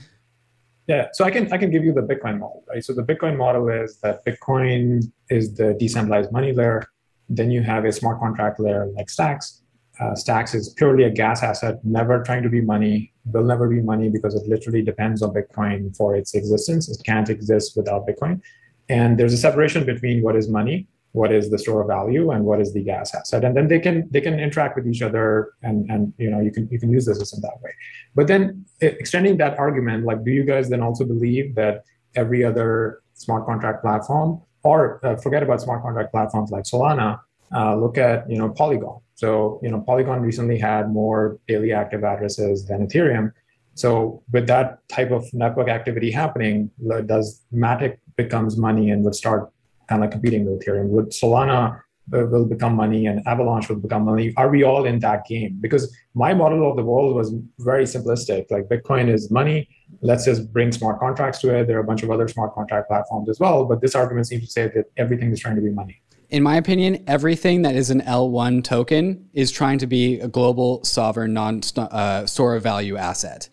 Yeah, 0.86 1.08
so 1.12 1.24
I 1.24 1.30
can 1.30 1.50
I 1.52 1.56
can 1.56 1.70
give 1.70 1.82
you 1.82 1.94
the 1.94 2.02
Bitcoin 2.02 2.38
model, 2.38 2.62
right? 2.68 2.84
So 2.84 2.92
the 2.92 3.02
Bitcoin 3.02 3.38
model 3.38 3.68
is 3.70 3.98
that 4.00 4.24
Bitcoin 4.26 5.10
is 5.30 5.54
the 5.54 5.74
decentralized 5.74 6.30
money 6.30 6.52
layer. 6.52 6.86
Then 7.30 7.50
you 7.50 7.62
have 7.62 7.86
a 7.86 7.92
smart 7.92 8.20
contract 8.20 8.60
layer 8.60 8.86
like 8.94 9.08
Stacks. 9.08 9.62
Uh, 9.98 10.14
Stacks 10.14 10.54
is 10.54 10.70
purely 10.70 11.04
a 11.04 11.10
gas 11.10 11.42
asset, 11.42 11.82
never 11.84 12.22
trying 12.22 12.42
to 12.42 12.48
be 12.48 12.60
money, 12.60 13.12
will 13.32 13.44
never 13.44 13.68
be 13.68 13.80
money 13.80 14.08
because 14.08 14.34
it 14.34 14.46
literally 14.46 14.82
depends 14.82 15.22
on 15.22 15.32
Bitcoin 15.32 15.96
for 15.96 16.16
its 16.16 16.34
existence. 16.34 16.88
It 16.88 17.02
can't 17.04 17.30
exist 17.30 17.76
without 17.76 18.06
Bitcoin. 18.06 18.42
And 18.88 19.18
there's 19.18 19.32
a 19.32 19.38
separation 19.38 19.84
between 19.84 20.22
what 20.22 20.36
is 20.36 20.48
money, 20.48 20.86
what 21.12 21.32
is 21.32 21.50
the 21.50 21.58
store 21.58 21.82
of 21.82 21.88
value, 21.88 22.30
and 22.32 22.44
what 22.44 22.60
is 22.60 22.72
the 22.74 22.82
gas 22.82 23.14
asset. 23.14 23.44
And 23.44 23.56
then 23.56 23.68
they 23.68 23.78
can 23.78 24.08
they 24.10 24.20
can 24.20 24.38
interact 24.38 24.76
with 24.76 24.86
each 24.86 25.02
other, 25.02 25.52
and 25.62 25.90
and 25.90 26.12
you 26.18 26.30
know 26.30 26.40
you 26.40 26.50
can 26.50 26.68
you 26.70 26.78
can 26.78 26.90
use 26.90 27.06
the 27.06 27.14
system 27.14 27.40
that 27.42 27.60
way. 27.62 27.70
But 28.14 28.26
then 28.26 28.64
extending 28.80 29.36
that 29.38 29.58
argument, 29.58 30.04
like, 30.04 30.24
do 30.24 30.30
you 30.30 30.44
guys 30.44 30.68
then 30.68 30.82
also 30.82 31.04
believe 31.04 31.54
that 31.54 31.84
every 32.14 32.44
other 32.44 33.00
smart 33.14 33.46
contract 33.46 33.82
platform, 33.82 34.42
or 34.62 35.00
uh, 35.04 35.16
forget 35.16 35.42
about 35.42 35.62
smart 35.62 35.82
contract 35.82 36.10
platforms 36.12 36.50
like 36.50 36.64
Solana, 36.64 37.20
uh, 37.54 37.76
look 37.76 37.96
at 37.96 38.28
you 38.28 38.38
know 38.38 38.50
Polygon. 38.50 39.00
So 39.14 39.60
you 39.62 39.70
know 39.70 39.80
Polygon 39.80 40.20
recently 40.20 40.58
had 40.58 40.90
more 40.90 41.38
daily 41.46 41.72
active 41.72 42.04
addresses 42.04 42.66
than 42.66 42.86
Ethereum. 42.86 43.32
So 43.74 44.22
with 44.32 44.46
that 44.46 44.86
type 44.88 45.10
of 45.10 45.24
network 45.32 45.68
activity 45.68 46.10
happening, 46.10 46.70
does 47.06 47.42
Matic 47.52 47.98
becomes 48.16 48.56
money 48.56 48.90
and 48.90 49.04
would 49.04 49.14
start 49.14 49.50
kind 49.88 50.04
of 50.04 50.10
competing 50.10 50.44
with 50.44 50.64
Ethereum? 50.64 50.88
Would 50.88 51.10
Solana 51.10 51.80
uh, 52.12 52.26
will 52.26 52.44
become 52.44 52.74
money 52.74 53.06
and 53.06 53.26
Avalanche 53.26 53.68
will 53.68 53.76
become 53.76 54.04
money? 54.04 54.32
Are 54.36 54.48
we 54.48 54.62
all 54.62 54.84
in 54.84 54.98
that 55.00 55.26
game? 55.26 55.58
Because 55.60 55.94
my 56.14 56.34
model 56.34 56.70
of 56.70 56.76
the 56.76 56.84
world 56.84 57.14
was 57.14 57.34
very 57.58 57.84
simplistic. 57.84 58.50
Like 58.50 58.68
Bitcoin 58.68 59.08
is 59.08 59.30
money. 59.30 59.68
Let's 60.02 60.24
just 60.24 60.52
bring 60.52 60.70
smart 60.70 61.00
contracts 61.00 61.40
to 61.40 61.54
it. 61.56 61.66
There 61.66 61.76
are 61.78 61.80
a 61.80 61.84
bunch 61.84 62.02
of 62.02 62.10
other 62.10 62.28
smart 62.28 62.54
contract 62.54 62.88
platforms 62.88 63.28
as 63.28 63.40
well. 63.40 63.64
But 63.64 63.80
this 63.80 63.94
argument 63.94 64.26
seems 64.26 64.44
to 64.44 64.50
say 64.50 64.68
that 64.68 64.84
everything 64.96 65.32
is 65.32 65.40
trying 65.40 65.56
to 65.56 65.62
be 65.62 65.70
money. 65.70 66.00
In 66.30 66.42
my 66.42 66.56
opinion, 66.56 67.04
everything 67.06 67.62
that 67.62 67.76
is 67.76 67.90
an 67.90 68.00
L1 68.00 68.64
token 68.64 69.28
is 69.34 69.50
trying 69.50 69.78
to 69.78 69.86
be 69.86 70.20
a 70.20 70.28
global 70.28 70.82
sovereign 70.84 71.32
non 71.32 71.60
uh, 71.76 72.26
store 72.26 72.56
of 72.56 72.62
value 72.62 72.96
asset. 72.96 73.48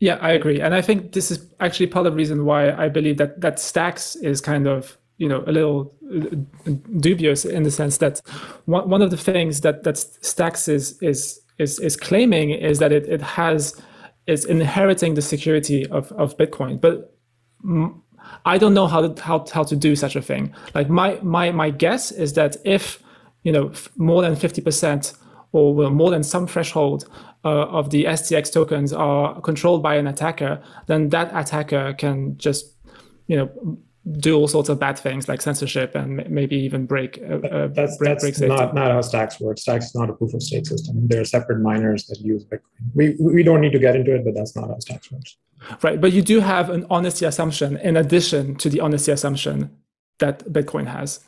Yeah, 0.00 0.18
I 0.20 0.30
agree, 0.32 0.60
and 0.60 0.74
I 0.74 0.80
think 0.82 1.12
this 1.12 1.30
is 1.30 1.44
actually 1.58 1.88
part 1.88 2.06
of 2.06 2.12
the 2.12 2.16
reason 2.16 2.44
why 2.44 2.70
I 2.70 2.88
believe 2.88 3.16
that 3.16 3.40
that 3.40 3.58
Stacks 3.58 4.14
is 4.16 4.40
kind 4.40 4.66
of 4.68 4.96
you 5.16 5.28
know 5.28 5.42
a 5.46 5.52
little 5.52 5.92
uh, 6.14 6.70
dubious 7.00 7.44
in 7.44 7.64
the 7.64 7.70
sense 7.70 7.98
that 7.98 8.20
one 8.66 8.88
one 8.88 9.02
of 9.02 9.10
the 9.10 9.16
things 9.16 9.62
that 9.62 9.82
that 9.82 9.98
Stacks 9.98 10.68
is 10.68 11.00
is 11.02 11.40
is 11.58 11.80
is 11.80 11.96
claiming 11.96 12.50
is 12.50 12.78
that 12.78 12.92
it 12.92 13.08
it 13.08 13.20
has 13.22 13.74
is 14.28 14.44
inheriting 14.44 15.14
the 15.14 15.22
security 15.22 15.86
of 15.86 16.12
of 16.12 16.36
Bitcoin, 16.36 16.80
but. 16.80 17.14
I 18.44 18.58
don't 18.58 18.74
know 18.74 18.86
how 18.86 19.08
to, 19.08 19.22
how, 19.22 19.44
how 19.52 19.62
to 19.62 19.76
do 19.76 19.96
such 19.96 20.16
a 20.16 20.22
thing. 20.22 20.54
Like 20.74 20.88
my 20.90 21.18
my 21.22 21.50
my 21.50 21.70
guess 21.70 22.10
is 22.12 22.34
that 22.34 22.56
if 22.64 23.02
you 23.42 23.52
know 23.52 23.72
more 23.96 24.22
than 24.22 24.36
fifty 24.36 24.60
percent 24.60 25.14
or 25.52 25.74
well, 25.74 25.90
more 25.90 26.10
than 26.10 26.22
some 26.22 26.46
threshold 26.46 27.08
of 27.44 27.90
the 27.90 28.04
STX 28.04 28.52
tokens 28.52 28.92
are 28.92 29.40
controlled 29.40 29.82
by 29.82 29.96
an 29.96 30.06
attacker, 30.06 30.62
then 30.86 31.08
that 31.10 31.30
attacker 31.34 31.94
can 31.94 32.36
just, 32.36 32.74
you 33.26 33.36
know, 33.36 33.78
do 34.12 34.36
all 34.36 34.48
sorts 34.48 34.68
of 34.68 34.78
bad 34.78 34.98
things 34.98 35.28
like 35.28 35.42
censorship 35.42 35.94
and 35.94 36.28
maybe 36.30 36.56
even 36.56 36.86
break. 36.86 37.18
Uh, 37.18 37.46
uh 37.46 37.66
that's 37.68 37.96
break, 37.98 38.20
that's 38.20 38.38
break 38.38 38.48
not 38.48 38.74
not 38.74 38.90
how 38.90 39.00
Stacks 39.00 39.38
works. 39.40 39.62
Stacks 39.62 39.86
is 39.86 39.94
not 39.94 40.08
a 40.08 40.12
proof 40.12 40.34
of 40.34 40.42
stake 40.42 40.66
system. 40.66 41.06
There 41.08 41.20
are 41.20 41.24
separate 41.24 41.60
miners 41.60 42.06
that 42.06 42.18
use 42.20 42.44
Bitcoin. 42.44 42.60
We 42.94 43.16
we 43.20 43.42
don't 43.42 43.60
need 43.60 43.72
to 43.72 43.78
get 43.78 43.96
into 43.96 44.14
it, 44.14 44.24
but 44.24 44.34
that's 44.34 44.56
not 44.56 44.68
how 44.68 44.78
Stacks 44.78 45.10
works. 45.10 45.36
Right, 45.82 46.00
but 46.00 46.12
you 46.12 46.22
do 46.22 46.40
have 46.40 46.70
an 46.70 46.86
honesty 46.88 47.26
assumption 47.26 47.76
in 47.78 47.96
addition 47.96 48.54
to 48.56 48.70
the 48.70 48.80
honesty 48.80 49.12
assumption 49.12 49.76
that 50.18 50.44
Bitcoin 50.52 50.86
has. 50.86 51.20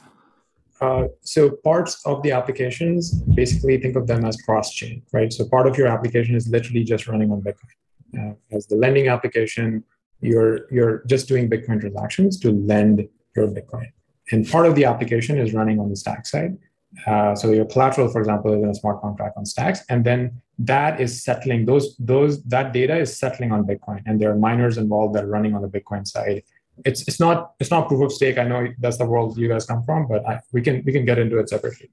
Uh, 0.80 1.04
so 1.20 1.50
parts 1.62 2.00
of 2.06 2.22
the 2.22 2.32
applications, 2.32 3.12
basically 3.34 3.76
think 3.78 3.96
of 3.96 4.06
them 4.06 4.24
as 4.24 4.36
cross-chain, 4.42 5.02
right? 5.12 5.32
So 5.32 5.46
part 5.46 5.66
of 5.66 5.76
your 5.76 5.88
application 5.88 6.34
is 6.34 6.48
literally 6.48 6.84
just 6.84 7.06
running 7.06 7.30
on 7.30 7.42
Bitcoin. 7.42 7.74
Uh, 8.18 8.34
as 8.56 8.66
the 8.66 8.76
lending 8.76 9.08
application, 9.08 9.84
you're 10.20 10.70
you're 10.72 11.02
just 11.06 11.28
doing 11.28 11.48
Bitcoin 11.48 11.80
transactions 11.80 12.38
to 12.40 12.50
lend 12.50 13.06
your 13.36 13.46
Bitcoin, 13.48 13.86
and 14.32 14.48
part 14.48 14.66
of 14.66 14.74
the 14.74 14.84
application 14.84 15.38
is 15.38 15.54
running 15.54 15.78
on 15.78 15.88
the 15.88 15.96
stack 15.96 16.26
side. 16.26 16.58
Uh, 17.06 17.34
so 17.36 17.52
your 17.52 17.64
collateral, 17.64 18.08
for 18.08 18.20
example, 18.20 18.52
is 18.52 18.62
in 18.62 18.68
a 18.68 18.74
smart 18.74 19.00
contract 19.00 19.36
on 19.36 19.46
Stacks, 19.46 19.80
and 19.88 20.04
then 20.04 20.42
that 20.58 21.00
is 21.00 21.22
settling 21.22 21.64
those 21.64 21.96
those 21.98 22.42
that 22.44 22.72
data 22.72 22.96
is 22.98 23.16
settling 23.16 23.52
on 23.52 23.64
Bitcoin, 23.64 24.02
and 24.06 24.20
there 24.20 24.30
are 24.32 24.36
miners 24.36 24.76
involved 24.76 25.14
that 25.14 25.24
are 25.24 25.28
running 25.28 25.54
on 25.54 25.62
the 25.62 25.68
Bitcoin 25.68 26.06
side. 26.06 26.42
It's 26.84 27.06
it's 27.08 27.20
not 27.20 27.52
it's 27.60 27.70
not 27.70 27.88
proof 27.88 28.02
of 28.02 28.12
stake. 28.12 28.38
I 28.38 28.44
know 28.44 28.68
that's 28.78 28.98
the 28.98 29.06
world 29.06 29.38
you 29.38 29.48
guys 29.48 29.66
come 29.66 29.84
from, 29.84 30.08
but 30.08 30.26
I, 30.26 30.40
we 30.52 30.62
can 30.62 30.82
we 30.84 30.92
can 30.92 31.04
get 31.04 31.18
into 31.18 31.38
it 31.38 31.48
separately. 31.48 31.90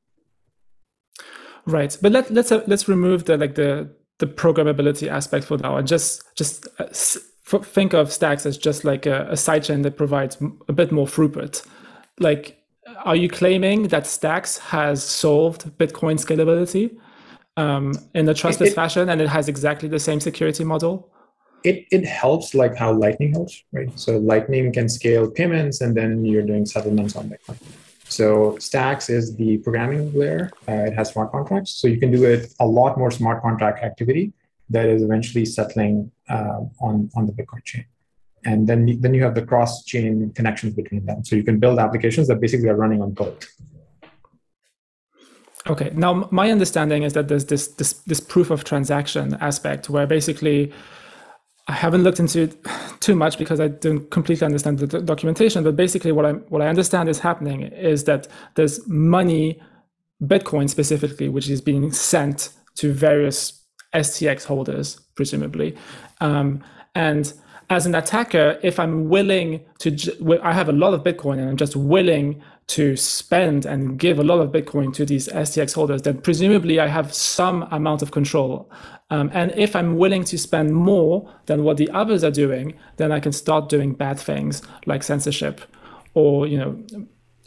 Right, 1.65 1.97
but 2.01 2.11
let 2.11 2.31
let's 2.31 2.51
uh, 2.51 2.64
let's 2.68 2.88
remove 2.88 3.26
the 3.26 3.38
like 3.38 3.55
the 3.55 3.89
the 4.19 4.27
programmability 4.27 5.07
aspect 5.07 5.45
for 5.45 5.57
now, 5.57 5.77
and 5.77 5.88
just 5.88 6.23
just 6.35 6.68
uh, 6.80 6.85
think 7.59 7.93
of 7.93 8.11
Stacks 8.11 8.45
as 8.45 8.57
just 8.57 8.84
like 8.84 9.05
a, 9.05 9.27
a 9.30 9.34
sidechain 9.34 9.84
that 9.84 9.97
provides 9.97 10.38
a 10.68 10.73
bit 10.73 10.91
more 10.91 11.05
throughput. 11.05 11.65
Like, 12.19 12.57
are 13.05 13.15
you 13.15 13.30
claiming 13.30 13.89
that 13.89 14.07
Stacks 14.07 14.57
has 14.57 15.03
solved 15.03 15.65
Bitcoin 15.77 16.18
scalability 16.18 16.97
um, 17.57 17.93
in 18.14 18.27
a 18.27 18.34
trustless 18.34 18.72
it, 18.72 18.76
fashion, 18.76 19.09
and 19.09 19.22
it 19.22 19.30
has 19.30 19.47
exactly 19.47 19.89
the 19.89 19.99
same 19.99 20.19
security 20.19 20.64
model? 20.64 21.11
It 21.64 21.86
it 21.92 22.06
helps 22.06 22.54
like 22.54 22.76
how 22.76 22.94
Lightning 22.94 23.34
helps, 23.34 23.64
right? 23.72 23.90
So 24.00 24.18
Lightning 24.18 24.72
can 24.72 24.88
scale 24.88 25.30
payments, 25.30 25.82
and 25.82 25.96
then 25.96 26.24
you're 26.24 26.44
doing 26.46 26.66
settlements 26.66 27.16
on 27.16 27.30
Bitcoin. 27.30 27.58
So 28.10 28.58
Stacks 28.58 29.10
is 29.10 29.36
the 29.36 29.58
programming 29.58 30.14
layer. 30.14 30.52
Uh, 30.68 30.88
it 30.88 30.94
has 30.94 31.10
smart 31.10 31.32
contracts, 31.32 31.72
so 31.72 31.88
you 31.88 32.00
can 32.00 32.12
do 32.12 32.24
it 32.24 32.54
a 32.60 32.66
lot 32.66 32.98
more 32.98 33.12
smart 33.12 33.42
contract 33.42 33.84
activity 33.84 34.34
that 34.70 34.86
is 34.86 35.02
eventually 35.02 35.46
settling 35.46 36.12
uh, 36.30 36.62
on 36.80 37.10
on 37.16 37.26
the 37.26 37.34
Bitcoin 37.34 37.64
chain. 37.66 37.86
And 38.46 38.68
then 38.68 39.00
then 39.02 39.14
you 39.14 39.24
have 39.24 39.36
the 39.36 39.46
cross 39.46 39.84
chain 39.84 40.32
connections 40.36 40.74
between 40.74 41.06
them. 41.06 41.24
So 41.26 41.36
you 41.36 41.44
can 41.44 41.60
build 41.60 41.80
applications 41.80 42.28
that 42.28 42.40
basically 42.40 42.70
are 42.70 42.76
running 42.76 43.02
on 43.02 43.12
both. 43.12 43.46
Okay. 45.70 45.92
Now 45.94 46.30
my 46.32 46.50
understanding 46.50 47.04
is 47.04 47.14
that 47.14 47.28
there's 47.28 47.46
this 47.46 47.68
this 47.68 47.94
this 47.94 48.20
proof 48.20 48.52
of 48.52 48.64
transaction 48.64 49.34
aspect 49.42 49.90
where 49.90 50.08
basically 50.08 50.72
I 51.68 51.73
haven't 51.73 52.03
looked 52.03 52.19
into 52.19 52.44
it 52.44 52.57
too 52.99 53.15
much 53.15 53.38
because 53.38 53.60
I 53.60 53.68
don't 53.68 54.10
completely 54.10 54.45
understand 54.45 54.80
the 54.80 55.02
documentation. 55.02 55.64
But 55.64 55.76
basically, 55.76 56.11
what 56.11 56.26
I 56.26 56.34
what 56.34 56.61
I 56.61 56.68
understand 56.68 57.10
is 57.10 57.19
happening 57.19 57.64
is 57.64 58.06
that 58.06 58.27
there's 58.56 58.85
money, 58.88 59.61
Bitcoin 60.23 60.69
specifically, 60.69 61.30
which 61.30 61.49
is 61.49 61.61
being 61.61 61.91
sent 61.91 62.49
to 62.76 62.94
various 62.94 63.64
STX 63.94 64.45
holders, 64.45 64.99
presumably, 65.15 65.76
um, 66.22 66.64
and 66.94 67.34
as 67.69 67.85
an 67.85 67.95
attacker, 67.95 68.60
if 68.64 68.80
I'm 68.80 69.10
willing 69.10 69.65
to, 69.80 70.39
I 70.41 70.53
have 70.53 70.69
a 70.69 70.72
lot 70.72 70.94
of 70.94 71.03
Bitcoin 71.03 71.34
and 71.39 71.49
I'm 71.49 71.57
just 71.57 71.76
willing 71.76 72.41
to 72.68 72.98
spend 72.98 73.65
and 73.65 73.98
give 73.98 74.19
a 74.19 74.23
lot 74.23 74.39
of 74.39 74.52
Bitcoin 74.52 74.94
to 74.95 75.06
these 75.06 75.27
STX 75.30 75.73
holders, 75.73 76.02
then 76.02 76.19
presumably 76.19 76.80
I 76.80 76.88
have 76.88 77.14
some 77.14 77.64
amount 77.72 78.02
of 78.02 78.11
control. 78.11 78.69
Um, 79.10 79.31
and 79.34 79.53
if 79.56 79.76
I'm 79.76 79.98
willing 79.98 80.26
to 80.26 80.38
spend 80.38 80.73
more 80.73 81.34
than 81.45 81.64
what 81.64 81.77
the 81.77 81.89
others 81.91 82.26
are 82.26 82.31
doing, 82.31 82.73
then 82.98 83.11
I 83.11 83.22
can 83.22 83.31
start 83.31 83.69
doing 83.69 83.94
bad 83.94 84.19
things 84.19 84.61
like 84.85 85.02
censorship 85.03 85.61
or, 86.14 86.45
you 86.45 86.57
know, 86.57 86.84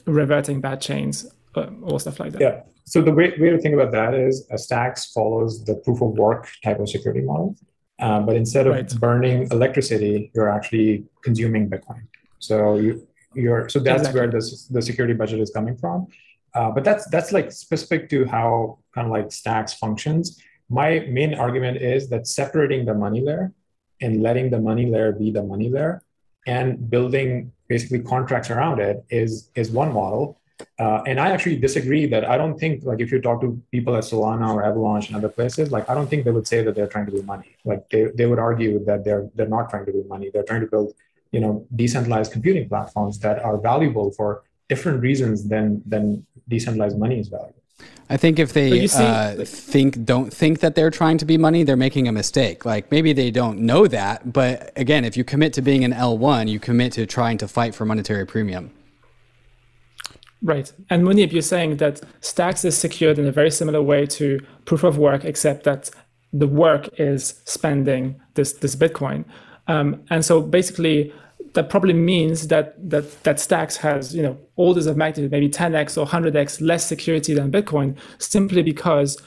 reverting 0.07 0.61
bad 0.63 0.81
chains 0.81 1.27
uh, 1.55 1.67
or 1.83 2.01
stuff 2.01 2.19
like 2.19 2.33
that. 2.33 2.41
Yeah. 2.41 2.61
So 2.87 3.03
the 3.03 3.13
way, 3.13 3.35
way 3.39 3.51
to 3.51 3.59
think 3.59 3.75
about 3.75 3.93
that 3.93 4.15
is 4.15 4.47
a 4.51 4.57
Stacks 4.57 5.13
follows 5.13 5.65
the 5.65 5.75
proof 5.77 6.01
of 6.01 6.11
work 6.13 6.49
type 6.65 6.81
of 6.81 6.89
security 6.89 7.21
model. 7.21 7.57
Uh, 8.01 8.21
but 8.21 8.35
instead 8.35 8.67
of 8.67 8.73
right. 8.73 8.95
burning 8.99 9.47
electricity, 9.51 10.31
you're 10.35 10.49
actually 10.49 11.05
consuming 11.23 11.69
Bitcoin. 11.69 12.07
So 12.39 12.79
you 12.79 13.07
you're 13.35 13.69
so 13.69 13.79
that's 13.79 14.01
exactly. 14.01 14.21
where 14.21 14.31
the 14.31 14.67
the 14.71 14.83
security 14.83 15.15
budget 15.15 15.41
is 15.41 15.51
coming 15.51 15.77
from. 15.77 16.07
Uh, 16.55 16.71
but 16.71 16.83
that's 16.83 17.07
that's 17.07 17.33
like 17.33 17.53
specific 17.53 18.09
to 18.11 18.25
how 18.27 18.79
kind 18.95 19.07
of 19.07 19.13
like 19.13 19.31
Stacks 19.31 19.75
functions. 19.75 20.41
My 20.69 21.01
main 21.09 21.35
argument 21.35 21.79
is 21.79 22.09
that 22.11 22.27
separating 22.27 22.85
the 22.85 22.95
money 22.95 23.21
layer 23.21 23.53
and 24.01 24.23
letting 24.23 24.51
the 24.51 24.61
money 24.61 24.87
layer 24.87 25.13
be 25.13 25.31
the 25.31 25.43
money 25.43 25.69
layer 25.69 26.03
and 26.47 26.91
building 26.91 27.53
basically 27.69 28.01
contracts 28.01 28.51
around 28.51 28.81
it 28.81 29.05
is 29.11 29.51
is 29.55 29.71
one 29.71 29.93
model 29.93 30.41
uh, 30.79 31.03
and 31.07 31.19
I 31.21 31.31
actually 31.31 31.59
disagree 31.59 32.07
that 32.07 32.25
I 32.25 32.37
don't 32.37 32.59
think 32.59 32.85
like 32.85 33.01
if 33.01 33.11
you 33.13 33.21
talk 33.21 33.41
to 33.43 33.61
people 33.71 33.97
at 33.97 34.05
Solana 34.05 34.55
or 34.55 34.65
Avalanche 34.65 35.09
and 35.09 35.17
other 35.17 35.29
places, 35.29 35.71
like 35.71 35.89
I 35.89 35.95
don't 35.95 36.09
think 36.09 36.25
they 36.25 36.31
would 36.31 36.47
say 36.47 36.63
that 36.63 36.75
they're 36.75 36.87
trying 36.87 37.07
to 37.07 37.13
do 37.13 37.23
money. 37.23 37.57
Like 37.65 37.89
they, 37.91 38.05
they 38.15 38.27
would 38.27 38.39
argue 38.39 38.85
that 38.85 39.05
they're 39.05 39.29
they're 39.35 39.49
not 39.49 39.71
trying 39.71 39.87
to 39.87 39.93
do 39.93 40.05
money. 40.09 40.31
They're 40.33 40.43
trying 40.45 40.63
to 40.63 40.67
build, 40.67 40.95
you 41.33 41.41
know, 41.41 41.67
decentralized 41.75 42.33
computing 42.33 42.69
platforms 42.69 43.19
that 43.21 43.43
are 43.43 43.59
valuable 43.59 44.11
for 44.13 44.43
different 44.69 45.01
reasons 45.01 45.49
than 45.49 45.83
than 45.87 46.27
decentralized 46.49 46.99
money 46.99 47.19
is 47.19 47.29
valuable. 47.29 47.61
I 48.09 48.17
think 48.17 48.39
if 48.41 48.53
they 48.53 48.89
see, 48.89 49.05
uh, 49.05 49.45
think 49.45 50.05
don't 50.05 50.33
think 50.33 50.59
that 50.61 50.75
they're 50.75 50.91
trying 50.91 51.19
to 51.19 51.25
be 51.25 51.39
money, 51.39 51.63
they're 51.63 51.77
making 51.77 52.09
a 52.09 52.13
mistake. 52.13 52.65
Like 52.65 52.91
maybe 52.91 53.13
they 53.13 53.31
don't 53.31 53.61
know 53.61 53.87
that, 53.87 54.33
but 54.33 54.73
again, 54.77 55.05
if 55.05 55.17
you 55.17 55.23
commit 55.23 55.53
to 55.55 55.63
being 55.63 55.85
an 55.85 55.93
L1, 55.93 56.49
you 56.49 56.59
commit 56.59 56.93
to 56.95 57.07
trying 57.07 57.39
to 57.39 57.47
fight 57.47 57.75
for 57.75 57.85
monetary 57.85 58.27
premium. 58.27 58.73
Right. 60.43 60.73
And 60.89 61.05
Muneeb, 61.05 61.33
you're 61.33 61.43
saying 61.43 61.77
that 61.77 62.01
Stacks 62.21 62.65
is 62.65 62.77
secured 62.77 63.19
in 63.19 63.27
a 63.27 63.33
very 63.33 63.51
similar 63.51 63.83
way 63.83 64.07
to 64.07 64.41
proof 64.65 64.83
of 64.85 64.97
work, 64.99 65.25
except 65.25 65.65
that 65.65 65.91
the 66.33 66.47
work 66.49 66.89
is 66.99 67.41
spending 67.45 68.21
this 68.35 68.55
this 68.55 68.75
Bitcoin. 68.75 69.25
Um, 69.71 70.03
and 70.11 70.25
so 70.25 70.43
basically, 70.43 71.13
that 71.53 71.71
probably 71.71 71.93
means 71.93 72.49
that 72.49 72.75
that 72.91 73.23
that 73.23 73.39
Stacks 73.39 73.77
has 73.77 74.15
you 74.15 74.23
know 74.23 74.37
orders 74.57 74.87
of 74.87 74.97
magnitude, 74.97 75.31
maybe 75.31 75.49
10x 75.49 75.97
or 75.97 76.07
100x 76.07 76.61
less 76.61 76.87
security 76.87 77.35
than 77.35 77.53
Bitcoin, 77.53 77.97
simply 78.19 78.63
because 78.63 79.23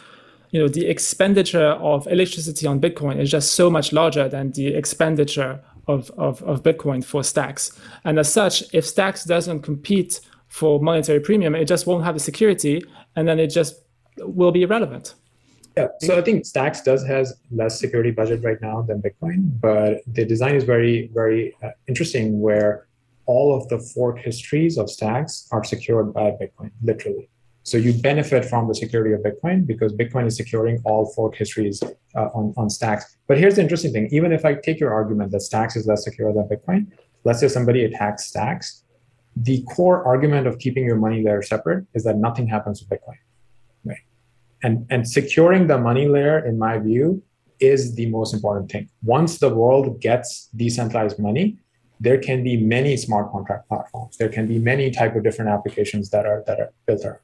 you 0.52 0.60
know 0.60 0.68
the 0.68 0.86
expenditure 0.88 1.72
of 1.92 2.06
electricity 2.08 2.68
on 2.68 2.82
Bitcoin 2.82 3.20
is 3.20 3.32
just 3.32 3.54
so 3.54 3.70
much 3.70 3.94
larger 3.94 4.28
than 4.28 4.52
the 4.52 4.68
expenditure 4.68 5.62
of, 5.88 6.12
of, 6.18 6.44
of 6.44 6.62
Bitcoin 6.62 7.04
for 7.04 7.24
Stacks. 7.24 7.78
And 8.04 8.20
as 8.20 8.32
such, 8.32 8.64
if 8.74 8.86
Stacks 8.86 9.24
doesn't 9.24 9.62
compete 9.62 10.20
for 10.48 10.80
monetary 10.80 11.22
premium, 11.22 11.56
it 11.56 11.66
just 11.66 11.88
won't 11.88 12.04
have 12.04 12.16
the 12.16 12.20
security, 12.20 12.84
and 13.16 13.28
then 13.28 13.40
it 13.40 13.48
just 13.48 13.76
will 14.20 14.52
be 14.52 14.64
irrelevant. 14.64 15.16
Yeah, 15.76 15.88
so 16.02 16.18
I 16.18 16.22
think 16.22 16.46
Stacks 16.46 16.82
does 16.82 17.06
has 17.06 17.34
less 17.52 17.80
security 17.80 18.12
budget 18.12 18.44
right 18.44 18.62
now 18.62 18.84
than 18.84 19.02
Bitcoin, 19.02 19.60
but 19.60 20.02
the 20.06 20.24
design 20.24 20.56
is 20.56 20.64
very, 20.64 21.10
very 21.14 21.56
uh, 21.64 21.70
interesting 21.88 22.42
where 22.42 22.88
all 23.26 23.56
of 23.56 23.68
the 23.70 23.80
fork 23.80 24.20
histories 24.20 24.78
of 24.78 24.90
Stacks 24.90 25.48
are 25.52 25.64
secured 25.64 26.14
by 26.14 26.32
Bitcoin, 26.32 26.72
literally. 26.84 27.30
So 27.64 27.78
you 27.78 27.94
benefit 27.94 28.46
from 28.46 28.68
the 28.68 28.76
security 28.76 29.14
of 29.14 29.22
Bitcoin 29.22 29.66
because 29.66 29.94
Bitcoin 29.94 30.28
is 30.28 30.36
securing 30.36 30.82
all 30.84 31.12
fork 31.14 31.36
histories 31.36 31.82
uh, 31.82 32.30
on, 32.36 32.54
on 32.58 32.70
Stacks. 32.70 33.18
But 33.28 33.38
here's 33.38 33.56
the 33.56 33.62
interesting 33.62 33.94
thing: 33.94 34.10
even 34.12 34.32
if 34.32 34.46
I 34.46 34.56
take 34.56 34.80
your 34.80 34.94
argument 34.94 35.32
that 35.32 35.42
Stacks 35.42 35.76
is 35.76 35.88
less 35.88 36.04
secure 36.04 36.32
than 36.34 36.48
Bitcoin, 36.48 36.92
let's 37.24 37.40
say 37.40 37.48
somebody 37.48 37.86
attacks 37.86 38.26
Stacks, 38.26 38.84
the 39.36 39.64
core 39.64 40.06
argument 40.06 40.46
of 40.46 40.60
keeping 40.60 40.86
your 40.86 40.98
money 40.98 41.24
there 41.24 41.42
separate 41.42 41.88
is 41.94 42.04
that 42.04 42.18
nothing 42.18 42.48
happens 42.48 42.82
with 42.82 42.90
Bitcoin. 42.90 43.18
And, 44.64 44.86
and 44.90 45.08
securing 45.08 45.68
the 45.68 45.78
money 45.78 46.08
layer, 46.08 46.46
in 46.46 46.58
my 46.58 46.80
view, 46.80 47.22
is 47.60 47.96
the 47.96 48.08
most 48.08 48.34
important 48.34 48.72
thing. 48.72 48.90
Once 49.04 49.38
the 49.40 49.54
world 49.54 50.02
gets 50.02 50.50
decentralized 50.56 51.20
money, 51.20 51.58
there 52.00 52.18
can 52.18 52.44
be 52.44 52.58
many 52.58 52.98
smart 52.98 53.32
contract 53.32 53.68
platforms. 53.70 54.18
There 54.18 54.30
can 54.30 54.48
be 54.48 54.60
many 54.60 54.92
type 54.92 55.16
of 55.16 55.24
different 55.24 55.52
applications 55.52 56.10
that 56.10 56.26
are 56.26 56.44
that 56.48 56.60
are 56.60 56.74
built 56.86 57.06
around. 57.06 57.20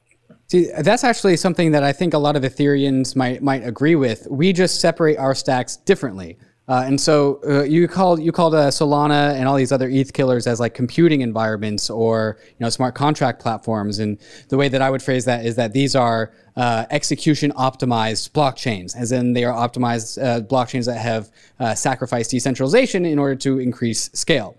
See, 0.48 0.68
that's 0.80 1.04
actually 1.04 1.36
something 1.36 1.72
that 1.72 1.84
I 1.84 1.92
think 1.92 2.14
a 2.14 2.18
lot 2.18 2.34
of 2.34 2.42
Ethereans 2.42 3.14
might 3.14 3.42
might 3.42 3.64
agree 3.64 3.94
with. 3.94 4.26
We 4.30 4.52
just 4.52 4.80
separate 4.80 5.18
our 5.18 5.34
stacks 5.34 5.76
differently. 5.76 6.38
Uh, 6.70 6.84
and 6.86 7.00
so 7.00 7.40
uh, 7.48 7.64
you 7.64 7.88
called 7.88 8.22
you 8.22 8.30
called 8.30 8.54
uh, 8.54 8.68
Solana 8.68 9.34
and 9.34 9.48
all 9.48 9.56
these 9.56 9.72
other 9.72 9.88
ETH 9.88 10.12
killers 10.12 10.46
as 10.46 10.60
like 10.60 10.72
computing 10.72 11.20
environments 11.20 11.90
or 11.90 12.38
you 12.46 12.56
know 12.60 12.70
smart 12.70 12.94
contract 12.94 13.42
platforms. 13.42 13.98
And 13.98 14.18
the 14.50 14.56
way 14.56 14.68
that 14.68 14.80
I 14.80 14.88
would 14.88 15.02
phrase 15.02 15.24
that 15.24 15.44
is 15.44 15.56
that 15.56 15.72
these 15.72 15.96
are 15.96 16.32
uh, 16.54 16.86
execution 16.90 17.50
optimized 17.56 18.30
blockchains, 18.30 18.96
as 18.96 19.10
in 19.10 19.32
they 19.32 19.42
are 19.42 19.52
optimized 19.52 20.22
uh, 20.22 20.42
blockchains 20.42 20.86
that 20.86 20.98
have 20.98 21.32
uh, 21.58 21.74
sacrificed 21.74 22.30
decentralization 22.30 23.04
in 23.04 23.18
order 23.18 23.34
to 23.34 23.58
increase 23.58 24.08
scale. 24.12 24.56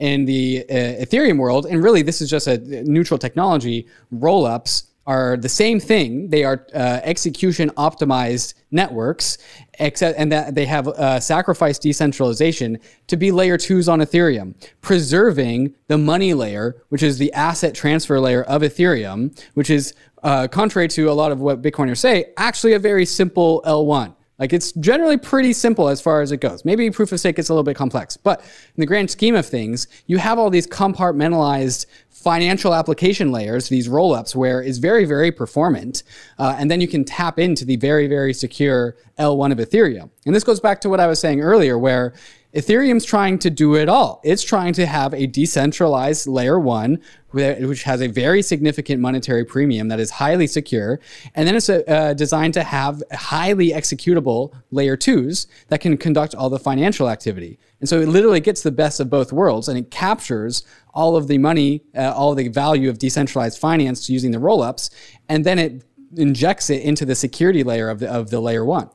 In 0.00 0.24
the 0.24 0.64
Ethereum 0.68 1.38
world, 1.38 1.66
and 1.66 1.80
really 1.80 2.02
this 2.02 2.20
is 2.20 2.28
just 2.28 2.48
a 2.48 2.58
neutral 2.82 3.18
technology, 3.18 3.86
rollups 4.12 4.86
are 5.06 5.36
the 5.36 5.48
same 5.48 5.78
thing. 5.78 6.28
They 6.28 6.42
are 6.42 6.66
execution 6.74 7.70
optimized 7.76 8.54
networks, 8.72 9.38
except 9.78 10.18
and 10.18 10.32
that 10.32 10.54
they 10.54 10.66
have 10.66 10.88
uh, 10.88 11.20
sacrificed 11.20 11.82
decentralization 11.82 12.78
to 13.06 13.16
be 13.16 13.30
layer 13.30 13.58
twos 13.58 13.88
on 13.88 14.00
Ethereum, 14.00 14.54
preserving 14.80 15.74
the 15.88 15.98
money 15.98 16.34
layer, 16.34 16.82
which 16.88 17.02
is 17.02 17.18
the 17.18 17.32
asset 17.32 17.74
transfer 17.74 18.18
layer 18.18 18.42
of 18.44 18.62
Ethereum, 18.62 19.38
which 19.54 19.70
is 19.70 19.94
uh, 20.22 20.48
contrary 20.48 20.88
to 20.88 21.10
a 21.10 21.12
lot 21.12 21.32
of 21.32 21.40
what 21.40 21.62
Bitcoiners 21.62 21.98
say, 21.98 22.32
actually 22.36 22.72
a 22.72 22.78
very 22.78 23.04
simple 23.04 23.62
L1. 23.66 24.14
Like 24.42 24.52
it's 24.52 24.72
generally 24.72 25.18
pretty 25.18 25.52
simple 25.52 25.88
as 25.88 26.00
far 26.00 26.20
as 26.20 26.32
it 26.32 26.38
goes. 26.38 26.64
Maybe 26.64 26.90
proof 26.90 27.12
of 27.12 27.20
stake 27.20 27.36
gets 27.36 27.48
a 27.48 27.52
little 27.52 27.62
bit 27.62 27.76
complex, 27.76 28.16
but 28.16 28.40
in 28.40 28.80
the 28.80 28.86
grand 28.86 29.08
scheme 29.08 29.36
of 29.36 29.46
things, 29.46 29.86
you 30.08 30.18
have 30.18 30.36
all 30.36 30.50
these 30.50 30.66
compartmentalized 30.66 31.86
financial 32.10 32.74
application 32.74 33.30
layers, 33.30 33.68
these 33.68 33.86
rollups, 33.86 34.34
where 34.34 34.60
it's 34.60 34.78
very, 34.78 35.04
very 35.04 35.30
performant, 35.30 36.02
uh, 36.40 36.56
and 36.58 36.68
then 36.68 36.80
you 36.80 36.88
can 36.88 37.04
tap 37.04 37.38
into 37.38 37.64
the 37.64 37.76
very, 37.76 38.08
very 38.08 38.34
secure 38.34 38.96
L1 39.16 39.52
of 39.52 39.58
Ethereum. 39.58 40.10
And 40.26 40.34
this 40.34 40.42
goes 40.42 40.58
back 40.58 40.80
to 40.80 40.88
what 40.88 40.98
I 40.98 41.06
was 41.06 41.20
saying 41.20 41.40
earlier, 41.40 41.78
where 41.78 42.12
Ethereum's 42.54 43.04
trying 43.04 43.38
to 43.38 43.50
do 43.50 43.74
it 43.76 43.88
all. 43.88 44.20
It's 44.24 44.42
trying 44.42 44.74
to 44.74 44.84
have 44.84 45.14
a 45.14 45.26
decentralized 45.26 46.26
layer 46.26 46.58
one, 46.58 47.00
which 47.30 47.84
has 47.84 48.02
a 48.02 48.08
very 48.08 48.42
significant 48.42 49.00
monetary 49.00 49.44
premium 49.44 49.88
that 49.88 49.98
is 49.98 50.10
highly 50.10 50.46
secure. 50.46 51.00
And 51.34 51.48
then 51.48 51.56
it's 51.56 51.70
uh, 51.70 52.12
designed 52.14 52.54
to 52.54 52.62
have 52.62 53.02
highly 53.10 53.70
executable 53.70 54.52
layer 54.70 54.98
twos 54.98 55.46
that 55.68 55.80
can 55.80 55.96
conduct 55.96 56.34
all 56.34 56.50
the 56.50 56.58
financial 56.58 57.08
activity. 57.08 57.58
And 57.80 57.88
so 57.88 58.00
it 58.00 58.08
literally 58.08 58.40
gets 58.40 58.62
the 58.62 58.70
best 58.70 59.00
of 59.00 59.08
both 59.08 59.32
worlds 59.32 59.68
and 59.68 59.78
it 59.78 59.90
captures 59.90 60.62
all 60.92 61.16
of 61.16 61.28
the 61.28 61.38
money, 61.38 61.82
uh, 61.96 62.12
all 62.12 62.34
the 62.34 62.48
value 62.48 62.90
of 62.90 62.98
decentralized 62.98 63.58
finance 63.58 64.10
using 64.10 64.30
the 64.30 64.38
rollups. 64.38 64.90
And 65.28 65.46
then 65.46 65.58
it 65.58 65.84
injects 66.16 66.68
it 66.68 66.82
into 66.82 67.06
the 67.06 67.14
security 67.14 67.64
layer 67.64 67.88
of 67.88 68.00
the, 68.00 68.12
of 68.12 68.28
the 68.28 68.40
layer 68.40 68.64
one. 68.64 68.90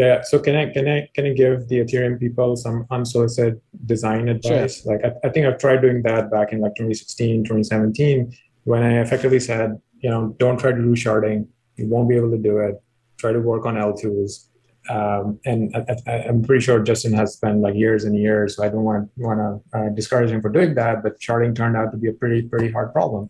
Yeah. 0.00 0.22
So 0.22 0.38
can 0.38 0.56
I 0.56 0.70
can 0.70 0.88
I 0.88 1.08
can 1.14 1.26
I 1.26 1.32
give 1.34 1.68
the 1.68 1.80
Ethereum 1.80 2.18
people 2.18 2.56
some 2.56 2.86
unsolicited 2.90 3.60
design 3.84 4.30
advice? 4.30 4.82
Sure. 4.82 4.92
Like 4.92 5.04
I, 5.04 5.28
I 5.28 5.30
think 5.30 5.46
I've 5.46 5.58
tried 5.58 5.82
doing 5.82 6.00
that 6.04 6.30
back 6.30 6.54
in 6.54 6.60
like 6.60 6.74
2016, 6.74 7.44
2017, 7.44 8.34
when 8.64 8.82
I 8.82 9.02
effectively 9.02 9.40
said, 9.40 9.78
you 9.98 10.08
know, 10.08 10.34
don't 10.38 10.58
try 10.58 10.72
to 10.72 10.78
do 10.78 10.94
sharding. 10.94 11.48
You 11.76 11.86
won't 11.86 12.08
be 12.08 12.16
able 12.16 12.30
to 12.30 12.38
do 12.38 12.58
it. 12.60 12.82
Try 13.18 13.32
to 13.32 13.40
work 13.40 13.66
on 13.66 13.74
L2s. 13.74 14.46
Um, 14.88 15.38
and 15.44 15.76
I, 16.06 16.12
am 16.30 16.42
pretty 16.42 16.64
sure 16.64 16.80
Justin 16.80 17.12
has 17.12 17.34
spent 17.34 17.60
like 17.60 17.74
years 17.74 18.04
and 18.04 18.16
years. 18.16 18.56
So 18.56 18.64
I 18.64 18.70
don't 18.70 18.84
want 18.84 19.04
to 19.04 19.22
want 19.22 19.38
to 19.38 19.78
uh, 19.78 19.88
discourage 19.90 20.30
him 20.30 20.40
for 20.40 20.48
doing 20.48 20.74
that. 20.76 21.02
But 21.02 21.20
sharding 21.20 21.54
turned 21.54 21.76
out 21.76 21.90
to 21.92 21.98
be 21.98 22.08
a 22.08 22.14
pretty 22.14 22.40
pretty 22.48 22.70
hard 22.72 22.94
problem. 22.94 23.28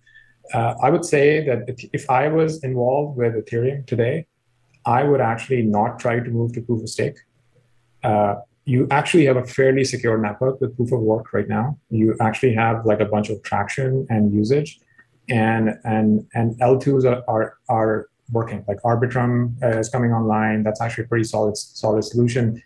Uh, 0.55 0.75
I 0.81 0.91
would 0.91 1.05
say 1.05 1.45
that 1.47 1.59
if 1.93 2.09
I 2.09 2.29
was 2.29 2.63
involved 2.63 3.17
with 3.19 3.35
Ethereum 3.35 3.87
today, 3.87 4.27
I 4.85 5.05
would 5.05 5.21
actually 5.21 5.63
not 5.63 5.99
try 5.99 6.21
to 6.21 6.31
move 6.31 6.53
to 6.55 6.63
proof 6.63 6.83
of 6.83 6.89
stake. 6.89 7.19
Uh, 8.03 8.37
you 8.65 8.87
actually 8.91 9.25
have 9.27 9.37
a 9.37 9.45
fairly 9.45 9.85
secure 9.85 10.17
network 10.17 10.61
with 10.61 10.77
proof 10.77 10.93
of 10.93 11.01
work 11.01 11.33
right 11.33 11.49
now. 11.49 11.79
You 11.91 12.17
actually 12.21 12.55
have 12.55 12.87
like 12.87 13.01
a 13.01 13.05
bunch 13.05 13.29
of 13.31 13.43
traction 13.43 14.07
and 14.09 14.33
usage, 14.33 14.79
and 15.29 15.79
and 15.85 16.27
and 16.35 16.59
L2s 16.61 17.05
are 17.05 17.23
are, 17.29 17.57
are 17.69 18.07
working. 18.33 18.65
Like 18.69 18.79
Arbitrum 18.83 19.63
uh, 19.63 19.79
is 19.79 19.89
coming 19.89 20.13
online. 20.13 20.63
That's 20.63 20.81
actually 20.81 21.05
a 21.05 21.09
pretty 21.09 21.25
solid 21.25 21.57
solid 21.57 22.05
solution. 22.05 22.63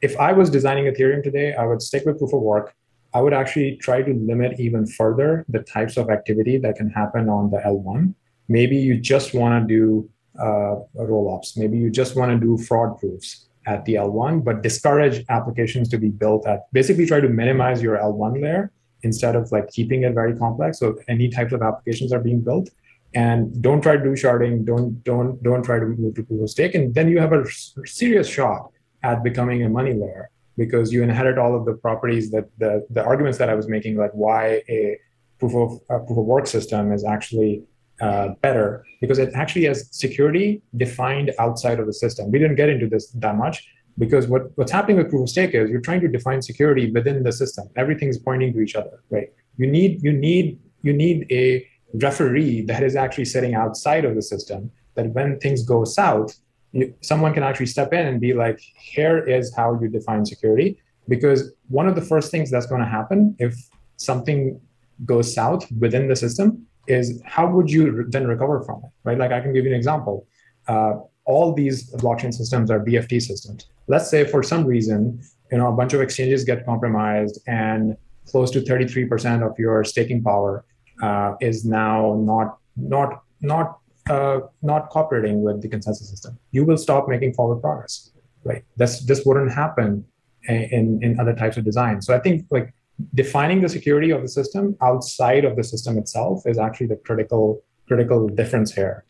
If 0.00 0.18
I 0.18 0.32
was 0.32 0.50
designing 0.50 0.84
Ethereum 0.84 1.22
today, 1.22 1.54
I 1.54 1.64
would 1.66 1.82
stick 1.82 2.04
with 2.04 2.18
proof 2.18 2.32
of 2.32 2.40
work. 2.40 2.74
I 3.14 3.20
would 3.20 3.34
actually 3.34 3.76
try 3.76 4.02
to 4.02 4.12
limit 4.14 4.58
even 4.58 4.86
further 4.86 5.44
the 5.48 5.60
types 5.60 5.96
of 5.96 6.08
activity 6.08 6.56
that 6.58 6.76
can 6.76 6.88
happen 6.88 7.28
on 7.28 7.50
the 7.50 7.58
L1. 7.58 8.14
Maybe 8.48 8.76
you 8.76 8.98
just 8.98 9.34
want 9.34 9.52
to 9.60 9.74
do 9.74 10.10
uh, 10.38 10.76
rollups. 10.96 11.56
Maybe 11.56 11.78
you 11.78 11.90
just 11.90 12.16
want 12.16 12.32
to 12.32 12.38
do 12.38 12.62
fraud 12.62 12.98
proofs 12.98 13.48
at 13.66 13.84
the 13.84 13.94
L1, 13.94 14.44
but 14.44 14.62
discourage 14.62 15.24
applications 15.28 15.88
to 15.90 15.98
be 15.98 16.08
built 16.08 16.46
at 16.46 16.72
basically 16.72 17.06
try 17.06 17.20
to 17.20 17.28
minimize 17.28 17.82
your 17.82 17.96
L1 17.96 18.42
layer 18.42 18.72
instead 19.02 19.36
of 19.36 19.50
like 19.52 19.70
keeping 19.70 20.02
it 20.02 20.14
very 20.14 20.36
complex. 20.36 20.78
So 20.78 20.96
any 21.08 21.28
types 21.28 21.52
of 21.52 21.62
applications 21.62 22.12
are 22.12 22.20
being 22.20 22.40
built. 22.40 22.70
And 23.14 23.60
don't 23.62 23.82
try 23.82 23.96
to 23.96 24.02
do 24.02 24.12
sharding. 24.12 24.64
Don't 24.64 25.04
don't 25.04 25.42
don't 25.42 25.62
try 25.62 25.78
to 25.78 25.84
move 25.84 26.14
to 26.14 26.22
proof 26.22 26.42
of 26.42 26.50
stake. 26.50 26.74
And 26.74 26.94
then 26.94 27.08
you 27.08 27.20
have 27.20 27.32
a 27.32 27.44
serious 27.84 28.26
shot 28.26 28.70
at 29.02 29.22
becoming 29.22 29.64
a 29.64 29.68
money 29.68 29.92
layer 29.92 30.30
because 30.56 30.92
you 30.92 31.02
inherit 31.02 31.38
all 31.38 31.54
of 31.54 31.66
the 31.66 31.74
properties 31.74 32.30
that 32.30 32.46
the 32.58 32.86
the 32.88 33.04
arguments 33.04 33.36
that 33.38 33.50
I 33.50 33.54
was 33.54 33.68
making, 33.68 33.96
like 33.96 34.12
why 34.12 34.62
a 34.68 34.98
proof 35.38 35.54
of 35.54 36.06
proof 36.06 36.18
of 36.18 36.24
work 36.24 36.46
system 36.46 36.90
is 36.90 37.04
actually 37.04 37.64
uh, 38.02 38.30
better 38.40 38.84
because 39.00 39.18
it 39.18 39.30
actually 39.32 39.64
has 39.64 39.88
security 39.92 40.60
defined 40.76 41.30
outside 41.38 41.78
of 41.78 41.86
the 41.86 41.92
system. 41.92 42.32
We 42.32 42.38
didn't 42.40 42.56
get 42.56 42.68
into 42.68 42.88
this 42.88 43.12
that 43.12 43.36
much 43.36 43.68
because 43.96 44.26
what, 44.26 44.50
what's 44.56 44.72
happening 44.72 44.96
with 44.96 45.08
proof 45.08 45.22
of 45.22 45.28
stake 45.28 45.54
is 45.54 45.70
you're 45.70 45.80
trying 45.80 46.00
to 46.00 46.08
define 46.08 46.42
security 46.42 46.90
within 46.90 47.22
the 47.22 47.30
system. 47.30 47.68
Everything's 47.76 48.18
pointing 48.18 48.52
to 48.54 48.60
each 48.60 48.74
other, 48.74 49.04
right? 49.10 49.28
You 49.56 49.68
need 49.68 50.02
you 50.02 50.12
need 50.12 50.58
you 50.82 50.92
need 50.92 51.26
a 51.30 51.66
referee 51.94 52.62
that 52.62 52.82
is 52.82 52.96
actually 52.96 53.26
sitting 53.26 53.54
outside 53.54 54.04
of 54.04 54.16
the 54.16 54.22
system. 54.22 54.72
That 54.96 55.10
when 55.10 55.38
things 55.38 55.62
go 55.62 55.84
south, 55.84 56.36
you, 56.72 56.92
someone 57.02 57.32
can 57.32 57.44
actually 57.44 57.66
step 57.66 57.92
in 57.92 58.04
and 58.06 58.20
be 58.20 58.32
like, 58.34 58.58
"Here 58.94 59.18
is 59.18 59.54
how 59.54 59.78
you 59.80 59.88
define 59.88 60.26
security." 60.26 60.78
Because 61.08 61.52
one 61.68 61.86
of 61.86 61.94
the 61.94 62.02
first 62.02 62.30
things 62.32 62.50
that's 62.50 62.66
going 62.66 62.80
to 62.80 62.92
happen 62.98 63.36
if 63.38 63.54
something 63.96 64.60
goes 65.04 65.32
south 65.32 65.70
within 65.78 66.08
the 66.08 66.16
system 66.16 66.66
is 66.86 67.22
how 67.24 67.48
would 67.48 67.70
you 67.70 68.04
then 68.08 68.26
recover 68.26 68.62
from 68.62 68.82
it, 68.84 68.90
right? 69.04 69.18
Like 69.18 69.32
I 69.32 69.40
can 69.40 69.52
give 69.52 69.64
you 69.64 69.70
an 69.70 69.76
example. 69.76 70.26
Uh, 70.68 70.94
all 71.24 71.52
these 71.52 71.92
blockchain 71.94 72.34
systems 72.34 72.70
are 72.70 72.80
BFT 72.80 73.22
systems. 73.22 73.66
Let's 73.86 74.10
say 74.10 74.24
for 74.24 74.42
some 74.42 74.64
reason, 74.64 75.22
you 75.50 75.58
know, 75.58 75.68
a 75.68 75.72
bunch 75.72 75.92
of 75.92 76.00
exchanges 76.00 76.44
get 76.44 76.64
compromised 76.64 77.40
and 77.46 77.96
close 78.26 78.50
to 78.52 78.60
33% 78.60 79.48
of 79.48 79.58
your 79.58 79.84
staking 79.84 80.22
power 80.22 80.64
uh, 81.02 81.34
is 81.40 81.64
now 81.64 82.16
not 82.20 82.58
not 82.76 83.22
not 83.40 83.78
uh, 84.10 84.40
not 84.62 84.90
cooperating 84.90 85.42
with 85.42 85.62
the 85.62 85.68
consensus 85.68 86.08
system. 86.08 86.38
You 86.50 86.64
will 86.64 86.78
stop 86.78 87.08
making 87.08 87.34
forward 87.34 87.60
progress, 87.60 88.10
right? 88.44 88.64
This 88.76 89.00
this 89.00 89.24
wouldn't 89.24 89.52
happen 89.52 90.04
in 90.48 91.02
in 91.02 91.20
other 91.20 91.34
types 91.34 91.56
of 91.56 91.64
design. 91.64 92.02
So 92.02 92.14
I 92.14 92.18
think 92.18 92.46
like 92.50 92.74
defining 93.14 93.60
the 93.60 93.68
security 93.68 94.10
of 94.10 94.22
the 94.22 94.28
system 94.28 94.76
outside 94.80 95.44
of 95.44 95.56
the 95.56 95.64
system 95.64 95.98
itself 95.98 96.42
is 96.46 96.58
actually 96.58 96.86
the 96.86 96.96
critical 96.96 97.62
critical 97.86 98.28
difference 98.28 98.72
here. 98.72 99.04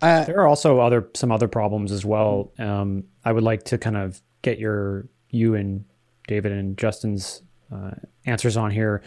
Uh, 0.00 0.24
there 0.24 0.38
are 0.38 0.46
also 0.46 0.80
other 0.80 1.08
some 1.14 1.32
other 1.32 1.48
problems 1.48 1.90
as 1.92 2.04
well. 2.04 2.52
Um, 2.58 3.04
I 3.24 3.32
would 3.32 3.42
like 3.42 3.64
to 3.64 3.78
kind 3.78 3.96
of 3.96 4.20
get 4.42 4.58
your 4.58 5.08
you 5.30 5.54
and 5.54 5.84
David 6.26 6.52
and 6.52 6.78
Justin's 6.78 7.42
uh, 7.72 7.92
answers 8.24 8.56
on 8.56 8.70
here, 8.70 9.02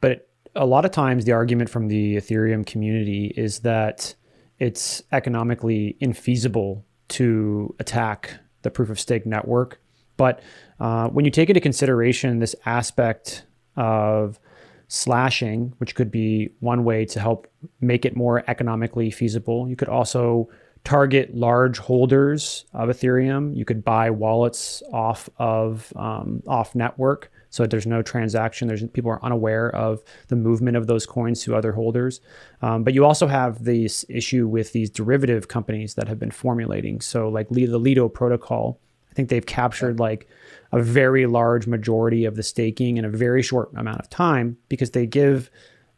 but 0.00 0.28
a 0.54 0.66
lot 0.66 0.84
of 0.84 0.90
times 0.90 1.24
the 1.24 1.32
argument 1.32 1.70
from 1.70 1.88
the 1.88 2.16
Ethereum 2.16 2.64
community 2.66 3.32
is 3.36 3.60
that 3.60 4.14
it's 4.58 5.02
economically 5.12 5.96
infeasible 6.00 6.82
to 7.08 7.74
attack 7.78 8.38
the 8.62 8.70
proof 8.70 8.90
of 8.90 9.00
stake 9.00 9.26
network 9.26 9.80
but 10.20 10.42
uh, 10.80 11.08
when 11.08 11.24
you 11.24 11.30
take 11.30 11.48
into 11.48 11.62
consideration 11.62 12.40
this 12.40 12.54
aspect 12.66 13.46
of 13.76 14.38
slashing, 14.86 15.72
which 15.78 15.94
could 15.94 16.10
be 16.10 16.50
one 16.60 16.84
way 16.84 17.06
to 17.06 17.18
help 17.18 17.46
make 17.80 18.04
it 18.04 18.14
more 18.14 18.44
economically 18.46 19.10
feasible, 19.10 19.66
you 19.66 19.76
could 19.76 19.88
also 19.88 20.46
target 20.84 21.34
large 21.34 21.78
holders 21.78 22.66
of 22.74 22.90
Ethereum. 22.90 23.56
You 23.56 23.64
could 23.64 23.82
buy 23.82 24.10
wallets 24.10 24.82
off 24.92 25.30
of 25.38 25.90
um, 25.96 26.42
off 26.46 26.74
network, 26.74 27.32
so 27.48 27.62
that 27.62 27.70
there's 27.70 27.86
no 27.86 28.02
transaction. 28.02 28.68
There's 28.68 28.86
people 28.88 29.10
are 29.10 29.24
unaware 29.24 29.74
of 29.74 30.02
the 30.28 30.36
movement 30.36 30.76
of 30.76 30.86
those 30.86 31.06
coins 31.06 31.42
to 31.44 31.56
other 31.56 31.72
holders. 31.72 32.20
Um, 32.60 32.84
but 32.84 32.92
you 32.92 33.06
also 33.06 33.26
have 33.26 33.64
this 33.64 34.04
issue 34.10 34.46
with 34.46 34.72
these 34.72 34.90
derivative 34.90 35.48
companies 35.48 35.94
that 35.94 36.08
have 36.08 36.18
been 36.18 36.30
formulating. 36.30 37.00
So 37.00 37.30
like 37.30 37.48
the 37.48 37.78
Lido 37.78 38.06
protocol 38.10 38.78
I 39.10 39.14
think 39.14 39.28
they've 39.28 39.46
captured 39.46 39.98
like 39.98 40.28
a 40.72 40.80
very 40.82 41.26
large 41.26 41.66
majority 41.66 42.24
of 42.24 42.36
the 42.36 42.42
staking 42.42 42.96
in 42.96 43.04
a 43.04 43.08
very 43.08 43.42
short 43.42 43.70
amount 43.76 44.00
of 44.00 44.08
time 44.08 44.56
because 44.68 44.90
they 44.90 45.06
give 45.06 45.50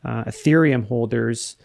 uh, 0.04 0.24
Ethereum 0.24 0.86
holders 0.86 1.56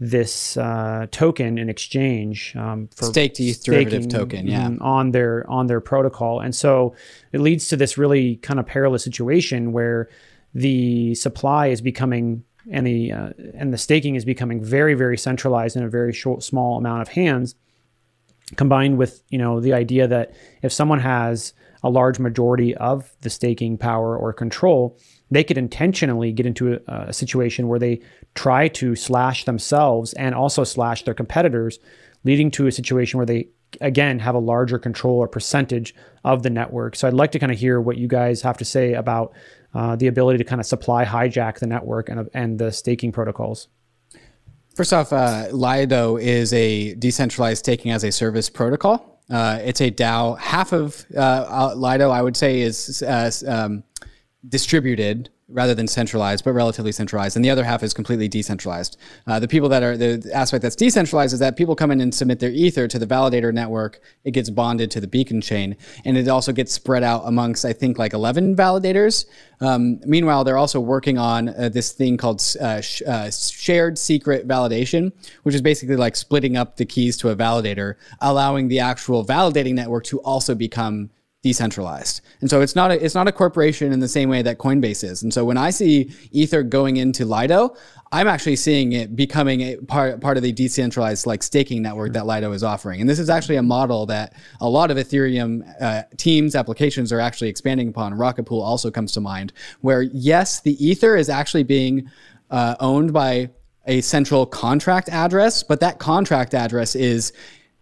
this 0.00 0.56
uh, 0.56 1.06
token 1.10 1.58
in 1.58 1.68
exchange 1.68 2.54
um, 2.56 2.88
for 2.94 3.06
staked 3.06 3.40
ETH 3.40 3.64
derivative 3.64 4.08
token, 4.08 4.46
yeah, 4.46 4.70
on 4.80 5.10
their 5.10 5.48
on 5.50 5.66
their 5.66 5.80
protocol, 5.80 6.40
and 6.40 6.54
so 6.54 6.94
it 7.32 7.40
leads 7.40 7.68
to 7.68 7.76
this 7.76 7.98
really 7.98 8.36
kind 8.36 8.60
of 8.60 8.66
perilous 8.66 9.02
situation 9.02 9.72
where 9.72 10.08
the 10.54 11.14
supply 11.16 11.66
is 11.66 11.80
becoming 11.80 12.44
and 12.70 12.86
the 12.86 13.12
uh, 13.12 13.30
and 13.54 13.72
the 13.72 13.78
staking 13.78 14.14
is 14.14 14.24
becoming 14.24 14.62
very 14.62 14.94
very 14.94 15.18
centralized 15.18 15.76
in 15.76 15.82
a 15.82 15.88
very 15.88 16.12
short 16.12 16.42
small 16.42 16.78
amount 16.78 17.02
of 17.02 17.08
hands 17.08 17.56
combined 18.56 18.98
with 18.98 19.22
you 19.28 19.38
know 19.38 19.60
the 19.60 19.72
idea 19.72 20.06
that 20.08 20.32
if 20.62 20.72
someone 20.72 21.00
has 21.00 21.52
a 21.82 21.90
large 21.90 22.18
majority 22.18 22.74
of 22.76 23.12
the 23.20 23.30
staking 23.30 23.78
power 23.78 24.16
or 24.16 24.32
control, 24.32 24.98
they 25.30 25.44
could 25.44 25.58
intentionally 25.58 26.32
get 26.32 26.46
into 26.46 26.74
a, 26.74 26.92
a, 27.08 27.12
situation 27.12 27.68
where 27.68 27.78
they 27.78 28.00
try 28.34 28.66
to 28.66 28.96
slash 28.96 29.44
themselves 29.44 30.12
and 30.14 30.34
also 30.34 30.64
slash 30.64 31.04
their 31.04 31.14
competitors, 31.14 31.78
leading 32.24 32.50
to 32.50 32.66
a 32.66 32.72
situation 32.72 33.18
where 33.18 33.26
they 33.26 33.48
again 33.80 34.18
have 34.18 34.34
a 34.34 34.40
larger 34.40 34.78
control 34.78 35.16
or 35.16 35.28
percentage 35.28 35.94
of 36.24 36.42
the 36.42 36.50
network. 36.50 36.96
So 36.96 37.06
I'd 37.06 37.14
like 37.14 37.32
to 37.32 37.38
kind 37.38 37.52
of 37.52 37.58
hear 37.58 37.80
what 37.80 37.98
you 37.98 38.08
guys 38.08 38.42
have 38.42 38.56
to 38.58 38.64
say 38.64 38.94
about 38.94 39.32
uh, 39.74 39.94
the 39.96 40.06
ability 40.06 40.38
to 40.38 40.44
kind 40.44 40.60
of 40.60 40.66
supply 40.66 41.04
hijack 41.04 41.58
the 41.58 41.66
network 41.66 42.08
and 42.08 42.28
and 42.34 42.58
the 42.58 42.72
staking 42.72 43.12
protocols. 43.12 43.68
First 44.78 44.92
off, 44.92 45.12
uh, 45.12 45.48
Lido 45.50 46.18
is 46.18 46.52
a 46.52 46.94
decentralized 46.94 47.58
staking 47.58 47.90
as 47.90 48.04
a 48.04 48.12
service 48.12 48.48
protocol. 48.48 49.20
Uh, 49.28 49.58
it's 49.60 49.80
a 49.80 49.90
DAO. 49.90 50.38
Half 50.38 50.72
of 50.72 51.04
uh, 51.16 51.74
Lido, 51.74 52.10
I 52.10 52.22
would 52.22 52.36
say, 52.36 52.60
is 52.60 53.02
uh, 53.02 53.28
um, 53.48 53.82
distributed 54.48 55.30
rather 55.48 55.74
than 55.74 55.86
centralized, 55.86 56.44
but 56.44 56.52
relatively 56.52 56.92
centralized. 56.92 57.34
And 57.34 57.44
the 57.44 57.50
other 57.50 57.64
half 57.64 57.82
is 57.82 57.94
completely 57.94 58.28
decentralized. 58.28 58.98
Uh, 59.26 59.40
the 59.40 59.48
people 59.48 59.68
that 59.70 59.82
are 59.82 59.96
the 59.96 60.30
aspect 60.34 60.62
that's 60.62 60.76
decentralized 60.76 61.32
is 61.32 61.38
that 61.38 61.56
people 61.56 61.74
come 61.74 61.90
in 61.90 62.00
and 62.00 62.14
submit 62.14 62.38
their 62.38 62.50
ether 62.50 62.86
to 62.86 62.98
the 62.98 63.06
validator 63.06 63.52
network. 63.52 64.00
It 64.24 64.32
gets 64.32 64.50
bonded 64.50 64.90
to 64.92 65.00
the 65.00 65.06
beacon 65.06 65.40
chain, 65.40 65.76
and 66.04 66.18
it 66.18 66.28
also 66.28 66.52
gets 66.52 66.72
spread 66.72 67.02
out 67.02 67.22
amongst 67.24 67.64
I 67.64 67.72
think 67.72 67.98
like 67.98 68.12
11 68.12 68.56
validators. 68.56 69.26
Um, 69.60 70.00
meanwhile, 70.04 70.44
they're 70.44 70.58
also 70.58 70.80
working 70.80 71.18
on 71.18 71.48
uh, 71.48 71.70
this 71.70 71.92
thing 71.92 72.16
called 72.16 72.42
uh, 72.60 72.80
sh- 72.80 73.02
uh, 73.06 73.30
shared 73.30 73.98
secret 73.98 74.46
validation, 74.46 75.12
which 75.44 75.54
is 75.54 75.62
basically 75.62 75.96
like 75.96 76.14
splitting 76.14 76.56
up 76.56 76.76
the 76.76 76.84
keys 76.84 77.16
to 77.18 77.30
a 77.30 77.36
validator, 77.36 77.94
allowing 78.20 78.68
the 78.68 78.80
actual 78.80 79.24
validating 79.24 79.74
network 79.74 80.04
to 80.04 80.20
also 80.20 80.54
become 80.54 81.10
decentralized. 81.42 82.20
And 82.40 82.50
so 82.50 82.60
it's 82.60 82.74
not 82.74 82.90
a, 82.90 83.04
it's 83.04 83.14
not 83.14 83.28
a 83.28 83.32
corporation 83.32 83.92
in 83.92 84.00
the 84.00 84.08
same 84.08 84.28
way 84.28 84.42
that 84.42 84.58
Coinbase 84.58 85.04
is. 85.04 85.22
And 85.22 85.32
so 85.32 85.44
when 85.44 85.56
I 85.56 85.70
see 85.70 86.12
Ether 86.32 86.64
going 86.64 86.96
into 86.96 87.24
Lido, 87.24 87.76
I'm 88.10 88.26
actually 88.26 88.56
seeing 88.56 88.92
it 88.92 89.14
becoming 89.14 89.60
a 89.60 89.76
part, 89.76 90.20
part 90.20 90.36
of 90.36 90.42
the 90.42 90.50
decentralized 90.50 91.26
like 91.26 91.42
staking 91.44 91.82
network 91.82 92.12
that 92.14 92.26
Lido 92.26 92.50
is 92.52 92.64
offering. 92.64 93.00
And 93.00 93.08
this 93.08 93.20
is 93.20 93.30
actually 93.30 93.56
a 93.56 93.62
model 93.62 94.06
that 94.06 94.34
a 94.60 94.68
lot 94.68 94.90
of 94.90 94.96
Ethereum 94.96 95.62
uh, 95.80 96.02
teams, 96.16 96.56
applications 96.56 97.12
are 97.12 97.20
actually 97.20 97.48
expanding 97.48 97.88
upon. 97.88 98.14
Rocket 98.14 98.44
Pool 98.44 98.62
also 98.62 98.90
comes 98.90 99.12
to 99.12 99.20
mind, 99.20 99.52
where 99.80 100.02
yes, 100.02 100.60
the 100.60 100.82
Ether 100.84 101.16
is 101.16 101.28
actually 101.28 101.64
being 101.64 102.10
uh, 102.50 102.74
owned 102.80 103.12
by 103.12 103.50
a 103.86 104.00
central 104.00 104.44
contract 104.44 105.08
address, 105.08 105.62
but 105.62 105.80
that 105.80 105.98
contract 105.98 106.54
address 106.54 106.94
is 106.94 107.32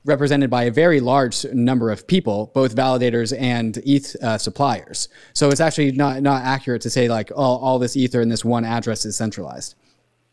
represented 0.07 0.49
by 0.49 0.63
a 0.65 0.71
very 0.71 1.01
large 1.01 1.45
number 1.53 1.91
of 1.91 2.07
people, 2.07 2.51
both 2.55 2.75
validators 2.75 3.37
and 3.39 3.77
ETH 3.79 4.17
uh, 4.23 4.39
suppliers. 4.39 5.09
So 5.35 5.51
it's 5.51 5.61
actually 5.61 5.93
not 5.93 6.23
not 6.23 6.43
accurate 6.43 6.83
to 6.83 6.91
say 6.91 7.09
like 7.09 7.31
all, 7.35 7.59
all 7.59 7.79
this 7.79 7.97
ether 7.97 8.21
in 8.21 8.29
this 8.29 8.45
one 8.45 8.65
address 8.65 9.05
is 9.05 9.17
centralized. 9.17 9.75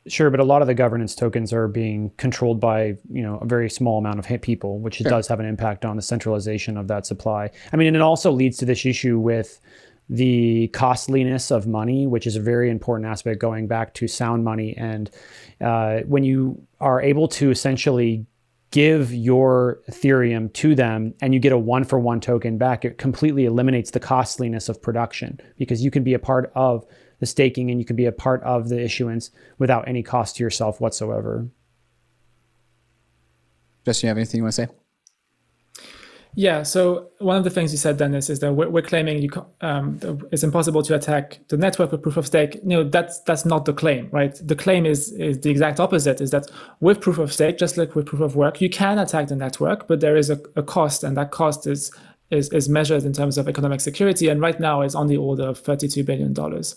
Sure, 0.08 0.30
but 0.30 0.41
a 0.41 0.44
lot 0.44 0.62
of 0.62 0.68
the 0.68 0.74
governance 0.74 1.16
tokens 1.16 1.54
are 1.54 1.68
being 1.68 2.12
controlled 2.18 2.60
by 2.60 2.98
you 3.10 3.24
know 3.24 3.38
a 3.38 3.45
very 3.45 3.70
small 3.70 3.98
amount 3.98 4.20
of 4.20 4.41
people, 4.41 4.80
which 4.80 4.95
sure. 4.95 5.10
does 5.10 5.28
have 5.28 5.40
an 5.40 5.45
impact 5.45 5.86
on 5.86 5.95
the 5.95 6.02
centralization 6.02 6.78
of 6.78 6.88
that 6.88 7.06
supply. 7.06 7.50
I 7.72 7.76
mean, 7.78 7.88
and 7.88 7.95
it 7.95 8.02
also 8.02 8.32
leads 8.32 8.58
to 8.58 8.66
this 8.66 8.86
issue 8.86 9.18
with 9.18 9.60
the 10.10 10.68
costliness 10.74 11.52
of 11.52 11.66
money, 11.66 12.06
which 12.06 12.28
is 12.28 12.36
a 12.36 12.41
very 12.41 12.70
important 12.70 13.10
aspect 13.10 13.40
going 13.40 13.68
back 13.68 13.94
to 13.95 14.08
sound 14.08 14.44
money. 14.44 14.76
And 14.78 15.10
uh, 15.62 16.02
when 16.02 16.26
you 16.26 16.62
are 16.82 17.02
able 17.02 17.30
to 17.30 17.50
essentially 17.50 18.26
give 18.74 19.14
your 19.14 19.82
Ethereum 19.88 20.52
to 20.52 20.74
them 20.74 21.14
and 21.22 21.32
you 21.32 21.40
get 21.40 21.52
a 21.52 21.58
one 21.58 21.84
for 21.84 22.00
one 22.00 22.20
token 22.20 22.58
back, 22.58 22.84
it 22.84 22.98
completely 22.98 23.45
eliminates 23.45 23.91
the 23.91 24.00
costliness 24.00 24.68
of 24.68 24.82
production 24.82 25.40
because 25.60 25.86
you 25.86 25.91
can 25.91 26.04
be 26.04 26.16
a 26.16 26.20
part 26.20 26.52
of 26.56 26.84
the 27.20 27.28
staking 27.28 27.70
and 27.70 27.80
you 27.80 27.86
can 27.86 27.95
be 27.95 28.08
a 28.08 28.12
part 28.12 28.41
of 28.41 28.70
the 28.70 28.84
issuance 28.84 29.30
without 29.60 29.88
any 29.88 30.02
cost 30.02 30.38
to 30.38 30.44
yourself 30.44 30.82
whatsoever. 30.82 31.48
Justin, 33.86 34.08
you 34.08 34.10
have 34.10 34.18
anything 34.18 34.40
you 34.40 34.44
want 34.44 34.56
to 34.56 34.66
say? 34.66 34.82
Yeah. 36.35 36.64
So 36.64 37.11
one 37.19 37.38
of 37.38 37.43
the 37.43 37.51
things 37.51 37.72
you 37.72 37.77
said, 37.77 37.97
Dennis, 37.97 38.30
is 38.30 38.39
that 38.39 38.53
we're, 38.53 38.68
we're 38.69 38.81
claiming 38.81 39.22
you 39.22 39.30
um, 39.61 39.99
it's 40.31 40.43
impossible 40.43 40.81
to 40.84 40.95
attack 40.95 41.39
the 41.49 41.57
network 41.57 41.91
with 41.91 42.01
proof 42.01 42.18
of 42.18 42.26
stake. 42.26 42.55
You 42.55 42.69
know, 42.69 42.84
that's 42.84 43.19
that's 43.22 43.45
not 43.45 43.65
the 43.65 43.73
claim, 43.73 44.10
right? 44.11 44.35
The 44.43 44.55
claim 44.55 44.85
is 44.85 45.11
is 45.11 45.41
the 45.41 45.51
exact 45.51 45.80
opposite. 45.80 46.22
Is 46.22 46.31
that 46.31 46.49
with 46.80 47.01
proof 47.01 47.19
of 47.19 47.31
stake, 47.31 47.60
just 47.60 47.77
like 47.77 47.93
with 47.93 48.07
proof 48.07 48.22
of 48.22 48.35
work, 48.35 48.61
you 48.61 48.69
can 48.69 48.97
attack 48.97 49.27
the 49.27 49.35
network, 49.35 49.88
but 49.88 49.99
there 49.99 50.15
is 50.15 50.31
a, 50.31 50.39
a 50.55 50.64
cost, 50.64 51.03
and 51.03 51.15
that 51.18 51.30
cost 51.30 51.68
is 51.68 51.91
is, 52.34 52.49
is 52.51 52.68
measured 52.68 53.03
in 53.03 53.14
terms 53.14 53.38
of 53.38 53.47
economic 53.47 53.80
security, 53.80 54.27
and 54.27 54.41
right 54.41 54.60
now 54.60 54.81
is 54.81 54.95
on 54.95 55.07
the 55.07 55.18
order 55.18 55.43
of 55.43 55.60
thirty-two 55.60 56.03
billion 56.03 56.34
dollars. 56.34 56.76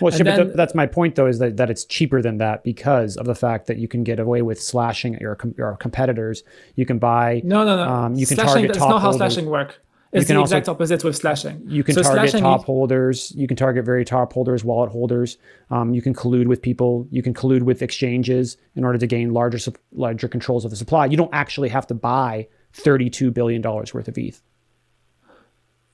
Well, 0.00 0.10
sure, 0.10 0.24
then, 0.24 0.48
but 0.48 0.56
that's 0.56 0.74
my 0.74 0.86
point, 0.86 1.14
though, 1.14 1.26
is 1.26 1.38
that, 1.38 1.56
that 1.58 1.70
it's 1.70 1.84
cheaper 1.84 2.22
than 2.22 2.38
that 2.38 2.64
because 2.64 3.16
of 3.16 3.26
the 3.26 3.34
fact 3.34 3.66
that 3.66 3.78
you 3.78 3.86
can 3.88 4.02
get 4.02 4.18
away 4.18 4.42
with 4.42 4.60
slashing 4.60 5.18
your 5.20 5.38
your 5.56 5.76
competitors. 5.76 6.42
You 6.74 6.86
can 6.86 6.98
buy. 6.98 7.42
No, 7.44 7.64
no, 7.64 7.76
no. 7.76 7.82
Um, 7.92 8.14
you 8.14 8.26
can 8.26 8.36
slashing, 8.36 8.52
target. 8.54 8.68
That's 8.68 8.80
not 8.80 9.02
how 9.02 9.12
slashing 9.12 9.46
work. 9.46 9.80
It's 10.12 10.28
the 10.28 10.40
exact 10.40 10.68
also, 10.68 10.76
opposite 10.76 11.02
with 11.02 11.16
slashing. 11.16 11.60
You 11.66 11.82
can 11.82 11.96
so 11.96 12.02
target 12.02 12.30
top 12.38 12.64
holders. 12.64 13.32
You 13.34 13.48
can 13.48 13.56
target 13.56 13.84
very 13.84 14.04
top 14.04 14.32
holders, 14.32 14.62
wallet 14.62 14.92
holders. 14.92 15.38
Um, 15.70 15.92
you 15.92 16.00
can 16.00 16.14
collude 16.14 16.46
with 16.46 16.62
people. 16.62 17.08
You 17.10 17.20
can 17.20 17.34
collude 17.34 17.62
with 17.62 17.82
exchanges 17.82 18.56
in 18.76 18.84
order 18.84 18.96
to 18.96 19.08
gain 19.08 19.32
larger 19.32 19.58
larger 19.90 20.28
controls 20.28 20.64
of 20.64 20.70
the 20.70 20.76
supply. 20.76 21.06
You 21.06 21.16
don't 21.16 21.34
actually 21.34 21.68
have 21.70 21.88
to 21.88 21.94
buy 21.94 22.46
thirty-two 22.74 23.32
billion 23.32 23.60
dollars 23.60 23.92
worth 23.92 24.06
of 24.06 24.16
ETH. 24.16 24.40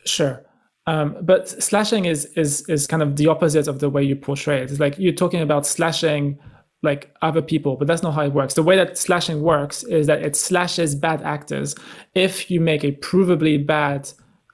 Sure. 0.05 0.44
Um, 0.86 1.16
but 1.20 1.48
slashing 1.62 2.06
is 2.06 2.24
is 2.36 2.68
is 2.68 2.86
kind 2.86 3.02
of 3.02 3.16
the 3.16 3.28
opposite 3.28 3.68
of 3.68 3.81
the 3.81 3.90
way 3.90 4.02
you 4.02 4.16
portray 4.16 4.62
it. 4.62 4.70
It's 4.70 4.81
like 4.81 4.98
you're 4.98 5.12
talking 5.12 5.40
about 5.40 5.66
slashing 5.66 6.39
like 6.82 7.14
other 7.20 7.43
people, 7.43 7.77
but 7.77 7.86
that's 7.86 8.02
not 8.02 8.14
how 8.14 8.22
it 8.22 8.32
works. 8.32 8.55
The 8.55 8.62
way 8.62 8.77
that 8.77 8.97
slashing 8.97 9.43
works 9.43 9.82
is 9.85 10.06
that 10.06 10.22
it 10.22 10.35
slashes 10.35 10.94
bad 10.94 11.22
actors. 11.22 11.74
If 12.14 12.51
you 12.51 12.60
make 12.60 12.85
a 12.85 12.93
provably 12.93 13.64
bad 13.64 14.10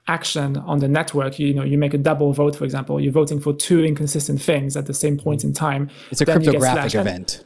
action 0.09 0.57
on 0.57 0.79
the 0.79 0.87
network, 0.87 1.39
you, 1.39 1.47
you 1.47 1.53
know, 1.53 1.63
you 1.63 1.77
make 1.77 1.93
a 1.93 1.97
double 1.97 2.33
vote, 2.33 2.55
for 2.55 2.65
example, 2.65 2.99
you're 2.99 3.13
voting 3.13 3.39
for 3.39 3.53
two 3.53 3.83
inconsistent 3.83 4.41
things 4.41 4.75
at 4.75 4.85
the 4.85 4.93
same 4.93 5.17
point 5.17 5.43
in 5.43 5.53
time. 5.53 5.89
It's 6.11 6.21
a 6.21 6.25
cryptographic 6.25 6.95
event. 6.95 7.45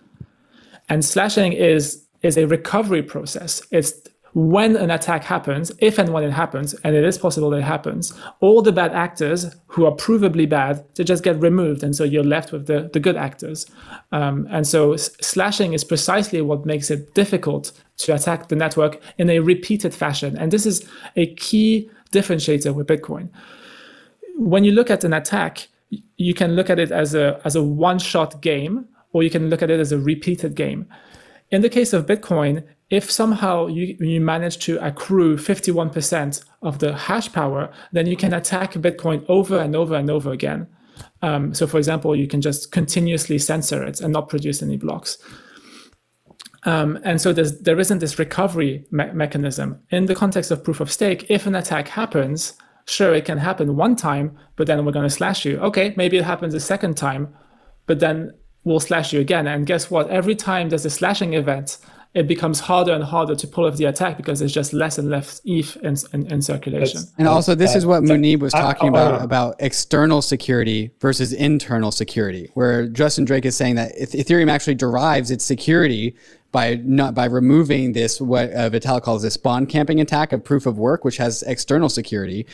And 0.90 1.06
slashing 1.06 1.53
is 1.53 2.06
is 2.23 2.38
a 2.38 2.45
recovery 2.45 3.03
process. 3.03 3.61
It's 3.72 3.94
when 4.34 4.78
an 4.78 4.90
attack 4.90 5.26
happens, 5.26 5.72
if 5.80 5.98
and 5.98 6.14
when 6.14 6.24
it 6.24 6.32
happens, 6.32 6.74
and 6.84 6.95
it 6.95 7.03
is 7.03 7.18
possible 7.18 7.49
that 7.49 7.58
it 7.58 7.64
happens, 7.64 8.14
all 8.40 8.62
the 8.62 8.72
bad 8.72 8.94
actors 8.94 9.53
who 9.68 9.86
are 9.86 9.91
provably 9.91 10.48
bad, 10.48 10.86
they 10.95 11.03
just 11.03 11.24
get 11.24 11.41
removed. 11.41 11.84
And 11.84 11.95
so 11.95 12.06
you're 12.06 12.24
left 12.24 12.52
with 12.52 12.68
the, 12.68 12.90
the 12.94 12.99
good 12.99 13.18
actors. 13.18 13.66
Um, 14.14 14.48
and 14.49 14.66
so 14.66 14.95
slashing 14.95 15.74
is 15.74 15.84
precisely 15.84 16.41
what 16.41 16.66
makes 16.66 16.90
it 16.90 17.14
difficult 17.14 17.74
to 17.98 18.16
attack 18.16 18.48
the 18.48 18.56
network 18.56 19.02
in 19.18 19.30
a 19.30 19.40
repeated 19.40 19.94
fashion. 19.94 20.38
And 20.38 20.52
this 20.52 20.66
is 20.66 20.88
a 21.18 21.34
key 21.36 21.90
differentiator 22.12 22.74
with 22.74 22.88
Bitcoin. 22.88 23.30
When 24.38 24.64
you 24.64 24.72
look 24.72 24.90
at 24.90 25.03
an 25.03 25.14
attack, 25.14 25.68
you 26.16 26.34
can 26.34 26.56
look 26.56 26.70
at 26.70 26.80
it 26.80 26.91
as 26.91 27.14
a, 27.16 27.41
as 27.44 27.58
a 27.58 27.64
one 27.64 27.99
shot 27.99 28.41
game, 28.41 28.88
or 29.12 29.24
you 29.24 29.30
can 29.30 29.49
look 29.49 29.62
at 29.62 29.70
it 29.70 29.80
as 29.80 29.91
a 29.91 29.99
repeated 29.99 30.56
game. 30.56 30.88
In 31.49 31.62
the 31.62 31.70
case 31.70 31.91
of 31.91 32.06
Bitcoin, 32.06 32.64
if 32.91 33.09
somehow 33.09 33.68
you, 33.68 33.95
you 33.99 34.19
manage 34.19 34.59
to 34.65 34.77
accrue 34.85 35.38
51% 35.38 36.43
of 36.61 36.80
the 36.80 36.93
hash 36.93 37.31
power, 37.31 37.72
then 37.93 38.05
you 38.05 38.18
can 38.18 38.34
attack 38.34 38.73
Bitcoin 38.73 39.26
over 39.30 39.57
and 39.57 39.76
over 39.76 39.95
and 39.95 40.09
over 40.09 40.31
again. 40.31 40.68
Um, 41.22 41.53
so, 41.53 41.65
for 41.65 41.77
example, 41.77 42.15
you 42.15 42.27
can 42.27 42.41
just 42.41 42.72
continuously 42.73 43.39
censor 43.39 43.81
it 43.81 44.01
and 44.01 44.11
not 44.11 44.27
produce 44.27 44.61
any 44.61 44.76
blocks. 44.76 45.18
Um, 46.63 46.99
and 47.03 47.19
so 47.19 47.31
there 47.34 47.80
isn't 47.80 47.99
this 47.99 48.19
recovery 48.19 48.85
me- 48.91 49.11
mechanism. 49.13 49.80
In 49.89 50.05
the 50.05 50.13
context 50.13 50.51
of 50.51 50.63
proof 50.63 50.81
of 50.81 50.91
stake, 50.91 51.26
if 51.30 51.47
an 51.47 51.55
attack 51.55 51.88
happens, 51.88 52.53
sure, 52.85 53.13
it 53.13 53.23
can 53.26 53.38
happen 53.38 53.77
one 53.77 53.95
time, 53.95 54.38
but 54.57 54.68
then 54.68 54.84
we're 54.85 54.91
going 54.91 55.07
to 55.07 55.09
slash 55.09 55.45
you. 55.45 55.57
Okay, 55.59 55.93
maybe 55.95 56.18
it 56.18 56.26
happens 56.26 56.53
a 56.53 56.59
second 56.59 56.97
time, 56.97 57.34
but 57.88 57.99
then 58.01 58.34
we'll 58.65 58.81
slash 58.81 59.13
you 59.13 59.22
again. 59.22 59.47
And 59.47 59.65
guess 59.65 59.89
what? 59.89 60.09
Every 60.09 60.35
time 60.35 60.69
there's 60.69 60.85
a 60.85 60.89
slashing 60.89 61.34
event, 61.34 61.77
it 62.13 62.27
becomes 62.27 62.59
harder 62.59 62.91
and 62.91 63.03
harder 63.03 63.35
to 63.35 63.47
pull 63.47 63.65
off 63.65 63.77
the 63.77 63.85
attack 63.85 64.17
because 64.17 64.39
there's 64.39 64.53
just 64.53 64.73
less 64.73 64.97
and 64.97 65.09
less 65.09 65.39
ETH 65.45 65.77
in, 65.77 65.95
in, 66.11 66.27
in 66.27 66.41
circulation. 66.41 67.01
and 67.17 67.27
also, 67.27 67.55
this 67.55 67.73
is 67.73 67.85
what 67.85 68.03
Muneeb 68.03 68.39
was 68.39 68.51
talking 68.51 68.89
about 68.89 69.21
about 69.21 69.55
external 69.59 70.21
security 70.21 70.91
versus 70.99 71.31
internal 71.31 71.91
security, 71.91 72.49
where 72.53 72.88
Justin 72.88 73.23
Drake 73.23 73.45
is 73.45 73.55
saying 73.55 73.75
that 73.75 73.95
Ethereum 73.97 74.51
actually 74.51 74.75
derives 74.75 75.31
its 75.31 75.45
security 75.45 76.15
by 76.51 76.81
not 76.83 77.15
by 77.15 77.25
removing 77.25 77.93
this 77.93 78.19
what 78.19 78.51
uh, 78.51 78.69
Vitalik 78.69 79.03
calls 79.03 79.21
this 79.21 79.35
spawn 79.35 79.65
camping 79.65 80.01
attack 80.01 80.33
of 80.33 80.43
proof 80.43 80.65
of 80.65 80.77
work, 80.77 81.05
which 81.05 81.15
has 81.15 81.43
external 81.43 81.88
security. 81.88 82.45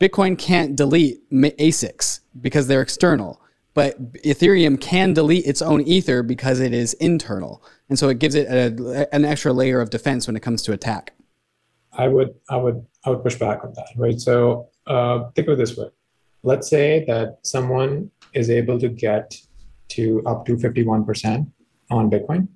Bitcoin 0.00 0.36
can't 0.36 0.74
delete 0.74 1.30
ASICs 1.30 2.18
because 2.40 2.66
they're 2.66 2.82
external, 2.82 3.40
but 3.74 4.12
Ethereum 4.24 4.80
can 4.80 5.12
delete 5.12 5.46
its 5.46 5.62
own 5.62 5.82
ether 5.82 6.24
because 6.24 6.58
it 6.58 6.74
is 6.74 6.94
internal 6.94 7.62
and 7.88 7.98
so 7.98 8.08
it 8.08 8.18
gives 8.18 8.34
it 8.34 8.46
a, 8.48 9.14
an 9.14 9.24
extra 9.24 9.52
layer 9.52 9.80
of 9.80 9.90
defense 9.90 10.26
when 10.26 10.36
it 10.36 10.40
comes 10.40 10.62
to 10.62 10.72
attack. 10.72 11.12
I 11.92 12.08
would, 12.08 12.34
I 12.50 12.56
would, 12.56 12.84
I 13.04 13.10
would 13.10 13.22
push 13.22 13.36
back 13.36 13.62
on 13.62 13.72
that, 13.74 13.88
right? 13.96 14.18
So 14.18 14.68
uh, 14.86 15.30
think 15.34 15.48
of 15.48 15.54
it 15.54 15.58
this 15.58 15.76
way: 15.76 15.88
let's 16.42 16.68
say 16.68 17.04
that 17.06 17.38
someone 17.42 18.10
is 18.32 18.50
able 18.50 18.78
to 18.80 18.88
get 18.88 19.34
to 19.88 20.22
up 20.26 20.44
to 20.46 20.56
51% 20.56 21.50
on 21.90 22.10
Bitcoin. 22.10 22.48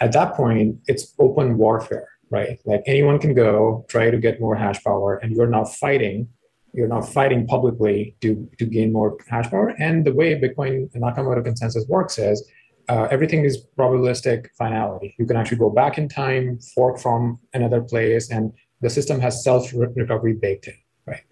At 0.00 0.12
that 0.12 0.34
point, 0.34 0.78
it's 0.86 1.14
open 1.18 1.58
warfare. 1.58 2.08
right? 2.30 2.58
Like 2.64 2.82
anyone 2.86 3.18
can 3.18 3.34
go 3.34 3.84
try 3.88 4.10
to 4.10 4.18
get 4.18 4.40
more 4.40 4.56
hash 4.56 4.82
power, 4.82 5.16
and 5.16 5.34
you're 5.34 5.48
now 5.48 5.64
fighting. 5.64 6.28
You're 6.72 6.88
now 6.88 7.02
fighting 7.02 7.46
publicly 7.46 8.16
to 8.20 8.48
to 8.58 8.64
gain 8.64 8.92
more 8.92 9.18
hash 9.28 9.50
power. 9.50 9.74
And 9.78 10.04
the 10.04 10.14
way 10.14 10.40
Bitcoin 10.40 10.90
Nakamoto 10.92 11.44
consensus 11.44 11.84
works 11.88 12.16
is 12.16 12.48
uh, 12.90 13.06
everything 13.12 13.44
is 13.44 13.64
probabilistic 13.78 14.48
finality. 14.58 15.14
You 15.16 15.24
can 15.24 15.36
actually 15.36 15.58
go 15.58 15.70
back 15.70 15.96
in 15.96 16.08
time, 16.08 16.58
fork 16.74 16.98
from 16.98 17.38
another 17.54 17.80
place, 17.80 18.30
and 18.30 18.52
the 18.80 18.90
system 18.90 19.20
has 19.20 19.44
self 19.44 19.72
recovery 19.72 20.32
baked 20.32 20.66
in, 20.66 20.74
right? 21.06 21.22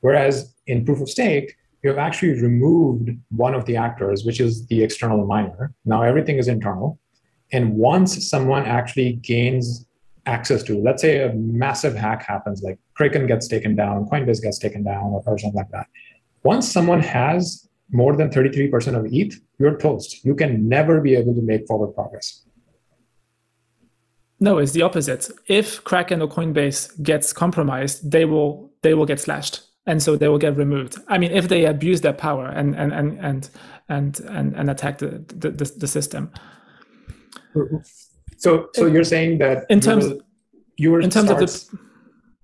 Whereas 0.00 0.54
in 0.66 0.84
proof 0.84 1.00
of 1.00 1.08
stake, 1.08 1.56
you 1.82 1.88
have 1.88 1.98
actually 1.98 2.40
removed 2.42 3.10
one 3.30 3.54
of 3.54 3.64
the 3.64 3.76
actors, 3.76 4.24
which 4.26 4.38
is 4.38 4.66
the 4.66 4.82
external 4.82 5.26
miner. 5.26 5.72
Now 5.86 6.02
everything 6.02 6.36
is 6.36 6.46
internal. 6.46 6.98
And 7.52 7.76
once 7.76 8.28
someone 8.28 8.66
actually 8.66 9.14
gains 9.14 9.86
access 10.26 10.62
to, 10.64 10.78
let's 10.78 11.00
say 11.00 11.22
a 11.22 11.32
massive 11.32 11.94
hack 11.94 12.22
happens, 12.22 12.62
like 12.62 12.78
Kraken 12.94 13.26
gets 13.26 13.48
taken 13.48 13.74
down, 13.74 14.04
Coinbase 14.10 14.42
gets 14.42 14.58
taken 14.58 14.84
down, 14.84 15.04
or, 15.04 15.22
or 15.26 15.38
something 15.38 15.56
like 15.56 15.70
that. 15.70 15.86
Once 16.42 16.70
someone 16.70 17.00
has 17.00 17.67
more 17.90 18.16
than 18.16 18.30
33% 18.30 18.98
of 18.98 19.06
ETH, 19.12 19.40
you're 19.58 19.76
toast. 19.76 20.24
You 20.24 20.34
can 20.34 20.68
never 20.68 21.00
be 21.00 21.14
able 21.14 21.34
to 21.34 21.42
make 21.42 21.66
forward 21.66 21.94
progress. 21.94 22.44
No, 24.40 24.58
it's 24.58 24.72
the 24.72 24.82
opposite. 24.82 25.30
If 25.46 25.82
Kraken 25.84 26.22
or 26.22 26.28
Coinbase 26.28 27.02
gets 27.02 27.32
compromised, 27.32 28.10
they 28.10 28.24
will 28.24 28.70
they 28.82 28.94
will 28.94 29.06
get 29.06 29.18
slashed, 29.18 29.62
and 29.86 30.00
so 30.00 30.14
they 30.14 30.28
will 30.28 30.38
get 30.38 30.56
removed. 30.56 30.96
I 31.08 31.18
mean, 31.18 31.32
if 31.32 31.48
they 31.48 31.64
abuse 31.64 32.02
their 32.02 32.12
power 32.12 32.46
and 32.46 32.76
and 32.76 32.92
and 32.92 33.18
and 33.18 33.50
and 33.88 34.20
and, 34.20 34.54
and 34.54 34.70
attack 34.70 34.98
the, 34.98 35.24
the 35.26 35.50
the 35.50 35.88
system. 35.88 36.30
So 38.36 38.68
so 38.74 38.86
you're 38.86 39.02
saying 39.02 39.38
that 39.38 39.66
in 39.68 39.80
terms 39.80 40.04
you 40.76 40.92
were 40.92 41.00
in 41.00 41.10
terms 41.10 41.30
of 41.30 41.40
the 41.40 41.78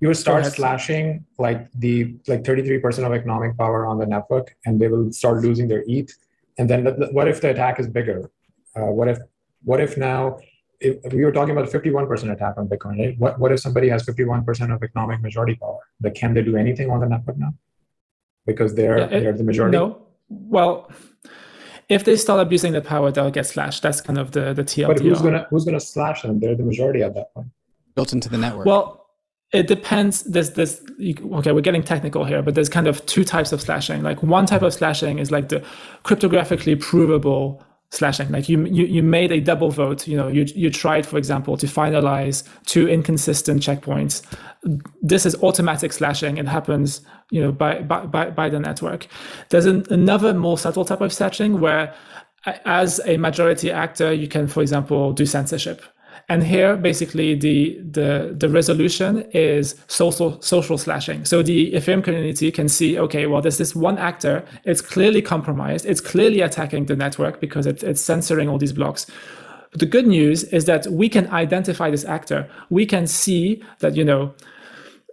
you 0.05 0.09
will 0.09 0.15
start 0.15 0.45
slashing 0.45 1.25
like 1.39 1.61
the 1.85 2.15
like 2.29 2.43
33% 2.43 3.07
of 3.07 3.13
economic 3.15 3.57
power 3.57 3.87
on 3.87 3.97
the 3.99 4.05
network 4.05 4.55
and 4.67 4.79
they 4.79 4.87
will 4.87 5.11
start 5.11 5.37
losing 5.43 5.67
their 5.67 5.83
ETH. 5.87 6.13
And 6.59 6.69
then 6.69 6.85
what 7.17 7.27
if 7.27 7.41
the 7.41 7.49
attack 7.55 7.81
is 7.81 7.89
bigger? 7.89 8.31
Uh, 8.77 8.91
what 8.99 9.09
if 9.09 9.19
what 9.71 9.81
if 9.81 9.97
now 9.97 10.21
if 10.79 11.11
we 11.15 11.25
were 11.25 11.33
talking 11.33 11.53
about 11.57 11.75
a 11.75 11.79
51% 11.79 12.31
attack 12.31 12.55
on 12.59 12.69
Bitcoin, 12.69 12.99
right? 12.99 13.19
What, 13.19 13.39
what 13.39 13.51
if 13.51 13.61
somebody 13.61 13.89
has 13.89 14.03
51% 14.05 14.75
of 14.75 14.83
economic 14.83 15.23
majority 15.23 15.55
power? 15.55 15.79
Like, 16.03 16.15
can 16.15 16.35
they 16.35 16.43
do 16.43 16.55
anything 16.59 16.91
on 16.91 17.01
the 17.01 17.07
network 17.07 17.39
now? 17.39 17.55
Because 18.45 18.75
they're, 18.75 18.99
yeah, 18.99 19.05
it, 19.07 19.21
they're 19.21 19.33
the 19.33 19.45
majority? 19.45 19.79
No. 19.79 20.03
Well, 20.29 20.91
if 21.89 22.05
they 22.05 22.17
start 22.17 22.41
abusing 22.41 22.73
the 22.73 22.83
power, 22.83 23.11
they'll 23.11 23.31
get 23.31 23.47
slashed. 23.47 23.83
That's 23.83 24.03
kind 24.03 24.19
of 24.19 24.33
the, 24.33 24.53
the 24.53 24.65
TLDR. 24.65 24.89
But 24.89 24.99
who's 25.01 25.23
gonna 25.23 25.47
who's 25.49 25.65
gonna 25.65 25.81
slash 25.81 26.21
them? 26.23 26.41
They're 26.41 26.55
the 26.55 26.65
majority 26.65 27.03
at 27.03 27.15
that 27.15 27.33
point. 27.33 27.49
Built 27.95 28.13
into 28.13 28.29
the 28.29 28.37
network. 28.37 28.67
Well, 28.67 29.04
it 29.55 29.69
depends 29.69 30.25
there's 30.25 30.51
this 30.51 30.83
okay 31.33 31.53
we're 31.53 31.61
getting 31.61 31.83
technical 31.83 32.25
here 32.25 32.43
but 32.43 32.57
there's 32.57 32.69
kind 32.69 32.89
of 32.89 33.05
two 33.07 33.25
types 33.25 33.53
of 33.53 33.61
slashing. 33.61 34.03
Like 34.03 34.23
one 34.23 34.47
type 34.47 34.63
of 34.63 34.75
slashing 34.75 35.19
is 35.21 35.31
like 35.31 35.49
the 35.49 35.65
cryptographically 36.05 36.79
provable 36.79 37.65
slashing. 37.91 38.31
Like 38.33 38.49
you 38.49 38.65
you, 38.67 38.85
you 38.85 39.03
made 39.03 39.31
a 39.31 39.41
double 39.41 39.71
vote 39.71 40.09
you 40.09 40.17
know 40.17 40.27
you, 40.27 40.45
you 40.57 40.71
tried 40.71 41.07
for 41.07 41.19
example 41.19 41.57
to 41.57 41.67
finalize 41.67 42.43
two 42.67 42.89
inconsistent 42.89 43.63
checkpoints. 43.63 44.23
This 45.01 45.25
is 45.25 45.37
automatic 45.41 45.93
slashing. 45.93 46.37
It 46.37 46.49
happens 46.49 47.01
you 47.31 47.41
know 47.41 47.53
by 47.53 47.81
by, 47.83 48.31
by 48.31 48.49
the 48.49 48.59
network. 48.59 49.07
There's 49.51 49.67
an, 49.67 49.87
another 49.89 50.35
more 50.35 50.59
subtle 50.59 50.85
type 50.85 51.01
of 51.01 51.13
slashing 51.13 51.61
where 51.61 51.95
as 52.65 53.01
a 53.07 53.17
majority 53.19 53.71
actor 53.71 54.13
you 54.13 54.27
can 54.27 54.49
for 54.49 54.63
example 54.63 55.13
do 55.13 55.25
censorship 55.25 55.81
and 56.29 56.43
here, 56.43 56.77
basically, 56.77 57.35
the, 57.35 57.79
the, 57.81 58.35
the 58.37 58.49
resolution 58.49 59.23
is 59.33 59.75
social, 59.89 60.41
social 60.41 60.79
slashing. 60.79 61.25
So 61.25 61.43
the 61.43 61.73
Ethereum 61.73 62.03
community 62.03 62.51
can 62.51 62.69
see, 62.69 62.99
okay, 62.99 63.27
well, 63.27 63.43
there's 63.43 63.59
this 63.59 63.75
one 63.75 63.99
actor. 63.99 64.45
It's 64.65 64.81
clearly 64.81 65.23
compromised. 65.23 65.87
It's 65.87 66.01
clearly 66.01 66.41
attacking 66.41 66.87
the 66.87 66.97
network 66.97 67.41
because 67.41 67.67
it, 67.67 67.83
it's 67.83 68.01
censoring 68.01 68.49
all 68.49 68.59
these 68.59 68.73
blocks. 68.73 69.07
But 69.71 69.81
the 69.81 69.87
good 69.87 70.07
news 70.07 70.45
is 70.45 70.65
that 70.67 70.87
we 70.87 71.09
can 71.09 71.29
identify 71.29 71.91
this 71.91 72.05
actor. 72.05 72.49
We 72.71 72.87
can 72.87 73.07
see 73.07 73.63
that, 73.81 73.97
you 73.97 74.05
know, 74.05 74.35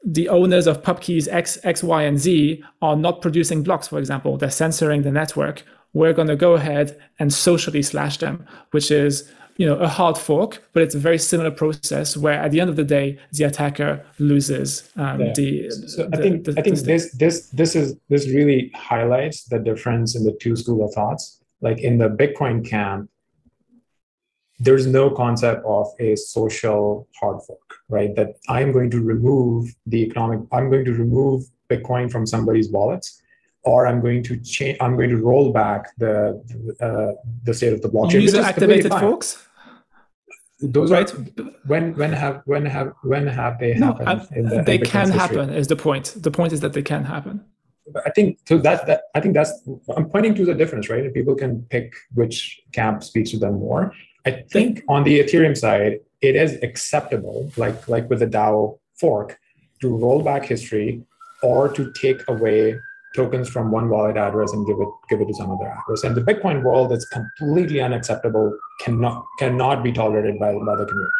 the 0.04 0.30
owners 0.30 0.68
of 0.68 0.82
pub 0.82 1.02
keys 1.02 1.28
X, 1.28 1.58
X, 1.64 1.84
Y, 1.84 2.04
and 2.04 2.20
Z 2.20 2.64
are 2.82 2.96
not 2.96 3.22
producing 3.22 3.64
blocks, 3.64 3.88
for 3.88 4.00
example. 4.00 4.38
They're 4.38 4.50
censoring 4.50 5.02
the 5.04 5.12
network. 5.12 5.64
We're 5.94 6.14
going 6.14 6.30
to 6.30 6.36
go 6.36 6.54
ahead 6.54 6.98
and 7.20 7.34
socially 7.34 7.84
slash 7.84 8.18
them, 8.18 8.46
which 8.72 8.92
is 8.92 9.30
you 9.62 9.68
know 9.68 9.78
a 9.78 9.88
hard 9.88 10.18
fork 10.18 10.52
but 10.74 10.82
it's 10.82 10.96
a 10.96 11.04
very 11.08 11.20
similar 11.20 11.52
process 11.52 12.18
where 12.18 12.40
at 12.46 12.50
the 12.50 12.60
end 12.60 12.68
of 12.68 12.76
the 12.76 12.84
day 12.98 13.08
the 13.34 13.44
attacker 13.44 14.04
loses 14.18 14.90
um, 14.96 15.22
yeah. 15.22 15.34
the, 15.36 15.70
so 15.70 16.08
the, 16.08 16.18
i 16.18 16.22
think 16.24 16.44
the, 16.46 16.52
i 16.58 16.62
think 16.64 16.80
this 16.80 17.04
this 17.24 17.36
this 17.50 17.76
is 17.76 17.96
this 18.10 18.28
really 18.30 18.72
highlights 18.74 19.44
the 19.54 19.60
difference 19.60 20.16
in 20.16 20.24
the 20.24 20.36
two 20.42 20.56
school 20.56 20.84
of 20.84 20.92
thoughts 20.96 21.24
like 21.62 21.80
in 21.80 22.00
the 22.00 22.10
bitcoin 22.10 22.58
camp 22.68 23.08
there's 24.60 24.88
no 24.88 25.12
concept 25.12 25.64
of 25.64 25.86
a 26.00 26.16
social 26.16 27.08
hard 27.20 27.40
fork 27.46 27.70
right 27.88 28.16
that 28.16 28.30
i'm 28.50 28.72
going 28.72 28.90
to 28.90 29.00
remove 29.14 29.76
the 29.86 30.02
economic 30.08 30.40
i'm 30.52 30.72
going 30.72 30.86
to 30.86 30.96
remove 31.06 31.44
bitcoin 31.70 32.12
from 32.12 32.26
somebody's 32.26 32.70
wallets 32.72 33.22
or 33.64 33.86
I'm 33.86 34.02
going 34.02 34.24
to 34.24 34.38
change. 34.38 34.76
I'm 34.82 34.96
going 34.96 35.12
to 35.12 35.18
roll 35.18 35.54
back 35.54 35.96
the 35.98 36.16
uh, 36.82 37.12
the 37.44 37.54
state 37.54 37.74
of 37.74 37.82
the 37.84 37.90
blockchain. 37.90 38.22
User 38.22 38.42
activated 38.42 38.92
forks. 38.92 39.38
Those 40.62 40.92
right. 40.92 41.12
Are, 41.12 41.18
when 41.66 41.96
when 41.96 42.14
have 42.14 42.42
when 42.46 42.66
have 42.66 42.94
when 43.04 43.26
have 43.28 43.60
they 43.60 43.74
no, 43.74 43.94
happened? 43.94 44.50
The, 44.50 44.64
they 44.64 44.78
can 44.78 45.10
happen. 45.10 45.50
Is 45.50 45.68
the 45.68 45.76
point? 45.76 46.16
The 46.18 46.32
point 46.32 46.54
is 46.54 46.60
that 46.60 46.74
they 46.74 46.84
can 46.84 47.04
happen. 47.04 47.44
I 48.06 48.12
think 48.12 48.40
so. 48.48 48.58
That 48.58 48.86
that 48.86 49.04
I 49.16 49.20
think 49.22 49.34
that's. 49.34 49.52
I'm 49.96 50.10
pointing 50.10 50.36
to 50.36 50.46
the 50.46 50.54
difference, 50.54 50.90
right? 50.90 51.12
People 51.14 51.36
can 51.36 51.64
pick 51.64 51.94
which 52.14 52.62
camp 52.74 53.04
speaks 53.04 53.32
to 53.32 53.38
them 53.38 53.56
more. 53.56 53.94
I 54.26 54.44
think 54.52 54.84
on 54.88 55.04
the 55.04 55.20
Ethereum 55.20 55.58
side, 55.58 56.00
it 56.22 56.36
is 56.36 56.62
acceptable, 56.62 57.52
like 57.58 57.88
like 57.88 58.10
with 58.10 58.20
the 58.20 58.28
DAO 58.28 58.78
fork, 59.00 59.40
to 59.82 59.96
roll 59.96 60.22
back 60.22 60.46
history 60.46 61.04
or 61.42 61.70
to 61.70 61.92
take 61.94 62.22
away 62.28 62.80
tokens 63.16 63.50
from 63.50 63.72
one 63.72 63.90
wallet 63.90 64.18
address 64.18 64.54
and 64.54 64.66
give 64.66 64.80
it 64.80 64.88
give 65.10 65.22
it 65.22 65.28
to 65.28 65.34
some 65.34 65.52
other 65.52 65.68
address. 65.68 66.04
And 66.04 66.16
the 66.16 66.22
Bitcoin 66.22 66.64
world 66.64 66.92
is 66.92 67.06
completely 67.06 67.82
unacceptable, 67.82 68.58
cannot 68.80 69.26
cannot 69.40 69.84
be 69.84 69.92
tolerated 69.92 70.40
by, 70.40 70.54
by 70.54 70.76
the 70.76 70.86
community. 70.86 71.12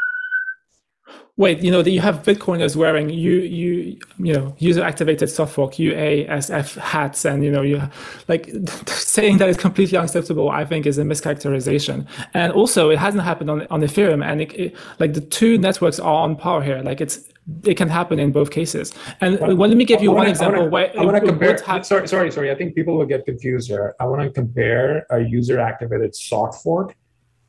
Wait, 1.38 1.64
you 1.64 1.72
know, 1.72 1.82
that 1.82 1.92
you 1.92 2.02
have 2.02 2.24
Bitcoiners 2.24 2.76
wearing 2.76 3.10
you 3.10 3.38
you 3.38 3.98
you 4.20 4.34
know 4.34 4.54
user 4.60 4.84
activated 4.84 5.30
soft 5.30 5.54
fork 5.54 5.74
UASF 5.74 6.78
hats, 6.78 7.26
and 7.26 7.44
you 7.44 7.50
know 7.50 7.62
you 7.62 7.82
like 8.28 8.52
saying 8.88 9.38
that 9.38 9.50
is 9.50 9.58
completely 9.58 9.98
unacceptable. 9.98 10.50
I 10.50 10.66
think 10.66 10.86
is 10.86 10.98
a 10.98 11.04
mischaracterization, 11.04 12.06
and 12.34 12.52
also 12.52 12.90
it 12.90 13.00
hasn't 13.00 13.24
happened 13.24 13.50
on 13.50 13.66
on 13.68 13.82
Ethereum, 13.82 14.24
and 14.24 14.42
it, 14.42 14.54
it, 14.54 14.76
like 15.00 15.14
the 15.14 15.22
two 15.22 15.58
networks 15.58 16.00
are 16.00 16.24
on 16.24 16.36
par 16.36 16.62
here. 16.62 16.82
Like 16.84 17.00
it's 17.00 17.31
it 17.64 17.76
can 17.76 17.90
happen 17.90 18.20
in 18.20 18.32
both 18.32 18.52
cases. 18.52 18.94
And 19.20 19.40
well, 19.40 19.56
let 19.56 19.78
me 19.78 19.86
give 19.86 20.02
you 20.02 20.12
one 20.12 20.28
example. 20.28 20.70
Wanna, 20.70 20.92
I 20.98 21.06
want 21.06 21.18
to 21.18 21.26
compare. 21.26 21.58
Sorry, 21.84 22.08
sorry, 22.08 22.32
sorry. 22.32 22.52
I 22.52 22.56
think 22.56 22.76
people 22.76 22.98
will 22.98 23.06
get 23.06 23.26
confused 23.26 23.68
here. 23.68 23.96
I 24.00 24.06
want 24.06 24.22
to 24.22 24.30
compare 24.30 25.06
a 25.10 25.20
user 25.20 25.60
activated 25.60 26.16
soft 26.16 26.64
fork 26.64 26.96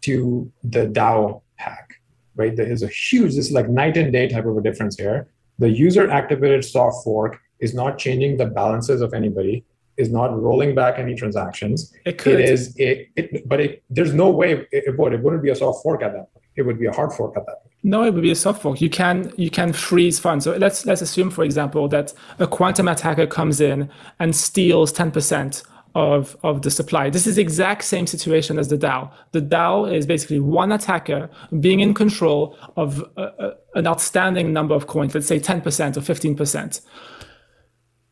to 0.02 0.50
the 0.64 0.86
DAO 0.86 1.42
hack. 1.56 1.94
Right, 2.34 2.56
there 2.56 2.70
is 2.70 2.82
a 2.82 2.88
huge. 2.88 3.34
This 3.34 3.46
is 3.48 3.52
like 3.52 3.68
night 3.68 3.96
and 3.96 4.12
day 4.12 4.26
type 4.28 4.46
of 4.46 4.56
a 4.56 4.62
difference 4.62 4.96
here. 4.96 5.28
The 5.58 5.68
user 5.68 6.10
activated 6.10 6.64
soft 6.64 7.04
fork 7.04 7.38
is 7.60 7.74
not 7.74 7.98
changing 7.98 8.38
the 8.38 8.46
balances 8.46 9.02
of 9.02 9.12
anybody. 9.14 9.64
Is 9.98 10.10
not 10.10 10.40
rolling 10.40 10.74
back 10.74 10.98
any 10.98 11.14
transactions. 11.14 11.92
It 12.06 12.16
could. 12.16 12.40
It 12.40 12.48
is. 12.48 12.74
It, 12.78 13.08
it 13.14 13.46
but 13.46 13.60
it, 13.60 13.84
there's 13.90 14.14
no 14.14 14.30
way 14.30 14.52
it, 14.52 14.66
it 14.72 14.98
would. 14.98 15.12
It 15.12 15.22
wouldn't 15.22 15.42
be 15.42 15.50
a 15.50 15.54
soft 15.54 15.82
fork 15.82 16.02
at 16.02 16.12
that 16.14 16.32
point. 16.32 16.46
It 16.56 16.62
would 16.62 16.78
be 16.78 16.86
a 16.86 16.92
hard 16.92 17.12
fork 17.12 17.36
at 17.36 17.44
that 17.44 17.56
point. 17.61 17.61
No, 17.82 18.04
it 18.04 18.14
would 18.14 18.22
be 18.22 18.30
a 18.30 18.36
soft 18.36 18.62
fork. 18.62 18.80
You 18.80 18.90
can 18.90 19.32
you 19.36 19.50
can 19.50 19.72
freeze 19.72 20.20
funds. 20.20 20.44
So 20.44 20.56
let's 20.56 20.86
let's 20.86 21.02
assume, 21.02 21.30
for 21.30 21.42
example, 21.42 21.88
that 21.88 22.14
a 22.38 22.46
quantum 22.46 22.86
attacker 22.86 23.26
comes 23.26 23.60
in 23.60 23.90
and 24.20 24.36
steals 24.36 24.92
ten 24.92 25.10
percent 25.10 25.64
of 25.94 26.36
of 26.42 26.62
the 26.62 26.70
supply. 26.70 27.10
This 27.10 27.26
is 27.26 27.36
the 27.36 27.42
exact 27.42 27.82
same 27.82 28.06
situation 28.06 28.59
as 28.59 28.68
the 28.68 28.78
DAO. 28.78 29.10
The 29.32 29.42
DAO 29.42 29.92
is 29.92 30.06
basically 30.06 30.38
one 30.38 30.70
attacker 30.70 31.28
being 31.60 31.80
in 31.80 31.92
control 31.92 32.56
of 32.76 33.04
a, 33.16 33.22
a, 33.22 33.54
an 33.74 33.86
outstanding 33.86 34.52
number 34.52 34.74
of 34.74 34.86
coins. 34.86 35.14
Let's 35.14 35.26
say 35.26 35.40
ten 35.40 35.60
percent 35.60 35.96
or 35.96 36.02
fifteen 36.02 36.36
percent. 36.36 36.82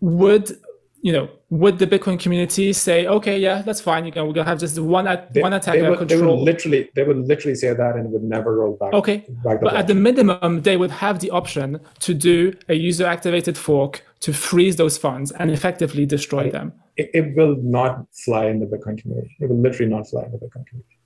Would 0.00 0.58
you 1.02 1.12
know, 1.12 1.30
would 1.48 1.78
the 1.78 1.86
Bitcoin 1.86 2.20
community 2.20 2.72
say, 2.72 3.06
okay, 3.06 3.38
yeah, 3.38 3.62
that's 3.62 3.80
fine. 3.80 4.04
You 4.04 4.12
know, 4.12 4.26
we're 4.26 4.34
gonna 4.34 4.48
have 4.48 4.60
just 4.60 4.78
one 4.78 5.06
at, 5.08 5.32
they, 5.32 5.40
one 5.40 5.52
attacker 5.52 5.82
they 5.82 5.88
would, 5.88 5.98
control. 5.98 6.20
They 6.20 6.26
would 6.26 6.44
literally, 6.44 6.90
they 6.94 7.02
would 7.04 7.16
literally 7.26 7.54
say 7.54 7.72
that 7.72 7.96
and 7.96 8.12
would 8.12 8.22
never 8.22 8.56
roll 8.56 8.76
back. 8.76 8.92
Okay, 8.92 9.24
back 9.44 9.60
but 9.62 9.74
at 9.74 9.86
the 9.86 9.94
minimum, 9.94 10.62
they 10.62 10.76
would 10.76 10.90
have 10.90 11.20
the 11.20 11.30
option 11.30 11.80
to 12.00 12.12
do 12.12 12.52
a 12.68 12.74
user-activated 12.74 13.56
fork 13.56 14.04
to 14.20 14.32
freeze 14.32 14.76
those 14.76 14.98
funds 14.98 15.32
and 15.32 15.50
effectively 15.50 16.04
destroy 16.04 16.44
it, 16.44 16.52
them. 16.52 16.74
It, 16.96 17.10
it 17.14 17.36
will 17.36 17.56
not 17.56 18.06
fly 18.24 18.46
in 18.46 18.60
the 18.60 18.66
Bitcoin 18.66 19.00
community. 19.00 19.34
It 19.40 19.48
will 19.48 19.58
literally 19.58 19.90
not 19.90 20.08
fly 20.08 20.24
in 20.24 20.32
the 20.32 20.38
Bitcoin 20.38 20.66
community. 20.66 20.98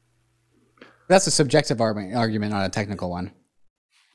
That's 1.07 1.27
a 1.27 1.31
subjective 1.31 1.81
argument, 1.81 2.51
not 2.51 2.67
a 2.67 2.69
technical 2.69 3.11
one. 3.11 3.31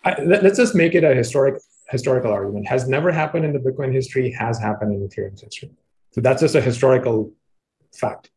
I, 0.03 0.21
let's 0.23 0.57
just 0.57 0.75
make 0.75 0.95
it 0.95 1.03
a 1.03 1.13
historic 1.13 1.61
historical 1.89 2.31
argument. 2.31 2.67
Has 2.67 2.87
never 2.87 3.11
happened 3.11 3.45
in 3.45 3.53
the 3.53 3.59
Bitcoin 3.59 3.91
history. 3.93 4.31
Has 4.31 4.59
happened 4.59 4.93
in 4.93 5.07
Ethereum's 5.07 5.41
history. 5.41 5.71
So 6.11 6.21
that's 6.21 6.41
just 6.41 6.55
a 6.55 6.61
historical 6.61 7.31
fact. 7.93 8.31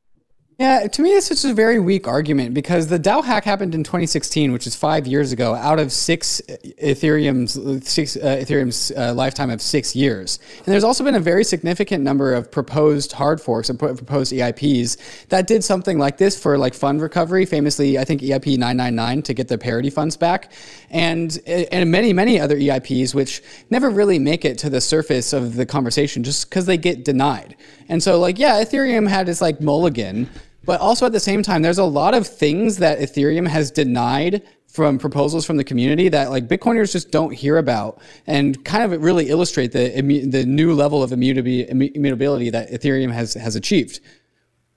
Yeah, 0.62 0.86
to 0.86 1.02
me, 1.02 1.10
it's 1.10 1.26
such 1.26 1.44
a 1.44 1.52
very 1.52 1.80
weak 1.80 2.06
argument 2.06 2.54
because 2.54 2.86
the 2.86 2.96
DAO 2.96 3.24
hack 3.24 3.42
happened 3.42 3.74
in 3.74 3.82
2016, 3.82 4.52
which 4.52 4.64
is 4.64 4.76
five 4.76 5.08
years 5.08 5.32
ago, 5.32 5.56
out 5.56 5.80
of 5.80 5.90
six 5.90 6.40
Ethereum's 6.80 7.54
six 7.84 8.14
uh, 8.14 8.20
Ethereum's 8.40 8.92
uh, 8.96 9.12
lifetime 9.12 9.50
of 9.50 9.60
six 9.60 9.96
years. 9.96 10.38
And 10.58 10.66
there's 10.66 10.84
also 10.84 11.02
been 11.02 11.16
a 11.16 11.20
very 11.20 11.42
significant 11.42 12.04
number 12.04 12.32
of 12.32 12.48
proposed 12.48 13.10
hard 13.10 13.40
forks 13.40 13.70
and 13.70 13.76
proposed 13.76 14.32
EIPs 14.32 15.26
that 15.30 15.48
did 15.48 15.64
something 15.64 15.98
like 15.98 16.18
this 16.18 16.40
for 16.40 16.56
like 16.56 16.74
fund 16.74 17.02
recovery. 17.02 17.44
Famously, 17.44 17.98
I 17.98 18.04
think 18.04 18.20
EIP 18.20 18.56
999 18.56 19.22
to 19.22 19.34
get 19.34 19.48
the 19.48 19.58
parity 19.58 19.90
funds 19.90 20.16
back, 20.16 20.52
and 20.90 21.40
and 21.44 21.90
many 21.90 22.12
many 22.12 22.38
other 22.38 22.56
EIPs 22.56 23.16
which 23.16 23.42
never 23.70 23.90
really 23.90 24.20
make 24.20 24.44
it 24.44 24.58
to 24.58 24.70
the 24.70 24.80
surface 24.80 25.32
of 25.32 25.56
the 25.56 25.66
conversation 25.66 26.22
just 26.22 26.48
because 26.48 26.66
they 26.66 26.76
get 26.76 27.04
denied. 27.04 27.56
And 27.88 28.00
so, 28.00 28.20
like, 28.20 28.38
yeah, 28.38 28.62
Ethereum 28.62 29.08
had 29.08 29.28
its 29.28 29.40
like 29.40 29.60
mulligan 29.60 30.30
but 30.64 30.80
also 30.80 31.06
at 31.06 31.12
the 31.12 31.20
same 31.20 31.42
time, 31.42 31.62
there's 31.62 31.78
a 31.78 31.84
lot 31.84 32.14
of 32.14 32.26
things 32.26 32.78
that 32.78 32.98
Ethereum 32.98 33.48
has 33.48 33.70
denied 33.70 34.42
from 34.72 34.98
proposals 34.98 35.44
from 35.44 35.58
the 35.58 35.64
community 35.64 36.08
that 36.08 36.30
like 36.30 36.48
Bitcoiners 36.48 36.92
just 36.92 37.10
don't 37.10 37.32
hear 37.32 37.58
about 37.58 38.00
and 38.26 38.64
kind 38.64 38.82
of 38.82 39.02
really 39.02 39.28
illustrate 39.28 39.72
the 39.72 39.88
the 40.30 40.46
new 40.46 40.72
level 40.72 41.02
of 41.02 41.12
immutability 41.12 42.50
that 42.50 42.70
Ethereum 42.70 43.12
has 43.12 43.34
has 43.34 43.54
achieved. 43.54 44.00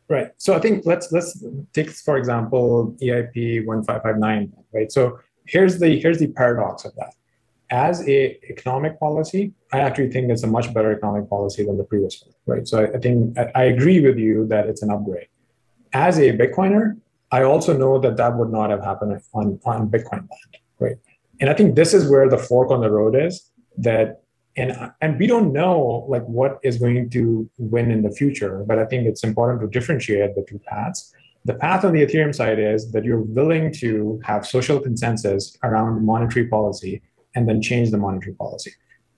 Right. 0.09 0.31
So 0.37 0.53
I 0.53 0.59
think 0.59 0.85
let's 0.85 1.11
let's 1.11 1.43
take 1.73 1.89
for 1.89 2.17
example 2.17 2.95
EIP 3.01 3.65
1559, 3.65 4.53
right? 4.73 4.91
So 4.91 5.19
here's 5.45 5.79
the 5.79 5.99
here's 5.99 6.19
the 6.19 6.27
paradox 6.27 6.83
of 6.83 6.93
that. 6.95 7.13
As 7.71 8.07
a 8.07 8.37
economic 8.49 8.99
policy, 8.99 9.53
I 9.73 9.79
actually 9.79 10.11
think 10.11 10.29
it's 10.29 10.43
a 10.43 10.47
much 10.47 10.71
better 10.73 10.91
economic 10.91 11.27
policy 11.29 11.65
than 11.65 11.77
the 11.77 11.83
previous 11.83 12.21
one, 12.21 12.33
right? 12.45 12.67
So 12.67 12.83
I, 12.83 12.97
I 12.97 12.99
think 12.99 13.37
I, 13.39 13.51
I 13.55 13.63
agree 13.63 14.01
with 14.01 14.17
you 14.19 14.45
that 14.47 14.67
it's 14.67 14.83
an 14.83 14.91
upgrade 14.91 15.27
as 15.95 16.19
a 16.19 16.37
Bitcoiner, 16.37 16.99
I 17.31 17.43
also 17.43 17.75
know 17.75 17.97
that 17.99 18.17
that 18.17 18.37
would 18.37 18.51
not 18.51 18.69
have 18.69 18.83
happened 18.83 19.21
on, 19.33 19.59
on 19.65 19.89
Bitcoin 19.89 20.27
land, 20.33 20.57
right? 20.77 20.97
And 21.39 21.49
I 21.49 21.53
think 21.53 21.75
this 21.75 21.93
is 21.93 22.09
where 22.09 22.29
the 22.29 22.37
fork 22.37 22.69
on 22.69 22.81
the 22.81 22.91
road 22.91 23.15
is 23.15 23.49
that, 23.77 24.21
and, 24.57 24.91
and 25.01 25.17
we 25.17 25.25
don't 25.25 25.53
know 25.53 26.05
like 26.09 26.23
what 26.25 26.59
is 26.63 26.77
going 26.77 27.09
to 27.11 27.49
win 27.57 27.91
in 27.91 28.01
the 28.03 28.11
future, 28.11 28.63
but 28.67 28.77
I 28.77 28.85
think 28.85 29.07
it's 29.07 29.23
important 29.23 29.61
to 29.61 29.67
differentiate 29.67 30.35
the 30.35 30.45
two 30.47 30.59
paths. 30.59 31.13
The 31.45 31.53
path 31.53 31.85
on 31.85 31.93
the 31.93 32.05
Ethereum 32.05 32.35
side 32.35 32.59
is 32.59 32.91
that 32.91 33.05
you're 33.05 33.27
willing 33.39 33.71
to 33.75 34.19
have 34.25 34.45
social 34.45 34.79
consensus 34.79 35.57
around 35.63 36.05
monetary 36.05 36.47
policy 36.47 37.01
and 37.35 37.47
then 37.47 37.61
change 37.61 37.91
the 37.91 37.97
monetary 37.97 38.33
policy. 38.33 38.71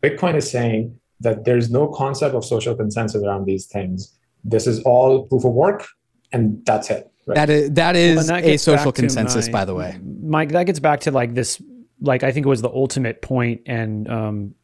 Bitcoin 0.04 0.36
is 0.36 0.50
saying 0.50 1.00
that 1.22 1.44
there's 1.46 1.72
no 1.72 1.88
concept 1.88 2.36
of 2.36 2.46
social 2.46 2.76
consensus 2.76 3.24
around 3.24 3.46
these 3.46 3.66
things. 3.66 4.16
This 4.44 4.68
is 4.68 4.82
all 4.84 5.26
proof 5.26 5.44
of 5.44 5.54
work 5.54 5.88
and 6.32 6.66
that's 6.66 6.90
it. 6.90 7.12
Right? 7.26 7.36
That 7.36 7.50
is 7.50 7.72
that 7.72 7.96
is 7.96 8.16
well, 8.16 8.26
that 8.26 8.46
a 8.46 8.58
social 8.58 8.92
consensus, 8.92 9.48
my, 9.48 9.52
by 9.52 9.66
the 9.66 9.76
way. 9.76 10.00
Mike, 10.22 10.50
that 10.50 10.66
gets 10.66 10.80
back 10.80 11.02
to 11.02 11.12
like 11.12 11.34
this. 11.34 11.62
Like 12.00 12.24
I 12.24 12.32
think 12.32 12.46
it 12.46 12.50
was 12.50 12.62
the 12.62 12.70
ultimate 12.70 13.22
point 13.22 13.62
and 13.66 14.10
um, 14.10 14.56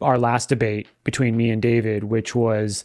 our 0.00 0.18
last 0.18 0.48
debate 0.48 0.88
between 1.04 1.36
me 1.36 1.50
and 1.50 1.62
David, 1.62 2.04
which 2.04 2.34
was 2.34 2.84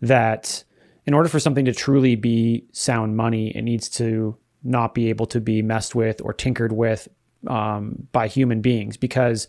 that 0.00 0.62
in 1.06 1.14
order 1.14 1.28
for 1.28 1.40
something 1.40 1.64
to 1.64 1.72
truly 1.72 2.16
be 2.16 2.64
sound 2.72 3.16
money, 3.16 3.50
it 3.56 3.62
needs 3.62 3.88
to 3.90 4.36
not 4.62 4.94
be 4.94 5.10
able 5.10 5.26
to 5.26 5.40
be 5.40 5.62
messed 5.62 5.94
with 5.94 6.20
or 6.22 6.32
tinkered 6.32 6.72
with 6.72 7.08
um, 7.46 8.08
by 8.12 8.28
human 8.28 8.60
beings 8.60 8.96
because 8.96 9.46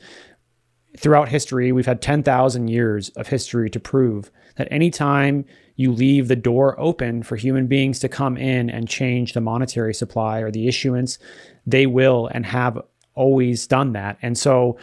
throughout 0.97 1.29
history, 1.29 1.71
we've 1.71 1.85
had 1.85 2.01
10,000 2.01 2.67
years 2.67 3.09
of 3.09 3.27
history 3.27 3.69
to 3.69 3.79
prove 3.79 4.31
that 4.57 4.67
anytime 4.71 5.45
you 5.75 5.91
leave 5.91 6.27
the 6.27 6.35
door 6.35 6.79
open 6.79 7.23
for 7.23 7.35
human 7.35 7.67
beings 7.67 7.99
to 7.99 8.09
come 8.09 8.37
in 8.37 8.69
and 8.69 8.87
change 8.87 9.33
the 9.33 9.41
monetary 9.41 9.93
supply 9.93 10.39
or 10.39 10.51
the 10.51 10.67
issuance, 10.67 11.19
they 11.65 11.85
will 11.85 12.27
and 12.27 12.45
have 12.45 12.81
always 13.13 13.67
done 13.67 13.93
that. 13.93 14.17
And 14.21 14.37
so 14.37 14.77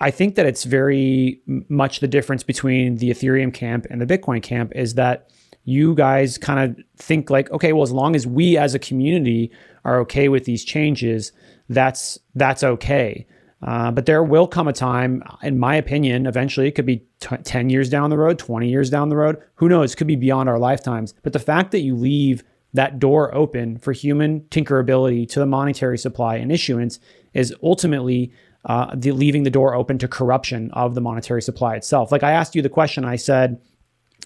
I 0.00 0.10
think 0.10 0.34
that 0.34 0.46
it's 0.46 0.64
very 0.64 1.40
much 1.68 2.00
the 2.00 2.08
difference 2.08 2.42
between 2.42 2.96
the 2.96 3.10
Ethereum 3.10 3.52
camp 3.52 3.86
and 3.90 4.00
the 4.00 4.06
Bitcoin 4.06 4.42
camp 4.42 4.72
is 4.74 4.94
that 4.94 5.30
you 5.64 5.94
guys 5.94 6.38
kind 6.38 6.58
of 6.58 6.84
think 6.96 7.30
like, 7.30 7.50
okay, 7.52 7.72
well, 7.72 7.84
as 7.84 7.92
long 7.92 8.16
as 8.16 8.26
we 8.26 8.56
as 8.56 8.74
a 8.74 8.78
community 8.78 9.50
are 9.84 10.00
okay 10.00 10.28
with 10.28 10.44
these 10.44 10.64
changes, 10.64 11.32
that's 11.68 12.18
that's 12.34 12.64
okay. 12.64 13.26
Uh, 13.62 13.92
but 13.92 14.06
there 14.06 14.24
will 14.24 14.46
come 14.46 14.66
a 14.66 14.72
time, 14.72 15.22
in 15.42 15.58
my 15.58 15.76
opinion, 15.76 16.26
eventually 16.26 16.66
it 16.66 16.72
could 16.72 16.86
be 16.86 17.04
t- 17.20 17.36
10 17.36 17.70
years 17.70 17.88
down 17.88 18.10
the 18.10 18.18
road, 18.18 18.38
20 18.38 18.68
years 18.68 18.90
down 18.90 19.08
the 19.08 19.16
road. 19.16 19.40
Who 19.56 19.68
knows? 19.68 19.92
It 19.92 19.96
could 19.96 20.08
be 20.08 20.16
beyond 20.16 20.48
our 20.48 20.58
lifetimes. 20.58 21.14
But 21.22 21.32
the 21.32 21.38
fact 21.38 21.70
that 21.70 21.80
you 21.80 21.94
leave 21.94 22.42
that 22.74 22.98
door 22.98 23.32
open 23.34 23.78
for 23.78 23.92
human 23.92 24.40
tinkerability 24.50 25.28
to 25.28 25.38
the 25.38 25.46
monetary 25.46 25.98
supply 25.98 26.36
and 26.36 26.50
issuance 26.50 26.98
is 27.34 27.54
ultimately 27.62 28.32
uh, 28.64 28.94
the, 28.94 29.12
leaving 29.12 29.44
the 29.44 29.50
door 29.50 29.74
open 29.74 29.98
to 29.98 30.08
corruption 30.08 30.70
of 30.72 30.94
the 30.94 31.00
monetary 31.00 31.42
supply 31.42 31.76
itself. 31.76 32.10
Like 32.10 32.22
I 32.22 32.32
asked 32.32 32.54
you 32.54 32.62
the 32.62 32.68
question, 32.68 33.04
I 33.04 33.16
said, 33.16 33.60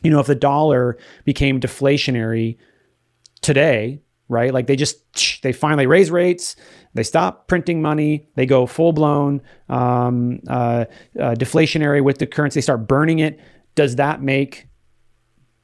you 0.02 0.10
know, 0.10 0.20
if 0.20 0.26
the 0.26 0.34
dollar 0.34 0.96
became 1.24 1.60
deflationary 1.60 2.56
today, 3.40 4.00
right? 4.28 4.52
Like 4.52 4.66
they 4.66 4.76
just 4.76 5.42
they 5.42 5.52
finally 5.52 5.86
raise 5.86 6.10
rates, 6.10 6.56
they 6.94 7.02
stop 7.02 7.48
printing 7.48 7.80
money, 7.80 8.28
they 8.34 8.46
go 8.46 8.66
full 8.66 8.92
blown 8.92 9.42
um, 9.68 10.40
uh, 10.48 10.86
uh, 11.18 11.34
deflationary 11.34 12.02
with 12.02 12.18
the 12.18 12.26
currency, 12.26 12.58
they 12.58 12.62
start 12.62 12.88
burning 12.88 13.20
it. 13.20 13.38
Does 13.74 13.96
that 13.96 14.22
make 14.22 14.66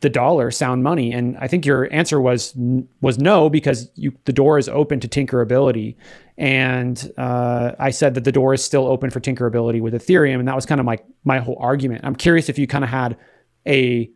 the 0.00 0.10
dollar 0.10 0.50
sound 0.50 0.82
money? 0.82 1.12
And 1.12 1.36
I 1.38 1.48
think 1.48 1.64
your 1.64 1.92
answer 1.92 2.20
was 2.20 2.54
was 3.00 3.18
no 3.18 3.48
because 3.48 3.90
you, 3.94 4.12
the 4.24 4.32
door 4.32 4.58
is 4.58 4.68
open 4.68 5.00
to 5.00 5.08
tinkerability. 5.08 5.96
And 6.38 7.10
uh, 7.18 7.72
I 7.78 7.90
said 7.90 8.14
that 8.14 8.24
the 8.24 8.32
door 8.32 8.54
is 8.54 8.64
still 8.64 8.86
open 8.86 9.10
for 9.10 9.20
tinkerability 9.20 9.80
with 9.80 9.94
Ethereum, 9.94 10.38
and 10.38 10.48
that 10.48 10.56
was 10.56 10.66
kind 10.66 10.80
of 10.80 10.86
my 10.86 10.98
my 11.24 11.38
whole 11.38 11.56
argument. 11.60 12.04
I'm 12.04 12.16
curious 12.16 12.48
if 12.48 12.58
you 12.58 12.66
kind 12.66 12.84
of 12.84 12.90
had 12.90 13.16
a 13.66 14.10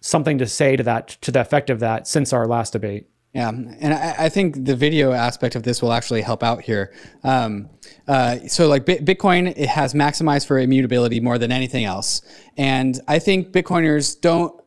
something 0.00 0.38
to 0.38 0.46
say 0.46 0.76
to 0.76 0.82
that 0.82 1.08
to 1.20 1.30
the 1.30 1.40
effect 1.40 1.70
of 1.70 1.80
that 1.80 2.06
since 2.06 2.32
our 2.32 2.46
last 2.46 2.72
debate. 2.72 3.06
Yeah, 3.32 3.48
and 3.48 3.94
I, 3.94 4.24
I, 4.24 4.28
think 4.28 4.64
the 4.64 4.74
video 4.74 5.12
aspect 5.12 5.54
of 5.54 5.62
this 5.62 5.80
will 5.80 5.92
actually 5.92 6.20
help 6.20 6.42
out 6.42 6.62
here. 6.62 6.92
Um, 7.22 7.70
uh, 8.08 8.38
so, 8.48 8.66
like 8.66 8.84
Bitcoin, 8.84 9.56
it 9.56 9.68
has 9.68 9.94
maximized 9.94 10.48
for 10.48 10.58
immutability 10.58 11.20
more 11.20 11.38
than 11.38 11.52
anything 11.52 11.84
else, 11.84 12.22
and 12.56 12.98
I 13.06 13.20
think 13.20 13.52
Bitcoiners 13.52 14.20
don't 14.20 14.60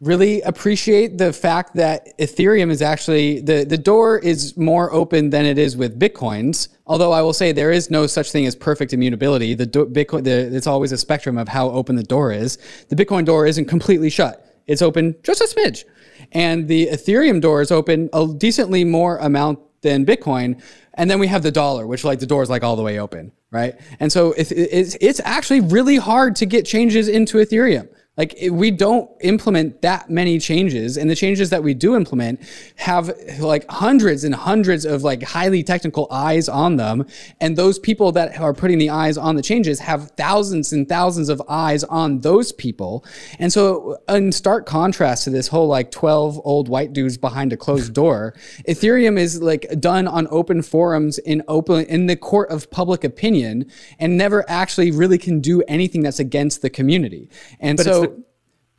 really 0.00 0.40
appreciate 0.42 1.18
the 1.18 1.32
fact 1.32 1.74
that 1.74 2.18
Ethereum 2.18 2.70
is 2.70 2.82
actually 2.82 3.40
the 3.42 3.64
the 3.64 3.78
door 3.78 4.18
is 4.18 4.56
more 4.56 4.92
open 4.92 5.30
than 5.30 5.44
it 5.44 5.56
is 5.56 5.76
with 5.76 5.96
Bitcoins. 5.96 6.68
Although 6.86 7.12
I 7.12 7.22
will 7.22 7.32
say 7.32 7.52
there 7.52 7.70
is 7.70 7.90
no 7.90 8.08
such 8.08 8.32
thing 8.32 8.44
as 8.44 8.56
perfect 8.56 8.92
immutability. 8.92 9.54
The 9.54 9.66
do, 9.66 9.86
Bitcoin, 9.86 10.24
the, 10.24 10.52
it's 10.52 10.66
always 10.66 10.90
a 10.90 10.98
spectrum 10.98 11.38
of 11.38 11.46
how 11.46 11.70
open 11.70 11.94
the 11.94 12.02
door 12.02 12.32
is. 12.32 12.58
The 12.88 12.96
Bitcoin 12.96 13.24
door 13.24 13.46
isn't 13.46 13.66
completely 13.66 14.10
shut; 14.10 14.44
it's 14.66 14.82
open 14.82 15.14
just 15.22 15.40
a 15.40 15.44
smidge. 15.44 15.84
And 16.32 16.68
the 16.68 16.88
Ethereum 16.88 17.40
door 17.40 17.60
is 17.60 17.70
open 17.70 18.08
a 18.12 18.26
decently 18.26 18.84
more 18.84 19.18
amount 19.18 19.58
than 19.82 20.04
Bitcoin. 20.04 20.60
And 20.94 21.10
then 21.10 21.18
we 21.18 21.26
have 21.28 21.42
the 21.42 21.50
dollar, 21.50 21.86
which 21.86 22.04
like 22.04 22.20
the 22.20 22.26
door 22.26 22.42
is 22.42 22.50
like 22.50 22.62
all 22.62 22.76
the 22.76 22.82
way 22.82 22.98
open, 22.98 23.32
right? 23.50 23.74
And 23.98 24.12
so 24.12 24.32
it's, 24.32 24.52
it's, 24.52 24.96
it's 25.00 25.20
actually 25.24 25.60
really 25.60 25.96
hard 25.96 26.36
to 26.36 26.46
get 26.46 26.66
changes 26.66 27.08
into 27.08 27.38
Ethereum. 27.38 27.88
Like 28.16 28.36
we 28.50 28.70
don't 28.70 29.08
implement 29.20 29.82
that 29.82 30.10
many 30.10 30.38
changes, 30.40 30.96
and 30.98 31.08
the 31.08 31.14
changes 31.14 31.50
that 31.50 31.62
we 31.62 31.74
do 31.74 31.94
implement 31.94 32.42
have 32.76 33.10
like 33.38 33.64
hundreds 33.70 34.24
and 34.24 34.34
hundreds 34.34 34.84
of 34.84 35.04
like 35.04 35.22
highly 35.22 35.62
technical 35.62 36.08
eyes 36.10 36.48
on 36.48 36.76
them. 36.76 37.06
And 37.40 37.56
those 37.56 37.78
people 37.78 38.10
that 38.12 38.38
are 38.38 38.52
putting 38.52 38.78
the 38.78 38.90
eyes 38.90 39.16
on 39.16 39.36
the 39.36 39.42
changes 39.42 39.78
have 39.78 40.10
thousands 40.18 40.72
and 40.72 40.88
thousands 40.88 41.28
of 41.28 41.40
eyes 41.48 41.84
on 41.84 42.20
those 42.20 42.50
people. 42.50 43.04
And 43.38 43.52
so, 43.52 43.96
in 44.08 44.32
stark 44.32 44.66
contrast 44.66 45.24
to 45.24 45.30
this 45.30 45.46
whole 45.48 45.68
like 45.68 45.92
12 45.92 46.40
old 46.44 46.68
white 46.68 46.92
dudes 46.92 47.16
behind 47.16 47.52
a 47.52 47.56
closed 47.56 47.94
door, 47.94 48.34
Ethereum 48.68 49.18
is 49.18 49.40
like 49.40 49.66
done 49.78 50.08
on 50.08 50.26
open 50.32 50.62
forums 50.62 51.18
in 51.18 51.42
open 51.46 51.86
in 51.86 52.06
the 52.06 52.16
court 52.16 52.50
of 52.50 52.70
public 52.72 53.04
opinion 53.04 53.70
and 54.00 54.18
never 54.18 54.44
actually 54.50 54.90
really 54.90 55.16
can 55.16 55.40
do 55.40 55.62
anything 55.68 56.02
that's 56.02 56.18
against 56.18 56.60
the 56.60 56.68
community. 56.68 57.30
And 57.60 57.76
but 57.76 57.86
so 57.86 58.09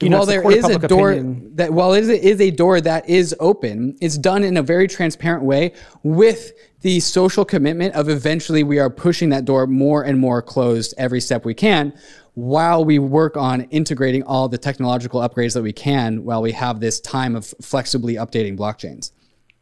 you 0.02 0.10
while 0.10 0.22
know, 0.22 0.26
there 0.26 0.52
is 0.52 0.66
a 0.66 0.80
door 0.80 1.12
opinion. 1.12 1.56
that 1.56 1.74
while 1.74 1.94
it 1.94 2.04
is 2.10 2.42
a 2.42 2.52
door 2.52 2.82
that 2.82 3.08
is 3.10 3.36
open, 3.40 3.96
it's 4.02 4.18
done 4.18 4.44
in 4.44 4.58
a 4.58 4.64
very 4.64 4.88
transparent 4.88 5.44
way 5.44 5.74
with 6.04 6.54
the 6.82 7.00
social 7.00 7.46
commitment 7.46 7.94
of 7.96 8.10
eventually 8.10 8.64
we 8.64 8.80
are 8.80 8.90
pushing 8.90 9.30
that 9.30 9.46
door 9.46 9.68
more 9.68 10.04
and 10.04 10.20
more 10.20 10.42
closed 10.42 10.94
every 10.98 11.22
step 11.22 11.46
we 11.46 11.54
can 11.54 11.94
while 12.34 12.84
we 12.84 12.98
work 12.98 13.38
on 13.38 13.62
integrating 13.66 14.24
all 14.24 14.48
the 14.48 14.58
technological 14.58 15.22
upgrades 15.22 15.54
that 15.54 15.62
we 15.62 15.74
can 15.74 16.24
while 16.24 16.42
we 16.42 16.52
have 16.52 16.80
this 16.80 17.00
time 17.00 17.36
of 17.36 17.46
flexibly 17.62 18.16
updating 18.16 18.58
blockchains. 18.58 19.12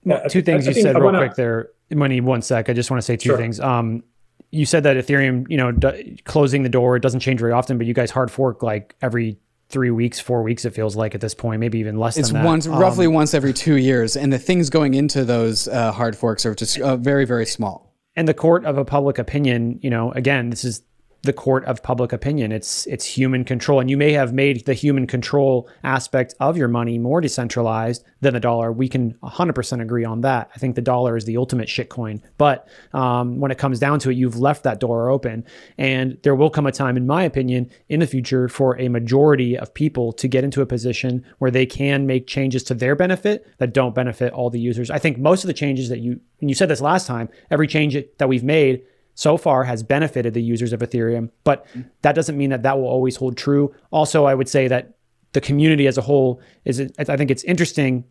Yeah, 0.06 0.28
two 0.28 0.41
things 0.41 0.66
you 0.68 0.74
said 0.74 0.95
real 0.95 1.06
wanna... 1.06 1.18
quick 1.18 1.36
there. 1.36 1.70
Money, 1.91 2.22
one 2.22 2.41
sec. 2.41 2.70
I 2.70 2.74
just 2.74 2.91
want 2.91 2.99
to 2.99 3.06
say 3.06 3.18
two 3.18 3.30
sure. 3.30 3.38
things. 3.38 3.60
Um, 3.60 4.03
you 4.52 4.66
said 4.66 4.84
that 4.84 4.95
Ethereum, 4.98 5.49
you 5.49 5.57
know, 5.57 5.72
d- 5.72 6.22
closing 6.24 6.64
the 6.64 6.70
door, 6.70 6.95
it 6.95 7.02
doesn't 7.02 7.20
change 7.20 7.40
very 7.40 7.52
often, 7.52 7.78
but 7.78 7.88
you 7.88 7.94
guys 7.94 8.11
hard 8.11 8.32
fork 8.32 8.64
like 8.64 8.95
every 9.02 9.38
three 9.70 9.91
weeks, 9.91 10.20
four 10.20 10.41
weeks, 10.44 10.66
it 10.66 10.72
feels 10.72 10.96
like 10.96 11.16
at 11.16 11.22
this 11.22 11.34
point, 11.34 11.60
maybe 11.60 11.80
even 11.80 11.98
less 11.98 12.18
it's 12.18 12.30
than 12.30 12.41
that. 12.41 12.46
once, 12.46 12.68
um, 12.68 12.76
roughly 12.78 13.08
once 13.08 13.34
every 13.34 13.54
two 13.54 13.76
years. 13.76 14.18
And 14.18 14.34
the 14.34 14.40
things 14.40 14.70
going 14.70 14.96
into 14.96 15.24
those 15.24 15.68
uh, 15.68 15.91
hard 15.91 16.18
forks 16.18 16.46
are 16.46 16.56
just 16.56 16.80
uh, 16.80 16.98
very, 16.98 17.26
very 17.26 17.46
small. 17.46 17.94
And 18.16 18.28
the 18.28 18.34
court 18.34 18.66
of 18.66 18.78
a 18.78 18.84
public 18.84 19.18
opinion, 19.18 19.80
you 19.82 19.90
know, 19.90 20.12
again, 20.12 20.50
this 20.50 20.66
is 20.66 20.82
the 21.22 21.34
court 21.34 21.66
of 21.66 21.84
public 21.84 22.14
opinion. 22.14 22.52
It's 22.52 22.86
it's 22.88 23.06
human 23.06 23.44
control, 23.44 23.80
and 23.80 23.90
you 23.90 23.98
may 23.98 24.14
have 24.14 24.34
made 24.34 24.66
the 24.66 24.74
human 24.74 25.06
control 25.06 25.70
aspect 25.84 26.34
of 26.40 26.56
your 26.56 26.68
money 26.68 26.98
more 26.98 27.20
decentralized 27.20 28.04
than 28.22 28.34
the 28.34 28.40
dollar. 28.40 28.72
We 28.72 28.88
can 28.88 29.14
100% 29.24 29.82
agree 29.82 30.06
on 30.06 30.22
that. 30.22 30.50
I 30.56 30.60
think 30.60 30.76
the 30.76 30.82
dollar 30.82 31.18
is 31.18 31.26
the 31.26 31.38
ultimate 31.38 31.68
shitcoin. 31.68 32.22
But 32.38 32.68
um, 32.94 33.40
when 33.40 33.52
it 33.52 33.58
comes 33.58 33.80
down 33.80 34.00
to 34.00 34.12
it, 34.12 34.18
you've 34.18 34.40
left 34.40 34.64
that 34.64 34.80
door 34.80 35.10
open, 35.10 35.46
and 35.78 36.18
there 36.24 36.36
will 36.36 36.50
come 36.50 36.66
a 36.66 36.72
time, 36.72 36.96
in 36.96 37.06
my 37.06 37.24
opinion, 37.24 37.70
in 37.90 38.00
the 38.00 38.08
future 38.08 38.48
for 38.48 38.80
a 38.80 38.88
majority 38.88 39.58
of 39.58 39.74
people 39.74 40.14
to 40.14 40.28
get 40.28 40.44
into 40.44 40.62
a 40.62 40.66
position 40.66 41.26
where 41.40 41.52
they 41.52 41.66
can 41.66 42.08
make 42.08 42.28
changes 42.28 42.64
to 42.64 42.74
their 42.74 42.96
benefit 42.96 43.46
that 43.58 43.74
don't 43.74 43.96
benefit 43.96 44.32
all 44.32 44.50
the 44.50 44.60
users. 44.60 44.90
I 44.90 45.00
think 45.00 45.18
most 45.18 45.44
of 45.44 45.48
the 45.48 45.54
changes 45.54 45.90
that 45.90 46.00
you 46.00 46.22
and 46.41 46.50
you 46.50 46.56
said 46.56 46.70
this 46.70 46.82
last 46.82 47.06
time, 47.06 47.30
every 47.52 47.68
change 47.68 47.98
that 48.18 48.30
we've 48.30 48.44
made 48.44 48.84
so 49.20 49.36
far 49.36 49.66
has 49.66 49.84
benefited 49.84 50.34
the 50.34 50.41
users 50.41 50.72
of 50.72 50.80
Ethereum, 50.80 51.30
but 51.44 51.68
that 52.04 52.16
doesn't 52.16 52.38
mean 52.38 52.52
that 52.52 52.64
that 52.64 52.80
will 52.80 52.88
always 52.88 53.18
hold 53.18 53.36
true. 53.36 53.76
Also, 53.91 54.24
I 54.24 54.34
would 54.34 54.48
say 54.48 54.70
that 54.70 54.96
the 55.34 55.41
community 55.41 55.88
as 55.88 55.98
a 55.98 56.02
whole 56.02 56.40
is, 56.64 56.90
I 56.98 57.18
think 57.18 57.30
it's 57.30 57.44
interesting 57.44 58.06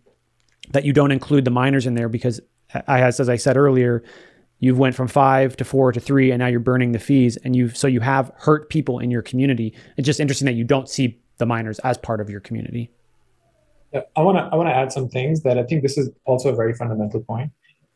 that 0.73 0.85
you 0.85 0.93
don't 0.93 1.11
include 1.11 1.47
the 1.47 1.51
miners 1.51 1.87
in 1.87 1.95
there 1.95 2.11
because, 2.11 2.43
as, 2.87 3.21
as 3.21 3.31
I 3.31 3.37
said 3.37 3.57
earlier, 3.57 4.05
you've 4.59 4.79
went 4.79 4.95
from 4.95 5.09
five 5.09 5.57
to 5.57 5.65
four 5.65 5.93
to 5.93 5.99
three, 5.99 6.31
and 6.31 6.41
now 6.41 6.47
you're 6.47 6.61
burning 6.61 6.93
the 6.93 6.99
fees, 6.99 7.39
and 7.39 7.57
you've 7.57 7.75
so 7.75 7.87
you 7.87 8.01
have 8.01 8.31
hurt 8.37 8.69
people 8.69 8.99
in 8.99 9.11
your 9.11 9.23
community. 9.23 9.75
It's 9.97 10.05
just 10.05 10.21
interesting 10.21 10.45
that 10.45 10.57
you 10.57 10.65
don't 10.65 10.91
see 10.91 11.19
the 11.39 11.47
miners 11.47 11.79
as 11.79 11.97
part 11.97 12.21
of 12.21 12.29
your 12.29 12.41
community. 12.41 12.91
Yeah, 13.95 14.03
I 14.15 14.21
want 14.21 14.37
to 14.37 14.43
I 14.43 14.57
want 14.57 14.69
to 14.69 14.75
add 14.75 14.93
some 14.93 15.09
things 15.09 15.41
that 15.45 15.57
I 15.57 15.63
think 15.63 15.81
this 15.81 15.97
is 15.97 16.11
also 16.27 16.53
a 16.53 16.55
very 16.55 16.75
fundamental 16.75 17.21
point 17.23 17.51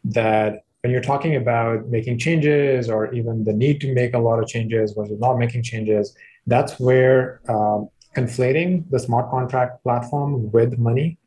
that 0.04 0.64
when 0.82 0.90
you're 0.90 1.00
talking 1.00 1.36
about 1.36 1.88
making 1.88 2.18
changes 2.18 2.90
or 2.90 3.12
even 3.14 3.44
the 3.44 3.52
need 3.52 3.80
to 3.80 3.94
make 3.94 4.14
a 4.14 4.18
lot 4.18 4.40
of 4.40 4.48
changes 4.48 4.92
versus 4.92 5.18
not 5.20 5.38
making 5.38 5.62
changes, 5.62 6.14
that's 6.48 6.80
where 6.80 7.40
um, 7.48 7.88
conflating 8.16 8.88
the 8.90 8.98
smart 8.98 9.30
contract 9.30 9.82
platform 9.84 10.50
with 10.50 10.78
money 10.78 11.18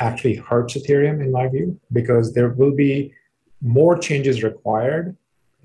actually 0.00 0.34
hurts 0.34 0.76
Ethereum, 0.76 1.22
in 1.22 1.30
my 1.30 1.46
view, 1.48 1.80
because 1.92 2.34
there 2.34 2.48
will 2.48 2.74
be 2.74 3.12
more 3.62 3.96
changes 3.96 4.42
required 4.42 5.16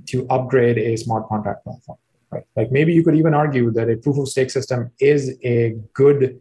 to 0.05 0.27
upgrade 0.29 0.77
a 0.77 0.95
smart 0.95 1.27
contract 1.27 1.63
platform. 1.63 1.97
Right? 2.31 2.43
Like 2.55 2.71
maybe 2.71 2.93
you 2.93 3.03
could 3.03 3.15
even 3.15 3.33
argue 3.33 3.71
that 3.71 3.89
a 3.89 3.97
proof 3.97 4.19
of 4.19 4.29
stake 4.29 4.51
system 4.51 4.91
is 4.99 5.35
a 5.43 5.75
good 5.93 6.39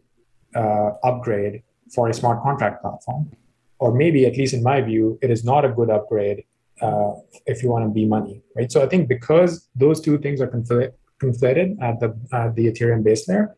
uh, 0.55 0.91
upgrade 1.03 1.63
for 1.93 2.09
a 2.09 2.13
smart 2.13 2.43
contract 2.43 2.83
platform. 2.83 3.31
Or 3.79 3.91
maybe, 3.91 4.27
at 4.27 4.37
least 4.37 4.53
in 4.53 4.61
my 4.61 4.79
view, 4.81 5.17
it 5.23 5.31
is 5.31 5.43
not 5.43 5.65
a 5.65 5.69
good 5.69 5.89
upgrade 5.89 6.43
uh, 6.81 7.13
if 7.45 7.63
you 7.63 7.69
want 7.69 7.85
to 7.85 7.89
be 7.89 8.05
money, 8.05 8.41
right? 8.55 8.71
So 8.71 8.81
I 8.81 8.87
think 8.87 9.07
because 9.07 9.69
those 9.75 10.01
two 10.01 10.17
things 10.17 10.41
are 10.41 10.47
confl- 10.47 10.91
conflated 11.21 11.81
at 11.81 11.99
the 11.99 12.09
at 12.33 12.55
the 12.55 12.71
Ethereum 12.71 13.03
base 13.03 13.27
layer, 13.27 13.55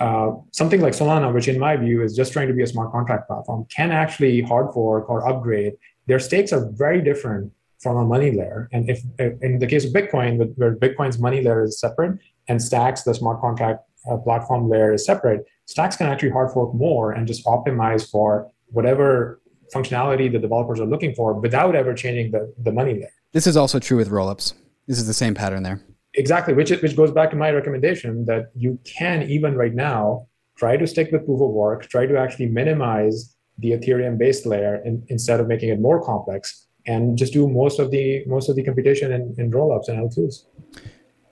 uh, 0.00 0.32
something 0.52 0.80
like 0.80 0.92
Solana, 0.92 1.32
which 1.32 1.48
in 1.48 1.58
my 1.58 1.76
view 1.76 2.02
is 2.02 2.16
just 2.16 2.32
trying 2.32 2.48
to 2.48 2.54
be 2.54 2.62
a 2.62 2.66
smart 2.66 2.90
contract 2.92 3.28
platform, 3.28 3.66
can 3.74 3.90
actually 3.92 4.42
hard 4.42 4.72
fork 4.72 5.08
or 5.08 5.26
upgrade. 5.28 5.74
Their 6.06 6.18
stakes 6.18 6.52
are 6.52 6.68
very 6.72 7.00
different 7.00 7.52
from 7.80 7.96
a 7.96 8.04
money 8.04 8.30
layer. 8.32 8.68
And 8.72 8.90
if 8.90 9.00
in 9.42 9.58
the 9.58 9.66
case 9.66 9.84
of 9.84 9.92
Bitcoin, 9.92 10.30
where 10.56 10.74
Bitcoin's 10.74 11.18
money 11.18 11.42
layer 11.42 11.64
is 11.64 11.78
separate 11.78 12.18
and 12.48 12.60
Stacks, 12.60 13.02
the 13.02 13.14
smart 13.14 13.40
contract 13.40 13.80
uh, 14.10 14.16
platform 14.16 14.68
layer, 14.68 14.92
is 14.94 15.04
separate, 15.04 15.44
Stacks 15.66 15.96
can 15.96 16.06
actually 16.08 16.30
hard 16.30 16.50
fork 16.50 16.74
more 16.74 17.12
and 17.12 17.26
just 17.26 17.44
optimize 17.44 18.10
for 18.10 18.50
whatever 18.68 19.40
functionality 19.74 20.30
the 20.30 20.38
developers 20.38 20.80
are 20.80 20.86
looking 20.86 21.14
for 21.14 21.34
without 21.34 21.74
ever 21.74 21.92
changing 21.94 22.30
the, 22.30 22.52
the 22.62 22.72
money 22.72 22.94
layer. 22.94 23.10
This 23.32 23.46
is 23.46 23.56
also 23.56 23.78
true 23.78 23.96
with 23.96 24.10
rollups. 24.10 24.54
This 24.86 24.98
is 24.98 25.06
the 25.06 25.14
same 25.14 25.34
pattern 25.34 25.62
there. 25.62 25.80
Exactly, 26.14 26.54
which 26.54 26.70
which 26.70 26.96
goes 26.96 27.10
back 27.10 27.30
to 27.30 27.36
my 27.36 27.50
recommendation 27.50 28.24
that 28.26 28.52
you 28.54 28.78
can 28.84 29.28
even 29.28 29.56
right 29.56 29.74
now 29.74 30.28
try 30.56 30.76
to 30.76 30.86
stick 30.86 31.10
with 31.10 31.26
proof 31.26 31.40
of 31.40 31.50
work, 31.50 31.88
try 31.88 32.06
to 32.06 32.16
actually 32.16 32.46
minimize 32.46 33.34
the 33.58 33.72
Ethereum 33.72 34.16
based 34.16 34.46
layer 34.46 34.76
in, 34.84 35.04
instead 35.08 35.40
of 35.40 35.48
making 35.48 35.70
it 35.70 35.80
more 35.80 36.00
complex, 36.02 36.66
and 36.86 37.18
just 37.18 37.32
do 37.32 37.48
most 37.48 37.80
of 37.80 37.90
the 37.90 38.24
most 38.26 38.48
of 38.48 38.54
the 38.54 38.62
computation 38.62 39.12
in, 39.12 39.34
in 39.38 39.50
rollups 39.50 39.88
and 39.88 39.98
L2s. 39.98 40.44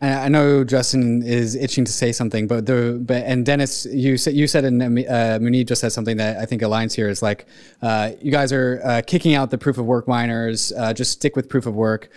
I 0.03 0.29
know 0.29 0.65
Justin 0.65 1.23
is 1.23 1.55
itching 1.55 1.85
to 1.85 1.93
say 1.93 2.11
something, 2.11 2.49
but 2.49 2.67
the 2.67 3.01
but 3.01 3.23
and 3.25 3.47
Dennis, 3.47 3.87
you 3.87 4.17
said 4.17 4.35
you 4.35 4.49
said 4.49 4.65
and 4.65 4.83
uh, 4.83 5.39
Muneeb 5.39 5.67
just 5.67 5.81
said 5.81 5.93
something 5.93 6.17
that 6.17 6.39
I 6.39 6.45
think 6.45 6.63
aligns 6.63 6.93
here. 6.93 7.09
Is 7.09 7.23
like 7.23 7.47
uh, 7.83 8.11
you 8.21 8.33
guys 8.33 8.53
are 8.53 8.81
uh, 8.85 9.03
kicking 9.07 9.35
out 9.35 9.51
the 9.51 9.59
proof 9.59 9.79
of 9.79 9.87
work 9.87 10.09
miners. 10.09 10.73
Uh, 10.73 10.93
just 10.93 11.13
stick 11.13 11.37
with 11.37 11.49
proof 11.49 11.67
of 11.67 11.75
work. 11.75 12.11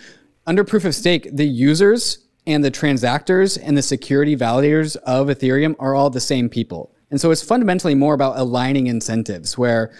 Under 0.48 0.64
proof 0.64 0.84
of 0.84 0.96
stake, 0.96 1.28
the 1.32 1.46
users 1.46 2.26
and 2.44 2.64
the 2.64 2.72
transactors 2.72 3.58
and 3.62 3.76
the 3.76 3.82
security 3.82 4.36
validators 4.36 4.96
of 4.96 5.28
Ethereum 5.28 5.76
are 5.78 5.94
all 5.94 6.10
the 6.10 6.20
same 6.20 6.48
people. 6.48 6.92
And 7.10 7.20
so 7.20 7.30
it's 7.30 7.42
fundamentally 7.42 7.94
more 7.94 8.14
about 8.14 8.36
aligning 8.36 8.88
incentives 8.88 9.56
where 9.56 9.92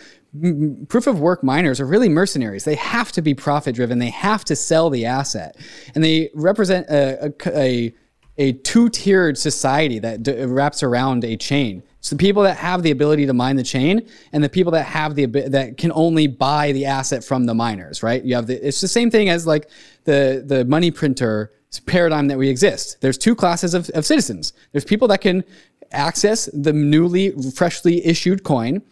proof 0.89 1.07
of 1.07 1.21
work 1.21 1.43
miners 1.43 1.81
are 1.81 1.87
really 1.87 2.09
mercenaries. 2.09 2.65
They 2.65 2.75
have 2.77 3.13
to 3.13 3.23
be 3.23 3.35
profit 3.35 3.75
driven. 3.75 3.99
They 3.99 4.11
have 4.11 4.45
to 4.47 4.57
sell 4.57 4.91
the 4.91 5.07
asset, 5.07 5.57
and 5.95 6.03
they 6.03 6.31
represent 6.35 6.89
a, 6.89 7.33
a, 7.47 7.59
a, 7.59 7.95
a 8.39 8.53
two 8.53 8.89
tiered 8.89 9.39
society 9.39 9.99
that 10.01 10.23
d- 10.23 10.45
wraps 10.45 10.83
around 10.83 11.25
a 11.25 11.37
chain. 11.37 11.83
It's 11.99 12.11
the 12.11 12.17
people 12.17 12.43
that 12.45 12.59
have 12.59 12.83
the 12.83 12.91
ability 12.91 13.27
to 13.27 13.35
mine 13.35 13.57
the 13.57 13.63
chain, 13.63 14.09
and 14.33 14.45
the 14.45 14.49
people 14.49 14.73
that 14.73 14.85
have 14.85 15.15
the 15.15 15.27
that 15.27 15.77
can 15.77 15.93
only 15.93 16.27
buy 16.27 16.73
the 16.73 16.87
asset 16.87 17.25
from 17.25 17.47
the 17.47 17.55
miners. 17.55 18.03
Right? 18.03 18.23
You 18.23 18.35
have 18.37 18.47
the. 18.47 18.67
It's 18.67 18.81
the 18.81 18.89
same 18.89 19.11
thing 19.11 19.29
as 19.29 19.47
like 19.47 19.71
the 20.05 20.43
the 20.47 20.65
money 20.65 20.91
printer 20.91 21.53
paradigm 21.87 22.29
that 22.29 22.39
we 22.39 22.49
exist. 22.49 22.99
There's 23.01 23.19
two 23.19 23.35
classes 23.35 23.75
of, 23.75 23.91
of 23.91 24.07
citizens. 24.07 24.53
There's 24.73 24.85
people 24.85 25.09
that 25.09 25.21
can 25.21 25.45
access 25.93 26.47
the 26.53 26.73
newly 26.73 27.33
freshly 27.53 28.05
issued 28.05 28.43
coin 28.45 28.83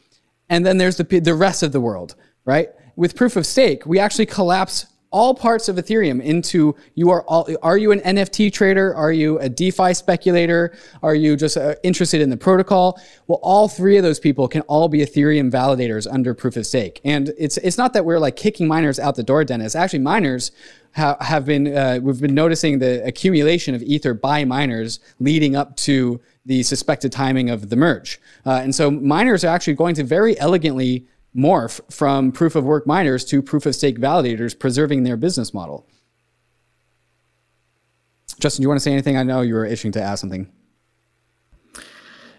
and 0.49 0.65
then 0.65 0.79
there's 0.79 0.97
the, 0.97 1.21
the 1.21 1.35
rest 1.35 1.63
of 1.63 1.73
the 1.73 1.81
world, 1.81 2.15
right? 2.45 2.69
With 2.97 3.17
proof 3.17 3.37
of 3.37 3.47
stake, 3.47 3.87
we 3.87 3.99
actually 3.99 4.27
collapse 4.27 4.87
all 5.15 5.33
parts 5.33 5.69
of 5.69 5.77
Ethereum 5.77 6.21
into 6.21 6.75
you 6.97 7.09
are 7.11 7.23
all, 7.29 7.49
are 7.63 7.79
you 7.79 7.93
an 7.93 8.01
NFT 8.01 8.53
trader? 8.53 8.93
Are 8.97 9.13
you 9.13 9.39
a 9.39 9.49
DeFi 9.49 9.95
speculator? 9.95 10.77
Are 11.05 11.15
you 11.15 11.37
just 11.37 11.57
uh, 11.57 11.77
interested 11.85 12.21
in 12.21 12.31
the 12.31 12.37
protocol? 12.37 13.01
Well, 13.29 13.39
all 13.41 13.69
three 13.69 13.97
of 13.97 14.03
those 14.03 14.19
people 14.19 14.49
can 14.49 14.63
all 14.63 14.89
be 14.89 14.99
Ethereum 14.99 15.53
validators 15.53 16.13
under 16.13 16.35
proof 16.35 16.57
of 16.57 16.67
stake. 16.67 17.01
And 17.05 17.33
it's, 17.39 17.59
it's 17.59 17.79
not 17.79 17.93
that 17.93 18.05
we're 18.05 18.19
like 18.19 18.35
kicking 18.35 18.67
miners 18.67 18.99
out 18.99 19.15
the 19.15 19.23
door, 19.23 19.45
Dennis. 19.45 19.77
Actually, 19.77 20.01
miners 20.01 20.51
ha- 20.97 21.17
have 21.21 21.45
been, 21.45 21.69
uh, 21.69 22.01
we've 22.03 22.21
been 22.21 22.35
noticing 22.35 22.81
the 22.81 23.07
accumulation 23.07 23.77
of 23.77 23.85
Ether 23.85 24.15
by 24.15 24.45
miners 24.45 24.99
leading 25.21 25.55
up 25.55 25.77
to 25.77 26.21
the 26.47 26.63
suspected 26.63 27.11
timing 27.11 27.51
of 27.51 27.71
the 27.71 27.77
merge. 27.77 28.21
Uh, 28.45 28.61
and 28.63 28.75
so 28.75 28.91
miners 28.91 29.45
are 29.45 29.49
actually 29.49 29.75
going 29.75 29.95
to 29.95 30.05
very 30.05 30.39
elegantly 30.39 31.07
morph 31.35 31.81
from 31.93 32.31
proof 32.31 32.55
of 32.55 32.65
work 32.65 32.87
miners 32.87 33.25
to 33.25 33.43
proof 33.43 33.67
of 33.67 33.75
stake 33.75 33.99
validators, 33.99 34.59
preserving 34.59 35.03
their 35.03 35.17
business 35.17 35.53
model. 35.53 35.87
Justin, 38.39 38.63
do 38.63 38.65
you 38.65 38.69
want 38.69 38.79
to 38.79 38.85
say 38.85 38.93
anything? 38.93 39.17
I 39.17 39.23
know 39.23 39.41
you 39.41 39.55
were 39.55 39.65
itching 39.65 39.93
to 39.93 40.03
ask 40.03 40.21
something. 40.21 40.51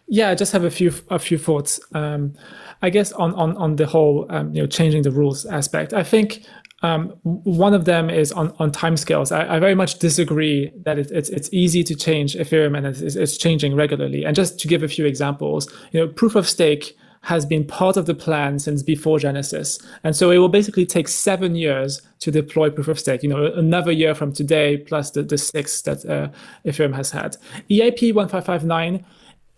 Yeah, 0.07 0.30
I 0.30 0.36
just 0.36 0.52
have 0.52 0.64
a 0.64 0.69
few 0.69 0.94
a 1.10 1.18
few 1.18 1.38
thoughts. 1.38 1.80
Um, 1.94 2.34
I 2.82 2.91
guess 2.91 3.11
on 3.14 3.34
on 3.34 3.57
on 3.57 3.76
the 3.76 3.88
whole, 3.88 4.27
um, 4.30 4.53
you 4.53 4.61
know, 4.61 4.68
changing 4.68 5.02
the 5.02 5.11
rules 5.11 5.45
aspect. 5.45 5.94
I 5.94 6.03
think 6.03 6.45
um, 6.81 7.10
one 7.23 7.73
of 7.73 7.85
them 7.85 8.10
is 8.10 8.31
on, 8.31 8.53
on 8.60 8.72
timescales. 8.72 9.35
I, 9.35 9.56
I 9.56 9.60
very 9.60 9.76
much 9.76 9.99
disagree 9.99 10.72
that 10.84 10.99
it, 10.99 11.10
it's 11.11 11.30
it's 11.30 11.49
easy 11.53 11.84
to 11.84 11.95
change 11.95 12.35
Ethereum 12.35 12.77
and 12.77 12.85
it's, 12.85 13.15
it's 13.15 13.38
changing 13.38 13.76
regularly. 13.76 14.26
And 14.26 14.35
just 14.35 14.60
to 14.60 14.68
give 14.68 14.84
a 14.84 14.88
few 14.88 15.06
examples, 15.06 15.72
you 15.91 15.99
know, 15.99 16.07
proof 16.07 16.35
of 16.35 16.47
stake 16.47 16.95
has 17.22 17.43
been 17.43 17.65
part 17.65 17.97
of 17.97 18.06
the 18.06 18.14
plan 18.14 18.60
since 18.60 18.84
before 18.84 19.18
Genesis, 19.18 19.80
and 20.03 20.15
so 20.15 20.31
it 20.31 20.38
will 20.38 20.49
basically 20.49 20.85
take 20.85 21.07
seven 21.07 21.56
years 21.56 22.02
to 22.19 22.30
deploy 22.30 22.69
proof 22.69 22.89
of 22.89 22.99
stake. 22.99 23.23
You 23.23 23.30
know, 23.30 23.45
another 23.45 23.91
year 23.91 24.14
from 24.14 24.34
today 24.34 24.77
plus 24.77 25.11
the 25.11 25.23
the 25.23 25.38
six 25.38 25.81
that 25.84 26.06
uh, 26.06 26.27
Ethereum 26.65 26.93
has 26.95 27.11
had. 27.11 27.38
EIP 27.69 28.14
one 28.14 28.27
five 28.27 28.45
five 28.45 28.65
nine. 28.65 29.06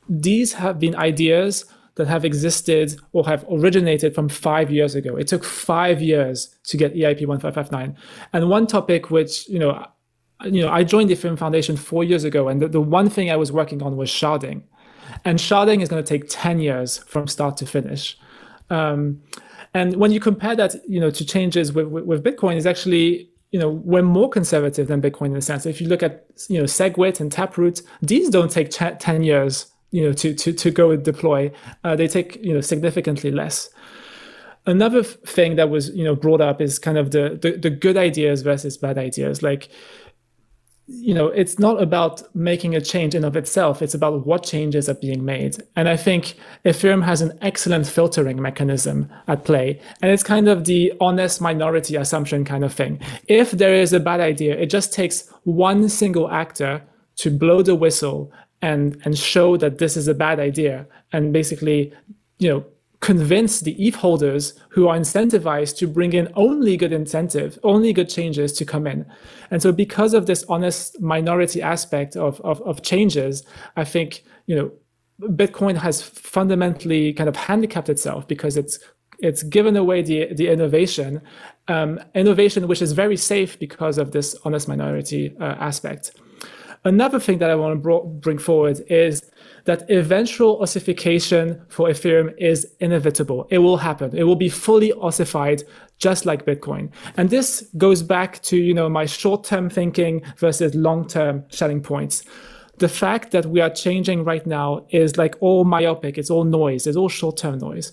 These 0.07 0.53
have 0.53 0.79
been 0.79 0.95
ideas 0.95 1.65
that 1.97 2.07
have 2.07 2.25
existed 2.25 2.99
or 3.11 3.25
have 3.25 3.45
originated 3.51 4.15
from 4.15 4.29
five 4.29 4.71
years 4.71 4.95
ago. 4.95 5.15
It 5.15 5.27
took 5.27 5.43
five 5.43 6.01
years 6.01 6.55
to 6.65 6.77
get 6.77 6.93
EIP 6.93 7.27
1559. 7.27 7.97
And 8.33 8.49
one 8.49 8.67
topic 8.67 9.11
which, 9.11 9.47
you 9.49 9.59
know, 9.59 9.85
you 10.45 10.61
know, 10.61 10.69
I 10.69 10.83
joined 10.83 11.09
the 11.09 11.15
Ethereum 11.15 11.37
Foundation 11.37 11.75
four 11.75 12.03
years 12.03 12.23
ago, 12.23 12.47
and 12.47 12.61
the, 12.61 12.67
the 12.67 12.81
one 12.81 13.09
thing 13.09 13.31
I 13.31 13.35
was 13.35 13.51
working 13.51 13.81
on 13.81 13.97
was 13.97 14.09
sharding. 14.09 14.61
And 15.25 15.39
sharding 15.39 15.81
is 15.81 15.89
going 15.89 16.03
to 16.03 16.07
take 16.07 16.29
10 16.29 16.59
years 16.59 16.99
from 16.99 17.27
start 17.27 17.57
to 17.57 17.65
finish. 17.65 18.17
Um, 18.69 19.21
and 19.73 19.95
when 19.95 20.11
you 20.11 20.19
compare 20.19 20.55
that, 20.55 20.75
you 20.87 20.99
know, 20.99 21.09
to 21.09 21.25
changes 21.25 21.73
with, 21.73 21.87
with, 21.87 22.05
with 22.05 22.23
Bitcoin, 22.23 22.55
is 22.55 22.65
actually 22.65 23.29
you 23.51 23.59
know 23.59 23.69
we're 23.69 24.03
more 24.03 24.29
conservative 24.29 24.87
than 24.87 25.01
Bitcoin 25.01 25.27
in 25.27 25.37
a 25.37 25.41
sense. 25.41 25.65
If 25.65 25.79
you 25.79 25.87
look 25.87 26.03
at 26.03 26.25
you 26.49 26.57
know 26.59 26.65
SegWit 26.65 27.19
and 27.19 27.31
Taproot, 27.31 27.81
these 28.01 28.29
don't 28.29 28.51
take 28.51 28.71
ch- 28.71 28.99
ten 28.99 29.23
years 29.23 29.67
you 29.91 30.03
know 30.03 30.13
to 30.13 30.33
to 30.33 30.53
to 30.53 30.71
go 30.71 30.91
and 30.91 31.03
deploy. 31.03 31.51
Uh, 31.83 31.95
they 31.95 32.07
take 32.07 32.37
you 32.43 32.53
know 32.53 32.61
significantly 32.61 33.31
less. 33.31 33.69
Another 34.65 35.01
thing 35.03 35.55
that 35.55 35.69
was 35.69 35.89
you 35.89 36.03
know 36.03 36.15
brought 36.15 36.41
up 36.41 36.61
is 36.61 36.79
kind 36.79 36.97
of 36.97 37.11
the, 37.11 37.37
the 37.41 37.57
the 37.57 37.69
good 37.69 37.97
ideas 37.97 38.41
versus 38.41 38.77
bad 38.77 38.97
ideas. 38.97 39.41
Like 39.41 39.69
you 40.87 41.13
know 41.13 41.27
it's 41.27 41.59
not 41.59 41.81
about 41.81 42.23
making 42.33 42.73
a 42.73 42.79
change 42.79 43.13
in 43.13 43.25
of 43.25 43.35
itself 43.35 43.81
it's 43.81 43.93
about 43.93 44.25
what 44.25 44.41
changes 44.41 44.87
are 44.87 44.93
being 44.93 45.25
made 45.25 45.57
and 45.75 45.89
i 45.89 45.97
think 45.97 46.35
ethereum 46.63 47.03
has 47.03 47.21
an 47.21 47.37
excellent 47.41 47.85
filtering 47.85 48.41
mechanism 48.41 49.09
at 49.27 49.43
play 49.43 49.79
and 50.01 50.11
it's 50.11 50.23
kind 50.23 50.47
of 50.47 50.63
the 50.63 50.93
honest 51.01 51.41
minority 51.41 51.97
assumption 51.97 52.45
kind 52.45 52.63
of 52.63 52.73
thing 52.73 52.99
if 53.27 53.51
there 53.51 53.75
is 53.75 53.91
a 53.91 53.99
bad 53.99 54.21
idea 54.21 54.57
it 54.57 54.67
just 54.67 54.93
takes 54.93 55.29
one 55.43 55.89
single 55.89 56.31
actor 56.31 56.81
to 57.17 57.29
blow 57.29 57.61
the 57.61 57.75
whistle 57.75 58.31
and 58.69 58.81
and 59.05 59.17
show 59.17 59.57
that 59.63 59.77
this 59.77 59.93
is 59.95 60.07
a 60.07 60.13
bad 60.25 60.37
idea 60.39 60.75
and 61.13 61.23
basically 61.39 61.79
you 62.43 62.49
know 62.49 62.61
convince 62.99 63.59
the 63.61 63.75
ETH 63.85 63.95
holders 63.95 64.43
who 64.69 64.87
are 64.87 64.97
incentivized 64.97 65.77
to 65.77 65.87
bring 65.87 66.13
in 66.13 66.27
only 66.35 66.75
good 66.77 66.91
incentive, 66.91 67.59
only 67.63 67.93
good 67.93 68.09
changes 68.09 68.51
to 68.51 68.65
come 68.65 68.87
in. 68.87 69.05
And 69.51 69.61
so 69.61 69.71
because 69.71 70.13
of 70.15 70.25
this 70.25 70.43
honest 70.49 70.99
minority 70.99 71.61
aspect 71.61 72.15
of, 72.15 72.41
of, 72.41 72.59
of 72.63 72.81
changes, 72.81 73.43
I 73.75 73.83
think, 73.83 74.23
you 74.47 74.55
know, 74.55 74.71
Bitcoin 75.43 75.77
has 75.77 76.01
fundamentally 76.01 77.13
kind 77.13 77.29
of 77.29 77.35
handicapped 77.35 77.89
itself 77.89 78.27
because 78.27 78.57
it's 78.57 78.79
it's 79.19 79.41
given 79.41 79.75
away 79.75 80.03
the 80.03 80.33
the 80.39 80.47
innovation, 80.47 81.21
um, 81.67 81.99
innovation 82.13 82.67
which 82.67 82.81
is 82.81 82.91
very 83.03 83.17
safe 83.17 83.57
because 83.57 83.97
of 83.97 84.11
this 84.11 84.35
honest 84.45 84.67
minority 84.67 85.35
uh, 85.39 85.55
aspect. 85.69 86.03
Another 86.83 87.19
thing 87.19 87.39
that 87.39 87.49
I 87.49 87.55
want 87.55 87.83
to 87.83 87.99
bring 88.21 88.37
forward 88.37 88.81
is 88.87 89.29
that 89.65 89.89
eventual 89.89 90.61
ossification 90.61 91.61
for 91.67 91.89
Ethereum 91.89 92.33
is 92.37 92.65
inevitable. 92.79 93.47
It 93.49 93.57
will 93.57 93.77
happen. 93.77 94.15
It 94.15 94.23
will 94.23 94.35
be 94.35 94.49
fully 94.49 94.93
ossified 94.93 95.63
just 95.97 96.25
like 96.25 96.45
Bitcoin. 96.45 96.89
And 97.17 97.29
this 97.29 97.67
goes 97.77 98.01
back 98.01 98.41
to, 98.43 98.57
you 98.57 98.73
know, 98.73 98.87
my 98.87 99.05
short-term 99.05 99.69
thinking 99.69 100.21
versus 100.37 100.73
long-term 100.75 101.43
selling 101.49 101.81
points. 101.81 102.23
The 102.77 102.87
fact 102.87 103.31
that 103.31 103.47
we 103.47 103.59
are 103.59 103.71
changing 103.71 104.23
right 104.23 104.45
now 104.45 104.85
is 104.89 105.17
like 105.17 105.35
all 105.41 105.65
myopic. 105.65 106.17
It's 106.17 106.29
all 106.29 106.43
noise. 106.43 106.85
It's 106.87 106.95
all 106.95 107.09
short-term 107.09 107.57
noise. 107.57 107.91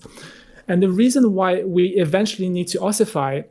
And 0.67 0.81
the 0.81 0.89
reason 0.89 1.33
why 1.33 1.63
we 1.63 1.87
eventually 1.95 2.49
need 2.49 2.67
to 2.69 2.79
ossify 2.79 3.41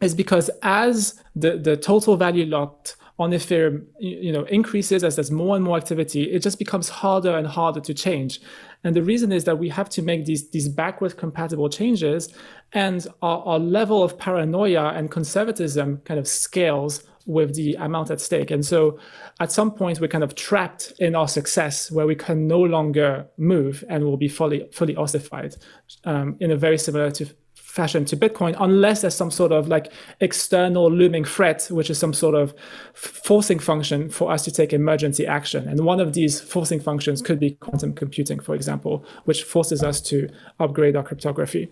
is 0.00 0.14
because 0.14 0.50
as 0.62 1.22
the, 1.36 1.58
the 1.58 1.76
total 1.76 2.16
value 2.16 2.46
locked 2.46 2.96
on 3.20 3.32
Ethereum, 3.32 3.84
you 3.98 4.32
know, 4.32 4.44
increases 4.44 5.04
as 5.04 5.16
there's 5.16 5.30
more 5.30 5.54
and 5.54 5.62
more 5.62 5.76
activity, 5.76 6.22
it 6.32 6.42
just 6.42 6.58
becomes 6.58 6.88
harder 6.88 7.36
and 7.36 7.46
harder 7.46 7.78
to 7.78 7.92
change. 7.92 8.40
And 8.82 8.96
the 8.96 9.02
reason 9.02 9.30
is 9.30 9.44
that 9.44 9.58
we 9.58 9.68
have 9.68 9.90
to 9.90 10.00
make 10.00 10.24
these, 10.24 10.48
these 10.50 10.70
backward 10.70 11.18
compatible 11.18 11.68
changes 11.68 12.32
and 12.72 13.06
our, 13.20 13.42
our 13.44 13.58
level 13.58 14.02
of 14.02 14.18
paranoia 14.18 14.94
and 14.94 15.10
conservatism 15.10 15.98
kind 16.06 16.18
of 16.18 16.26
scales 16.26 17.04
with 17.26 17.54
the 17.54 17.74
amount 17.74 18.10
at 18.10 18.22
stake. 18.22 18.50
And 18.50 18.64
so 18.64 18.98
at 19.38 19.52
some 19.52 19.70
point 19.70 20.00
we're 20.00 20.08
kind 20.08 20.24
of 20.24 20.34
trapped 20.34 20.94
in 20.98 21.14
our 21.14 21.28
success 21.28 21.92
where 21.92 22.06
we 22.06 22.14
can 22.14 22.46
no 22.46 22.58
longer 22.58 23.26
move 23.36 23.84
and 23.90 24.02
will 24.02 24.16
be 24.16 24.28
fully 24.28 24.66
fully 24.72 24.96
ossified 24.96 25.56
um, 26.04 26.36
in 26.40 26.50
a 26.50 26.56
very 26.56 26.78
similar 26.78 27.10
to 27.10 27.26
fashion 27.70 28.04
to 28.04 28.16
Bitcoin 28.16 28.56
unless 28.58 29.02
there's 29.02 29.14
some 29.14 29.30
sort 29.30 29.52
of 29.52 29.68
like 29.68 29.92
external 30.20 30.90
looming 30.90 31.24
threat, 31.24 31.68
which 31.70 31.88
is 31.88 31.98
some 31.98 32.12
sort 32.12 32.34
of 32.34 32.52
forcing 32.94 33.60
function 33.60 34.10
for 34.10 34.32
us 34.32 34.44
to 34.44 34.50
take 34.50 34.72
emergency 34.72 35.24
action. 35.24 35.68
And 35.68 35.84
one 35.84 36.00
of 36.00 36.12
these 36.12 36.40
forcing 36.40 36.80
functions 36.80 37.22
could 37.22 37.38
be 37.38 37.52
quantum 37.52 37.94
computing, 37.94 38.40
for 38.40 38.56
example, 38.56 39.04
which 39.24 39.44
forces 39.44 39.84
us 39.84 40.00
to 40.02 40.28
upgrade 40.58 40.96
our 40.96 41.04
cryptography. 41.04 41.68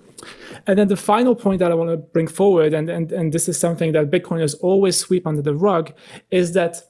And 0.69 0.79
then 0.79 0.87
the 0.87 0.97
final 0.97 1.35
point 1.35 1.59
that 1.59 1.73
I 1.73 1.75
want 1.75 1.91
to 1.91 1.97
bring 1.97 2.29
forward, 2.29 2.75
and, 2.75 2.89
and, 2.89 3.11
and 3.11 3.33
this 3.33 3.49
is 3.49 3.59
something 3.59 3.91
that 3.93 4.11
Bitcoiners 4.11 4.55
always 4.61 4.97
sweep 4.97 5.27
under 5.27 5.43
the 5.43 5.55
rug, 5.55 5.93
is 6.31 6.53
that 6.53 6.83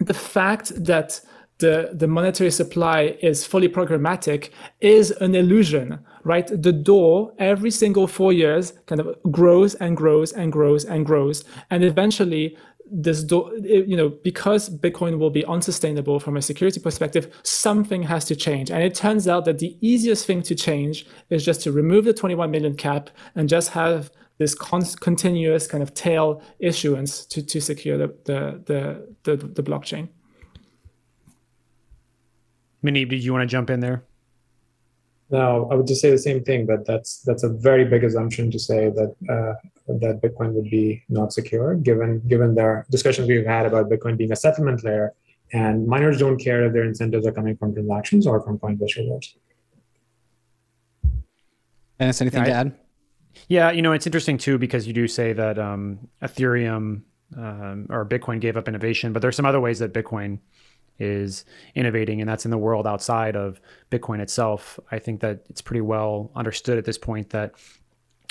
the 0.00 0.14
fact 0.14 0.72
that 0.84 1.20
the, 1.58 1.90
the 1.92 2.08
monetary 2.08 2.50
supply 2.50 3.16
is 3.22 3.46
fully 3.46 3.68
programmatic 3.68 4.50
is 4.80 5.12
an 5.12 5.36
illusion 5.36 6.00
right? 6.24 6.46
The 6.46 6.72
door 6.72 7.32
every 7.38 7.70
single 7.70 8.06
four 8.06 8.32
years 8.32 8.72
kind 8.86 9.00
of 9.00 9.16
grows 9.30 9.74
and 9.76 9.96
grows 9.96 10.32
and 10.32 10.52
grows 10.52 10.84
and 10.84 11.04
grows. 11.04 11.44
And 11.70 11.84
eventually, 11.84 12.56
this 12.94 13.22
door, 13.24 13.50
you 13.56 13.96
know, 13.96 14.10
because 14.10 14.68
Bitcoin 14.68 15.18
will 15.18 15.30
be 15.30 15.44
unsustainable 15.46 16.20
from 16.20 16.36
a 16.36 16.42
security 16.42 16.78
perspective, 16.78 17.34
something 17.42 18.02
has 18.02 18.24
to 18.26 18.36
change. 18.36 18.70
And 18.70 18.82
it 18.82 18.94
turns 18.94 19.26
out 19.26 19.46
that 19.46 19.58
the 19.58 19.76
easiest 19.80 20.26
thing 20.26 20.42
to 20.42 20.54
change 20.54 21.06
is 21.30 21.44
just 21.44 21.62
to 21.62 21.72
remove 21.72 22.04
the 22.04 22.12
21 22.12 22.50
million 22.50 22.76
cap 22.76 23.08
and 23.34 23.48
just 23.48 23.70
have 23.70 24.10
this 24.36 24.54
con- 24.54 24.84
continuous 25.00 25.66
kind 25.66 25.82
of 25.82 25.94
tail 25.94 26.42
issuance 26.58 27.24
to, 27.26 27.42
to 27.42 27.60
secure 27.60 27.96
the, 27.96 28.14
the, 28.24 28.62
the, 28.66 29.36
the, 29.36 29.46
the 29.46 29.62
blockchain. 29.62 30.08
Muneeb, 32.84 33.08
did 33.08 33.24
you 33.24 33.32
want 33.32 33.42
to 33.42 33.46
jump 33.46 33.70
in 33.70 33.80
there? 33.80 34.04
No, 35.32 35.66
I 35.72 35.74
would 35.76 35.86
just 35.86 36.02
say 36.02 36.10
the 36.10 36.18
same 36.18 36.44
thing. 36.44 36.66
but 36.66 36.84
that's 36.86 37.22
that's 37.22 37.42
a 37.42 37.48
very 37.48 37.86
big 37.86 38.04
assumption 38.04 38.50
to 38.50 38.58
say 38.58 38.90
that 38.90 39.14
uh, 39.34 39.54
that 39.88 40.20
Bitcoin 40.22 40.52
would 40.52 40.70
be 40.70 41.02
not 41.08 41.32
secure, 41.32 41.74
given 41.74 42.20
given 42.28 42.54
the 42.54 42.84
discussions 42.90 43.26
we've 43.26 43.46
had 43.46 43.64
about 43.64 43.88
Bitcoin 43.88 44.18
being 44.18 44.30
a 44.30 44.36
settlement 44.36 44.84
layer, 44.84 45.14
and 45.54 45.86
miners 45.86 46.18
don't 46.18 46.38
care 46.38 46.66
if 46.66 46.74
their 46.74 46.84
incentives 46.84 47.26
are 47.26 47.32
coming 47.32 47.56
from 47.56 47.72
transactions 47.72 48.26
or 48.26 48.42
from 48.42 48.58
Coinbase 48.58 48.96
rewards. 48.98 49.34
Dennis, 51.98 52.20
anything 52.20 52.44
yeah, 52.44 52.52
to 52.52 52.52
add? 52.52 52.74
Yeah, 53.48 53.70
you 53.70 53.80
know 53.80 53.92
it's 53.92 54.06
interesting 54.06 54.36
too 54.36 54.58
because 54.58 54.86
you 54.86 54.92
do 54.92 55.08
say 55.08 55.32
that 55.32 55.58
um, 55.58 56.10
Ethereum 56.22 57.04
um, 57.38 57.86
or 57.88 58.04
Bitcoin 58.04 58.38
gave 58.38 58.58
up 58.58 58.68
innovation, 58.68 59.14
but 59.14 59.22
there's 59.22 59.36
some 59.36 59.46
other 59.46 59.60
ways 59.60 59.78
that 59.78 59.94
Bitcoin 59.94 60.40
is 61.02 61.44
innovating, 61.74 62.20
and 62.20 62.28
that's 62.28 62.44
in 62.44 62.50
the 62.50 62.58
world 62.58 62.86
outside 62.86 63.36
of 63.36 63.60
Bitcoin 63.90 64.20
itself. 64.20 64.78
I 64.90 64.98
think 64.98 65.20
that 65.20 65.44
it's 65.50 65.60
pretty 65.60 65.80
well 65.80 66.30
understood 66.34 66.78
at 66.78 66.84
this 66.84 66.98
point 66.98 67.30
that 67.30 67.52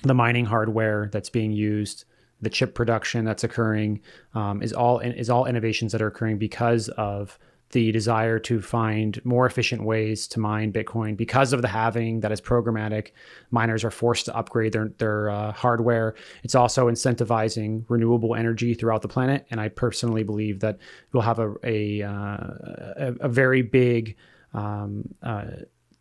the 0.04 0.14
mining 0.14 0.46
hardware 0.46 1.10
that's 1.12 1.30
being 1.30 1.52
used, 1.52 2.06
the 2.42 2.50
chip 2.50 2.74
production 2.74 3.26
that's 3.26 3.44
occurring, 3.44 4.02
um, 4.34 4.64
is 4.64 4.74
all 4.74 5.00
is 5.00 5.30
all 5.30 5.46
innovations 5.46 5.92
that 5.92 6.02
are 6.02 6.08
occurring 6.08 6.38
because 6.38 6.90
of 6.90 7.38
the 7.72 7.92
desire 7.92 8.40
to 8.40 8.62
find 8.62 9.24
more 9.26 9.46
efficient 9.46 9.84
ways 9.84 10.28
to 10.28 10.40
mine 10.40 10.72
Bitcoin 10.72 11.16
because 11.16 11.54
of 11.54 11.62
the 11.62 11.68
halving 11.68 12.22
that 12.22 12.32
is 12.32 12.42
programmatic. 12.42 13.12
Miners 13.52 13.84
are 13.84 13.92
forced 13.92 14.26
to 14.26 14.36
upgrade 14.36 14.74
their 14.74 14.90
their 14.98 15.30
uh, 15.30 15.52
hardware. 15.52 16.16
It's 16.44 16.56
also 16.56 16.88
incentivizing 16.88 17.86
renewable 17.88 18.36
energy 18.36 18.74
throughout 18.74 19.02
the 19.02 19.08
planet, 19.08 19.46
and 19.52 19.60
I 19.60 19.70
personally 19.70 20.24
believe 20.24 20.60
that 20.62 20.78
we'll 21.12 21.24
have 21.24 21.40
a 21.40 21.54
a, 21.64 22.02
uh, 22.04 22.12
a, 22.12 23.16
a, 23.22 23.30
very 23.30 23.62
big 23.62 24.16
um, 24.54 25.14
uh, 25.24 25.46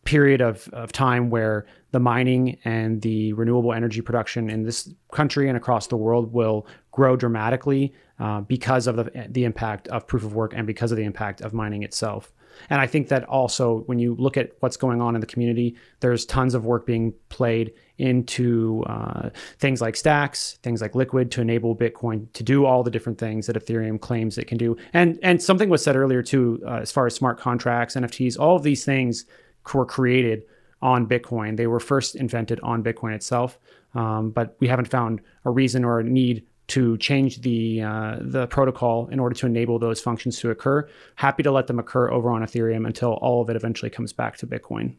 period 0.03 0.41
of, 0.41 0.67
of 0.73 0.91
time 0.91 1.29
where 1.29 1.65
the 1.91 1.99
mining 1.99 2.57
and 2.65 3.01
the 3.01 3.33
renewable 3.33 3.73
energy 3.73 4.01
production 4.01 4.49
in 4.49 4.63
this 4.63 4.89
country 5.11 5.47
and 5.47 5.55
across 5.55 5.87
the 5.87 5.97
world 5.97 6.33
will 6.33 6.65
grow 6.91 7.15
dramatically 7.15 7.93
uh, 8.21 8.39
because 8.41 8.85
of 8.85 8.97
the, 8.97 9.27
the 9.29 9.43
impact 9.43 9.87
of 9.87 10.05
proof 10.05 10.23
of 10.23 10.35
work 10.35 10.53
and 10.55 10.67
because 10.67 10.91
of 10.91 10.97
the 10.97 11.03
impact 11.03 11.41
of 11.41 11.53
mining 11.53 11.81
itself. 11.81 12.31
And 12.69 12.79
I 12.79 12.85
think 12.85 13.07
that 13.07 13.23
also, 13.23 13.79
when 13.87 13.97
you 13.97 14.13
look 14.13 14.37
at 14.37 14.51
what's 14.59 14.77
going 14.77 15.01
on 15.01 15.15
in 15.15 15.21
the 15.21 15.27
community, 15.27 15.75
there's 16.01 16.23
tons 16.25 16.53
of 16.53 16.63
work 16.63 16.85
being 16.85 17.13
played 17.29 17.73
into 17.97 18.83
uh, 18.85 19.29
things 19.57 19.81
like 19.81 19.95
stacks, 19.95 20.59
things 20.61 20.81
like 20.81 20.93
liquid 20.93 21.31
to 21.31 21.41
enable 21.41 21.75
Bitcoin 21.75 22.31
to 22.33 22.43
do 22.43 22.65
all 22.65 22.83
the 22.83 22.91
different 22.91 23.17
things 23.17 23.47
that 23.47 23.55
Ethereum 23.55 23.99
claims 23.99 24.37
it 24.37 24.45
can 24.45 24.59
do. 24.59 24.77
And 24.93 25.17
and 25.23 25.41
something 25.41 25.69
was 25.69 25.83
said 25.83 25.95
earlier 25.95 26.21
too, 26.21 26.61
uh, 26.67 26.75
as 26.75 26.91
far 26.91 27.07
as 27.07 27.15
smart 27.15 27.39
contracts, 27.39 27.95
NFTs, 27.95 28.37
all 28.37 28.55
of 28.55 28.61
these 28.61 28.85
things 28.85 29.25
were 29.73 29.85
created 29.85 30.43
on 30.81 31.07
Bitcoin. 31.07 31.57
They 31.57 31.67
were 31.67 31.79
first 31.79 32.15
invented 32.15 32.59
on 32.61 32.83
Bitcoin 32.83 33.15
itself, 33.15 33.57
um, 33.95 34.29
but 34.29 34.55
we 34.59 34.67
haven't 34.67 34.89
found 34.89 35.21
a 35.45 35.49
reason 35.49 35.83
or 35.83 35.99
a 35.99 36.03
need 36.03 36.45
to 36.67 36.97
change 36.97 37.41
the 37.41 37.81
uh, 37.81 38.17
the 38.21 38.47
protocol 38.47 39.07
in 39.09 39.19
order 39.19 39.35
to 39.35 39.45
enable 39.45 39.79
those 39.79 39.99
functions 39.99 40.39
to 40.39 40.51
occur. 40.51 40.87
Happy 41.15 41.43
to 41.43 41.51
let 41.51 41.67
them 41.67 41.79
occur 41.79 42.09
over 42.11 42.29
on 42.31 42.41
Ethereum 42.41 42.85
until 42.85 43.13
all 43.13 43.41
of 43.41 43.49
it 43.49 43.55
eventually 43.55 43.89
comes 43.89 44.13
back 44.13 44.37
to 44.37 44.47
Bitcoin. 44.47 44.95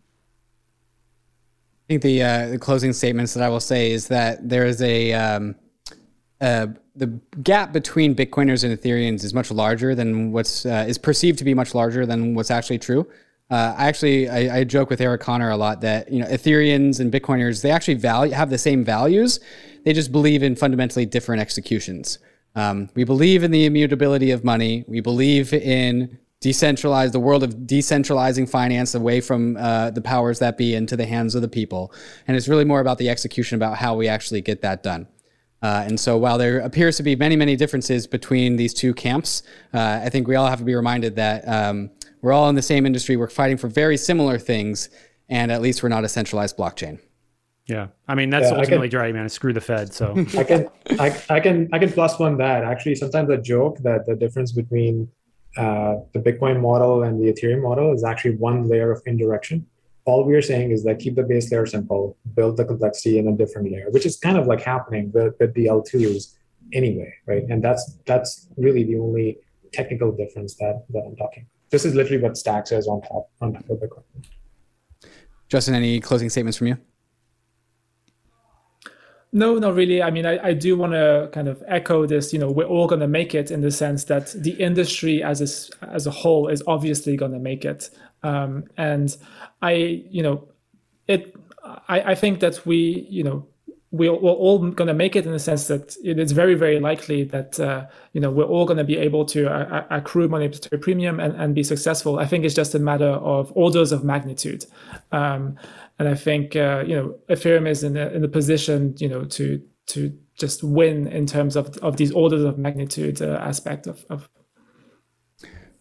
I 1.84 1.88
think 1.88 2.02
the 2.02 2.22
uh, 2.22 2.48
the 2.48 2.58
closing 2.58 2.92
statements 2.92 3.34
that 3.34 3.42
I 3.42 3.48
will 3.48 3.60
say 3.60 3.92
is 3.92 4.08
that 4.08 4.48
there 4.48 4.66
is 4.66 4.82
a 4.82 5.12
um, 5.14 5.54
uh, 6.40 6.66
the 6.94 7.06
gap 7.42 7.72
between 7.72 8.14
Bitcoiners 8.14 8.64
and 8.64 8.78
Ethereans 8.78 9.24
is 9.24 9.32
much 9.32 9.50
larger 9.50 9.94
than 9.94 10.32
what's 10.32 10.66
uh, 10.66 10.84
is 10.86 10.98
perceived 10.98 11.38
to 11.38 11.44
be 11.44 11.54
much 11.54 11.74
larger 11.74 12.04
than 12.04 12.34
what's 12.34 12.50
actually 12.50 12.78
true. 12.78 13.08
Uh, 13.50 13.74
I 13.76 13.86
actually 13.86 14.28
I, 14.28 14.58
I, 14.58 14.64
joke 14.64 14.88
with 14.88 15.00
Eric 15.00 15.20
Conner 15.20 15.50
a 15.50 15.56
lot 15.56 15.82
that 15.82 16.10
you 16.10 16.20
know 16.20 16.26
Ethereans 16.26 17.00
and 17.00 17.12
Bitcoiners 17.12 17.62
they 17.62 17.70
actually 17.70 17.94
value 17.94 18.32
have 18.32 18.50
the 18.50 18.58
same 18.58 18.84
values, 18.84 19.40
they 19.84 19.92
just 19.92 20.12
believe 20.12 20.42
in 20.42 20.56
fundamentally 20.56 21.06
different 21.06 21.40
executions. 21.40 22.18
Um, 22.54 22.90
we 22.94 23.04
believe 23.04 23.42
in 23.42 23.50
the 23.50 23.64
immutability 23.64 24.30
of 24.30 24.44
money. 24.44 24.84
We 24.86 25.00
believe 25.00 25.52
in 25.52 26.18
decentralize 26.42 27.12
the 27.12 27.20
world 27.20 27.44
of 27.44 27.54
decentralizing 27.54 28.48
finance 28.48 28.94
away 28.94 29.20
from 29.20 29.56
uh, 29.56 29.90
the 29.90 30.02
powers 30.02 30.40
that 30.40 30.58
be 30.58 30.74
into 30.74 30.96
the 30.96 31.06
hands 31.06 31.34
of 31.34 31.42
the 31.42 31.48
people. 31.48 31.94
And 32.26 32.36
it's 32.36 32.48
really 32.48 32.64
more 32.64 32.80
about 32.80 32.98
the 32.98 33.08
execution, 33.08 33.56
about 33.56 33.76
how 33.76 33.94
we 33.94 34.08
actually 34.08 34.40
get 34.40 34.60
that 34.62 34.82
done. 34.82 35.06
Uh, 35.62 35.84
and 35.86 35.98
so 35.98 36.18
while 36.18 36.38
there 36.38 36.58
appears 36.58 36.96
to 36.96 37.04
be 37.04 37.14
many, 37.14 37.36
many 37.36 37.54
differences 37.54 38.08
between 38.08 38.56
these 38.56 38.74
two 38.74 38.92
camps, 38.92 39.44
uh, 39.72 40.00
I 40.02 40.08
think 40.08 40.26
we 40.26 40.34
all 40.34 40.48
have 40.48 40.58
to 40.58 40.64
be 40.64 40.74
reminded 40.74 41.14
that 41.16 41.46
um, 41.46 41.90
we're 42.20 42.32
all 42.32 42.48
in 42.48 42.56
the 42.56 42.62
same 42.62 42.84
industry. 42.84 43.16
We're 43.16 43.28
fighting 43.28 43.56
for 43.56 43.68
very 43.68 43.96
similar 43.96 44.40
things, 44.40 44.90
and 45.28 45.52
at 45.52 45.62
least 45.62 45.84
we're 45.84 45.88
not 45.88 46.02
a 46.02 46.08
centralized 46.08 46.56
blockchain. 46.56 46.98
Yeah, 47.66 47.88
I 48.08 48.14
mean 48.14 48.30
that's 48.30 48.50
yeah, 48.50 48.58
ultimately 48.58 48.88
can, 48.88 48.98
right, 48.98 49.14
man. 49.14 49.28
Screw 49.28 49.52
the 49.52 49.60
Fed. 49.60 49.92
So 49.94 50.14
I 50.38 50.44
can, 50.44 50.68
I, 50.98 51.22
I 51.30 51.40
can, 51.40 51.68
I 51.72 51.78
can 51.78 51.92
plus 51.92 52.18
one 52.18 52.36
that. 52.38 52.64
Actually, 52.64 52.96
sometimes 52.96 53.30
I 53.30 53.36
joke 53.36 53.78
that 53.78 54.06
the 54.06 54.16
difference 54.16 54.52
between 54.52 55.08
uh, 55.56 55.96
the 56.12 56.18
Bitcoin 56.18 56.60
model 56.60 57.02
and 57.02 57.22
the 57.22 57.32
Ethereum 57.32 57.62
model 57.62 57.92
is 57.92 58.04
actually 58.04 58.36
one 58.36 58.68
layer 58.68 58.90
of 58.90 59.02
indirection. 59.06 59.66
All 60.04 60.24
we 60.24 60.34
are 60.34 60.42
saying 60.42 60.72
is 60.72 60.82
that 60.84 60.98
keep 60.98 61.14
the 61.14 61.22
base 61.22 61.52
layer 61.52 61.66
simple, 61.66 62.16
build 62.34 62.56
the 62.56 62.64
complexity 62.64 63.18
in 63.18 63.28
a 63.28 63.32
different 63.32 63.70
layer, 63.70 63.88
which 63.90 64.04
is 64.04 64.16
kind 64.16 64.36
of 64.36 64.46
like 64.48 64.60
happening 64.60 65.12
with, 65.12 65.34
with 65.38 65.54
the 65.54 65.66
L2s 65.66 66.34
anyway, 66.72 67.14
right? 67.26 67.44
And 67.48 67.62
that's 67.62 67.98
that's 68.06 68.48
really 68.56 68.82
the 68.82 68.98
only 68.98 69.38
technical 69.72 70.10
difference 70.10 70.56
that, 70.56 70.84
that 70.90 71.04
I'm 71.06 71.14
talking. 71.14 71.46
This 71.70 71.84
is 71.84 71.94
literally 71.94 72.22
what 72.22 72.36
Stacks 72.36 72.72
is 72.72 72.88
on 72.88 73.02
top 73.02 73.30
on 73.40 73.52
top 73.54 73.70
of 73.70 73.78
Bitcoin. 73.78 74.02
Justin, 75.48 75.74
any 75.74 76.00
closing 76.00 76.30
statements 76.30 76.58
from 76.58 76.66
you? 76.68 76.78
No, 79.32 79.54
not 79.58 79.74
really. 79.74 80.02
I 80.02 80.10
mean, 80.10 80.26
I, 80.26 80.48
I 80.48 80.52
do 80.52 80.76
want 80.76 80.92
to 80.92 81.30
kind 81.32 81.48
of 81.48 81.62
echo 81.66 82.06
this. 82.06 82.32
You 82.34 82.38
know, 82.38 82.50
we're 82.50 82.66
all 82.66 82.86
going 82.86 83.00
to 83.00 83.08
make 83.08 83.34
it 83.34 83.50
in 83.50 83.62
the 83.62 83.70
sense 83.70 84.04
that 84.04 84.32
the 84.32 84.52
industry 84.52 85.22
as 85.22 85.40
a, 85.40 85.86
as 85.86 86.06
a 86.06 86.10
whole 86.10 86.48
is 86.48 86.62
obviously 86.66 87.16
going 87.16 87.32
to 87.32 87.38
make 87.38 87.64
it. 87.64 87.88
Um, 88.22 88.64
and 88.76 89.16
I, 89.62 89.72
you 90.10 90.22
know, 90.22 90.48
it. 91.08 91.34
I, 91.88 92.12
I 92.12 92.14
think 92.14 92.40
that 92.40 92.66
we, 92.66 93.06
you 93.08 93.22
know, 93.22 93.46
we're, 93.92 94.12
we're 94.12 94.32
all 94.32 94.58
going 94.58 94.88
to 94.88 94.94
make 94.94 95.14
it 95.16 95.26
in 95.26 95.32
the 95.32 95.38
sense 95.38 95.68
that 95.68 95.96
it 96.02 96.18
is 96.18 96.32
very, 96.32 96.54
very 96.54 96.80
likely 96.80 97.24
that 97.24 97.60
uh, 97.60 97.86
you 98.12 98.20
know 98.20 98.30
we're 98.30 98.44
all 98.44 98.64
going 98.64 98.78
to 98.78 98.84
be 98.84 98.96
able 98.96 99.24
to 99.26 99.48
uh, 99.48 99.84
accrue 99.90 100.28
monetary 100.28 100.80
premium 100.80 101.20
and, 101.20 101.34
and 101.36 101.54
be 101.54 101.62
successful. 101.62 102.18
I 102.18 102.26
think 102.26 102.44
it's 102.44 102.54
just 102.54 102.74
a 102.74 102.78
matter 102.78 103.04
of 103.10 103.52
orders 103.54 103.92
of 103.92 104.02
magnitude. 104.02 104.64
Um, 105.12 105.56
and 106.02 106.08
I 106.08 106.16
think 106.16 106.56
uh, 106.56 106.82
you 106.84 106.96
know 106.96 107.14
Ethereum 107.30 107.68
is 107.68 107.84
in 107.84 107.96
a, 107.96 108.08
in 108.08 108.24
a 108.24 108.28
position 108.28 108.94
you 108.98 109.08
know 109.08 109.24
to 109.24 109.62
to 109.86 110.12
just 110.36 110.64
win 110.64 111.06
in 111.06 111.26
terms 111.26 111.54
of 111.54 111.76
of 111.78 111.96
these 111.96 112.10
orders 112.10 112.42
of 112.42 112.58
magnitude 112.58 113.22
uh, 113.22 113.38
aspect 113.40 113.86
of, 113.86 114.04
of 114.10 114.28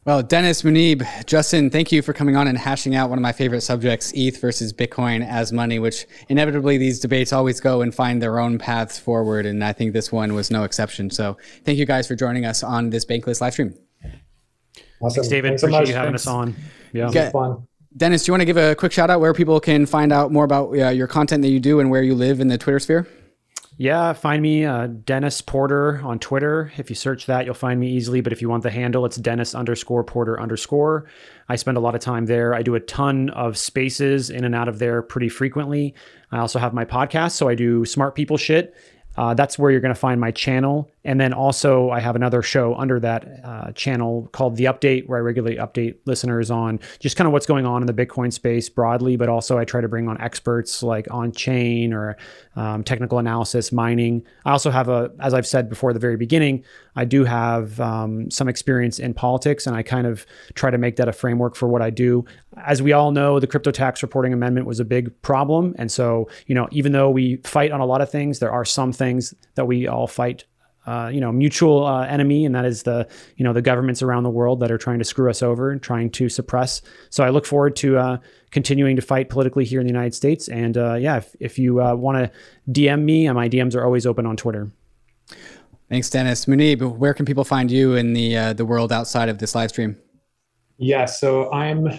well, 0.03 0.23
Dennis, 0.23 0.63
Muneeb, 0.63 1.05
Justin, 1.27 1.69
thank 1.69 1.91
you 1.91 2.01
for 2.01 2.11
coming 2.11 2.35
on 2.35 2.47
and 2.47 2.57
hashing 2.57 2.95
out 2.95 3.11
one 3.11 3.19
of 3.19 3.21
my 3.21 3.31
favorite 3.31 3.61
subjects, 3.61 4.11
ETH 4.15 4.41
versus 4.41 4.73
Bitcoin 4.73 5.23
as 5.23 5.53
money, 5.53 5.77
which 5.77 6.07
inevitably 6.27 6.79
these 6.79 6.99
debates 6.99 7.31
always 7.31 7.59
go 7.59 7.83
and 7.83 7.93
find 7.93 8.19
their 8.19 8.39
own 8.39 8.57
paths 8.57 8.97
forward. 8.97 9.45
And 9.45 9.63
I 9.63 9.73
think 9.73 9.93
this 9.93 10.11
one 10.11 10.33
was 10.33 10.49
no 10.49 10.63
exception. 10.63 11.11
So 11.11 11.37
thank 11.65 11.77
you 11.77 11.85
guys 11.85 12.07
for 12.07 12.15
joining 12.15 12.45
us 12.45 12.63
on 12.63 12.89
this 12.89 13.05
Bankless 13.05 13.41
live 13.41 13.53
stream. 13.53 13.75
Awesome. 15.01 15.21
Thanks, 15.21 15.27
David. 15.27 15.49
Thanks 15.49 15.61
Appreciate 15.61 15.85
so 15.85 15.89
you 15.91 15.95
having 15.95 16.11
Thanks. 16.13 16.25
us 16.25 16.33
on. 16.33 16.55
Yeah. 16.93 17.29
fun. 17.29 17.67
Dennis, 17.95 18.23
do 18.23 18.29
you 18.29 18.33
want 18.33 18.41
to 18.41 18.45
give 18.45 18.57
a 18.57 18.73
quick 18.75 18.91
shout 18.91 19.09
out 19.09 19.19
where 19.19 19.33
people 19.33 19.59
can 19.59 19.85
find 19.85 20.13
out 20.13 20.31
more 20.31 20.45
about 20.45 20.69
uh, 20.77 20.89
your 20.89 21.07
content 21.07 21.41
that 21.41 21.49
you 21.49 21.59
do 21.59 21.79
and 21.79 21.89
where 21.89 22.01
you 22.01 22.15
live 22.15 22.39
in 22.39 22.47
the 22.47 22.57
Twitter 22.57 22.79
sphere? 22.79 23.07
Yeah, 23.77 24.13
find 24.13 24.41
me 24.41 24.63
uh, 24.63 24.87
Dennis 24.87 25.41
Porter 25.41 26.01
on 26.03 26.19
Twitter. 26.19 26.71
If 26.77 26.89
you 26.89 26.95
search 26.95 27.25
that, 27.25 27.45
you'll 27.45 27.53
find 27.53 27.79
me 27.79 27.89
easily. 27.89 28.21
But 28.21 28.31
if 28.31 28.41
you 28.41 28.47
want 28.47 28.63
the 28.63 28.69
handle, 28.69 29.05
it's 29.05 29.17
Dennis 29.17 29.55
underscore 29.55 30.03
Porter 30.03 30.39
underscore. 30.39 31.07
I 31.49 31.55
spend 31.55 31.77
a 31.77 31.79
lot 31.79 31.95
of 31.95 32.01
time 32.01 32.27
there. 32.27 32.53
I 32.53 32.61
do 32.61 32.75
a 32.75 32.79
ton 32.79 33.29
of 33.31 33.57
spaces 33.57 34.29
in 34.29 34.45
and 34.45 34.53
out 34.53 34.67
of 34.67 34.79
there 34.79 35.01
pretty 35.01 35.29
frequently. 35.29 35.95
I 36.31 36.39
also 36.39 36.59
have 36.59 36.73
my 36.73 36.85
podcast, 36.85 37.31
so 37.31 37.49
I 37.49 37.55
do 37.55 37.83
smart 37.83 38.15
people 38.15 38.37
shit. 38.37 38.75
Uh, 39.17 39.33
that's 39.33 39.59
where 39.59 39.71
you're 39.71 39.81
going 39.81 39.93
to 39.93 39.99
find 39.99 40.21
my 40.21 40.31
channel. 40.31 40.89
And 41.03 41.19
then 41.19 41.33
also, 41.33 41.89
I 41.89 41.99
have 41.99 42.15
another 42.15 42.43
show 42.43 42.75
under 42.75 42.99
that 42.99 43.27
uh, 43.43 43.71
channel 43.71 44.29
called 44.33 44.55
The 44.55 44.65
Update, 44.65 45.07
where 45.07 45.17
I 45.17 45.21
regularly 45.21 45.57
update 45.57 45.95
listeners 46.05 46.51
on 46.51 46.79
just 46.99 47.17
kind 47.17 47.25
of 47.25 47.33
what's 47.33 47.47
going 47.47 47.65
on 47.65 47.81
in 47.81 47.87
the 47.87 48.05
Bitcoin 48.05 48.31
space 48.31 48.69
broadly, 48.69 49.15
but 49.15 49.27
also 49.27 49.57
I 49.57 49.65
try 49.65 49.81
to 49.81 49.87
bring 49.87 50.07
on 50.07 50.21
experts 50.21 50.83
like 50.83 51.07
on 51.09 51.31
chain 51.31 51.91
or 51.91 52.17
um, 52.55 52.83
technical 52.83 53.17
analysis, 53.17 53.71
mining. 53.71 54.23
I 54.45 54.51
also 54.51 54.69
have 54.69 54.89
a, 54.89 55.11
as 55.19 55.33
I've 55.33 55.47
said 55.47 55.69
before, 55.69 55.91
the 55.91 55.99
very 55.99 56.17
beginning, 56.17 56.63
I 56.95 57.05
do 57.05 57.23
have 57.23 57.79
um, 57.79 58.29
some 58.29 58.47
experience 58.47 58.99
in 58.99 59.13
politics, 59.13 59.65
and 59.65 59.75
I 59.75 59.81
kind 59.81 60.05
of 60.05 60.25
try 60.53 60.69
to 60.69 60.77
make 60.77 60.97
that 60.97 61.07
a 61.07 61.13
framework 61.13 61.55
for 61.55 61.67
what 61.67 61.81
I 61.81 61.89
do. 61.89 62.25
As 62.63 62.81
we 62.81 62.91
all 62.91 63.11
know, 63.11 63.39
the 63.39 63.47
crypto 63.47 63.71
tax 63.71 64.03
reporting 64.03 64.33
amendment 64.33 64.67
was 64.67 64.79
a 64.79 64.85
big 64.85 65.19
problem. 65.21 65.73
And 65.77 65.91
so, 65.91 66.29
you 66.45 66.53
know, 66.53 66.67
even 66.71 66.91
though 66.91 67.09
we 67.09 67.37
fight 67.37 67.71
on 67.71 67.79
a 67.79 67.85
lot 67.85 68.01
of 68.01 68.11
things, 68.11 68.39
there 68.39 68.51
are 68.51 68.65
some 68.65 68.91
things 68.91 69.33
that 69.55 69.65
we 69.65 69.87
all 69.87 70.05
fight 70.05 70.43
uh, 70.87 71.09
you 71.13 71.21
know, 71.21 71.31
mutual 71.31 71.85
uh, 71.85 72.05
enemy, 72.05 72.45
and 72.45 72.55
that 72.55 72.65
is 72.65 72.83
the, 72.83 73.07
you 73.35 73.43
know, 73.43 73.53
the 73.53 73.61
governments 73.61 74.01
around 74.01 74.23
the 74.23 74.29
world 74.29 74.59
that 74.59 74.71
are 74.71 74.77
trying 74.77 74.99
to 74.99 75.05
screw 75.05 75.29
us 75.29 75.43
over 75.43 75.71
and 75.71 75.81
trying 75.81 76.09
to 76.09 76.27
suppress. 76.27 76.81
So 77.09 77.23
I 77.23 77.29
look 77.29 77.45
forward 77.45 77.75
to 77.77 77.97
uh, 77.97 78.17
continuing 78.49 78.95
to 78.95 79.01
fight 79.01 79.29
politically 79.29 79.63
here 79.63 79.79
in 79.79 79.85
the 79.85 79.93
United 79.93 80.15
States. 80.15 80.47
And 80.47 80.77
uh, 80.77 80.95
yeah, 80.95 81.17
if, 81.17 81.35
if 81.39 81.59
you 81.59 81.81
uh, 81.81 81.93
want 81.93 82.17
to 82.17 82.31
DM 82.71 83.03
me, 83.03 83.29
my 83.31 83.47
DMs 83.47 83.75
are 83.75 83.85
always 83.85 84.05
open 84.05 84.25
on 84.25 84.35
Twitter. 84.37 84.71
Thanks, 85.87 86.09
Dennis. 86.09 86.45
Muneeb, 86.45 86.97
where 86.97 87.13
can 87.13 87.25
people 87.25 87.43
find 87.43 87.69
you 87.69 87.95
in 87.95 88.13
the 88.13 88.53
the 88.53 88.63
world 88.63 88.93
outside 88.93 89.27
of 89.27 89.39
this 89.39 89.53
live 89.53 89.71
stream? 89.71 89.97
Yeah, 90.77 91.05
so 91.05 91.51
I'm 91.51 91.89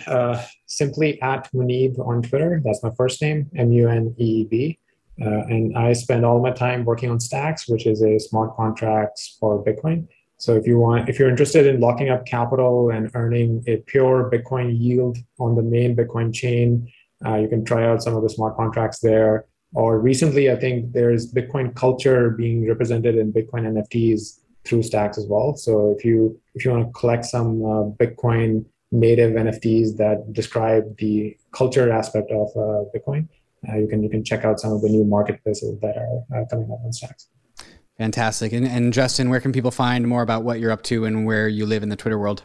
simply 0.67 1.21
at 1.21 1.49
Muneeb 1.53 1.99
on 1.99 2.23
Twitter. 2.23 2.61
That's 2.65 2.83
my 2.83 2.91
first 2.97 3.21
name, 3.21 3.51
M 3.55 3.71
U 3.71 3.89
N 3.89 4.15
E 4.19 4.25
E 4.25 4.45
B. 4.45 4.79
Uh, 5.21 5.45
and 5.49 5.77
I 5.77 5.93
spend 5.93 6.25
all 6.25 6.41
my 6.41 6.51
time 6.51 6.85
working 6.85 7.11
on 7.11 7.21
Stacks, 7.21 7.69
which 7.69 7.87
is 7.87 8.03
a 8.03 8.19
smart 8.19 8.57
contracts 8.57 9.37
for 9.39 9.63
Bitcoin. 9.63 10.07
So 10.39 10.57
if 10.57 10.67
you 10.67 10.79
want, 10.79 11.09
if 11.09 11.19
you're 11.19 11.29
interested 11.29 11.67
in 11.67 11.81
locking 11.81 12.09
up 12.09 12.27
capital 12.27 12.91
and 12.91 13.11
earning 13.15 13.63
a 13.69 13.77
pure 13.77 14.31
Bitcoin 14.33 14.77
yield 14.77 15.19
on 15.39 15.55
the 15.55 15.63
main 15.63 15.95
Bitcoin 15.95 16.35
chain, 16.35 16.91
uh, 17.25 17.37
you 17.37 17.49
can 17.49 17.65
try 17.65 17.87
out 17.87 18.03
some 18.03 18.17
of 18.17 18.23
the 18.23 18.31
smart 18.31 18.57
contracts 18.57 18.99
there. 19.01 19.47
Or 19.75 20.01
recently, 20.01 20.51
I 20.51 20.57
think 20.57 20.93
there's 20.93 21.33
Bitcoin 21.33 21.75
culture 21.77 22.31
being 22.31 22.67
represented 22.69 23.17
in 23.17 23.33
Bitcoin 23.33 23.73
NFTs 23.73 24.41
through 24.65 24.83
Stacks 24.83 25.19
as 25.19 25.27
well. 25.27 25.57
So 25.57 25.95
if 25.97 26.05
you 26.05 26.39
if 26.55 26.65
you 26.65 26.73
want 26.73 26.87
to 26.87 26.93
collect 26.93 27.25
some 27.25 27.65
uh, 27.65 27.85
Bitcoin 28.03 28.65
native 28.91 29.33
NFTs 29.33 29.97
that 29.97 30.33
describe 30.33 30.97
the 30.99 31.37
culture 31.53 31.91
aspect 31.91 32.31
of 32.31 32.49
uh, 32.57 32.85
Bitcoin, 32.95 33.29
you 33.77 33.87
can 33.89 34.03
you 34.03 34.09
can 34.09 34.25
check 34.25 34.45
out 34.45 34.61
some 34.61 34.73
of 34.73 34.83
the 34.83 34.89
new 34.89 35.05
marketplaces 35.05 35.79
that 35.81 35.97
are 35.97 36.41
uh, 36.41 36.45
coming 36.51 36.71
up 36.71 36.81
on 36.85 36.93
Stacks. 36.93 37.29
Fantastic. 37.99 38.53
And, 38.53 38.67
and 38.67 38.93
Justin, 38.93 39.31
where 39.31 39.41
can 39.41 39.53
people 39.53 39.71
find 39.71 40.09
more 40.09 40.23
about 40.23 40.43
what 40.43 40.59
you're 40.59 40.71
up 40.71 40.83
to 40.85 41.05
and 41.05 41.27
where 41.27 41.47
you 41.47 41.67
live 41.67 41.83
in 41.83 41.89
the 41.89 41.97
Twitter 41.97 42.19
world? 42.19 42.43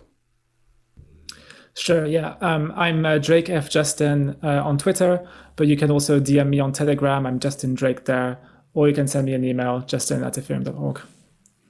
Sure. 1.74 2.06
Yeah. 2.06 2.36
Um, 2.42 2.74
I'm 2.76 3.06
uh, 3.06 3.18
Drake 3.20 3.50
F 3.50 3.70
Justin 3.70 4.36
uh, 4.44 4.62
on 4.64 4.78
Twitter, 4.78 5.28
but 5.56 5.68
you 5.68 5.78
can 5.78 5.92
also 5.92 6.20
DM 6.20 6.50
me 6.50 6.60
on 6.60 6.74
Telegram. 6.74 7.26
I'm 7.26 7.40
Justin 7.40 7.76
Drake 7.76 8.06
there, 8.06 8.40
or 8.74 8.88
you 8.88 8.94
can 8.94 9.08
send 9.08 9.26
me 9.26 9.34
an 9.34 9.44
email, 9.44 9.82
justin 9.82 10.24
at 10.24 10.34
ethereum.org. 10.34 11.02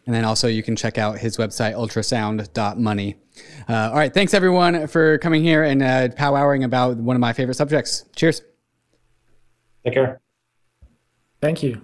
And 0.06 0.15
then 0.15 0.24
also 0.24 0.48
you 0.48 0.64
can 0.64 0.78
check 0.78 0.98
out 0.98 1.18
his 1.19 1.36
website, 1.36 1.74
ultrasound.money. 1.74 3.15
Uh, 3.68 3.74
all 3.91 3.98
right. 3.98 4.14
Thanks 4.14 4.34
everyone 4.34 4.88
for 4.88 5.18
coming 5.18 5.44
here 5.44 5.64
and 5.64 5.84
uh, 5.84 6.07
powwowing 6.10 6.64
about 6.64 6.95
one 6.98 7.15
of 7.15 7.19
my 7.19 7.34
favorite 7.34 7.56
subjects. 7.56 8.06
Cheers. 8.15 8.41
Take 9.84 9.94
care. 9.94 10.22
Thank 11.41 11.64
you. 11.64 11.82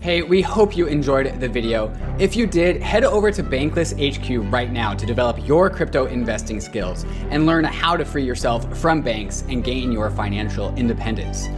Hey, 0.00 0.22
we 0.22 0.40
hope 0.40 0.76
you 0.76 0.86
enjoyed 0.86 1.40
the 1.40 1.48
video. 1.48 1.92
If 2.18 2.34
you 2.34 2.46
did, 2.46 2.80
head 2.80 3.04
over 3.04 3.30
to 3.30 3.42
Bankless 3.42 3.92
HQ 3.92 4.50
right 4.50 4.72
now 4.72 4.94
to 4.94 5.04
develop 5.04 5.46
your 5.46 5.68
crypto 5.68 6.06
investing 6.06 6.58
skills 6.58 7.04
and 7.28 7.44
learn 7.44 7.64
how 7.64 7.98
to 7.98 8.04
free 8.06 8.24
yourself 8.24 8.78
from 8.78 9.02
banks 9.02 9.44
and 9.50 9.62
gain 9.62 9.92
your 9.92 10.10
financial 10.10 10.74
independence. 10.76 11.48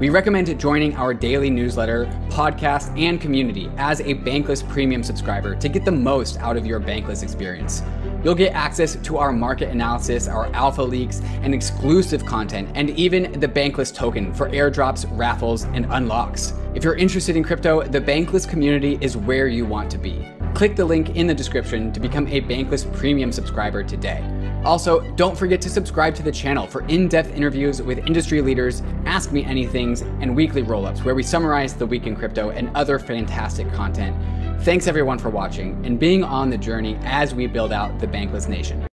We 0.00 0.08
recommend 0.08 0.58
joining 0.58 0.96
our 0.96 1.12
daily 1.12 1.50
newsletter, 1.50 2.06
podcast, 2.30 2.98
and 2.98 3.20
community 3.20 3.70
as 3.76 4.00
a 4.00 4.14
Bankless 4.14 4.66
Premium 4.66 5.02
subscriber 5.02 5.54
to 5.56 5.68
get 5.68 5.84
the 5.84 5.92
most 5.92 6.38
out 6.38 6.56
of 6.56 6.64
your 6.64 6.80
Bankless 6.80 7.22
experience. 7.22 7.82
You'll 8.22 8.34
get 8.34 8.52
access 8.52 8.96
to 8.96 9.16
our 9.16 9.32
market 9.32 9.70
analysis, 9.70 10.28
our 10.28 10.46
alpha 10.52 10.82
leaks, 10.82 11.22
and 11.42 11.54
exclusive 11.54 12.26
content, 12.26 12.68
and 12.74 12.90
even 12.90 13.32
the 13.40 13.48
Bankless 13.48 13.94
token 13.94 14.34
for 14.34 14.50
airdrops, 14.50 15.06
raffles, 15.16 15.64
and 15.64 15.86
unlocks. 15.90 16.52
If 16.74 16.84
you're 16.84 16.96
interested 16.96 17.34
in 17.36 17.42
crypto, 17.42 17.82
the 17.82 18.00
Bankless 18.00 18.48
community 18.48 18.98
is 19.00 19.16
where 19.16 19.48
you 19.48 19.64
want 19.64 19.90
to 19.92 19.98
be. 19.98 20.28
Click 20.52 20.76
the 20.76 20.84
link 20.84 21.16
in 21.16 21.26
the 21.26 21.34
description 21.34 21.92
to 21.92 22.00
become 22.00 22.26
a 22.28 22.42
Bankless 22.42 22.92
Premium 22.92 23.32
subscriber 23.32 23.82
today. 23.82 24.22
Also, 24.64 25.00
don't 25.12 25.38
forget 25.38 25.62
to 25.62 25.70
subscribe 25.70 26.14
to 26.14 26.22
the 26.22 26.30
channel 26.30 26.66
for 26.66 26.82
in 26.88 27.08
depth 27.08 27.34
interviews 27.34 27.80
with 27.80 28.06
industry 28.06 28.42
leaders, 28.42 28.82
Ask 29.06 29.32
Me 29.32 29.42
Anythings, 29.42 30.02
and 30.20 30.36
weekly 30.36 30.60
roll 30.60 30.84
ups 30.84 31.02
where 31.02 31.14
we 31.14 31.22
summarize 31.22 31.72
the 31.72 31.86
week 31.86 32.06
in 32.06 32.14
crypto 32.14 32.50
and 32.50 32.70
other 32.76 32.98
fantastic 32.98 33.72
content. 33.72 34.14
Thanks 34.62 34.86
everyone 34.86 35.18
for 35.18 35.30
watching 35.30 35.82
and 35.86 35.98
being 35.98 36.22
on 36.22 36.50
the 36.50 36.58
journey 36.58 36.98
as 37.00 37.34
we 37.34 37.46
build 37.46 37.72
out 37.72 37.98
the 37.98 38.06
Bankless 38.06 38.46
Nation. 38.46 38.89